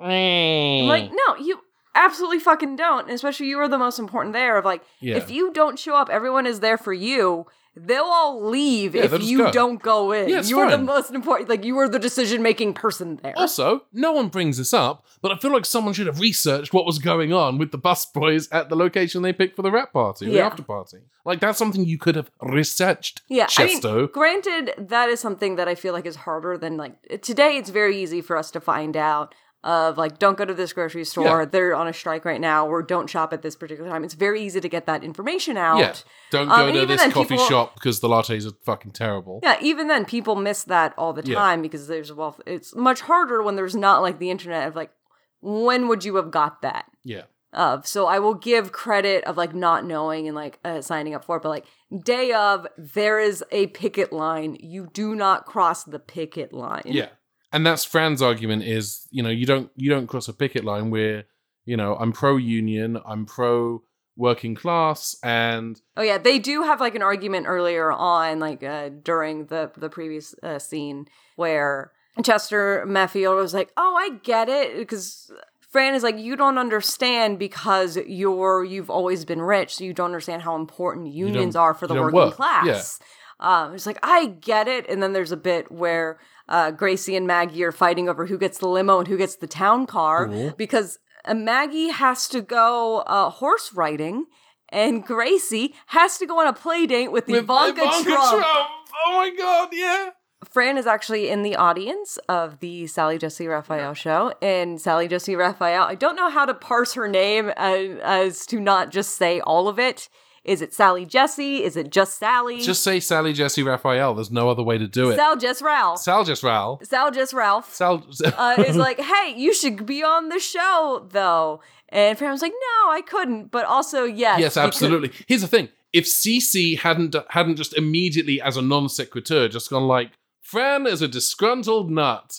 I'm 0.00 0.86
like, 0.88 1.10
no, 1.12 1.36
you 1.36 1.60
absolutely 1.94 2.38
fucking 2.40 2.76
don't. 2.76 3.10
Especially 3.10 3.46
you 3.46 3.58
are 3.58 3.68
the 3.68 3.78
most 3.78 3.98
important 3.98 4.32
there. 4.32 4.56
Of 4.56 4.64
like, 4.64 4.82
Yeah. 5.00 5.16
if 5.16 5.30
you 5.30 5.52
don't 5.52 5.78
show 5.78 5.94
up, 5.96 6.08
everyone 6.10 6.46
is 6.46 6.60
there 6.60 6.78
for 6.78 6.92
you. 6.92 7.46
They'll 7.76 8.02
all 8.02 8.44
leave 8.50 8.96
Yeah, 8.96 9.04
if 9.04 9.22
you 9.22 9.38
go. 9.38 9.52
don't 9.52 9.80
go 9.80 10.10
in. 10.10 10.28
Yeah, 10.28 10.42
you 10.42 10.58
are 10.58 10.68
the 10.68 10.76
most 10.76 11.12
important. 11.12 11.48
Like 11.48 11.64
you 11.64 11.78
are 11.78 11.88
the 11.88 12.00
decision 12.00 12.42
making 12.42 12.74
person 12.74 13.20
there. 13.22 13.32
Also, 13.36 13.82
no 13.92 14.10
one 14.12 14.26
brings 14.28 14.58
this 14.58 14.74
up, 14.74 15.06
but 15.22 15.30
I 15.30 15.36
feel 15.36 15.52
like 15.52 15.64
someone 15.64 15.94
should 15.94 16.08
have 16.08 16.18
researched 16.18 16.72
what 16.74 16.84
was 16.84 16.98
going 16.98 17.32
on 17.32 17.58
with 17.58 17.70
the 17.70 17.78
bus 17.78 18.04
boys 18.06 18.48
at 18.50 18.70
the 18.70 18.76
location 18.76 19.22
they 19.22 19.32
picked 19.32 19.54
for 19.54 19.62
the 19.62 19.70
rap 19.70 19.92
party, 19.92 20.26
or 20.26 20.30
the 20.32 20.40
after 20.40 20.64
party. 20.64 20.98
Like 21.24 21.38
that's 21.38 21.58
something 21.58 21.84
you 21.84 21.96
could 21.96 22.16
have 22.16 22.30
researched. 22.42 23.22
Yeah, 23.28 23.46
Chesto. 23.46 23.92
I 23.92 23.96
mean, 23.98 24.08
granted, 24.12 24.74
that 24.76 25.08
is 25.08 25.20
something 25.20 25.54
that 25.54 25.68
I 25.68 25.76
feel 25.76 25.92
like 25.92 26.06
is 26.06 26.16
harder 26.16 26.58
than 26.58 26.76
like 26.76 27.22
today. 27.22 27.56
It's 27.56 27.70
very 27.70 27.96
easy 28.02 28.20
for 28.20 28.36
us 28.36 28.50
to 28.50 28.60
find 28.60 28.96
out 28.96 29.32
of 29.62 29.98
like, 29.98 30.18
don't 30.18 30.38
go 30.38 30.44
to 30.44 30.54
this 30.54 30.72
grocery 30.72 31.04
store. 31.04 31.40
Yeah. 31.40 31.44
They're 31.44 31.74
on 31.74 31.86
a 31.86 31.92
strike 31.92 32.24
right 32.24 32.40
now, 32.40 32.66
or 32.66 32.82
don't 32.82 33.08
shop 33.10 33.32
at 33.32 33.42
this 33.42 33.56
particular 33.56 33.90
time. 33.90 34.04
It's 34.04 34.14
very 34.14 34.42
easy 34.42 34.60
to 34.60 34.68
get 34.68 34.86
that 34.86 35.04
information 35.04 35.56
out. 35.58 35.78
yeah, 35.78 35.94
don't 36.30 36.50
Um, 36.50 36.58
go 36.60 36.66
and 36.68 36.74
to 36.78 36.86
this 36.86 37.02
coffee 37.12 37.28
people- 37.34 37.44
shop 37.46 37.74
because 37.74 38.00
the 38.00 38.08
lattes 38.08 38.46
are 38.50 38.54
fucking 38.64 38.92
terrible. 38.92 39.40
Yeah, 39.42 39.58
even 39.60 39.88
then, 39.88 40.04
people 40.06 40.34
miss 40.36 40.64
that 40.64 40.94
all 40.96 41.12
the 41.12 41.22
Yeah. 41.24 41.34
time 41.36 41.60
because 41.60 41.88
there's 41.88 42.10
well, 42.12 42.36
it's 42.46 42.74
much 42.74 43.02
harder 43.02 43.42
when 43.42 43.56
there's 43.56 43.76
not 43.76 44.00
like 44.00 44.18
the 44.18 44.30
internet 44.30 44.66
of 44.66 44.74
like, 44.76 44.92
when 45.40 45.88
would 45.88 46.04
you 46.04 46.16
have 46.16 46.30
got 46.30 46.62
that? 46.62 46.86
Yeah. 47.04 47.22
of. 47.52 47.84
So 47.84 48.06
I 48.06 48.20
will 48.20 48.34
give 48.34 48.70
credit 48.70 49.24
of 49.24 49.36
like 49.36 49.52
not 49.52 49.84
knowing 49.84 50.28
and 50.28 50.36
like 50.36 50.60
uh, 50.64 50.80
signing 50.80 51.14
up 51.16 51.24
for 51.24 51.36
it, 51.36 51.42
but 51.42 51.48
like 51.48 51.64
day 52.04 52.30
of, 52.32 52.64
there 52.78 53.18
is 53.18 53.42
a 53.50 53.66
picket 53.66 54.12
line. 54.12 54.56
You 54.60 54.88
do 54.92 55.16
not 55.16 55.46
cross 55.46 55.82
the 55.82 55.98
picket 55.98 56.52
line. 56.52 56.82
Yeah. 56.84 57.08
And 57.52 57.66
that's 57.66 57.84
Fran's 57.84 58.22
argument 58.22 58.62
is, 58.64 59.06
you 59.10 59.22
know, 59.22 59.30
you 59.30 59.46
don't 59.46 59.70
you 59.74 59.90
don't 59.90 60.06
cross 60.06 60.28
a 60.28 60.32
picket 60.32 60.64
line 60.64 60.90
where, 60.90 61.24
you 61.64 61.76
know, 61.76 61.96
I'm 61.96 62.12
pro 62.12 62.36
union, 62.36 62.98
I'm 63.04 63.26
pro 63.26 63.82
working 64.16 64.54
class 64.54 65.16
and 65.22 65.80
Oh 65.96 66.02
yeah, 66.02 66.18
they 66.18 66.38
do 66.38 66.62
have 66.62 66.80
like 66.80 66.94
an 66.94 67.02
argument 67.02 67.46
earlier 67.48 67.90
on, 67.90 68.38
like 68.38 68.62
uh, 68.62 68.90
during 69.02 69.46
the 69.46 69.70
the 69.76 69.88
previous 69.88 70.34
uh, 70.42 70.58
scene 70.58 71.06
where 71.36 71.92
Chester 72.22 72.84
Matfield 72.86 73.36
was 73.36 73.54
like, 73.54 73.72
"Oh, 73.76 73.96
I 73.96 74.18
get 74.22 74.48
it," 74.48 74.76
because 74.76 75.30
Fran 75.70 75.94
is 75.94 76.02
like, 76.02 76.18
you 76.18 76.36
don't 76.36 76.58
understand 76.58 77.38
because 77.38 77.96
you're 77.96 78.64
you've 78.64 78.90
always 78.90 79.24
been 79.24 79.40
rich, 79.40 79.76
so 79.76 79.84
you 79.84 79.94
don't 79.94 80.06
understand 80.06 80.42
how 80.42 80.56
important 80.56 81.12
unions 81.12 81.54
are 81.56 81.74
for 81.74 81.86
the 81.86 81.94
working 81.94 82.14
work. 82.16 82.34
class. 82.34 82.98
Um, 83.38 83.74
it's 83.74 83.86
like 83.86 83.98
I 84.02 84.26
get 84.26 84.68
it, 84.68 84.88
and 84.88 85.02
then 85.02 85.12
there's 85.12 85.32
a 85.32 85.36
bit 85.36 85.70
where 85.70 86.18
uh, 86.50 86.70
Gracie 86.72 87.16
and 87.16 87.26
Maggie 87.26 87.64
are 87.64 87.72
fighting 87.72 88.08
over 88.08 88.26
who 88.26 88.36
gets 88.36 88.58
the 88.58 88.68
limo 88.68 88.98
and 88.98 89.08
who 89.08 89.16
gets 89.16 89.36
the 89.36 89.46
town 89.46 89.86
car 89.86 90.26
because 90.56 90.98
uh, 91.24 91.34
Maggie 91.34 91.88
has 91.88 92.28
to 92.28 92.42
go 92.42 92.98
uh, 93.06 93.30
horse 93.30 93.72
riding, 93.72 94.26
and 94.68 95.04
Gracie 95.04 95.74
has 95.86 96.18
to 96.18 96.26
go 96.26 96.40
on 96.40 96.46
a 96.46 96.52
play 96.52 96.86
date 96.86 97.12
with, 97.12 97.26
With 97.26 97.44
Ivanka, 97.44 97.80
Trump. 98.02 98.44
Oh 98.44 99.12
my 99.12 99.30
god, 99.36 99.68
yeah. 99.72 100.10
Fran 100.48 100.78
is 100.78 100.86
actually 100.86 101.28
in 101.28 101.42
the 101.42 101.54
audience 101.54 102.18
of 102.28 102.60
the 102.60 102.86
Sally 102.86 103.18
Jessy 103.18 103.46
Raphael 103.46 103.94
show. 103.94 104.32
And 104.40 104.80
Sally 104.80 105.06
Jessy 105.06 105.36
Raphael, 105.36 105.82
I 105.82 105.94
don't 105.94 106.16
know 106.16 106.30
how 106.30 106.46
to 106.46 106.54
parse 106.54 106.94
her 106.94 107.08
name 107.08 107.52
as, 107.56 107.98
as 108.02 108.46
to 108.46 108.58
not 108.58 108.90
just 108.90 109.16
say 109.16 109.40
all 109.40 109.68
of 109.68 109.78
it. 109.78 110.08
Is 110.42 110.62
it 110.62 110.72
Sally 110.72 111.04
Jessy? 111.04 111.62
Is 111.62 111.76
it 111.76 111.90
just 111.90 112.18
Sally? 112.18 112.60
Just 112.60 112.82
say 112.82 112.98
Sally 112.98 113.32
Jessy 113.34 113.62
Raphael. 113.62 114.14
There's 114.14 114.30
no 114.30 114.48
other 114.48 114.62
way 114.62 114.78
to 114.78 114.88
do 114.88 115.10
it. 115.10 115.16
Sal 115.16 115.36
Just 115.36 115.60
Ralph. 115.60 116.00
Sal 116.00 116.24
just 116.24 116.42
Ralph. 116.42 116.84
Sal 116.84 117.10
Just 117.10 117.34
Ralph 117.34 117.72
Sal. 117.74 118.02
uh, 118.38 118.62
is 118.66 118.76
like, 118.76 118.98
hey, 118.98 119.34
you 119.36 119.54
should 119.54 119.84
be 119.84 120.02
on 120.02 120.30
the 120.30 120.38
show 120.38 121.06
though. 121.10 121.60
And 121.90 122.16
Fran 122.16 122.30
was 122.30 122.40
like, 122.42 122.52
no, 122.52 122.90
I 122.90 123.02
couldn't. 123.02 123.50
But 123.50 123.66
also, 123.66 124.04
yes. 124.04 124.40
yes, 124.40 124.56
absolutely. 124.56 125.10
Here's 125.26 125.42
the 125.42 125.48
thing: 125.48 125.68
if 125.92 126.04
CC 126.04 126.78
hadn't 126.78 127.14
hadn't 127.30 127.56
just 127.56 127.76
immediately, 127.76 128.40
as 128.40 128.56
a 128.56 128.62
non 128.62 128.88
sequitur, 128.88 129.48
just 129.48 129.70
gone 129.70 129.86
like 129.86 130.12
Fran 130.40 130.86
is 130.86 131.02
a 131.02 131.08
disgruntled 131.08 131.90
nut, 131.90 132.38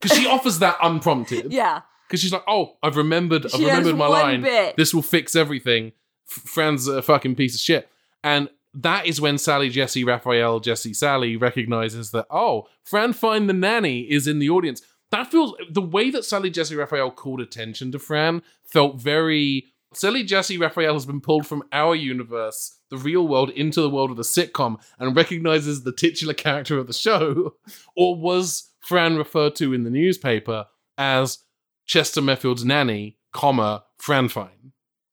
because 0.00 0.16
she 0.16 0.26
offers 0.28 0.58
that 0.58 0.76
unprompted. 0.82 1.52
Yeah. 1.52 1.82
Because 2.06 2.20
she's 2.20 2.32
like, 2.32 2.44
oh, 2.48 2.76
I've 2.82 2.96
remembered, 2.96 3.44
I've 3.44 3.52
She 3.52 3.66
remembered 3.66 3.96
my 3.96 4.06
line. 4.06 4.40
bit. 4.40 4.76
This 4.78 4.94
will 4.94 5.02
fix 5.02 5.36
everything. 5.36 5.92
Fran's 6.28 6.86
a 6.86 7.02
fucking 7.02 7.34
piece 7.34 7.54
of 7.54 7.60
shit. 7.60 7.88
And 8.22 8.48
that 8.74 9.06
is 9.06 9.20
when 9.20 9.38
Sally, 9.38 9.70
Jessy, 9.70 10.04
Raphael, 10.04 10.60
Jessy, 10.60 10.94
Sally 10.94 11.36
recognizes 11.36 12.10
that, 12.12 12.26
oh, 12.30 12.68
Fran 12.84 13.12
Fine 13.12 13.46
the 13.46 13.52
nanny 13.52 14.00
is 14.00 14.26
in 14.26 14.38
the 14.38 14.50
audience. 14.50 14.82
That 15.10 15.30
feels 15.30 15.54
the 15.70 15.82
way 15.82 16.10
that 16.10 16.24
Sally, 16.24 16.50
Jessy, 16.50 16.76
Raphael 16.76 17.10
called 17.10 17.40
attention 17.40 17.92
to 17.92 17.98
Fran 17.98 18.42
felt 18.64 19.00
very. 19.00 19.66
Sally, 19.94 20.22
Jessy, 20.22 20.58
Raphael 20.58 20.92
has 20.92 21.06
been 21.06 21.22
pulled 21.22 21.46
from 21.46 21.62
our 21.72 21.94
universe, 21.94 22.78
the 22.90 22.98
real 22.98 23.26
world, 23.26 23.48
into 23.50 23.80
the 23.80 23.88
world 23.88 24.10
of 24.10 24.18
the 24.18 24.22
sitcom 24.22 24.76
and 24.98 25.16
recognizes 25.16 25.82
the 25.82 25.92
titular 25.92 26.34
character 26.34 26.76
of 26.78 26.86
the 26.86 26.92
show. 26.92 27.54
Or 27.96 28.14
was 28.14 28.70
Fran 28.80 29.16
referred 29.16 29.56
to 29.56 29.72
in 29.72 29.84
the 29.84 29.90
newspaper 29.90 30.66
as 30.98 31.38
Chester 31.86 32.20
Meffield's 32.20 32.66
nanny, 32.66 33.16
comma, 33.32 33.84
Fran 33.96 34.28
Fine? 34.28 34.72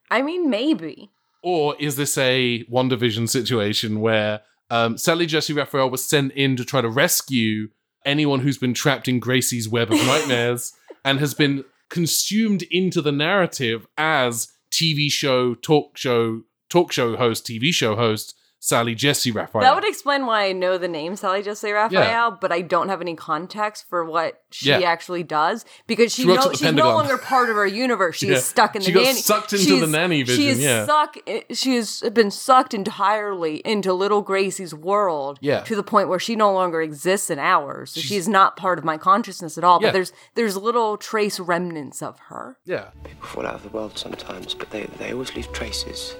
I 0.10 0.22
mean, 0.22 0.50
maybe. 0.50 1.12
Or 1.44 1.76
is 1.80 1.96
this 1.96 2.18
a 2.18 2.64
WandaVision 2.66 3.30
situation 3.30 4.02
where 4.02 4.42
um, 4.70 4.98
Sally 4.98 5.26
Jessy 5.26 5.54
Raphael 5.54 5.90
was 5.90 6.04
sent 6.04 6.32
in 6.34 6.56
to 6.56 6.66
try 6.66 6.82
to 6.82 6.90
rescue 6.90 7.70
anyone 8.06 8.40
who's 8.40 8.58
been 8.58 8.74
trapped 8.74 9.08
in 9.08 9.20
Gracie's 9.20 9.70
web 9.70 9.92
of 9.92 9.98
nightmares 10.06 10.74
and 11.04 11.20
has 11.20 11.34
been 11.34 11.64
consumed 11.90 12.64
into 12.64 13.02
the 13.02 13.12
narrative 13.12 13.88
as 13.98 14.48
TV 14.72 15.12
show, 15.12 15.56
talk 15.56 15.98
show, 15.98 16.42
talk 16.70 16.92
show 16.92 17.16
host, 17.16 17.46
TV 17.46 17.72
show 17.72 17.96
host 17.96 18.36
Sally 18.66 18.96
Jessy 18.96 19.32
Raphael? 19.32 19.62
That 19.62 19.76
would 19.76 19.88
explain 19.88 20.26
why 20.26 20.46
I 20.46 20.52
know 20.52 20.78
the 20.80 20.88
name 20.88 21.16
Sally 21.16 21.44
Jessy 21.44 21.72
Raphael, 21.72 22.38
but 22.42 22.52
I 22.52 22.62
don't 22.62 22.90
have 22.90 23.00
any 23.00 23.16
context 23.16 23.88
for 23.88 24.04
what 24.04 24.42
she 24.50 24.70
Yeah. 24.70 24.80
actually 24.80 25.22
does 25.24 25.66
because 25.86 26.12
she, 26.12 26.24
She 26.24 26.28
no, 26.28 26.36
at 26.36 26.44
the 26.52 26.58
she's 26.58 26.74
no 26.74 26.90
longer 26.96 27.18
part 27.20 27.50
of 27.52 27.58
our 27.58 27.68
universe. 27.68 28.16
She's 28.16 28.30
Yeah. 28.30 28.40
stuck 28.40 28.76
in 28.76 28.82
the 28.82 28.86
She 28.88 28.92
got 28.92 29.04
nanny. 29.04 29.20
sucked 29.20 29.54
into 29.54 29.66
she's- 29.66 29.82
the 29.82 29.88
nanny 29.88 30.24
vision, 30.24 30.42
She 30.44 30.50
is 30.50 30.60
yeah. 30.60 30.86
suck. 30.88 31.16
She 31.52 31.76
has 31.76 32.02
been 32.14 32.32
sucked 32.32 32.74
entirely 32.74 33.58
into 33.58 33.94
little 33.94 34.22
Gracie's 34.24 34.74
world. 34.74 35.38
Yeah. 35.42 35.62
To 35.62 35.76
the 35.76 35.84
point 35.84 36.10
where 36.10 36.20
she 36.20 36.36
no 36.36 36.52
longer 36.52 36.82
exists 36.82 37.30
in 37.30 37.38
ours. 37.38 37.92
So 37.92 38.02
she's, 38.02 38.28
not 38.28 38.58
part 38.58 38.80
of 38.80 38.84
my 38.86 38.98
consciousness 38.98 39.58
at 39.60 39.64
all. 39.64 39.80
Yeah. 39.80 39.90
But 39.90 39.94
there's 39.94 40.12
there's 40.34 40.58
little 40.58 40.98
trace 40.98 41.40
remnants 41.40 42.02
of 42.02 42.18
her. 42.30 42.58
yeah. 42.66 42.86
People 43.04 43.28
fall 43.28 43.46
out 43.46 43.54
of 43.56 43.62
the 43.64 43.70
world 43.70 43.98
sometimes, 43.98 44.56
but 44.56 44.72
they, 44.72 44.86
they 44.98 45.12
always 45.14 45.36
leave 45.36 45.52
traces. 45.54 46.16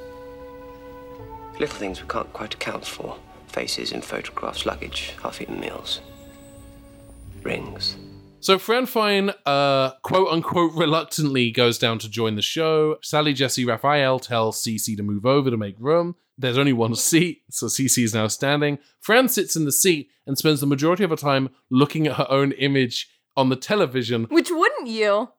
Little 1.60 1.78
things 1.78 2.02
we 2.02 2.08
can't 2.08 2.32
quite 2.34 2.54
account 2.54 2.86
for. 2.86 3.18
Faces 3.48 3.94
in 3.94 4.02
photographs, 4.02 4.66
luggage, 4.66 5.14
half-eaten 5.24 5.60
meals. 5.60 6.02
Rings. 7.44 7.96
So 8.42 8.60
Fran 8.60 8.86
Fine, 8.86 9.32
uh, 9.46 9.92
quote 10.04 10.28
unquote, 10.28 10.74
reluctantly 10.74 11.50
goes 11.52 11.80
down 11.80 11.98
to 12.00 12.10
join 12.10 12.36
the 12.36 12.42
show. 12.42 12.98
Sally 13.02 13.34
Jessy 13.34 13.66
Raphael 13.66 14.20
tells 14.20 14.62
Cece 14.62 14.98
to 14.98 15.04
move 15.04 15.26
over 15.26 15.50
to 15.50 15.58
make 15.58 15.76
room. 15.80 16.16
There's 16.38 16.58
only 16.58 16.74
one 16.74 16.96
seat, 16.96 17.44
so 17.50 17.68
Cece 17.68 18.04
is 18.04 18.14
now 18.14 18.28
standing. 18.28 18.78
Fran 19.00 19.30
sits 19.30 19.56
in 19.56 19.64
the 19.66 19.72
seat 19.72 20.10
and 20.28 20.38
spends 20.38 20.60
the 20.60 20.68
majority 20.68 21.04
of 21.04 21.10
her 21.10 21.16
time 21.16 21.50
looking 21.72 22.06
at 22.08 22.18
her 22.18 22.28
own 22.30 22.52
image 22.52 23.10
on 23.38 23.50
the 23.50 23.56
television. 23.56 24.26
Which 24.26 24.52
wouldn't 24.52 24.88
you? 24.88 25.30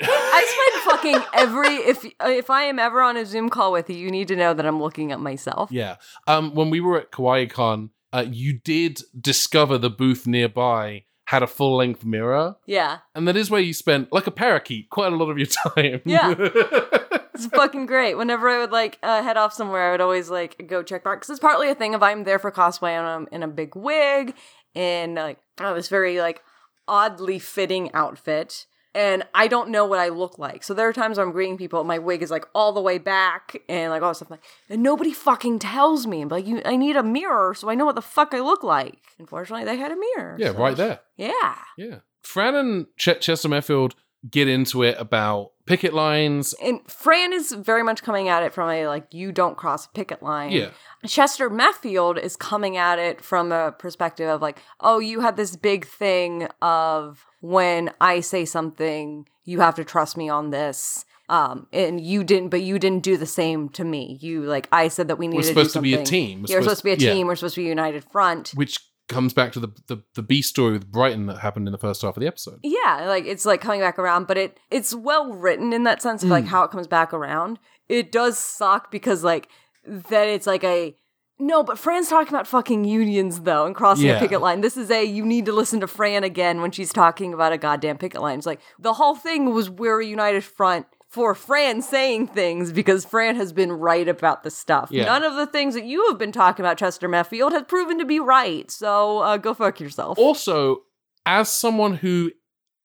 I 0.00 0.72
spend 0.82 0.82
fucking 0.84 1.28
every 1.34 1.74
if 1.76 2.04
if 2.20 2.50
I 2.50 2.64
am 2.64 2.78
ever 2.78 3.02
on 3.02 3.16
a 3.16 3.24
Zoom 3.24 3.48
call 3.48 3.72
with 3.72 3.88
you, 3.90 3.96
you 3.96 4.10
need 4.10 4.28
to 4.28 4.36
know 4.36 4.54
that 4.54 4.66
I'm 4.66 4.80
looking 4.82 5.12
at 5.12 5.20
myself. 5.20 5.70
Yeah. 5.70 5.96
Um, 6.26 6.54
when 6.54 6.70
we 6.70 6.80
were 6.80 6.98
at 6.98 7.12
Kawaii 7.12 7.48
Kon, 7.50 7.90
uh, 8.12 8.24
you 8.28 8.52
did 8.52 9.00
discover 9.18 9.78
the 9.78 9.90
booth 9.90 10.26
nearby 10.26 11.04
had 11.26 11.42
a 11.42 11.46
full 11.46 11.76
length 11.76 12.04
mirror. 12.04 12.56
Yeah. 12.66 12.98
And 13.14 13.26
that 13.26 13.36
is 13.36 13.50
where 13.50 13.60
you 13.60 13.72
spent, 13.72 14.12
like 14.12 14.26
a 14.26 14.30
parakeet, 14.30 14.90
quite 14.90 15.12
a 15.12 15.16
lot 15.16 15.30
of 15.30 15.38
your 15.38 15.46
time. 15.74 16.02
Yeah. 16.04 16.34
It's 17.34 17.46
fucking 17.46 17.86
great. 17.86 18.14
Whenever 18.14 18.48
I 18.48 18.58
would 18.58 18.70
like 18.70 18.96
uh, 19.02 19.20
head 19.20 19.36
off 19.36 19.52
somewhere, 19.52 19.88
I 19.88 19.90
would 19.90 20.00
always 20.00 20.30
like 20.30 20.68
go 20.68 20.84
check 20.84 21.02
back 21.02 21.18
because 21.18 21.30
it's 21.30 21.40
partly 21.40 21.68
a 21.68 21.74
thing 21.74 21.92
of 21.92 22.00
I'm 22.00 22.22
there 22.22 22.38
for 22.38 22.52
cosplay 22.52 22.90
and 22.90 23.04
I'm 23.04 23.28
in 23.32 23.42
a 23.42 23.48
big 23.48 23.74
wig 23.74 24.36
and 24.76 25.16
like 25.16 25.38
I 25.58 25.72
was 25.72 25.88
very 25.88 26.20
like 26.20 26.44
oddly 26.86 27.40
fitting 27.40 27.90
outfit. 27.92 28.66
And 28.94 29.24
I 29.34 29.48
don't 29.48 29.70
know 29.70 29.84
what 29.84 29.98
I 29.98 30.08
look 30.08 30.38
like. 30.38 30.62
So 30.62 30.72
there 30.72 30.88
are 30.88 30.92
times 30.92 31.16
where 31.16 31.26
I'm 31.26 31.32
greeting 31.32 31.56
people, 31.58 31.82
my 31.82 31.98
wig 31.98 32.22
is 32.22 32.30
like 32.30 32.46
all 32.54 32.72
the 32.72 32.80
way 32.80 32.98
back 32.98 33.56
and 33.68 33.90
like 33.90 34.02
all 34.02 34.10
this 34.10 34.18
stuff 34.18 34.30
like 34.30 34.44
and 34.70 34.82
nobody 34.82 35.12
fucking 35.12 35.58
tells 35.58 36.06
me. 36.06 36.20
I'm 36.22 36.28
like, 36.28 36.46
you 36.46 36.62
I 36.64 36.76
need 36.76 36.96
a 36.96 37.02
mirror 37.02 37.54
so 37.54 37.68
I 37.68 37.74
know 37.74 37.84
what 37.86 37.96
the 37.96 38.02
fuck 38.02 38.32
I 38.34 38.40
look 38.40 38.62
like. 38.62 38.98
Unfortunately, 39.18 39.64
they 39.64 39.76
had 39.76 39.90
a 39.90 39.96
mirror. 39.96 40.36
yeah, 40.38 40.52
so- 40.52 40.58
right 40.58 40.76
there. 40.76 41.00
Yeah. 41.16 41.54
Yeah. 41.76 41.98
Fran 42.22 42.54
and 42.54 42.86
Ch- 42.96 43.20
Chester 43.20 43.48
Merfield 43.48 43.94
get 44.30 44.48
into 44.48 44.82
it 44.82 44.96
about 44.98 45.50
picket 45.66 45.94
lines. 45.94 46.54
and 46.62 46.80
Fran 46.90 47.32
is 47.32 47.52
very 47.52 47.82
much 47.82 48.02
coming 48.02 48.28
at 48.28 48.42
it 48.42 48.52
from 48.52 48.68
a 48.70 48.86
like 48.86 49.06
you 49.12 49.32
don't 49.32 49.56
cross 49.56 49.86
a 49.86 49.90
picket 49.90 50.22
line. 50.22 50.52
Yeah. 50.52 50.70
Chester 51.06 51.50
Meffield 51.50 52.18
is 52.18 52.36
coming 52.36 52.76
at 52.76 52.98
it 52.98 53.20
from 53.20 53.52
a 53.52 53.72
perspective 53.72 54.28
of 54.28 54.40
like, 54.42 54.58
oh, 54.80 54.98
you 54.98 55.20
had 55.20 55.36
this 55.36 55.56
big 55.56 55.86
thing 55.86 56.48
of 56.62 57.24
when 57.40 57.90
I 58.00 58.20
say 58.20 58.44
something, 58.44 59.26
you 59.44 59.60
have 59.60 59.74
to 59.76 59.84
trust 59.84 60.16
me 60.16 60.28
on 60.28 60.50
this. 60.50 61.04
Um, 61.30 61.68
and 61.72 62.00
you 62.02 62.22
didn't, 62.22 62.50
but 62.50 62.60
you 62.60 62.78
didn't 62.78 63.02
do 63.02 63.16
the 63.16 63.24
same 63.26 63.70
to 63.70 63.84
me. 63.84 64.18
You 64.20 64.42
like 64.42 64.68
I 64.72 64.88
said 64.88 65.08
that 65.08 65.16
we 65.16 65.26
needed 65.26 65.46
supposed 65.46 65.72
to, 65.72 65.78
to 65.78 65.82
be 65.82 65.94
a 65.94 66.02
team. 66.04 66.42
We're 66.42 66.48
Yeah, 66.48 66.56
we're 66.56 66.62
supposed 66.64 66.80
to 66.80 66.84
be 66.84 66.90
a 66.90 66.94
supposed- 66.96 67.02
yeah. 67.06 67.12
team. 67.14 67.26
We're 67.26 67.36
supposed 67.36 67.54
to 67.54 67.60
be 67.62 67.66
a 67.66 67.68
united 67.70 68.04
front. 68.04 68.50
which 68.54 68.78
comes 69.08 69.32
back 69.34 69.52
to 69.52 69.60
the, 69.60 69.68
the 69.86 70.02
the 70.14 70.22
B 70.22 70.40
story 70.42 70.72
with 70.72 70.90
Brighton 70.90 71.26
that 71.26 71.38
happened 71.38 71.68
in 71.68 71.72
the 71.72 71.78
first 71.78 72.02
half 72.02 72.16
of 72.16 72.20
the 72.20 72.26
episode. 72.26 72.58
Yeah, 72.62 73.04
like 73.06 73.24
it's 73.26 73.44
like 73.44 73.60
coming 73.60 73.80
back 73.80 73.98
around, 73.98 74.26
but 74.26 74.36
it 74.38 74.58
it's 74.70 74.94
well 74.94 75.32
written 75.32 75.72
in 75.72 75.82
that 75.84 76.00
sense 76.02 76.22
of 76.22 76.28
Mm. 76.28 76.32
like 76.32 76.46
how 76.46 76.64
it 76.64 76.70
comes 76.70 76.86
back 76.86 77.12
around. 77.12 77.58
It 77.88 78.10
does 78.10 78.38
suck 78.38 78.90
because 78.90 79.22
like 79.22 79.48
then 79.86 80.28
it's 80.28 80.46
like 80.46 80.64
a 80.64 80.96
no, 81.38 81.64
but 81.64 81.78
Fran's 81.78 82.08
talking 82.08 82.32
about 82.32 82.46
fucking 82.46 82.84
unions 82.84 83.40
though 83.40 83.66
and 83.66 83.74
crossing 83.74 84.06
Yeah. 84.06 84.16
a 84.16 84.20
picket 84.20 84.40
line. 84.40 84.60
This 84.60 84.76
is 84.76 84.90
a 84.90 85.04
you 85.04 85.26
need 85.26 85.46
to 85.46 85.52
listen 85.52 85.80
to 85.80 85.86
Fran 85.88 86.24
again 86.24 86.60
when 86.62 86.70
she's 86.70 86.92
talking 86.92 87.34
about 87.34 87.52
a 87.52 87.58
goddamn 87.58 87.98
picket 87.98 88.22
line. 88.22 88.38
It's 88.38 88.46
like 88.46 88.60
the 88.78 88.94
whole 88.94 89.16
thing 89.16 89.52
was 89.52 89.68
we're 89.68 90.00
a 90.00 90.06
united 90.06 90.44
front 90.44 90.86
for 91.14 91.32
Fran 91.34 91.80
saying 91.80 92.26
things 92.26 92.72
because 92.72 93.04
Fran 93.04 93.36
has 93.36 93.52
been 93.52 93.70
right 93.70 94.08
about 94.08 94.42
the 94.42 94.50
stuff. 94.50 94.88
Yeah. 94.90 95.04
None 95.04 95.22
of 95.22 95.36
the 95.36 95.46
things 95.46 95.74
that 95.74 95.84
you 95.84 96.08
have 96.08 96.18
been 96.18 96.32
talking 96.32 96.64
about, 96.64 96.76
Chester 96.76 97.08
Meffield, 97.08 97.52
has 97.52 97.62
proven 97.62 97.98
to 98.00 98.04
be 98.04 98.18
right. 98.18 98.68
So 98.68 99.20
uh, 99.20 99.36
go 99.36 99.54
fuck 99.54 99.78
yourself. 99.78 100.18
Also, 100.18 100.82
as 101.24 101.52
someone 101.52 101.94
who 101.94 102.32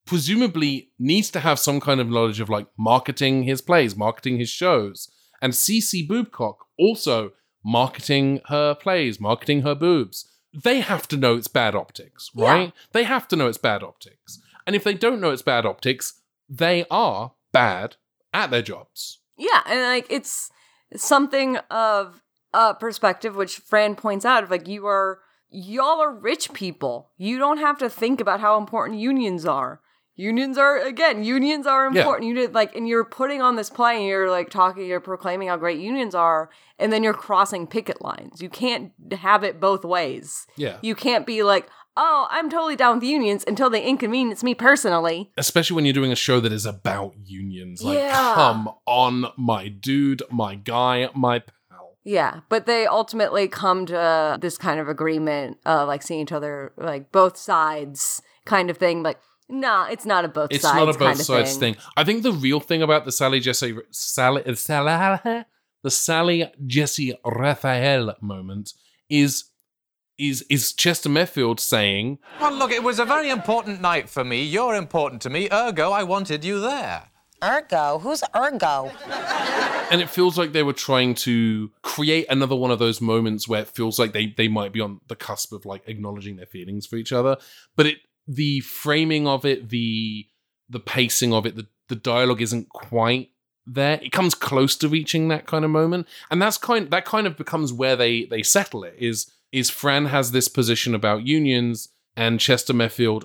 presumably 0.06 0.92
needs 1.00 1.32
to 1.32 1.40
have 1.40 1.58
some 1.58 1.80
kind 1.80 2.00
of 2.00 2.08
knowledge 2.08 2.40
of 2.40 2.50
like 2.50 2.68
marketing 2.78 3.44
his 3.44 3.62
plays, 3.62 3.96
marketing 3.96 4.38
his 4.38 4.50
shows, 4.50 5.10
and 5.42 5.54
Cece 5.54 6.08
Boobcock 6.08 6.56
also 6.78 7.32
marketing 7.66 8.42
her 8.46 8.76
plays, 8.76 9.20
marketing 9.20 9.64
her 9.64 9.76
boobs. 9.76 10.28
They 10.54 10.82
have 10.82 11.08
to 11.08 11.18
know 11.18 11.36
it's 11.36 11.48
bad 11.48 11.76
optics, 11.76 12.30
right? 12.36 12.74
They 12.92 13.04
have 13.04 13.28
to 13.30 13.36
know 13.36 13.48
it's 13.48 13.58
bad 13.58 13.84
optics. 13.84 14.40
And 14.68 14.76
if 14.76 14.84
they 14.84 14.94
don't 14.94 15.20
know 15.20 15.32
it's 15.32 15.42
bad 15.42 15.66
optics, 15.66 16.22
they 16.48 16.86
are 16.92 17.34
bad 17.52 17.96
at 18.34 18.52
their 18.52 18.62
jobs. 18.62 19.20
Yeah, 19.38 19.62
and 19.68 19.82
like 19.82 20.08
it's 20.10 20.52
something 20.96 21.58
of 21.70 22.22
a 22.54 22.74
perspective 22.74 23.36
which 23.36 23.58
Fran 23.58 23.96
points 23.96 24.26
out 24.26 24.44
of 24.44 24.52
like 24.52 24.68
you 24.68 24.86
are 24.88 25.20
y'all 25.50 26.02
are 26.02 26.14
rich 26.14 26.54
people. 26.54 27.10
You 27.18 27.38
don't 27.40 27.58
have 27.60 27.78
to 27.80 27.90
think 27.90 28.20
about 28.22 28.40
how 28.40 28.58
important 28.58 29.00
unions 29.00 29.46
are. 29.46 29.82
unions 30.16 30.58
are 30.58 30.78
again 30.80 31.24
unions 31.24 31.66
are 31.66 31.86
Yeah. 31.94 32.02
important 32.02 32.28
you 32.28 32.36
did 32.36 32.54
like 32.54 32.76
and 32.76 32.86
you're 32.90 33.06
putting 33.06 33.42
on 33.42 33.56
this 33.56 33.70
play 33.70 33.96
and 33.98 34.06
you're 34.06 34.30
like 34.30 34.50
talking 34.50 34.86
you're 34.86 35.00
proclaiming 35.00 35.48
how 35.48 35.56
great 35.56 35.80
unions 35.80 36.14
are 36.14 36.50
and 36.78 36.92
then 36.92 37.04
you're 37.06 37.14
crossing 37.28 37.66
picket 37.66 38.02
lines 38.02 38.42
you 38.42 38.50
can't 38.50 38.92
have 39.14 39.46
it 39.46 39.62
both 39.62 39.86
ways 39.86 40.46
Yeah. 40.58 40.78
you 40.82 40.94
can't 40.94 41.26
be 41.26 41.42
like 41.42 41.68
oh 42.06 42.28
i'm 42.32 42.50
totally 42.50 42.76
down 42.76 42.96
with 42.96 43.04
unions 43.04 43.44
until 43.48 43.70
they 43.70 43.84
inconvenience 43.84 44.42
me 44.44 44.54
personally 44.56 45.18
Especially 45.38 45.76
when 45.76 45.86
you're 45.86 46.00
doing 46.02 46.12
a 46.12 46.16
show 46.28 46.40
that 46.40 46.52
is 46.60 46.66
about 46.66 47.14
unions. 47.26 47.84
Like, 47.84 47.98
Yeah. 48.00 48.32
come 48.36 48.70
on, 48.86 49.26
my 49.38 49.68
dude, 49.68 50.22
my 50.44 50.56
guy, 50.56 51.10
my 51.14 51.40
pal. 51.40 51.98
yeah 52.04 52.40
but 52.50 52.66
they 52.66 52.86
ultimately 53.00 53.48
come 53.48 53.86
to 53.94 54.38
this 54.42 54.58
kind 54.58 54.80
of 54.80 54.88
agreement 54.96 55.58
uh 55.72 55.86
like 55.92 56.02
seeing 56.08 56.22
each 56.22 56.32
other 56.40 56.72
like 56.78 57.12
both 57.12 57.36
sides 57.38 58.22
kind 58.46 58.70
of 58.72 58.78
thing 58.78 59.04
like 59.04 59.20
nah 59.50 59.82
it's 59.94 60.06
not 60.06 60.22
a 60.26 60.28
both 60.28 60.52
It's 60.52 60.64
sides 60.64 60.76
not 60.76 60.84
a 60.90 60.94
both 60.94 61.00
kind 61.00 61.20
of 61.20 61.26
sides 61.26 61.58
thing. 61.58 61.74
thing. 61.76 61.84
I 61.98 62.04
think 62.08 62.24
the 62.24 62.32
real 62.48 62.60
thing 62.70 62.82
about 62.88 63.06
the 63.06 63.12
Sally 63.12 63.40
Jessy 63.40 63.76
Sally, 63.92 64.42
Sally 64.56 65.20
the 65.84 65.92
Sally 65.92 66.40
Jessy 66.66 67.14
Raphael 67.26 68.16
moment 68.22 68.74
is 69.10 69.46
is 70.20 70.44
is 70.50 70.74
Chester 70.74 71.10
Meffield 71.10 71.60
saying 71.60 72.20
Well, 72.40 72.54
look, 72.54 72.72
it 72.72 72.84
was 72.84 73.00
a 73.00 73.06
very 73.06 73.30
important 73.30 73.82
night 73.82 74.10
for 74.10 74.24
me. 74.24 74.44
You're 74.44 74.76
important 74.76 75.22
to 75.24 75.30
me. 75.30 75.50
Ergo, 75.52 75.92
I 75.92 76.04
wanted 76.04 76.44
you 76.46 76.60
there. 76.60 77.04
Ergo? 77.44 78.00
Who's 78.00 78.22
Ergo? 78.36 78.92
and 79.92 80.02
it 80.02 80.10
feels 80.10 80.38
like 80.38 80.52
they 80.52 80.64
were 80.64 80.74
trying 80.74 81.16
to 81.16 81.72
create 81.82 82.26
another 82.30 82.56
one 82.56 82.72
of 82.72 82.80
those 82.80 83.02
moments 83.02 83.48
where 83.48 83.62
it 83.62 83.70
feels 83.70 83.98
like 83.98 84.14
they 84.14 84.28
they 84.38 84.48
might 84.48 84.72
be 84.72 84.82
on 84.82 85.00
the 85.08 85.16
cusp 85.16 85.52
of 85.52 85.66
like 85.66 85.88
acknowledging 85.88 86.36
their 86.36 86.46
feelings 86.46 86.86
for 86.86 86.96
each 86.96 87.12
other 87.12 87.38
but 87.76 87.86
it 87.86 87.98
the 88.28 88.60
framing 88.62 89.28
of 89.28 89.46
it 89.46 89.70
the 89.70 90.28
the 90.70 90.80
pacing 90.80 91.34
of 91.34 91.46
it 91.46 91.56
the, 91.56 91.68
the 91.88 91.96
dialogue 91.96 92.42
isn't 92.42 92.70
quite 92.70 93.30
there 93.66 94.00
it 94.04 94.12
comes 94.12 94.36
close 94.36 94.76
to 94.76 94.88
reaching 94.88 95.28
that 95.28 95.46
kind 95.48 95.66
of 95.66 95.72
moment 95.72 96.08
and 96.30 96.42
that's 96.42 96.58
kind 96.58 96.92
that 96.92 97.06
kind 97.06 97.26
of 97.26 97.38
becomes 97.38 97.74
where 97.74 97.96
they 97.96 98.26
they 98.26 98.44
settle 98.44 98.84
it 98.84 98.96
is 99.00 99.32
is 99.52 99.70
fran 99.70 100.06
has 100.06 100.32
this 100.32 100.48
position 100.48 100.94
about 100.94 101.26
unions 101.26 101.90
and 102.16 102.40
chester 102.40 102.74
meffield 102.74 103.24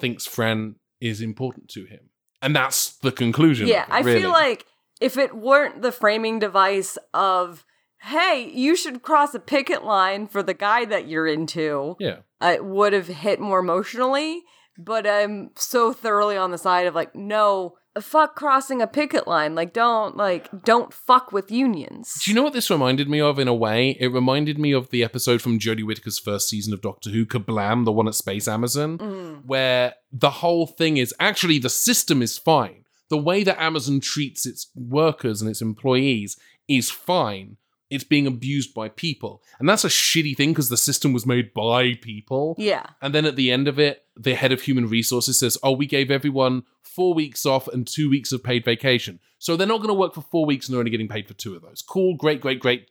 thinks 0.00 0.26
fran 0.26 0.76
is 1.00 1.20
important 1.20 1.68
to 1.68 1.84
him 1.84 2.10
and 2.42 2.54
that's 2.54 2.96
the 2.98 3.12
conclusion 3.12 3.66
Yeah, 3.66 3.82
it, 3.82 3.88
I 3.90 4.02
feel 4.02 4.30
like 4.30 4.66
if 5.00 5.16
it 5.16 5.34
weren't 5.36 5.82
the 5.82 5.92
framing 5.92 6.38
device 6.38 6.96
of, 7.12 7.64
hey, 8.02 8.50
you 8.54 8.76
should 8.76 9.02
cross 9.02 9.34
a 9.34 9.40
picket 9.40 9.84
line 9.84 10.26
for 10.26 10.42
the 10.42 10.54
guy 10.54 10.84
that 10.84 11.08
you're 11.08 11.26
into, 11.26 11.96
yeah 11.98 12.18
uh, 12.42 12.52
it 12.54 12.64
would 12.64 12.92
have 12.92 13.08
hit 13.08 13.40
more 13.40 13.58
emotionally. 13.58 14.42
But 14.78 15.06
I'm 15.06 15.50
so 15.56 15.92
thoroughly 15.92 16.36
on 16.36 16.50
the 16.50 16.58
side 16.58 16.86
of 16.86 16.94
like, 16.94 17.14
no, 17.14 17.78
fuck 18.00 18.34
crossing 18.36 18.80
a 18.82 18.86
picket 18.86 19.26
line. 19.26 19.54
Like, 19.54 19.72
don't, 19.72 20.16
like, 20.16 20.48
don't 20.64 20.92
fuck 20.92 21.32
with 21.32 21.50
unions. 21.50 22.20
Do 22.24 22.30
you 22.30 22.34
know 22.34 22.42
what 22.42 22.52
this 22.52 22.70
reminded 22.70 23.08
me 23.08 23.20
of 23.20 23.38
in 23.38 23.48
a 23.48 23.54
way? 23.54 23.96
It 24.00 24.08
reminded 24.08 24.58
me 24.58 24.72
of 24.72 24.90
the 24.90 25.02
episode 25.04 25.42
from 25.42 25.58
Jodie 25.58 25.84
Whittaker's 25.84 26.18
first 26.18 26.48
season 26.48 26.72
of 26.72 26.80
Doctor 26.82 27.10
Who, 27.10 27.26
Kerblam, 27.26 27.84
the 27.84 27.92
one 27.92 28.08
at 28.08 28.14
Space 28.14 28.48
Amazon, 28.48 28.98
Mm. 28.98 29.44
where 29.46 29.94
the 30.12 30.30
whole 30.30 30.66
thing 30.66 30.96
is 30.96 31.14
actually 31.20 31.58
the 31.58 31.70
system 31.70 32.22
is 32.22 32.38
fine. 32.38 32.84
The 33.08 33.18
way 33.18 33.44
that 33.44 33.60
Amazon 33.62 34.00
treats 34.00 34.46
its 34.46 34.68
workers 34.74 35.40
and 35.40 35.50
its 35.50 35.62
employees 35.62 36.36
is 36.68 36.90
fine. 36.90 37.56
It's 37.88 38.04
being 38.04 38.26
abused 38.26 38.74
by 38.74 38.88
people. 38.88 39.42
And 39.60 39.68
that's 39.68 39.84
a 39.84 39.88
shitty 39.88 40.36
thing 40.36 40.50
because 40.50 40.68
the 40.70 40.76
system 40.76 41.12
was 41.12 41.24
made 41.24 41.54
by 41.54 41.94
people. 41.94 42.56
Yeah. 42.58 42.86
And 43.00 43.14
then 43.14 43.24
at 43.24 43.36
the 43.36 43.52
end 43.52 43.68
of 43.68 43.78
it, 43.78 44.02
the 44.16 44.34
head 44.34 44.50
of 44.52 44.62
human 44.62 44.88
resources 44.88 45.38
says, 45.38 45.56
Oh, 45.62 45.72
we 45.72 45.86
gave 45.86 46.10
everyone 46.10 46.64
four 46.82 47.14
weeks 47.14 47.46
off 47.46 47.68
and 47.68 47.86
two 47.86 48.10
weeks 48.10 48.32
of 48.32 48.42
paid 48.42 48.64
vacation. 48.64 49.20
So 49.38 49.56
they're 49.56 49.66
not 49.66 49.78
going 49.78 49.88
to 49.88 49.94
work 49.94 50.14
for 50.14 50.22
four 50.22 50.46
weeks 50.46 50.66
and 50.66 50.74
they're 50.74 50.80
only 50.80 50.90
getting 50.90 51.08
paid 51.08 51.28
for 51.28 51.34
two 51.34 51.54
of 51.54 51.62
those. 51.62 51.82
Cool, 51.86 52.16
great, 52.16 52.40
great, 52.40 52.58
great. 52.58 52.88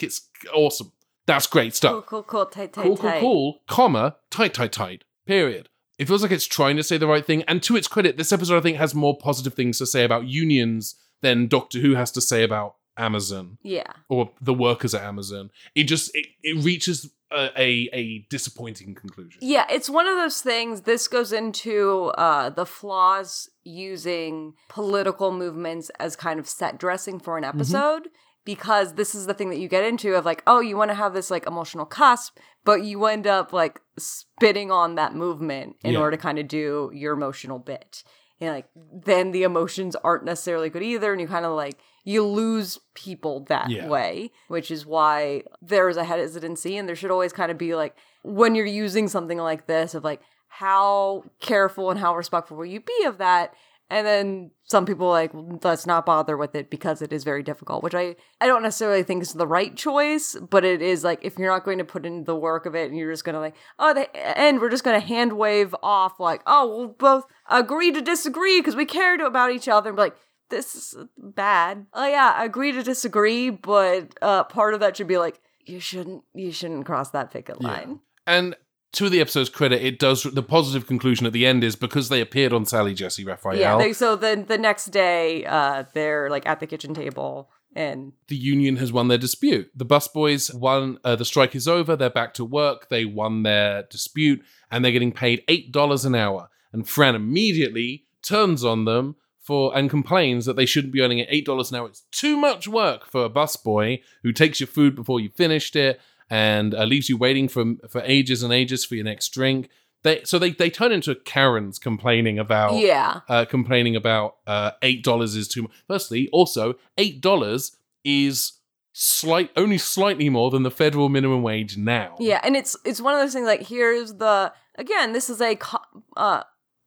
It's 0.00 0.28
awesome. 0.52 0.92
That's 1.26 1.46
great 1.46 1.74
stuff. 1.74 1.92
Cool, 1.92 2.02
cool, 2.02 2.22
cool, 2.24 2.46
tight, 2.46 2.72
tight, 2.72 2.82
Cool, 2.82 2.96
cool, 2.96 3.10
tight. 3.10 3.20
cool, 3.20 3.60
comma, 3.68 4.16
tight, 4.30 4.54
tight, 4.54 4.72
tight. 4.72 5.04
Period. 5.24 5.68
It 5.98 6.08
feels 6.08 6.22
like 6.22 6.32
it's 6.32 6.46
trying 6.46 6.76
to 6.76 6.82
say 6.82 6.98
the 6.98 7.06
right 7.06 7.24
thing. 7.24 7.44
And 7.44 7.62
to 7.62 7.76
its 7.76 7.86
credit, 7.86 8.16
this 8.16 8.32
episode, 8.32 8.56
I 8.58 8.60
think, 8.60 8.76
has 8.78 8.94
more 8.94 9.16
positive 9.16 9.54
things 9.54 9.78
to 9.78 9.86
say 9.86 10.04
about 10.04 10.26
unions 10.26 10.96
than 11.20 11.46
Doctor 11.46 11.78
Who 11.78 11.94
has 11.94 12.10
to 12.12 12.20
say 12.20 12.42
about 12.42 12.74
Amazon 12.96 13.58
Yeah. 13.62 13.92
or 14.08 14.30
the 14.40 14.54
workers 14.54 14.94
at 14.94 15.02
Amazon. 15.02 15.50
It 15.74 15.84
just 15.84 16.10
it, 16.14 16.26
it 16.42 16.62
reaches 16.64 17.10
a, 17.30 17.50
a 17.56 17.88
a 17.92 18.18
disappointing 18.28 18.94
conclusion. 18.94 19.38
Yeah, 19.40 19.64
it's 19.70 19.88
one 19.88 20.06
of 20.06 20.16
those 20.16 20.40
things. 20.42 20.82
This 20.82 21.08
goes 21.08 21.32
into 21.32 22.06
uh, 22.18 22.50
the 22.50 22.66
flaws 22.66 23.48
using 23.64 24.54
political 24.68 25.32
movements 25.32 25.90
as 25.98 26.16
kind 26.16 26.38
of 26.38 26.46
set 26.48 26.78
dressing 26.78 27.18
for 27.18 27.34
Mm-hmm. 27.34 27.44
an 27.44 27.56
episode. 27.56 28.08
Because 28.44 28.94
this 28.94 29.14
is 29.14 29.26
the 29.26 29.34
thing 29.34 29.50
that 29.50 29.60
you 29.60 29.68
get 29.68 29.84
into 29.84 30.16
of 30.16 30.24
like, 30.24 30.42
oh, 30.48 30.58
you 30.58 30.76
want 30.76 30.90
to 30.90 30.96
have 30.96 31.14
this 31.14 31.30
like 31.30 31.46
emotional 31.46 31.86
cusp, 31.86 32.38
but 32.64 32.82
you 32.82 33.04
end 33.06 33.24
up 33.24 33.52
like 33.52 33.80
spitting 33.96 34.68
on 34.72 34.96
that 34.96 35.14
movement 35.14 35.76
in 35.84 35.92
Yeah. 35.92 36.00
order 36.00 36.16
to 36.16 36.20
kind 36.20 36.40
of 36.40 36.48
do 36.48 36.90
your 36.92 37.12
emotional 37.14 37.60
bit. 37.60 38.02
And 38.40 38.50
like, 38.50 38.66
then 38.74 39.30
the 39.32 39.44
emotions 39.44 39.94
aren't 39.96 40.24
necessarily 40.24 40.68
good 40.70 40.82
either. 40.82 41.12
And 41.12 41.20
you 41.20 41.28
kind 41.28 41.44
of 41.44 41.52
like, 41.52 41.78
you 42.04 42.24
lose 42.26 42.80
people 42.94 43.40
that 43.48 43.70
Yeah. 43.70 43.86
way, 43.88 44.32
which 44.48 44.70
is 44.70 44.84
why 44.84 45.44
there 45.60 45.88
is 45.88 45.96
a 45.96 46.04
hesitancy. 46.04 46.76
And 46.76 46.88
there 46.88 46.96
should 46.96 47.12
always 47.12 47.32
kind 47.32 47.52
of 47.52 47.58
be 47.58 47.74
like, 47.74 47.94
when 48.22 48.54
you're 48.54 48.66
using 48.66 49.06
something 49.08 49.38
like 49.38 49.66
this, 49.66 49.94
of 49.94 50.02
like, 50.02 50.20
how 50.48 51.24
careful 51.40 51.90
and 51.90 51.98
how 52.00 52.14
respectful 52.16 52.56
will 52.56 52.66
you 52.66 52.80
be 52.80 53.04
of 53.06 53.18
that? 53.18 53.54
And 53.88 54.06
then 54.06 54.50
some 54.72 54.86
people 54.86 55.08
like, 55.08 55.30
let's 55.62 55.86
not 55.86 56.04
bother 56.04 56.36
with 56.36 56.56
it 56.56 56.70
because 56.70 57.00
it 57.02 57.12
is 57.12 57.22
very 57.22 57.44
difficult, 57.44 57.84
which 57.84 57.94
I, 57.94 58.16
I 58.40 58.48
don't 58.48 58.64
necessarily 58.64 59.04
think 59.04 59.22
is 59.22 59.34
the 59.34 59.46
right 59.46 59.76
choice, 59.76 60.34
but 60.50 60.64
it 60.64 60.82
is 60.82 61.04
like 61.04 61.20
if 61.22 61.38
you're 61.38 61.52
not 61.52 61.64
going 61.64 61.78
to 61.78 61.84
put 61.84 62.04
in 62.04 62.24
the 62.24 62.34
work 62.34 62.66
of 62.66 62.74
it 62.74 62.88
and 62.88 62.98
you're 62.98 63.12
just 63.12 63.24
going 63.24 63.34
to 63.34 63.40
like, 63.40 63.54
oh, 63.78 63.94
the 63.94 64.08
end, 64.36 64.60
we're 64.60 64.70
just 64.70 64.82
going 64.82 65.00
to 65.00 65.06
hand 65.06 65.34
wave 65.34 65.76
off 65.82 66.18
like, 66.18 66.42
oh, 66.46 66.66
we'll 66.66 66.88
both 66.88 67.24
agree 67.48 67.92
to 67.92 68.00
disagree 68.00 68.58
because 68.58 68.74
we 68.74 68.86
cared 68.86 69.20
about 69.20 69.52
each 69.52 69.68
other 69.68 69.90
and 69.90 69.96
be 69.96 70.02
like, 70.02 70.16
this 70.48 70.74
is 70.74 70.96
bad. 71.16 71.86
Oh 71.92 72.06
yeah, 72.06 72.42
agree 72.42 72.72
to 72.72 72.82
disagree, 72.82 73.50
but 73.50 74.14
uh, 74.20 74.44
part 74.44 74.74
of 74.74 74.80
that 74.80 74.96
should 74.96 75.06
be 75.06 75.18
like, 75.18 75.40
you 75.64 75.78
shouldn't, 75.78 76.24
you 76.34 76.50
shouldn't 76.50 76.86
cross 76.86 77.10
that 77.10 77.30
picket 77.30 77.60
line. 77.60 78.00
And 78.26 78.56
to 78.92 79.08
the 79.08 79.20
episode's 79.20 79.48
credit, 79.48 79.82
it 79.82 79.98
does 79.98 80.22
the 80.22 80.42
positive 80.42 80.86
conclusion 80.86 81.26
at 81.26 81.32
the 81.32 81.46
end 81.46 81.64
is 81.64 81.76
because 81.76 82.08
they 82.08 82.20
appeared 82.20 82.52
on 82.52 82.66
Sally 82.66 82.94
Jessy 82.94 83.24
Raphael. 83.24 83.56
Yeah. 83.56 83.78
They, 83.78 83.92
so 83.92 84.16
then 84.16 84.46
the 84.46 84.58
next 84.58 84.86
day, 84.86 85.44
uh, 85.46 85.84
they're 85.94 86.28
like 86.28 86.46
at 86.46 86.60
the 86.60 86.66
kitchen 86.66 86.92
table 86.92 87.50
and 87.74 88.12
the 88.28 88.36
union 88.36 88.76
has 88.76 88.92
won 88.92 89.08
their 89.08 89.18
dispute. 89.18 89.70
The 89.74 89.86
busboys 89.86 90.54
won. 90.54 90.98
Uh, 91.04 91.16
the 91.16 91.24
strike 91.24 91.54
is 91.54 91.66
over. 91.66 91.96
They're 91.96 92.10
back 92.10 92.34
to 92.34 92.44
work. 92.44 92.88
They 92.88 93.04
won 93.04 93.42
their 93.42 93.84
dispute, 93.84 94.42
and 94.70 94.84
they're 94.84 94.92
getting 94.92 95.12
paid 95.12 95.42
eight 95.48 95.72
dollars 95.72 96.04
an 96.04 96.14
hour. 96.14 96.50
And 96.72 96.88
Fran 96.88 97.14
immediately 97.14 98.04
turns 98.22 98.64
on 98.64 98.84
them 98.84 99.16
for 99.40 99.76
and 99.76 99.90
complains 99.90 100.46
that 100.46 100.56
they 100.56 100.66
shouldn't 100.66 100.92
be 100.92 101.00
earning 101.00 101.20
at 101.20 101.28
eight 101.30 101.46
dollars 101.46 101.70
an 101.70 101.78
hour. 101.78 101.88
It's 101.88 102.04
too 102.10 102.36
much 102.36 102.68
work 102.68 103.06
for 103.06 103.24
a 103.24 103.30
busboy 103.30 104.00
who 104.22 104.32
takes 104.32 104.60
your 104.60 104.66
food 104.66 104.94
before 104.94 105.20
you 105.20 105.30
finished 105.30 105.74
it 105.74 106.00
and 106.32 106.74
uh, 106.74 106.84
leaves 106.84 107.10
you 107.10 107.18
waiting 107.18 107.46
for 107.46 107.64
for 107.88 108.00
ages 108.06 108.42
and 108.42 108.52
ages 108.52 108.86
for 108.86 108.94
your 108.94 109.04
next 109.04 109.28
drink. 109.34 109.68
They 110.02 110.22
so 110.24 110.38
they 110.38 110.50
they 110.50 110.70
turn 110.70 110.90
into 110.90 111.14
Karens 111.14 111.78
complaining 111.78 112.38
about 112.38 112.74
Yeah. 112.78 113.20
uh, 113.28 113.44
complaining 113.44 113.94
about 113.94 114.36
uh, 114.46 114.70
eight 114.80 115.04
dollars 115.04 115.36
is 115.36 115.46
too 115.46 115.62
much. 115.62 115.72
Firstly, 115.86 116.28
also 116.32 116.74
eight 116.96 117.20
dollars 117.20 117.76
is 118.02 118.52
slight 118.94 119.50
only 119.56 119.78
slightly 119.78 120.28
more 120.28 120.50
than 120.50 120.62
the 120.62 120.70
federal 120.70 121.08
minimum 121.08 121.42
wage 121.42 121.76
now. 121.76 122.16
Yeah, 122.18 122.40
and 122.42 122.56
it's 122.56 122.76
it's 122.84 123.00
one 123.00 123.14
of 123.14 123.20
those 123.20 123.34
things 123.34 123.46
like 123.46 123.66
here's 123.68 124.14
the 124.14 124.52
again 124.76 125.12
this 125.12 125.28
is 125.30 125.40
a 125.40 125.54
co- 125.56 125.78
uh, 126.16 126.42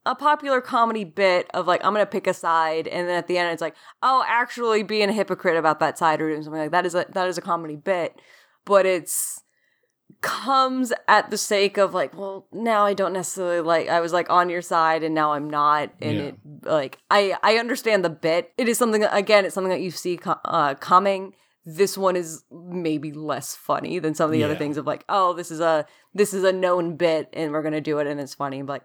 a 0.07 0.15
popular 0.15 0.59
comedy 0.59 1.03
bit 1.03 1.49
of 1.53 1.67
like 1.67 1.85
I'm 1.85 1.93
gonna 1.93 2.05
pick 2.05 2.27
a 2.27 2.33
side, 2.33 2.87
and 2.87 3.07
then 3.07 3.15
at 3.15 3.27
the 3.27 3.37
end 3.37 3.51
it's 3.53 3.61
like 3.61 3.75
oh 4.01 4.23
actually 4.27 4.83
being 4.83 5.09
a 5.09 5.13
hypocrite 5.13 5.55
about 5.57 5.79
that 5.79 5.97
side 5.97 6.19
or 6.19 6.29
doing 6.29 6.43
something 6.43 6.61
like 6.61 6.71
that 6.71 6.85
is 6.85 6.95
a 6.95 7.05
that 7.13 7.27
is 7.27 7.37
a 7.37 7.41
comedy 7.41 7.75
bit, 7.75 8.19
but 8.65 8.85
it's 8.85 9.41
comes 10.21 10.91
at 11.07 11.29
the 11.29 11.37
sake 11.37 11.77
of 11.77 11.93
like 11.93 12.15
well 12.17 12.47
now 12.51 12.85
I 12.85 12.93
don't 12.93 13.13
necessarily 13.13 13.61
like 13.61 13.89
I 13.89 13.99
was 13.99 14.11
like 14.13 14.29
on 14.29 14.49
your 14.49 14.61
side 14.61 15.03
and 15.03 15.13
now 15.13 15.33
I'm 15.33 15.49
not 15.49 15.91
and 16.01 16.17
Yeah. 16.17 16.23
it 16.23 16.35
like 16.63 16.97
I 17.11 17.35
I 17.43 17.57
understand 17.57 18.03
the 18.03 18.09
bit. 18.09 18.51
It 18.57 18.67
is 18.67 18.77
something 18.77 19.03
again 19.03 19.45
it's 19.45 19.53
something 19.53 19.69
that 19.71 19.81
you 19.81 19.91
see 19.91 20.17
co- 20.17 20.39
uh, 20.45 20.75
coming. 20.75 21.33
This 21.65 21.97
one 21.97 22.15
is 22.15 22.43
maybe 22.51 23.11
less 23.11 23.55
funny 23.55 23.99
than 23.99 24.13
some 24.15 24.25
of 24.27 24.31
the 24.31 24.43
other 24.43 24.55
things 24.55 24.77
of 24.77 24.85
like 24.87 25.03
oh 25.09 25.33
this 25.33 25.51
is 25.51 25.59
a 25.59 25.85
this 26.13 26.33
is 26.33 26.43
a 26.43 26.51
known 26.51 26.95
bit 26.95 27.29
and 27.33 27.51
we're 27.51 27.63
gonna 27.63 27.81
do 27.81 27.99
it 27.99 28.07
and 28.07 28.19
it's 28.19 28.33
funny 28.35 28.61
but 28.61 28.73
like 28.73 28.83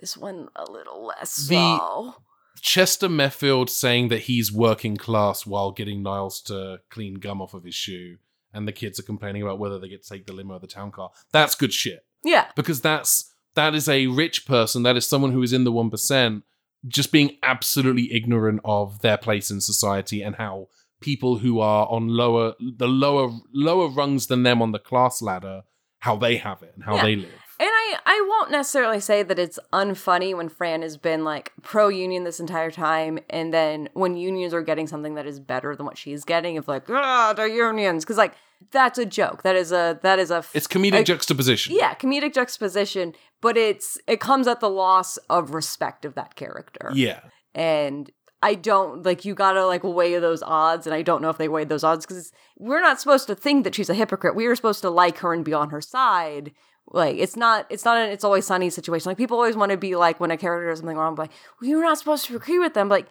this 0.00 0.16
one 0.16 0.48
a 0.54 0.70
little 0.70 1.04
less 1.06 1.34
The- 1.48 1.78
so. 1.78 2.14
Chester 2.60 3.08
Meffield 3.08 3.70
saying 3.70 4.08
that 4.08 4.22
he's 4.22 4.52
working 4.52 4.96
class 4.96 5.46
while 5.46 5.70
getting 5.70 6.02
Niles 6.02 6.40
to 6.42 6.80
clean 6.90 7.14
gum 7.14 7.40
off 7.40 7.54
of 7.54 7.62
his 7.62 7.76
shoe, 7.76 8.16
and 8.52 8.66
the 8.66 8.72
kids 8.72 8.98
are 8.98 9.02
complaining 9.04 9.42
about 9.42 9.58
whether 9.58 9.78
they 9.78 9.88
get 9.88 10.02
to 10.02 10.08
take 10.08 10.26
the 10.26 10.32
limo 10.32 10.54
or 10.54 10.60
the 10.60 10.66
town 10.66 10.90
car. 10.90 11.10
That's 11.32 11.54
good 11.54 11.72
shit 11.72 12.04
yeah 12.24 12.46
because 12.56 12.80
that's 12.80 13.32
that 13.54 13.74
is 13.74 13.88
a 13.88 14.06
rich 14.08 14.46
person, 14.46 14.82
that 14.84 14.96
is 14.96 15.06
someone 15.06 15.32
who 15.32 15.42
is 15.42 15.52
in 15.52 15.64
the 15.64 15.72
1%, 15.72 16.42
just 16.86 17.10
being 17.10 17.36
absolutely 17.42 18.12
ignorant 18.12 18.60
of 18.64 19.00
their 19.00 19.16
place 19.16 19.50
in 19.50 19.60
society 19.60 20.22
and 20.22 20.36
how 20.36 20.68
people 21.00 21.38
who 21.38 21.58
are 21.60 21.86
on 21.88 22.08
lower 22.08 22.54
the 22.60 22.86
lower 22.88 23.30
lower 23.52 23.88
rungs 23.88 24.26
than 24.28 24.42
them 24.44 24.60
on 24.62 24.72
the 24.72 24.78
class 24.78 25.20
ladder 25.22 25.62
how 26.00 26.14
they 26.16 26.36
have 26.36 26.62
it 26.62 26.72
and 26.74 26.84
how 26.84 26.96
Yeah. 26.96 27.02
they 27.02 27.16
live. 27.16 27.47
And 27.60 27.68
I, 27.68 27.98
I 28.06 28.26
won't 28.28 28.52
necessarily 28.52 29.00
say 29.00 29.24
that 29.24 29.38
it's 29.38 29.58
unfunny 29.72 30.36
when 30.36 30.48
Fran 30.48 30.82
has 30.82 30.96
been 30.96 31.24
like 31.24 31.52
pro 31.62 31.88
union 31.88 32.22
this 32.24 32.38
entire 32.38 32.70
time, 32.70 33.18
and 33.28 33.52
then 33.52 33.88
when 33.94 34.16
unions 34.16 34.54
are 34.54 34.62
getting 34.62 34.86
something 34.86 35.14
that 35.16 35.26
is 35.26 35.40
better 35.40 35.74
than 35.74 35.84
what 35.84 35.98
she's 35.98 36.24
getting, 36.24 36.56
of 36.56 36.68
like, 36.68 36.88
ah, 36.88 37.32
the 37.36 37.44
unions, 37.50 38.04
because 38.04 38.16
like 38.16 38.34
that's 38.70 38.96
a 38.98 39.04
joke. 39.06 39.42
That 39.42 39.56
is 39.56 39.72
a 39.72 39.98
that 40.02 40.18
is 40.20 40.30
a 40.30 40.36
f- 40.36 40.52
It's 40.54 40.68
comedic 40.68 41.00
a- 41.00 41.04
juxtaposition. 41.04 41.74
Yeah, 41.74 41.94
comedic 41.94 42.32
juxtaposition, 42.34 43.14
but 43.40 43.56
it's 43.56 43.98
it 44.06 44.20
comes 44.20 44.46
at 44.46 44.60
the 44.60 44.70
loss 44.70 45.16
of 45.28 45.52
respect 45.52 46.04
of 46.04 46.14
that 46.14 46.36
character. 46.36 46.90
Yeah. 46.94 47.20
and 47.56 48.08
I 48.40 48.54
don't 48.54 49.04
like 49.04 49.24
you 49.24 49.34
gotta 49.34 49.66
like 49.66 49.82
weigh 49.82 50.16
those 50.20 50.44
odds, 50.44 50.86
and 50.86 50.94
I 50.94 51.02
don't 51.02 51.22
know 51.22 51.30
if 51.30 51.38
they 51.38 51.48
weighed 51.48 51.68
those 51.68 51.82
odds 51.82 52.06
because 52.06 52.30
we're 52.56 52.80
not 52.80 53.00
supposed 53.00 53.26
to 53.26 53.34
think 53.34 53.64
that 53.64 53.74
she's 53.74 53.90
a 53.90 53.94
hypocrite. 53.94 54.36
We 54.36 54.46
are 54.46 54.54
supposed 54.54 54.80
to 54.82 54.90
like 54.90 55.18
her 55.18 55.34
and 55.34 55.44
be 55.44 55.52
on 55.52 55.70
her 55.70 55.80
side. 55.80 56.52
Like 56.90 57.16
it's 57.18 57.36
not 57.36 57.66
it's 57.70 57.84
not 57.84 57.98
an 57.98 58.10
it's 58.10 58.24
always 58.24 58.46
sunny 58.46 58.70
situation. 58.70 59.10
Like 59.10 59.18
people 59.18 59.36
always 59.36 59.56
want 59.56 59.72
to 59.72 59.76
be 59.78 59.94
like 59.96 60.20
when 60.20 60.30
a 60.30 60.36
character 60.36 60.70
does 60.70 60.78
something 60.78 60.96
wrong, 60.96 61.14
like 61.16 61.30
well, 61.60 61.68
you're 61.70 61.82
not 61.82 61.98
supposed 61.98 62.24
to 62.26 62.36
agree 62.36 62.58
with 62.58 62.74
them. 62.74 62.88
Like 62.88 63.06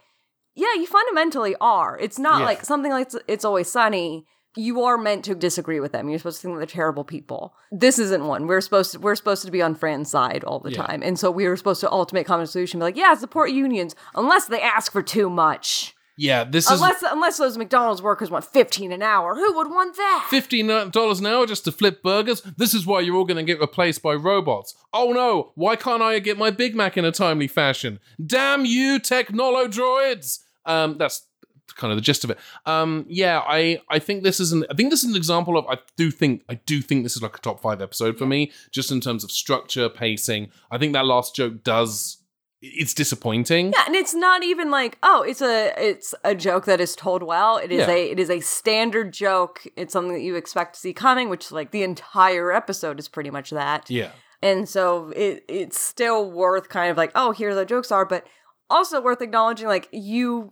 yeah, 0.56 0.74
you 0.76 0.88
fundamentally 0.88 1.56
are. 1.62 1.98
It's 2.00 2.18
not 2.18 2.40
Yeah. 2.40 2.46
like 2.46 2.66
something 2.66 2.92
like 2.92 3.08
it's, 3.08 3.16
it's 3.28 3.46
always 3.46 3.72
sunny. 3.72 4.26
You 4.56 4.82
are 4.86 4.98
meant 4.98 5.24
to 5.26 5.36
disagree 5.36 5.80
with 5.80 5.92
them. 5.92 6.10
You're 6.10 6.18
supposed 6.18 6.42
to 6.42 6.48
think 6.48 6.58
they're 6.58 6.66
terrible 6.66 7.04
people. 7.04 7.54
This 7.72 8.00
isn't 8.00 8.26
one. 8.26 8.48
We're 8.48 8.62
supposed 8.62 8.94
to 8.94 9.00
we're 9.00 9.14
supposed 9.16 9.46
to 9.46 9.52
be 9.52 9.62
on 9.62 9.76
Fran's 9.76 10.10
side 10.10 10.44
all 10.44 10.60
the 10.60 10.72
Yeah. 10.72 10.82
time, 10.84 11.04
and 11.04 11.20
so 11.20 11.30
we 11.30 11.48
were 11.48 11.56
supposed 11.56 11.82
to 11.82 11.92
ultimate 11.92 12.26
common 12.26 12.48
solution 12.48 12.80
be 12.80 12.86
like, 12.86 12.98
yeah, 12.98 13.14
support 13.14 13.52
unions 13.52 13.94
unless 14.16 14.46
they 14.48 14.60
ask 14.62 14.92
for 14.92 15.04
too 15.04 15.30
much. 15.30 15.94
Yeah, 16.18 16.44
this 16.44 16.66
is 16.66 16.72
Unless 16.82 17.04
unless 17.04 17.38
those 17.38 17.58
McDonald's 17.58 18.02
workers 18.02 18.32
want 18.32 18.44
fifteen 18.44 18.92
an 18.92 19.04
hour, 19.04 19.36
who 19.36 19.54
would 19.54 19.70
want 19.70 19.96
that? 19.98 20.28
fifteen 20.30 20.68
dollars 20.68 21.20
an 21.20 21.28
hour 21.28 21.46
just 21.46 21.64
to 21.66 21.72
flip 21.72 22.02
burgers. 22.02 22.42
This 22.58 22.74
is 22.74 22.88
why 22.88 23.02
you're 23.02 23.16
all 23.16 23.26
going 23.26 23.38
to 23.38 23.44
get 23.44 23.60
replaced 23.60 24.02
by 24.02 24.16
robots. 24.16 24.76
Oh 24.92 25.12
no! 25.12 25.52
Why 25.54 25.76
can't 25.76 26.02
I 26.02 26.18
get 26.20 26.38
my 26.38 26.50
Big 26.50 26.76
Mac 26.76 26.98
in 26.98 27.06
a 27.06 27.12
timely 27.12 27.48
fashion? 27.48 28.00
Damn 28.26 28.66
you, 28.66 29.00
technolo 29.00 29.68
droids! 29.68 30.40
Um, 30.66 30.98
that's 30.98 31.28
kind 31.76 31.92
of 31.92 31.98
the 31.98 32.02
gist 32.02 32.24
of 32.24 32.32
it. 32.32 32.40
Um, 32.66 33.06
yeah, 33.08 33.44
I 33.46 33.82
I 33.88 34.00
think 34.00 34.24
this 34.24 34.40
is 34.40 34.52
an 34.52 34.66
I 34.72 34.74
think 34.74 34.90
this 34.90 35.04
is 35.04 35.12
an 35.12 35.16
example 35.16 35.56
of 35.56 35.68
I 35.68 35.78
do 35.98 36.10
think 36.10 36.44
I 36.50 36.56
do 36.56 36.82
think 36.82 37.04
this 37.04 37.16
is 37.16 37.22
like 37.22 37.38
a 37.38 37.42
top 37.42 37.62
five 37.62 37.82
episode 37.82 38.18
for 38.18 38.26
me, 38.26 38.52
just 38.72 38.92
in 38.92 39.02
terms 39.02 39.24
of 39.24 39.30
structure, 39.30 39.88
pacing. 39.88 40.50
I 40.72 40.80
think 40.80 40.94
that 40.94 41.06
last 41.06 41.36
joke 41.36 41.64
does 41.64 42.17
it's 42.62 42.94
disappointing. 42.94 43.72
Yeah, 43.76 43.84
and 43.86 43.96
it's 43.96 44.14
not 44.16 44.44
even 44.44 44.72
like 44.72 44.98
oh, 45.04 45.22
it's 45.24 45.42
a 45.42 45.74
it's 45.78 46.16
a 46.24 46.34
joke 46.34 46.66
that 46.66 46.80
is 46.82 46.96
told 46.96 47.24
well. 47.24 47.58
It 47.58 47.72
is 47.72 47.88
Yeah. 47.88 47.94
a 47.94 48.12
it 48.12 48.20
is 48.20 48.30
a 48.30 48.40
standard 48.40 49.14
joke. 49.14 49.64
It's 49.76 49.94
something 49.94 50.14
that 50.14 50.22
you 50.22 50.36
expect 50.36 50.74
to 50.76 50.80
see 50.80 50.94
coming, 50.94 51.30
which 51.30 51.52
like 51.52 51.72
the 51.72 51.84
entire 51.84 52.52
episode 52.52 53.00
is 53.00 53.08
pretty 53.08 53.30
much 53.30 53.52
that. 53.52 53.90
Yeah. 53.90 54.12
And 54.42 54.68
so 54.70 55.10
it 55.16 55.44
it's 55.48 55.80
still 55.80 56.32
worth 56.32 56.70
kind 56.70 56.90
of 56.92 56.98
like, 56.98 57.12
oh, 57.16 57.32
here 57.32 57.54
the 57.56 57.66
jokes 57.66 57.92
are, 57.92 58.06
but 58.06 58.26
also 58.70 59.02
worth 59.02 59.22
acknowledging 59.22 59.68
like 59.68 59.88
you 59.92 60.52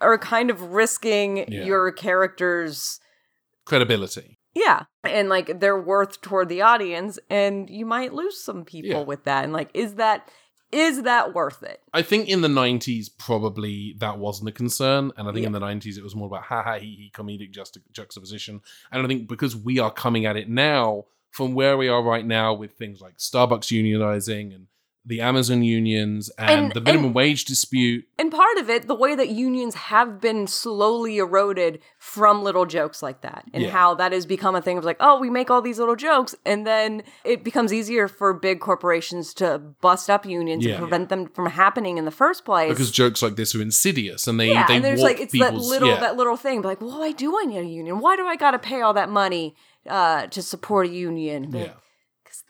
are 0.00 0.18
kind 0.18 0.50
of 0.50 0.60
risking 0.72 1.38
Yeah. 1.48 1.64
your 1.64 1.90
characters 1.92 3.00
Credibility. 3.64 4.38
yeah. 4.54 4.84
And 5.04 5.28
like 5.28 5.60
their 5.60 5.80
worth 5.80 6.20
toward 6.20 6.48
the 6.48 6.62
audience 6.62 7.18
and 7.30 7.68
you 7.70 7.84
might 7.86 8.12
lose 8.12 8.42
some 8.42 8.64
people 8.64 8.90
Yeah. 8.90 9.02
with 9.04 9.24
that. 9.24 9.44
And 9.44 9.52
like 9.52 9.70
is 9.74 9.94
that 9.94 10.28
is 10.72 11.02
that 11.02 11.34
worth 11.34 11.62
it? 11.62 11.80
I 11.92 12.02
think 12.02 12.28
in 12.28 12.40
the 12.40 12.48
90s, 12.48 13.08
probably 13.16 13.94
that 13.98 14.18
wasn't 14.18 14.48
a 14.48 14.52
concern. 14.52 15.12
And 15.16 15.28
I 15.28 15.32
think 15.32 15.46
in 15.46 15.52
the 15.52 15.60
90s, 15.60 15.96
it 15.96 16.02
was 16.02 16.14
more 16.14 16.26
about 16.26 16.42
ha 16.42 16.62
ha 16.62 16.78
he 16.78 16.94
he 16.96 17.10
comedic 17.14 17.52
juxta- 17.52 17.82
juxtaposition. 17.92 18.60
And 18.90 19.02
I 19.02 19.06
think 19.08 19.28
because 19.28 19.56
we 19.56 19.78
are 19.78 19.90
coming 19.90 20.26
at 20.26 20.36
it 20.36 20.48
now 20.48 21.04
from 21.30 21.54
where 21.54 21.76
we 21.76 21.88
are 21.88 22.02
right 22.02 22.24
now 22.24 22.54
with 22.54 22.72
things 22.72 23.00
like 23.00 23.18
Starbucks 23.18 23.70
unionizing 23.70 24.54
and 24.54 24.66
the 25.08 25.20
Amazon 25.20 25.62
unions 25.62 26.30
and, 26.36 26.50
And- 26.50 26.72
the 26.72 26.80
minimum 26.80 27.06
and- 27.06 27.14
wage 27.14 27.44
dispute. 27.44 28.06
And 28.18 28.32
part 28.32 28.58
of 28.58 28.68
it, 28.68 28.88
the 28.88 28.94
way 28.94 29.14
that 29.14 29.28
unions 29.28 29.74
have 29.76 30.20
been 30.20 30.48
slowly 30.48 31.18
eroded 31.18 31.80
from 31.98 32.42
little 32.42 32.66
jokes 32.66 33.02
like 33.04 33.20
that, 33.20 33.44
and 33.54 33.62
Yeah. 33.62 33.70
how 33.70 33.94
that 33.94 34.10
has 34.10 34.26
become 34.26 34.56
a 34.56 34.60
thing 34.62 34.78
of 34.78 34.84
like, 34.84 34.96
oh, 34.98 35.18
we 35.20 35.30
make 35.30 35.48
all 35.50 35.62
these 35.62 35.78
little 35.78 35.94
jokes, 35.94 36.34
and 36.44 36.66
then 36.66 37.04
it 37.24 37.44
becomes 37.44 37.72
easier 37.72 38.08
for 38.08 38.34
big 38.34 38.58
corporations 38.58 39.32
to 39.34 39.58
bust 39.80 40.10
up 40.10 40.26
unions 40.26 40.64
Yeah. 40.64 40.72
and 40.72 40.78
prevent 40.80 41.08
them 41.08 41.26
from 41.28 41.46
happening 41.50 41.98
in 41.98 42.04
the 42.04 42.10
first 42.10 42.44
place. 42.44 42.70
Because 42.70 42.90
jokes 42.90 43.22
like 43.22 43.36
this 43.36 43.54
are 43.54 43.62
insidious 43.62 44.26
and 44.26 44.40
they, 44.40 44.48
yeah, 44.50 44.66
they 44.66 44.76
and 44.76 44.84
there's 44.84 45.02
like 45.02 45.20
it's 45.20 45.38
that 45.38 45.54
little 45.54 45.90
yeah. 45.90 46.00
that 46.00 46.16
little 46.16 46.36
thing, 46.36 46.62
like, 46.62 46.80
well, 46.80 46.98
why 46.98 47.12
do 47.12 47.38
I 47.38 47.44
need 47.44 47.58
a 47.58 47.64
union? 47.64 48.00
Why 48.00 48.16
do 48.16 48.26
I 48.26 48.34
got 48.34 48.50
to 48.52 48.58
pay 48.58 48.80
all 48.80 48.94
that 48.94 49.08
money 49.08 49.54
uh, 49.88 50.26
to 50.26 50.42
support 50.42 50.86
a 50.86 50.90
union? 50.90 51.52
Yeah. 51.52 51.72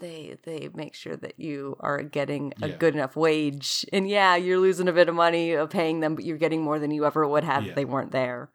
They 0.00 0.36
they 0.44 0.68
make 0.74 0.94
sure 0.94 1.16
that 1.16 1.38
you 1.38 1.76
are 1.80 2.02
getting 2.02 2.52
a 2.62 2.68
Yeah. 2.68 2.76
good 2.76 2.94
enough 2.94 3.16
wage, 3.16 3.84
and 3.92 4.08
yeah, 4.08 4.36
you're 4.36 4.58
losing 4.58 4.88
a 4.88 4.92
bit 4.92 5.08
of 5.08 5.14
money 5.14 5.52
of 5.52 5.70
paying 5.70 6.00
them, 6.00 6.14
but 6.14 6.24
you're 6.24 6.36
getting 6.38 6.62
more 6.62 6.78
than 6.78 6.90
you 6.90 7.04
ever 7.06 7.26
would 7.26 7.44
have 7.44 7.64
Yeah. 7.64 7.70
if 7.70 7.74
they 7.76 7.84
weren't 7.84 8.12
there. 8.12 8.50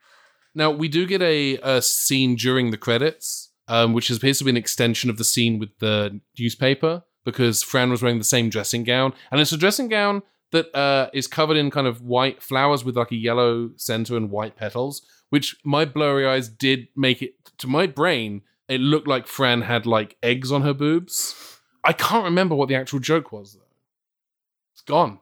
Now 0.53 0.69
we 0.71 0.87
do 0.87 1.05
get 1.05 1.21
a, 1.21 1.57
a 1.63 1.81
scene 1.81 2.35
during 2.35 2.71
the 2.71 2.77
credits, 2.77 3.51
um, 3.67 3.93
which 3.93 4.09
is 4.09 4.19
basically 4.19 4.51
an 4.51 4.57
extension 4.57 5.09
of 5.09 5.17
the 5.17 5.23
scene 5.23 5.59
with 5.59 5.77
the 5.79 6.19
newspaper 6.37 7.03
because 7.23 7.63
Fran 7.63 7.89
was 7.89 8.01
wearing 8.01 8.17
the 8.17 8.23
same 8.23 8.49
dressing 8.49 8.83
gown, 8.83 9.13
and 9.31 9.39
it's 9.39 9.51
a 9.51 9.57
dressing 9.57 9.87
gown 9.87 10.23
that 10.51 10.73
uh, 10.75 11.09
is 11.13 11.27
covered 11.27 11.55
in 11.55 11.71
kind 11.71 11.87
of 11.87 12.01
white 12.01 12.41
flowers 12.43 12.83
with 12.83 12.97
like 12.97 13.11
a 13.11 13.15
yellow 13.15 13.69
center 13.77 14.17
and 14.17 14.29
white 14.29 14.57
petals, 14.57 15.01
which 15.29 15.55
my 15.63 15.85
blurry 15.85 16.27
eyes 16.27 16.49
did 16.49 16.87
make 16.95 17.21
it 17.21 17.35
to 17.57 17.67
my 17.67 17.87
brain. 17.87 18.41
It 18.71 18.79
looked 18.79 19.07
like 19.07 19.27
Fran 19.27 19.63
had 19.63 19.85
like 19.85 20.15
eggs 20.23 20.49
on 20.51 20.61
her 20.61 20.73
boobs. 20.73 21.59
I 21.83 21.91
can't 21.93 22.23
remember 22.23 22.55
what 22.55 22.69
the 22.69 22.75
actual 22.75 22.99
joke 22.99 23.31
was 23.31 23.53
though. 23.55 23.59
It's 24.73 24.81
gone. 24.81 25.19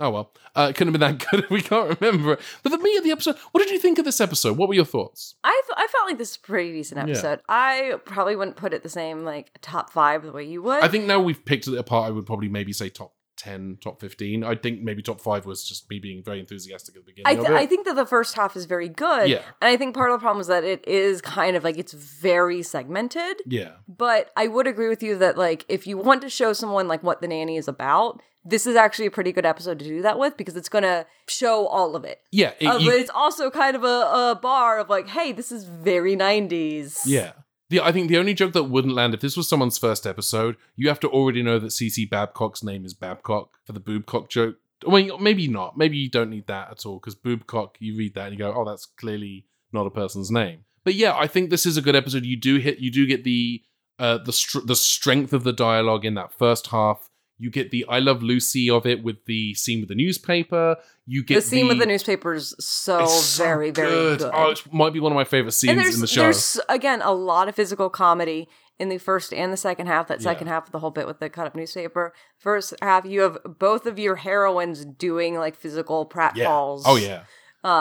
Oh 0.00 0.10
well, 0.10 0.32
uh, 0.56 0.66
it 0.70 0.74
couldn't 0.76 0.92
have 0.94 1.00
been 1.00 1.18
that 1.18 1.30
good. 1.30 1.48
We 1.50 1.62
can't 1.62 2.00
remember 2.00 2.32
it. 2.32 2.40
But 2.64 2.70
the 2.70 2.78
meat 2.78 2.96
of 2.98 3.04
the 3.04 3.12
episode. 3.12 3.36
What 3.52 3.62
did 3.62 3.70
you 3.70 3.78
think 3.78 3.98
of 4.00 4.04
this 4.04 4.20
episode? 4.20 4.56
What 4.56 4.68
were 4.68 4.74
your 4.74 4.84
thoughts? 4.84 5.36
I 5.44 5.62
I 5.76 5.86
felt 5.86 6.06
like 6.08 6.18
this 6.18 6.30
is 6.30 6.36
a 6.36 6.40
pretty 6.40 6.72
decent 6.72 6.98
Yeah. 6.98 7.12
episode. 7.12 7.40
I 7.48 7.94
probably 8.04 8.34
wouldn't 8.34 8.56
put 8.56 8.74
it 8.74 8.82
the 8.82 8.88
same 8.88 9.24
like 9.24 9.50
top 9.60 9.90
five 9.90 10.24
the 10.24 10.32
way 10.32 10.44
you 10.44 10.60
would. 10.62 10.82
I 10.82 10.88
think 10.88 11.04
now 11.04 11.20
we've 11.20 11.44
picked 11.44 11.68
it 11.68 11.74
apart. 11.78 12.08
I 12.08 12.10
would 12.10 12.26
probably 12.26 12.48
maybe 12.48 12.72
say 12.72 12.88
top 12.88 13.14
ten, 13.42 13.78
top 13.80 14.00
fifteen. 14.00 14.44
I 14.44 14.54
think 14.54 14.82
maybe 14.82 15.02
top 15.02 15.20
five 15.20 15.44
was 15.46 15.64
just 15.64 15.88
me 15.90 15.98
being 15.98 16.22
very 16.22 16.40
enthusiastic 16.40 16.96
at 16.96 17.04
the 17.04 17.10
beginning 17.12 17.26
I, 17.26 17.40
of 17.40 17.46
th-. 17.46 17.58
I 17.62 17.66
think 17.66 17.86
that 17.86 17.96
the 17.96 18.06
first 18.06 18.34
half 18.34 18.56
is 18.56 18.64
very 18.66 18.88
good. 18.88 19.28
Yeah. 19.28 19.42
And 19.60 19.68
I 19.72 19.76
think 19.76 19.94
part 19.94 20.10
of 20.10 20.18
the 20.18 20.22
problem 20.22 20.40
is 20.40 20.46
that 20.48 20.64
it 20.64 20.86
is 20.86 21.20
kind 21.20 21.56
of 21.56 21.64
like 21.64 21.76
it's 21.78 21.92
very 21.92 22.62
segmented. 22.62 23.36
yeah, 23.46 23.72
But 23.88 24.30
I 24.36 24.46
would 24.48 24.66
agree 24.66 24.88
with 24.88 25.02
you 25.02 25.16
that 25.18 25.36
like 25.36 25.64
if 25.68 25.86
you 25.86 25.96
want 25.98 26.22
to 26.22 26.28
show 26.28 26.52
someone 26.52 26.88
like 26.88 27.02
what 27.02 27.20
the 27.20 27.28
nanny 27.28 27.56
is 27.56 27.68
about, 27.68 28.20
this 28.44 28.66
is 28.66 28.74
actually 28.74 29.06
a 29.06 29.10
pretty 29.10 29.30
good 29.32 29.46
episode 29.46 29.78
to 29.78 29.84
do 29.84 30.02
that 30.02 30.18
with 30.18 30.36
because 30.36 30.56
it's 30.56 30.68
gonna 30.68 31.06
show 31.28 31.66
all 31.68 31.94
of 31.94 32.04
it. 32.04 32.20
yeah, 32.32 32.52
it- 32.58 32.66
Uh, 32.66 32.78
you- 32.78 32.90
but 32.90 32.98
it's 32.98 33.10
also 33.14 33.50
kind 33.50 33.76
of 33.76 33.84
a, 33.84 33.86
a 34.32 34.38
bar 34.42 34.78
of 34.80 34.88
like, 34.88 35.06
hey, 35.08 35.30
this 35.32 35.52
is 35.52 35.62
very 35.64 36.16
90s. 36.16 37.00
yeah. 37.06 37.32
The, 37.72 37.80
I 37.80 37.90
think 37.90 38.08
the 38.08 38.18
only 38.18 38.34
joke 38.34 38.52
that 38.52 38.64
wouldn't 38.64 38.94
land 38.94 39.14
if 39.14 39.20
this 39.20 39.34
was 39.34 39.48
someone's 39.48 39.78
first 39.78 40.06
episode, 40.06 40.58
you 40.76 40.88
have 40.88 41.00
to 41.00 41.08
already 41.08 41.42
know 41.42 41.58
that 41.58 41.68
CC 41.68 42.06
Babcock's 42.06 42.62
name 42.62 42.84
is 42.84 42.92
Babcock 42.92 43.48
for 43.64 43.72
the 43.72 43.80
boobcock 43.80 44.28
joke. 44.28 44.56
Well, 44.86 45.16
maybe 45.18 45.48
not. 45.48 45.78
Maybe 45.78 45.96
you 45.96 46.10
don't 46.10 46.28
need 46.28 46.48
that 46.48 46.70
at 46.70 46.84
all 46.84 46.98
because 46.98 47.14
boobcock, 47.14 47.76
you 47.78 47.96
read 47.96 48.14
that 48.14 48.26
and 48.26 48.32
you 48.34 48.38
go, 48.38 48.52
oh, 48.54 48.66
that's 48.66 48.84
clearly 48.84 49.46
not 49.72 49.86
a 49.86 49.90
person's 49.90 50.30
name. 50.30 50.66
But 50.84 50.96
yeah, 50.96 51.16
I 51.16 51.26
think 51.26 51.48
this 51.48 51.64
is 51.64 51.78
a 51.78 51.82
good 51.82 51.96
episode. 51.96 52.26
You 52.26 52.36
do 52.36 52.58
hit, 52.58 52.78
you 52.78 52.90
do 52.90 53.06
get 53.06 53.24
the 53.24 53.62
uh, 53.98 54.18
the 54.18 54.34
str- 54.34 54.66
the 54.66 54.76
strength 54.76 55.32
of 55.32 55.44
the 55.44 55.52
dialogue 55.54 56.04
in 56.04 56.12
that 56.14 56.34
first 56.34 56.66
half. 56.66 57.08
You 57.42 57.50
get 57.50 57.72
the 57.72 57.84
I 57.88 57.98
love 57.98 58.22
Lucy 58.22 58.70
of 58.70 58.86
it 58.86 59.02
with 59.02 59.24
the 59.26 59.52
scene 59.54 59.80
with 59.80 59.88
the 59.88 59.96
newspaper. 59.96 60.76
You 61.06 61.24
get 61.24 61.34
The 61.34 61.42
scene 61.42 61.66
with 61.66 61.80
the 61.80 61.86
newspaper 61.86 62.34
is 62.34 62.54
so 62.60 63.00
It's 63.02 63.24
so 63.24 63.42
very, 63.44 63.70
very 63.72 63.90
good. 63.90 64.22
Oh, 64.22 64.50
it 64.50 64.72
might 64.72 64.92
be 64.92 65.00
one 65.00 65.10
of 65.10 65.16
my 65.16 65.24
favorite 65.24 65.50
scenes 65.52 65.94
in 65.96 66.00
the 66.00 66.06
show. 66.06 66.22
there's 66.22 66.60
again 66.68 67.02
a 67.02 67.10
lot 67.12 67.48
of 67.48 67.56
physical 67.56 67.90
comedy 67.90 68.48
in 68.78 68.88
the 68.90 68.98
first 68.98 69.32
and 69.34 69.52
the 69.52 69.56
second 69.56 69.88
half. 69.88 70.06
That 70.06 70.20
Yeah. 70.20 70.30
second 70.30 70.46
half 70.46 70.66
of 70.66 70.72
the 70.72 70.78
whole 70.78 70.92
bit 70.92 71.06
with 71.08 71.18
the 71.18 71.28
cut 71.28 71.46
up 71.48 71.56
newspaper. 71.56 72.14
First 72.38 72.74
half, 72.80 73.04
you 73.04 73.22
have 73.22 73.38
both 73.58 73.86
of 73.86 73.98
your 73.98 74.16
heroines 74.16 74.84
doing 74.84 75.34
like 75.36 75.56
physical 75.56 76.06
pratfalls. 76.08 76.82
Oh 76.86 76.94
yeah. 76.96 77.22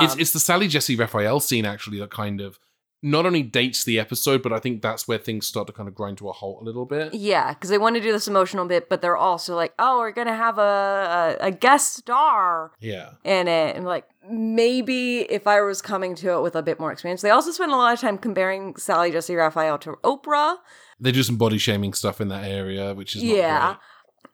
it's 0.01 0.13
Um, 0.13 0.19
it's 0.19 0.31
the 0.31 0.39
Sally 0.39 0.67
Jessy 0.67 0.95
Raphael 0.95 1.39
scene 1.39 1.65
actually 1.65 1.99
that 1.99 2.09
kind 2.09 2.41
of 2.41 2.57
not 3.03 3.26
only 3.26 3.41
dates 3.41 3.84
the 3.84 3.98
episode, 3.99 4.44
but 4.44 4.53
I 4.53 4.60
think 4.60 4.82
that's 4.84 5.07
where 5.07 5.18
things 5.18 5.48
start 5.48 5.65
to 5.68 5.73
kind 5.73 5.90
of 5.90 5.95
grind 5.95 6.19
to 6.19 6.30
a 6.30 6.32
halt 6.32 6.61
a 6.61 6.64
little 6.64 6.86
bit. 6.86 7.14
Yeah, 7.15 7.53
because 7.53 7.69
they 7.72 7.80
want 7.80 7.95
to 7.95 8.02
do 8.02 8.11
this 8.11 8.28
emotional 8.28 8.65
bit, 8.65 8.90
but 8.90 9.02
they're 9.02 9.18
also 9.18 9.56
like, 9.56 9.73
oh, 9.80 9.98
we're 9.99 10.11
gonna 10.11 10.36
have 10.36 10.57
a 10.60 11.38
a, 11.41 11.48
a 11.48 11.52
guest 11.52 11.95
star 11.95 12.72
Yeah. 12.80 13.11
in 13.23 13.48
it, 13.48 13.76
and 13.76 13.86
like 13.86 14.06
maybe 14.30 15.19
if 15.22 15.48
I 15.48 15.61
was 15.61 15.82
coming 15.82 16.14
to 16.15 16.34
it 16.34 16.41
with 16.41 16.56
a 16.56 16.61
bit 16.61 16.80
more 16.80 16.91
experience, 16.91 17.22
they 17.22 17.30
also 17.32 17.52
spend 17.52 17.72
a 17.72 17.76
lot 17.76 17.94
of 17.94 17.99
time 17.99 18.18
comparing 18.18 18.76
Sally 18.76 19.11
Jessy 19.11 19.36
Raphael 19.36 19.78
to 19.80 19.94
Oprah. 20.03 20.57
They 20.99 21.11
do 21.11 21.23
some 21.23 21.38
body 21.38 21.57
shaming 21.57 21.94
stuff 21.94 22.22
in 22.22 22.28
that 22.28 22.44
area, 22.44 22.94
which 22.94 23.15
is 23.15 23.23
not 23.23 23.36
yeah. 23.36 23.76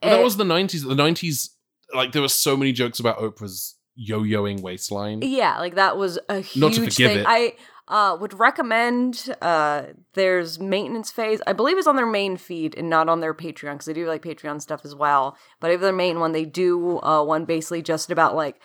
But 0.02 0.10
that 0.10 0.24
was 0.24 0.36
the 0.38 0.44
nineties. 0.44 0.84
The 0.84 0.94
nineties, 0.96 1.52
like 1.94 2.12
there 2.12 2.22
were 2.22 2.28
so 2.28 2.58
many 2.58 2.74
jokes 2.74 3.00
about 3.00 3.20
Oprah's 3.20 3.76
yo-yoing 3.96 4.62
waistline. 4.62 5.22
Yeah, 5.24 5.58
like 5.60 5.76
that 5.76 5.98
was 5.98 6.20
a 6.30 6.40
huge 6.42 6.62
Not 6.62 6.74
to 6.74 6.82
forgive 6.82 7.12
thing. 7.12 7.20
it. 7.20 7.26
I 7.28 7.54
uh, 7.88 8.18
would 8.20 8.38
recommend. 8.40 9.36
Uh, 9.42 9.84
there's 10.14 10.60
maintenance 10.60 11.12
phase. 11.12 11.42
I 11.48 11.54
believe 11.54 11.78
it's 11.78 11.88
on 11.88 11.96
their 11.96 12.06
main 12.06 12.38
feed 12.38 12.76
and 12.78 12.90
not 12.90 13.10
on 13.10 13.20
their 13.22 13.34
Patreon 13.34 13.74
because 13.74 13.86
they 13.86 13.94
do 13.94 14.08
like 14.08 14.22
Patreon 14.22 14.62
stuff 14.62 14.82
as 14.84 14.94
well. 14.96 15.38
But 15.60 15.72
if 15.72 15.82
their 15.82 15.94
main 15.94 16.20
one, 16.20 16.32
they 16.32 16.46
do 16.46 17.00
uh, 17.00 17.24
one 17.24 17.46
basically 17.46 17.82
just 17.82 18.12
about 18.12 18.36
like 18.36 18.60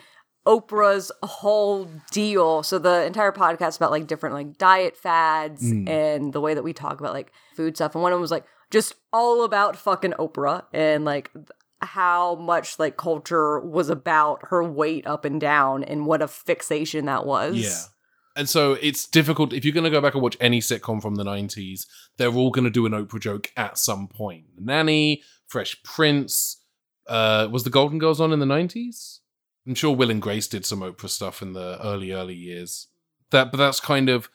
Oprah's 0.46 1.12
whole 1.22 1.88
deal. 2.10 2.62
So 2.64 2.78
the 2.78 3.04
entire 3.04 3.30
podcast 3.32 3.76
about 3.76 3.92
like 3.92 4.06
different 4.08 4.34
like 4.34 4.58
diet 4.58 4.96
fads 4.96 5.62
Mm. 5.62 5.88
and 5.88 6.32
the 6.32 6.40
way 6.40 6.54
that 6.54 6.64
we 6.64 6.72
talk 6.72 6.98
about 6.98 7.12
like 7.12 7.32
food 7.54 7.76
stuff. 7.76 7.94
And 7.94 8.02
one 8.02 8.12
of 8.12 8.16
them 8.16 8.22
was 8.22 8.32
like 8.32 8.44
just 8.70 8.94
all 9.12 9.44
about 9.44 9.76
fucking 9.76 10.14
Oprah 10.18 10.64
and 10.72 11.04
like 11.04 11.30
how 11.80 12.34
much 12.36 12.78
like 12.78 12.96
culture 12.96 13.60
was 13.60 13.88
about 13.88 14.40
her 14.48 14.64
weight 14.64 15.06
up 15.06 15.24
and 15.24 15.40
down 15.40 15.84
and 15.84 16.06
what 16.06 16.22
a 16.22 16.28
fixation 16.28 17.04
that 17.06 17.24
was. 17.26 17.56
Yeah. 17.56 17.91
And 18.34 18.48
so 18.48 18.74
it's 18.80 19.06
difficult 19.06 19.52
if 19.52 19.64
you're 19.64 19.74
going 19.74 19.84
to 19.84 19.90
go 19.90 20.00
back 20.00 20.14
and 20.14 20.22
watch 20.22 20.36
any 20.40 20.60
sitcom 20.60 21.02
from 21.02 21.16
the 21.16 21.24
90s, 21.24 21.86
they're 22.16 22.32
all 22.32 22.50
going 22.50 22.64
to 22.64 22.70
do 22.70 22.86
an 22.86 22.92
Oprah 22.92 23.20
joke 23.20 23.52
at 23.56 23.78
some 23.78 24.08
point. 24.08 24.44
Nanny, 24.58 25.22
Fresh 25.46 25.82
Prince, 25.82 26.58
uh, 27.08 27.48
was 27.50 27.64
the 27.64 27.70
Golden 27.70 27.98
Girls 27.98 28.20
on 28.20 28.32
in 28.32 28.38
the 28.38 28.46
90s? 28.46 29.18
I'm 29.66 29.74
sure 29.74 29.94
Will 29.94 30.10
and 30.10 30.22
Grace 30.22 30.48
did 30.48 30.64
some 30.64 30.80
Oprah 30.80 31.08
stuff 31.08 31.42
in 31.42 31.52
the 31.52 31.78
early, 31.84 32.12
early 32.12 32.34
years. 32.34 32.88
That, 33.30 33.50
but 33.50 33.58
that's 33.58 33.80
kind 33.80 34.08
of 34.08 34.28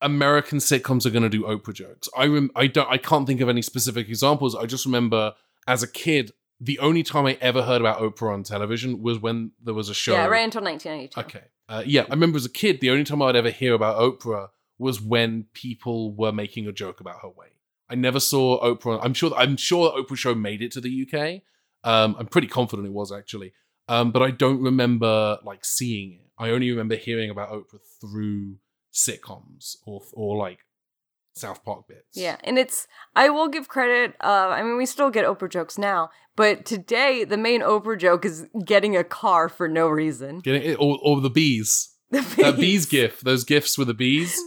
American 0.00 0.58
sitcoms 0.58 1.06
are 1.06 1.10
going 1.10 1.22
to 1.22 1.28
do 1.28 1.44
Oprah 1.44 1.72
jokes. 1.72 2.08
I 2.16 2.26
rem- 2.26 2.50
I 2.54 2.66
don't 2.66 2.90
I 2.90 2.98
can't 2.98 3.26
think 3.26 3.40
of 3.40 3.48
any 3.48 3.62
specific 3.62 4.08
examples. 4.08 4.54
I 4.54 4.66
just 4.66 4.84
remember 4.84 5.34
as 5.66 5.82
a 5.82 5.88
kid, 5.88 6.32
the 6.60 6.78
only 6.78 7.02
time 7.02 7.26
I 7.26 7.36
ever 7.40 7.62
heard 7.62 7.80
about 7.80 7.98
Oprah 7.98 8.32
on 8.32 8.42
television 8.42 9.02
was 9.02 9.18
when 9.18 9.52
there 9.62 9.74
was 9.74 9.88
a 9.88 9.94
show. 9.94 10.12
Yeah, 10.14 10.26
it 10.26 10.30
ran 10.30 10.44
until 10.44 10.62
1992. 10.62 11.20
Okay. 11.20 11.46
Uh, 11.68 11.82
yeah, 11.84 12.02
I 12.02 12.14
remember 12.14 12.36
as 12.36 12.46
a 12.46 12.50
kid, 12.50 12.80
the 12.80 12.90
only 12.90 13.04
time 13.04 13.20
I'd 13.22 13.36
ever 13.36 13.50
hear 13.50 13.74
about 13.74 13.98
Oprah 13.98 14.48
was 14.78 15.00
when 15.00 15.46
people 15.52 16.14
were 16.14 16.32
making 16.32 16.66
a 16.66 16.72
joke 16.72 17.00
about 17.00 17.20
her 17.22 17.28
weight. 17.28 17.52
I 17.88 17.94
never 17.94 18.20
saw 18.20 18.62
Oprah. 18.62 19.00
I'm 19.02 19.14
sure. 19.14 19.32
I'm 19.36 19.56
sure 19.56 19.92
the 19.92 20.02
Oprah 20.02 20.16
show 20.16 20.34
made 20.34 20.62
it 20.62 20.72
to 20.72 20.80
the 20.80 21.06
UK. 21.06 21.42
Um, 21.84 22.16
I'm 22.18 22.26
pretty 22.26 22.48
confident 22.48 22.88
it 22.88 22.92
was 22.92 23.12
actually, 23.12 23.52
um, 23.88 24.10
but 24.10 24.22
I 24.22 24.30
don't 24.30 24.60
remember 24.60 25.38
like 25.44 25.64
seeing 25.64 26.14
it. 26.14 26.30
I 26.38 26.50
only 26.50 26.70
remember 26.70 26.96
hearing 26.96 27.30
about 27.30 27.50
Oprah 27.50 27.80
through 28.00 28.56
sitcoms 28.92 29.76
or 29.86 30.02
or 30.14 30.36
like 30.36 30.60
South 31.34 31.64
Park 31.64 31.86
bits. 31.86 32.16
Yeah, 32.16 32.36
and 32.42 32.58
it's 32.58 32.88
I 33.14 33.28
will 33.28 33.48
give 33.48 33.68
credit. 33.68 34.16
Uh, 34.20 34.48
I 34.48 34.62
mean, 34.62 34.76
we 34.76 34.86
still 34.86 35.10
get 35.10 35.24
Oprah 35.24 35.50
jokes 35.50 35.78
now, 35.78 36.10
but 36.36 36.64
today 36.64 37.24
the 37.24 37.36
main 37.36 37.60
Oprah 37.62 37.98
joke 37.98 38.24
is 38.24 38.46
getting 38.64 38.96
a 38.96 39.04
car 39.04 39.48
for 39.48 39.68
no 39.68 39.88
reason. 39.88 40.40
Getting 40.40 40.62
it, 40.62 40.74
or, 40.78 40.98
or 41.02 41.20
the 41.20 41.30
bees. 41.30 41.92
That 42.10 42.56
bees 42.56 42.86
gif. 42.86 43.20
Those 43.20 43.42
gifs 43.44 43.76
with 43.76 43.88
the 43.88 43.94
bees. 43.94 44.38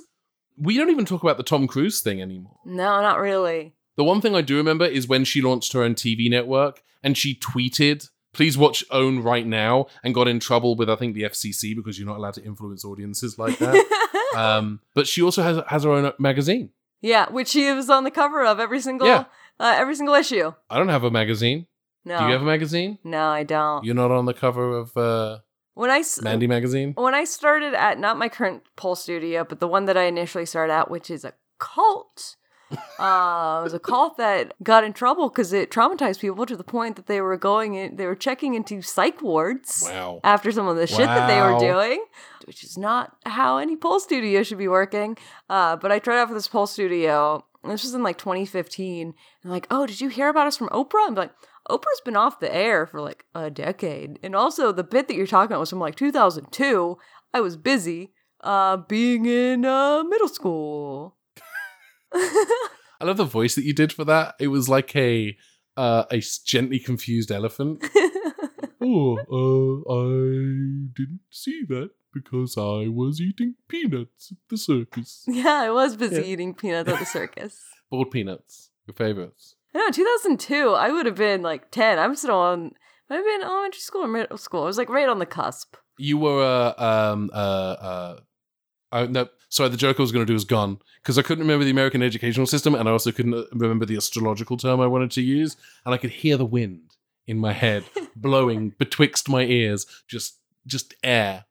We 0.58 0.78
don't 0.78 0.90
even 0.90 1.06
talk 1.06 1.24
about 1.24 1.38
the 1.38 1.44
Tom 1.44 1.68
Cruise 1.68 2.02
thing 2.02 2.22
anymore. 2.22 2.56
No, 2.66 3.02
not 3.02 3.20
really. 3.20 3.74
The 3.98 4.04
one 4.06 4.22
thing 4.22 4.34
I 4.36 4.42
do 4.42 4.56
remember 4.56 4.86
is 4.86 5.08
when 5.10 5.26
she 5.26 5.42
launched 5.42 5.74
her 5.74 5.84
own 5.84 5.94
TV 5.96 6.30
network 6.30 6.82
and 7.04 7.18
she 7.18 7.36
tweeted, 7.36 8.08
please 8.34 8.58
watch 8.58 8.84
OWN 8.92 9.24
right 9.24 9.46
now, 9.46 9.88
and 10.04 10.14
got 10.16 10.28
in 10.28 10.40
trouble 10.40 10.76
with, 10.76 10.90
I 10.90 10.96
think, 10.96 11.16
the 11.16 11.24
FCC 11.24 11.76
because 11.76 11.98
you're 12.00 12.08
not 12.08 12.18
allowed 12.18 12.36
to 12.36 12.44
influence 12.44 12.86
audiences 12.86 13.38
like 13.38 13.58
that. 13.60 14.32
um, 14.36 14.80
but 14.96 15.08
she 15.08 15.22
also 15.22 15.42
has, 15.44 15.62
has 15.68 15.84
her 15.84 15.92
own 15.92 16.12
magazine. 16.20 16.70
Yeah, 17.02 17.30
which 17.30 17.50
she 17.50 17.72
was 17.72 17.90
on 17.90 18.04
the 18.04 18.12
cover 18.12 18.46
of 18.46 18.60
every 18.60 18.80
single 18.82 19.08
Yeah. 19.08 19.26
uh, 19.60 19.74
every 19.78 19.96
single 19.96 20.16
issue. 20.16 20.54
I 20.70 20.78
don't 20.78 20.90
have 20.90 21.04
a 21.04 21.12
magazine. 21.12 21.68
No, 22.06 22.18
Do 22.20 22.26
you 22.26 22.32
have 22.32 22.42
a 22.42 22.46
magazine? 22.46 22.98
no, 23.04 23.28
I 23.28 23.44
don't. 23.44 23.84
You're 23.84 23.96
not 23.96 24.12
on 24.12 24.26
the 24.26 24.34
cover 24.34 24.78
of 24.78 24.96
uh, 24.98 25.40
When 25.74 25.90
I 25.92 26.00
s- 26.00 26.22
Mandy 26.22 26.48
magazine? 26.48 26.94
when 26.96 27.14
I 27.14 27.24
started 27.26 27.74
at 27.74 28.00
not 28.00 28.18
my 28.18 28.30
current 28.30 28.64
pole 28.76 28.96
studio, 28.96 29.44
but 29.44 29.60
the 29.60 29.68
one 29.68 29.86
that 29.86 29.98
I 29.98 30.04
initially 30.04 30.46
started 30.46 30.74
at, 30.74 30.90
which 30.90 31.10
is 31.12 31.24
a 31.26 31.34
cult. 31.60 32.36
uh, 33.00 33.58
it 33.62 33.64
was 33.64 33.74
a 33.74 33.80
cult 33.80 34.18
that 34.18 34.54
got 34.64 34.84
in 34.84 34.94
trouble 34.94 35.28
because 35.30 35.52
it 35.54 35.72
traumatized 35.72 36.20
people 36.20 36.46
to 36.46 36.56
the 36.56 36.64
point 36.64 36.96
that 36.98 37.08
they 37.08 37.20
were 37.20 37.36
going 37.38 37.74
in, 37.74 37.96
they 37.96 38.06
were 38.06 38.16
checking 38.16 38.54
into 38.54 38.82
psych 38.82 39.22
wards 39.22 39.82
Wow. 39.86 40.20
after 40.24 40.52
some 40.52 40.68
of 40.68 40.78
the 40.78 40.86
shit 40.88 41.08
that 41.08 41.28
they 41.28 41.42
were 41.42 41.58
doing, 41.60 42.06
which 42.46 42.64
is 42.64 42.78
not 42.78 43.16
how 43.26 43.58
any 43.58 43.76
pole 43.76 44.00
studio 44.00 44.44
should 44.44 44.58
be 44.60 44.68
working. 44.68 45.18
Uh, 45.50 45.76
but 45.78 45.92
I 45.92 45.98
tried 46.00 46.20
out 46.20 46.28
for 46.28 46.34
this 46.36 46.48
pole 46.48 46.68
studio. 46.68 47.44
and 47.64 47.72
This 47.72 47.84
was 47.84 47.94
in 47.96 48.04
like 48.04 48.20
2015. 48.20 49.14
And 49.44 49.52
like, 49.52 49.66
oh, 49.72 49.88
did 49.88 50.00
you 50.00 50.10
hear 50.10 50.30
about 50.30 50.46
us 50.48 50.56
from 50.58 50.70
Oprah? 50.70 51.08
I'm 51.08 51.16
like, 51.16 51.32
Oprah's 51.70 52.02
been 52.04 52.16
off 52.16 52.40
the 52.40 52.54
air 52.54 52.86
for 52.88 53.00
like 53.02 53.26
a 53.36 53.50
decade. 53.50 54.20
And 54.24 54.36
also, 54.36 54.72
the 54.72 54.84
bit 54.84 55.08
that 55.08 55.16
you're 55.16 55.28
talking 55.28 55.52
about 55.52 55.60
was 55.62 55.70
from 55.70 55.80
like 55.80 55.96
2002. 55.96 56.98
I 57.34 57.42
was 57.42 57.58
busy 57.58 58.12
uh, 58.42 58.78
being 58.78 59.26
in 59.26 59.66
uh, 59.66 60.04
middle 60.04 60.28
school. 60.28 61.16
I 62.14 63.06
love 63.06 63.18
the 63.18 63.24
voice 63.26 63.56
that 63.56 63.64
you 63.64 63.74
did 63.74 63.94
for 63.94 64.04
that. 64.06 64.36
It 64.40 64.48
was 64.48 64.68
like 64.68 64.96
a 64.96 65.38
uh, 65.78 66.04
a 66.12 66.22
gently 66.46 66.80
confused 66.80 67.32
elephant. 67.32 67.86
oh, 68.82 69.18
uh, 69.32 69.94
I 69.94 70.04
didn't 70.94 71.22
see 71.30 71.64
that 71.70 71.92
because 72.14 72.58
I 72.58 72.88
was 72.90 73.22
eating 73.22 73.56
peanuts 73.68 74.32
at 74.32 74.38
the 74.50 74.58
circus. 74.58 75.24
Yeah, 75.28 75.62
I 75.62 75.70
was 75.70 75.96
busy 75.96 76.16
Yeah. 76.22 76.28
eating 76.34 76.54
peanuts 76.56 76.90
at 76.90 77.00
the 77.00 77.06
circus. 77.18 77.62
Boiled 77.90 78.12
peanuts, 78.12 78.72
your 78.88 78.96
favorites. 78.96 79.56
I 79.74 79.78
know, 79.78 79.92
2002, 79.92 80.70
I 80.72 80.92
would 80.92 81.06
have 81.06 81.16
been 81.16 81.42
like 81.42 81.72
10. 81.72 82.00
I'm 82.00 82.16
still 82.16 82.36
on, 82.36 82.72
might 83.10 83.18
have 83.18 83.26
been 83.26 83.44
elementary 83.44 83.80
school 83.80 84.04
or 84.04 84.08
middle 84.08 84.38
school. 84.38 84.64
I 84.64 84.66
was 84.66 84.78
like 84.78 84.90
right 84.90 85.08
on 85.08 85.20
the 85.20 85.26
cusp. 85.26 85.76
You 85.98 86.18
were 86.18 86.44
uh, 86.44 86.82
um 86.82 87.30
uh 87.34 87.38
uh. 87.38 88.20
I, 88.92 89.06
no, 89.06 89.28
sorry. 89.50 89.70
The 89.70 89.78
joke 89.78 90.00
I 90.00 90.02
was 90.02 90.12
going 90.12 90.26
to 90.26 90.30
do 90.30 90.34
was 90.34 90.46
gone 90.46 90.80
because 91.02 91.18
I 91.18 91.22
couldn't 91.22 91.44
remember 91.44 91.66
the 91.66 91.72
American 91.72 92.02
educational 92.02 92.48
system, 92.48 92.74
and 92.74 92.88
I 92.88 92.92
also 92.92 93.12
couldn't 93.12 93.34
uh, 93.34 93.44
remember 93.52 93.86
the 93.86 93.98
astrological 93.98 94.58
term 94.58 94.80
I 94.80 94.88
wanted 94.88 95.12
to 95.12 95.22
use, 95.22 95.58
and 95.86 95.94
I 95.94 95.98
could 95.98 96.10
hear 96.10 96.38
the 96.38 96.46
wind 96.46 96.96
in 97.28 97.38
my 97.38 97.54
head 97.54 97.84
blowing 98.16 98.74
betwixt 98.80 99.30
my 99.30 99.44
ears, 99.44 99.86
just 100.08 100.40
just 100.66 100.96
air. 101.04 101.46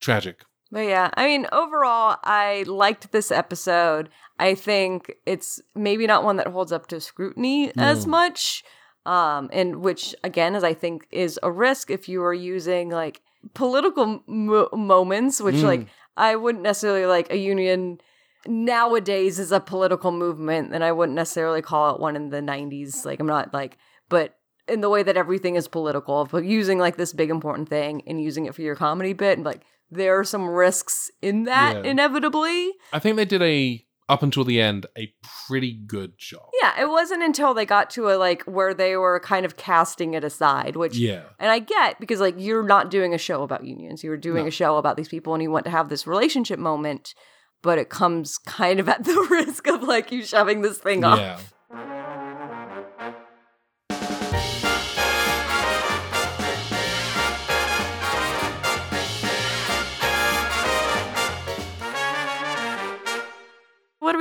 Tragic. 0.00 0.44
But 0.72 0.80
yeah, 0.86 1.10
I 1.14 1.26
mean, 1.26 1.46
overall, 1.52 2.16
I 2.24 2.64
liked 2.66 3.12
this 3.12 3.30
episode. 3.30 4.08
I 4.38 4.54
think 4.54 5.12
it's 5.24 5.60
maybe 5.74 6.06
not 6.06 6.24
one 6.24 6.36
that 6.36 6.48
holds 6.48 6.72
up 6.72 6.86
to 6.88 7.00
scrutiny 7.00 7.72
as 7.76 8.06
much. 8.06 8.64
Um, 9.06 9.48
and 9.52 9.76
which 9.76 10.16
again 10.24 10.56
is 10.56 10.64
I 10.64 10.74
think 10.74 11.06
is 11.12 11.38
a 11.42 11.50
risk 11.52 11.90
if 11.90 12.08
you 12.08 12.24
are 12.24 12.34
using 12.34 12.90
like 12.90 13.20
political 13.54 14.20
mo- 14.26 14.68
moments, 14.72 15.40
which 15.40 15.54
Mm. 15.56 15.62
like 15.64 15.86
I 16.16 16.34
wouldn't 16.34 16.64
necessarily 16.64 17.06
like 17.06 17.30
a 17.32 17.36
union 17.38 18.00
nowadays 18.46 19.38
is 19.38 19.52
a 19.52 19.60
political 19.60 20.10
movement, 20.12 20.72
and 20.74 20.82
I 20.82 20.92
wouldn't 20.92 21.14
necessarily 21.16 21.62
call 21.62 21.94
it 21.94 22.00
one 22.00 22.16
in 22.16 22.30
the 22.30 22.40
'90s. 22.40 23.04
Like 23.04 23.20
I'm 23.20 23.26
not 23.26 23.54
like, 23.54 23.78
but 24.08 24.34
in 24.68 24.80
the 24.80 24.90
way 24.90 25.04
that 25.04 25.16
everything 25.16 25.54
is 25.54 25.68
political, 25.68 26.24
but 26.30 26.44
using 26.44 26.78
like 26.78 26.96
this 26.96 27.12
big 27.12 27.30
important 27.30 27.68
thing 27.68 28.02
and 28.06 28.20
using 28.20 28.46
it 28.46 28.54
for 28.54 28.62
your 28.62 28.74
comedy 28.74 29.12
bit, 29.12 29.38
and 29.38 29.44
like 29.46 29.62
there 29.90 30.18
are 30.18 30.24
some 30.24 30.48
risks 30.48 31.10
in 31.22 31.44
that 31.44 31.84
Yeah. 31.84 31.90
inevitably. 31.90 32.72
I 32.92 32.98
think 32.98 33.16
they 33.16 33.24
did 33.24 33.42
a 33.42 33.82
up 34.08 34.22
until 34.22 34.44
the 34.44 34.60
end 34.60 34.86
a 34.96 35.12
pretty 35.48 35.72
good 35.72 36.12
job. 36.16 36.42
Yeah, 36.62 36.80
it 36.80 36.88
wasn't 36.88 37.24
until 37.24 37.54
they 37.54 37.66
got 37.66 37.90
to 37.90 38.08
a 38.10 38.14
like 38.14 38.44
where 38.44 38.72
they 38.72 38.96
were 38.96 39.18
kind 39.18 39.44
of 39.44 39.56
casting 39.56 40.14
it 40.14 40.22
aside, 40.22 40.76
which 40.76 40.96
Yeah. 40.96 41.24
and 41.40 41.50
I 41.50 41.58
get 41.58 41.98
because 41.98 42.20
like 42.20 42.36
you're 42.38 42.62
not 42.62 42.88
doing 42.90 43.14
a 43.14 43.18
show 43.18 43.42
about 43.42 43.64
unions, 43.64 44.04
you 44.04 44.10
were 44.10 44.16
doing 44.16 44.44
No. 44.44 44.48
a 44.48 44.52
show 44.52 44.76
about 44.76 44.96
these 44.96 45.08
people, 45.08 45.34
and 45.34 45.42
you 45.42 45.50
want 45.50 45.64
to 45.64 45.72
have 45.72 45.88
this 45.88 46.06
relationship 46.06 46.60
moment, 46.60 47.14
but 47.62 47.78
it 47.78 47.88
comes 47.90 48.38
kind 48.38 48.78
of 48.78 48.88
at 48.88 49.02
the 49.02 49.26
risk 49.30 49.66
of 49.66 49.82
like 49.82 50.12
you 50.12 50.22
shoving 50.22 50.62
this 50.62 50.78
thing 50.78 51.02
off. 51.02 51.18
Yeah. 51.18 51.34
What 51.34 51.55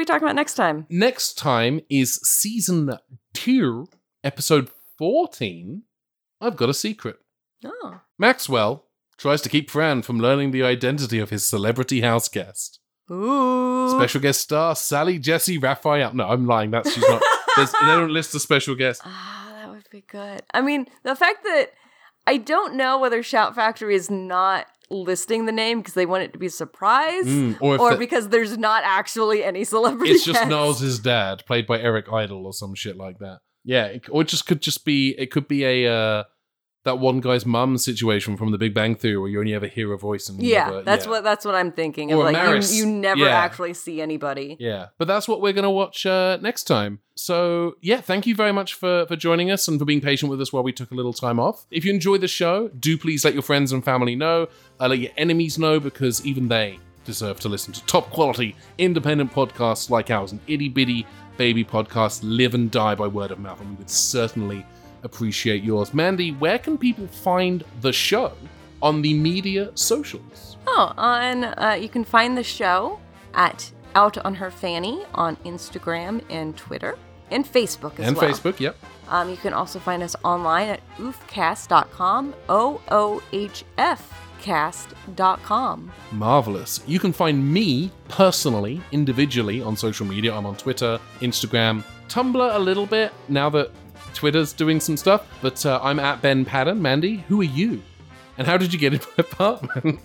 we 0.05 0.13
talking 0.13 0.27
about 0.27 0.35
next 0.35 0.53
time? 0.53 0.85
Next 0.89 1.33
time 1.35 1.81
is 1.89 2.15
season 2.23 2.95
two, 3.33 3.87
episode 4.23 4.69
14. 4.99 5.81
I've 6.39 6.55
got 6.55 6.69
a 6.69 6.73
secret. 6.75 7.17
Oh, 7.65 8.01
Maxwell 8.19 8.85
tries 9.17 9.41
to 9.41 9.49
keep 9.49 9.71
Fran 9.71 10.03
from 10.03 10.19
learning 10.19 10.51
the 10.51 10.61
identity 10.63 11.17
of 11.17 11.31
his 11.31 11.43
celebrity 11.43 12.01
house 12.01 12.29
guest. 12.29 12.79
ooh, 13.11 13.89
Special 13.97 14.21
guest 14.21 14.41
star 14.41 14.75
Sally 14.75 15.17
Jessy 15.17 15.57
Raphael. 15.57 16.13
No, 16.13 16.27
I'm 16.29 16.45
lying. 16.45 16.69
That's 16.69 16.93
she's 16.93 17.07
not. 17.09 17.21
there's- 17.55 17.71
they 17.71 17.87
don't 17.87 18.11
list 18.11 18.35
a 18.35 18.39
special 18.39 18.75
guest. 18.75 19.01
Ah, 19.05 19.53
that 19.55 19.69
would 19.71 19.87
be 19.91 20.01
good. 20.01 20.43
I 20.53 20.61
mean, 20.61 20.85
the 21.03 21.15
fact 21.15 21.43
that 21.45 21.69
I 22.27 22.37
don't 22.37 22.75
know 22.75 22.99
whether 22.99 23.23
Shout 23.23 23.55
Factory 23.55 23.95
is 23.95 24.11
not 24.11 24.67
listing 24.89 25.45
the 25.45 25.51
name 25.51 25.79
because 25.79 25.93
they 25.93 26.05
want 26.05 26.23
it 26.23 26.33
to 26.33 26.39
be 26.39 26.45
a 26.47 26.49
surprise, 26.51 27.25
Mm, 27.25 27.57
or 27.61 27.79
or, 27.79 27.91
the- 27.91 27.97
because 27.97 28.29
there's 28.29 28.57
not 28.57 28.83
actually 28.85 29.43
any 29.43 29.63
celebrity. 29.63 30.11
It's 30.13 30.25
just. 30.25 30.47
Niles' 30.47 30.99
dad, 30.99 31.43
played 31.47 31.65
by 31.67 31.79
Eric 31.79 32.05
Idle 32.11 32.45
or 32.45 32.53
some 32.53 32.75
shit 32.75 32.97
like 32.97 33.19
that. 33.19 33.39
Yeah, 33.63 33.85
it, 33.85 34.05
or 34.09 34.21
it 34.21 34.27
just 34.27 34.45
could 34.45 34.61
just 34.61 34.85
be 34.85 35.15
it 35.17 35.31
could 35.31 35.47
be 35.47 35.63
a 35.65 35.91
uh, 35.91 36.23
that 36.85 36.99
one 36.99 37.19
guy's 37.19 37.45
mum 37.45 37.77
situation 37.77 38.37
from 38.37 38.51
The 38.51 38.57
Big 38.57 38.73
Bang 38.73 38.95
Theory 38.95 39.17
where 39.17 39.29
you 39.29 39.39
only 39.39 39.53
ever 39.53 39.67
hear 39.67 39.91
a 39.91 39.97
voice 39.97 40.29
and 40.29 40.41
Yeah, 40.41 40.65
never- 40.65 40.81
that's 40.83 41.05
yeah. 41.05 41.11
what 41.11 41.23
that's 41.23 41.43
what 41.43 41.53
I'm 41.55 41.71
thinking. 41.71 42.13
Or 42.13 42.19
Of 42.19 42.23
like 42.25 42.33
Maris. 42.33 42.73
you, 42.73 42.85
you 42.85 42.91
never 42.91 43.21
Yeah. 43.25 43.37
actually 43.45 43.73
see 43.73 43.99
anybody. 44.01 44.55
Yeah, 44.59 44.87
but 44.97 45.07
that's 45.07 45.27
what 45.27 45.41
we're 45.41 45.53
gonna 45.53 45.71
watch 45.71 46.05
uh, 46.05 46.37
next 46.41 46.63
time. 46.63 46.99
So 47.15 47.73
yeah, 47.81 48.01
thank 48.01 48.25
you 48.27 48.35
very 48.35 48.51
much 48.53 48.73
for 48.75 49.05
for 49.07 49.15
joining 49.15 49.51
us 49.51 49.67
and 49.67 49.77
for 49.79 49.85
being 49.85 50.01
patient 50.01 50.29
with 50.29 50.39
us 50.41 50.53
while 50.53 50.63
we 50.63 50.71
took 50.71 50.91
a 50.91 50.95
little 50.95 51.13
time 51.13 51.39
off. 51.39 51.65
If 51.71 51.83
you 51.85 51.93
enjoy 51.93 52.17
the 52.19 52.27
show, 52.27 52.69
do 52.69 52.97
please 52.97 53.25
let 53.25 53.33
your 53.33 53.43
friends 53.43 53.71
and 53.73 53.83
family 53.83 54.15
know. 54.15 54.47
Uh, 54.79 54.87
let 54.87 54.99
your 54.99 55.11
enemies 55.17 55.57
know 55.59 55.79
because 55.79 56.25
even 56.25 56.47
they 56.47 56.79
deserve 57.03 57.39
to 57.39 57.49
listen 57.49 57.71
to 57.73 57.83
top 57.85 58.09
quality 58.09 58.55
independent 58.77 59.31
podcasts 59.31 59.89
like 59.89 60.09
ours. 60.11 60.31
An 60.31 60.39
itty 60.47 60.69
bitty 60.69 61.05
baby 61.37 61.63
podcast 61.65 62.19
live 62.23 62.53
and 62.53 62.69
die 62.71 62.95
by 62.95 63.07
word 63.07 63.31
of 63.31 63.39
mouth, 63.39 63.59
and 63.59 63.69
we 63.71 63.75
would 63.75 63.89
certainly 63.89 64.65
appreciate 65.05 65.63
yours. 65.63 65.93
Mandy, 65.93 66.31
where 66.31 66.59
can 66.59 66.77
people 66.77 67.07
find 67.07 67.63
the 67.81 67.93
show 67.93 68.33
on 68.81 69.01
the 69.01 69.13
media 69.13 69.71
socials? 69.75 70.57
Oh, 70.67 70.91
on 70.97 71.45
uh, 71.45 71.77
you 71.79 71.87
can 71.87 72.03
find 72.03 72.37
the 72.37 72.43
show 72.43 72.99
at 73.33 73.71
Out 73.93 74.17
on 74.25 74.35
Her 74.35 74.51
Fanny 74.51 75.03
on 75.13 75.37
Instagram 75.37 76.21
and 76.29 76.57
Twitter 76.57 76.97
and 77.31 77.45
Facebook 77.45 77.99
as 77.99 78.07
and 78.07 78.17
well. 78.17 78.25
And 78.25 78.35
Facebook, 78.35 78.59
yep. 78.59 78.75
Um, 79.07 79.29
you 79.29 79.37
can 79.37 79.53
also 79.53 79.79
find 79.79 80.03
us 80.03 80.15
online 80.23 80.69
at 80.69 80.81
oofcast.com, 80.97 82.33
O 82.49 82.81
O 82.89 83.21
H 83.31 83.63
F 83.77 84.11
cast.com. 84.41 85.91
Marvelous. 86.11 86.81
You 86.85 86.99
can 86.99 87.11
find 87.11 87.51
me 87.51 87.89
personally, 88.09 88.79
individually 88.91 89.61
on 89.61 89.75
social 89.75 90.05
media. 90.05 90.35
I'm 90.35 90.45
on 90.45 90.55
Twitter, 90.55 90.99
Instagram, 91.21 91.83
Tumblr 92.09 92.55
a 92.55 92.59
little 92.59 92.85
bit 92.85 93.11
now 93.27 93.49
that 93.49 93.71
Twitter's 94.15 94.53
doing 94.53 94.79
some 94.79 94.97
stuff. 94.97 95.27
But 95.41 95.65
uh, 95.65 95.79
I'm 95.83 95.99
at 95.99 96.21
Ben 96.21 96.45
Padden. 96.45 96.81
Mandy, 96.81 97.17
who 97.27 97.41
are 97.41 97.43
you? 97.43 97.83
And 98.37 98.47
how 98.47 98.57
did 98.57 98.73
you 98.73 98.79
get 98.79 98.93
into 98.93 99.07
my 99.17 99.21
apartment? 99.31 99.99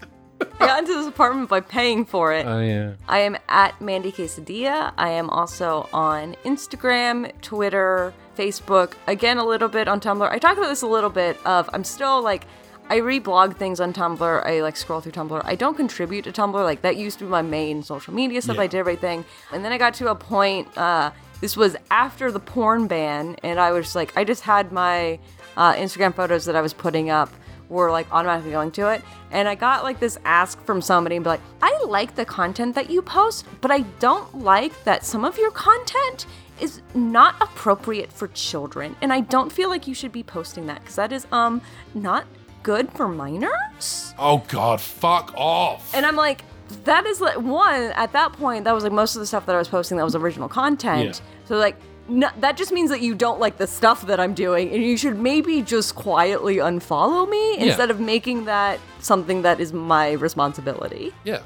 I 0.59 0.67
got 0.67 0.79
into 0.81 0.95
this 0.95 1.07
apartment 1.07 1.49
by 1.49 1.61
paying 1.61 2.05
for 2.05 2.33
it. 2.33 2.47
oh, 2.47 2.61
yeah. 2.61 2.95
I 3.09 3.19
am 3.21 3.37
at 3.49 3.81
Mandy 3.81 4.11
Quesadilla. 4.13 4.93
I 4.97 5.11
am 5.11 5.29
also 5.31 5.89
on 5.93 6.35
Instagram, 6.45 7.39
Twitter, 7.43 8.15
Facebook, 8.37 8.95
again 9.07 9.37
a 9.37 9.45
little 9.45 9.69
bit 9.69 9.87
on 9.87 10.01
Tumblr. 10.01 10.29
I 10.31 10.39
talked 10.39 10.57
about 10.59 10.69
this 10.69 10.81
a 10.83 10.87
little 10.87 11.11
bit 11.11 11.37
of 11.45 11.69
I'm 11.75 11.85
still 11.85 12.23
like 12.23 12.45
I 12.89 12.99
reblog 13.01 13.57
things 13.57 13.81
on 13.81 13.93
Tumblr. 13.93 14.47
I 14.47 14.63
like 14.63 14.77
scroll 14.77 15.01
through 15.01 15.13
Tumblr. 15.13 15.43
I 15.45 15.55
don't 15.55 15.77
contribute 15.77 16.23
to 16.23 16.33
Tumblr. 16.33 16.55
Like 16.55 16.81
that 16.83 16.97
used 16.97 17.19
to 17.19 17.25
be 17.27 17.31
my 17.31 17.43
main 17.43 17.83
social 17.83 18.15
media 18.15 18.41
stuff. 18.41 18.57
Yeah. 18.57 18.63
I 18.63 18.67
did 18.67 18.79
everything. 18.79 19.25
And 19.53 19.63
then 19.65 19.73
I 19.73 19.79
got 19.79 19.93
to 19.95 20.09
a 20.11 20.15
point 20.15 20.77
uh 20.79 21.11
this 21.41 21.57
was 21.57 21.77
after 21.91 22.31
the 22.31 22.41
porn 22.41 22.87
ban 22.87 23.37
and 23.43 23.59
I 23.59 23.73
was 23.73 23.95
like 23.95 24.17
I 24.17 24.25
just 24.25 24.43
had 24.43 24.73
my 24.73 25.19
uh, 25.57 25.75
Instagram 25.75 26.15
photos 26.15 26.45
that 26.45 26.57
I 26.57 26.61
was 26.61 26.73
putting 26.73 27.11
up 27.11 27.31
were 27.69 27.91
like 27.91 28.13
automatically 28.13 28.51
going 28.51 28.73
to 28.73 28.89
it. 28.89 29.03
And 29.31 29.49
I 29.49 29.55
got 29.55 29.85
like 29.85 30.01
this 30.01 30.19
ask 30.25 30.63
from 30.65 30.83
somebody 30.83 31.17
and 31.17 31.25
be 31.25 31.31
like, 31.31 31.41
I 31.63 31.79
like 31.87 32.17
the 32.17 32.25
content 32.25 32.75
that 32.75 32.91
you 32.91 33.01
post, 33.01 33.47
but 33.61 33.71
I 33.71 33.81
don't 34.01 34.39
like 34.39 34.85
that 34.85 35.05
some 35.05 35.25
of 35.25 35.39
your 35.39 35.53
content 35.53 36.27
is 36.61 36.83
not 36.95 37.37
appropriate 37.41 38.13
for 38.13 38.29
children. 38.29 38.97
And 39.01 39.13
I 39.13 39.21
don't 39.21 39.51
feel 39.51 39.71
like 39.71 39.87
you 39.87 39.95
should 39.95 40.13
be 40.13 40.23
posting 40.23 40.67
that 40.67 40.81
because 40.81 40.97
that 40.97 41.13
is 41.13 41.27
um 41.33 41.63
not 41.95 42.27
good 42.63 42.91
for 42.93 43.09
minors. 43.09 44.15
Oh, 44.19 44.45
God, 44.49 44.81
fuck 44.81 45.33
off. 45.35 45.95
And 45.95 46.05
I'm 46.05 46.17
like, 46.17 46.43
that 46.85 47.07
is 47.07 47.21
like 47.21 47.37
one 47.39 47.93
at 47.97 48.13
that 48.13 48.33
point. 48.33 48.65
That 48.65 48.75
was 48.75 48.85
like 48.85 48.93
most 48.93 49.17
of 49.17 49.21
the 49.21 49.27
stuff 49.27 49.47
that 49.47 49.55
I 49.55 49.59
was 49.59 49.69
posting 49.69 49.97
that 49.99 50.05
was 50.05 50.15
original 50.15 50.49
content. 50.49 51.21
So 51.47 51.57
like, 51.57 51.77
no, 52.09 52.29
that 52.41 52.57
just 52.57 52.73
means 52.73 52.91
that 52.91 53.01
you 53.03 53.15
don't 53.15 53.39
like 53.39 53.57
the 53.59 53.67
stuff 53.67 54.07
that 54.07 54.19
I'm 54.19 54.35
doing, 54.35 54.73
and 54.73 54.83
you 54.83 54.97
should 54.97 55.19
maybe 55.19 55.63
just 55.63 55.95
quietly 55.95 56.57
unfollow 56.57 57.29
me 57.29 57.57
Yeah. 57.59 57.65
instead 57.67 57.91
of 57.91 58.01
making 58.01 58.47
that 58.47 58.81
something 59.01 59.43
that 59.43 59.61
is 59.61 59.73
my 59.73 60.13
responsibility. 60.13 61.13
Yeah. 61.25 61.41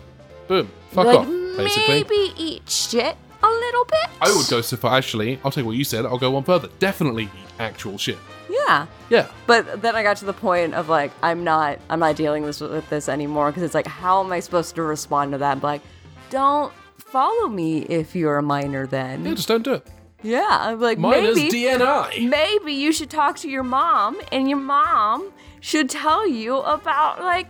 Boom. 0.49 0.71
Fuck 0.93 1.07
like 1.07 1.19
off, 1.21 1.27
basically. 1.57 1.95
maybe 1.95 2.33
eat 2.39 2.69
shit 2.69 3.17
a 3.43 3.47
little 3.49 3.85
bit. 3.85 4.07
I 4.23 4.35
would 4.35 4.49
go 4.49 4.61
so 4.63 4.77
far. 4.77 4.97
Actually, 4.97 5.39
I'll 5.45 5.51
take 5.51 5.67
what 5.67 5.77
you 5.77 5.85
said. 5.85 6.07
I'll 6.07 6.19
go 6.19 6.31
one 6.31 6.45
further. 6.45 6.69
Definitely 6.79 7.25
eat 7.25 7.31
actual 7.59 7.99
shit. 7.99 8.19
Yeah. 8.67 8.87
Yeah. 9.11 9.29
But 9.47 9.83
then 9.83 9.97
I 9.97 10.03
got 10.03 10.17
to 10.19 10.25
the 10.25 10.33
point 10.33 10.75
of 10.75 10.89
like, 10.89 11.13
I'm 11.23 11.45
not, 11.45 11.79
I'm 11.91 12.01
not 12.01 12.17
dealing 12.17 12.45
this 12.45 12.61
with 12.61 12.89
this 12.91 13.09
anymore 13.09 13.51
because 13.51 13.63
it's 13.63 13.75
like, 13.75 13.87
how 13.87 14.23
am 14.23 14.33
I 14.33 14.41
supposed 14.41 14.75
to 14.77 14.83
respond 14.83 15.33
to 15.33 15.39
that? 15.39 15.53
I'm 15.57 15.61
like, 15.61 15.83
don't 16.31 16.73
follow 16.99 17.49
me 17.49 17.83
if 17.83 18.15
you're 18.15 18.39
a 18.39 18.43
minor. 18.43 18.87
Then 18.87 19.25
Yeah, 19.25 19.35
just 19.35 19.49
don't 19.49 19.63
do 19.63 19.75
it. 19.75 19.87
Yeah, 20.23 20.47
I'm 20.49 20.81
like 20.81 20.99
Minors 20.99 21.37
maybe 21.37 21.65
DNI. 21.65 22.29
Maybe 22.31 22.73
you 22.73 22.93
should 22.93 23.11
talk 23.11 23.37
to 23.41 23.49
your 23.51 23.63
mom, 23.63 24.19
and 24.33 24.49
your 24.49 24.59
mom 24.59 25.31
should 25.61 25.91
tell 25.91 26.27
you 26.27 26.57
about 26.61 27.21
like 27.21 27.49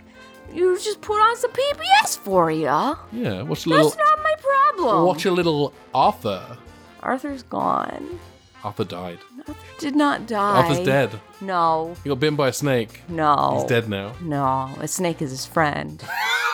you 0.52 0.76
just 0.80 1.00
put 1.00 1.20
on 1.20 1.36
some 1.36 1.52
PBS 1.52 2.18
for 2.18 2.50
you. 2.50 2.64
Yeah, 2.64 3.42
watch 3.42 3.66
a 3.66 3.68
little. 3.68 3.84
That's 3.90 3.96
not 3.96 4.18
my 4.18 4.34
problem. 4.40 5.06
Watch 5.06 5.24
a 5.24 5.30
little 5.30 5.72
Arthur. 5.94 6.58
Arthur's 7.00 7.44
gone. 7.44 8.18
Arthur 8.64 8.84
died. 8.84 9.18
Arthur 9.48 9.54
did 9.78 9.94
not 9.96 10.26
die. 10.26 10.56
Arthur's 10.62 10.84
dead. 10.84 11.20
No, 11.40 11.94
He 12.02 12.08
got 12.08 12.20
bitten 12.20 12.36
by 12.36 12.48
a 12.48 12.52
snake. 12.52 13.02
no. 13.08 13.56
He's 13.58 13.64
dead 13.68 13.88
now. 13.88 14.12
No, 14.22 14.70
a 14.80 14.88
snake 14.88 15.20
is 15.22 15.30
his 15.30 15.44
friend. 15.46 16.02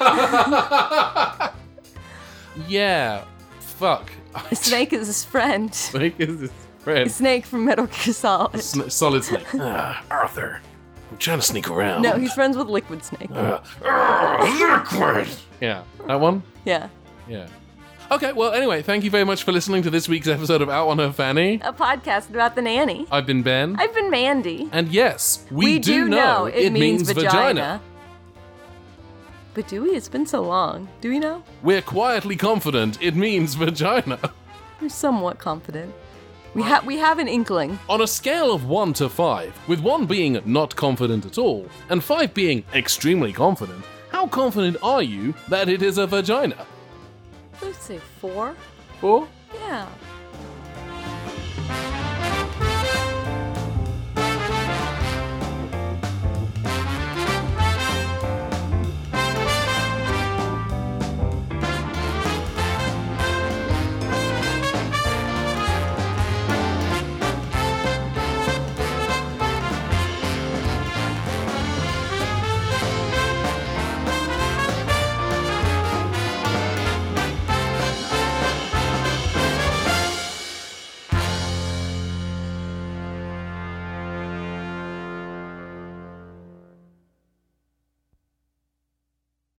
Yeah. 2.69 3.25
Fuck. 3.61 4.11
A 4.51 4.57
snake 4.57 4.93
is 4.93 5.07
his 5.07 5.25
friend. 5.25 5.75
Snake 5.91 6.15
is 6.19 6.41
his 6.41 6.51
A 6.51 6.83
friend. 6.83 7.11
snake 7.11 7.47
from 7.47 7.65
Metal 7.65 7.87
Gear 7.87 8.13
Solid. 8.13 8.61
Sn- 8.61 8.91
solid 8.91 9.25
snake. 9.25 9.47
Ah, 9.55 10.05
Arthur. 10.11 10.61
I'm 11.11 11.17
trying 11.19 11.39
to 11.39 11.45
sneak 11.45 11.71
around. 11.71 12.03
No, 12.03 12.17
he's 12.19 12.33
friends 12.33 12.57
with 12.57 12.69
Liquid 12.69 13.03
Snake. 13.05 13.31
liquid. 13.31 15.29
Yeah. 15.61 15.83
That 16.07 16.21
one? 16.21 16.43
Yeah. 16.65 16.89
Yeah. 17.29 17.47
Okay, 18.13 18.33
well, 18.33 18.53
anyway, 18.53 18.83
thank 18.83 19.05
you 19.05 19.11
very 19.11 19.23
much 19.23 19.45
for 19.45 19.53
listening 19.53 19.85
to 19.85 19.91
this 19.91 20.09
week's 20.09 20.27
episode 20.27 20.63
of 20.63 20.69
Out 20.69 20.89
on 20.89 20.99
Her 20.99 21.13
Fanny. 21.13 21.61
A 21.63 21.73
podcast 21.73 22.29
about 22.29 22.57
the 22.57 22.63
nanny. 22.63 23.07
I've 23.09 23.25
been 23.25 23.45
Ben. 23.45 23.77
I've 23.79 23.95
been 23.95 24.11
Mandy. 24.11 24.69
and 24.73 24.89
yes, 24.89 25.47
we, 25.49 25.79
do, 25.79 26.09
know, 26.09 26.47
it, 26.47 26.73
means, 26.73 27.09
vagina. 27.09 27.81
But 29.55 29.69
do 29.69 29.85
we? 29.85 29.91
It's 29.91 30.09
been 30.09 30.27
so 30.27 30.43
long. 30.43 30.89
Do 31.01 31.09
we 31.09 31.21
know? 31.21 31.45
We're 31.63 31.83
quietly 31.83 32.35
confident 32.35 33.01
it 33.01 33.15
means 33.15 33.55
vagina. 33.55 34.19
We're 34.81 34.89
somewhat 34.89 35.39
confident. 35.39 35.95
We 36.55 36.63
have 36.63 36.85
we 36.85 36.97
have 36.97 37.21
an 37.21 37.29
inkling. 37.29 37.79
On 37.89 38.01
a 38.01 38.09
scale 38.09 38.53
of 38.53 38.65
1 38.65 38.93
to 38.95 39.09
5, 39.09 39.69
with 39.69 39.79
1 39.79 40.07
being 40.07 40.41
not 40.45 40.75
confident 40.75 41.27
at 41.27 41.39
all, 41.39 41.69
and 41.89 42.03
5 42.03 42.35
being 42.35 42.65
extremely 42.75 43.33
confident, 43.33 43.85
how 44.09 44.27
confident 44.27 44.79
are 44.83 45.03
you 45.03 45.33
that 45.47 45.69
it 45.69 45.81
is 45.81 45.97
a 45.97 46.09
vagina? 46.09 46.67
Let's 47.63 47.85
say 47.85 47.99
four. 47.99 48.55
4? 49.01 49.29
Yeah. 49.55 49.87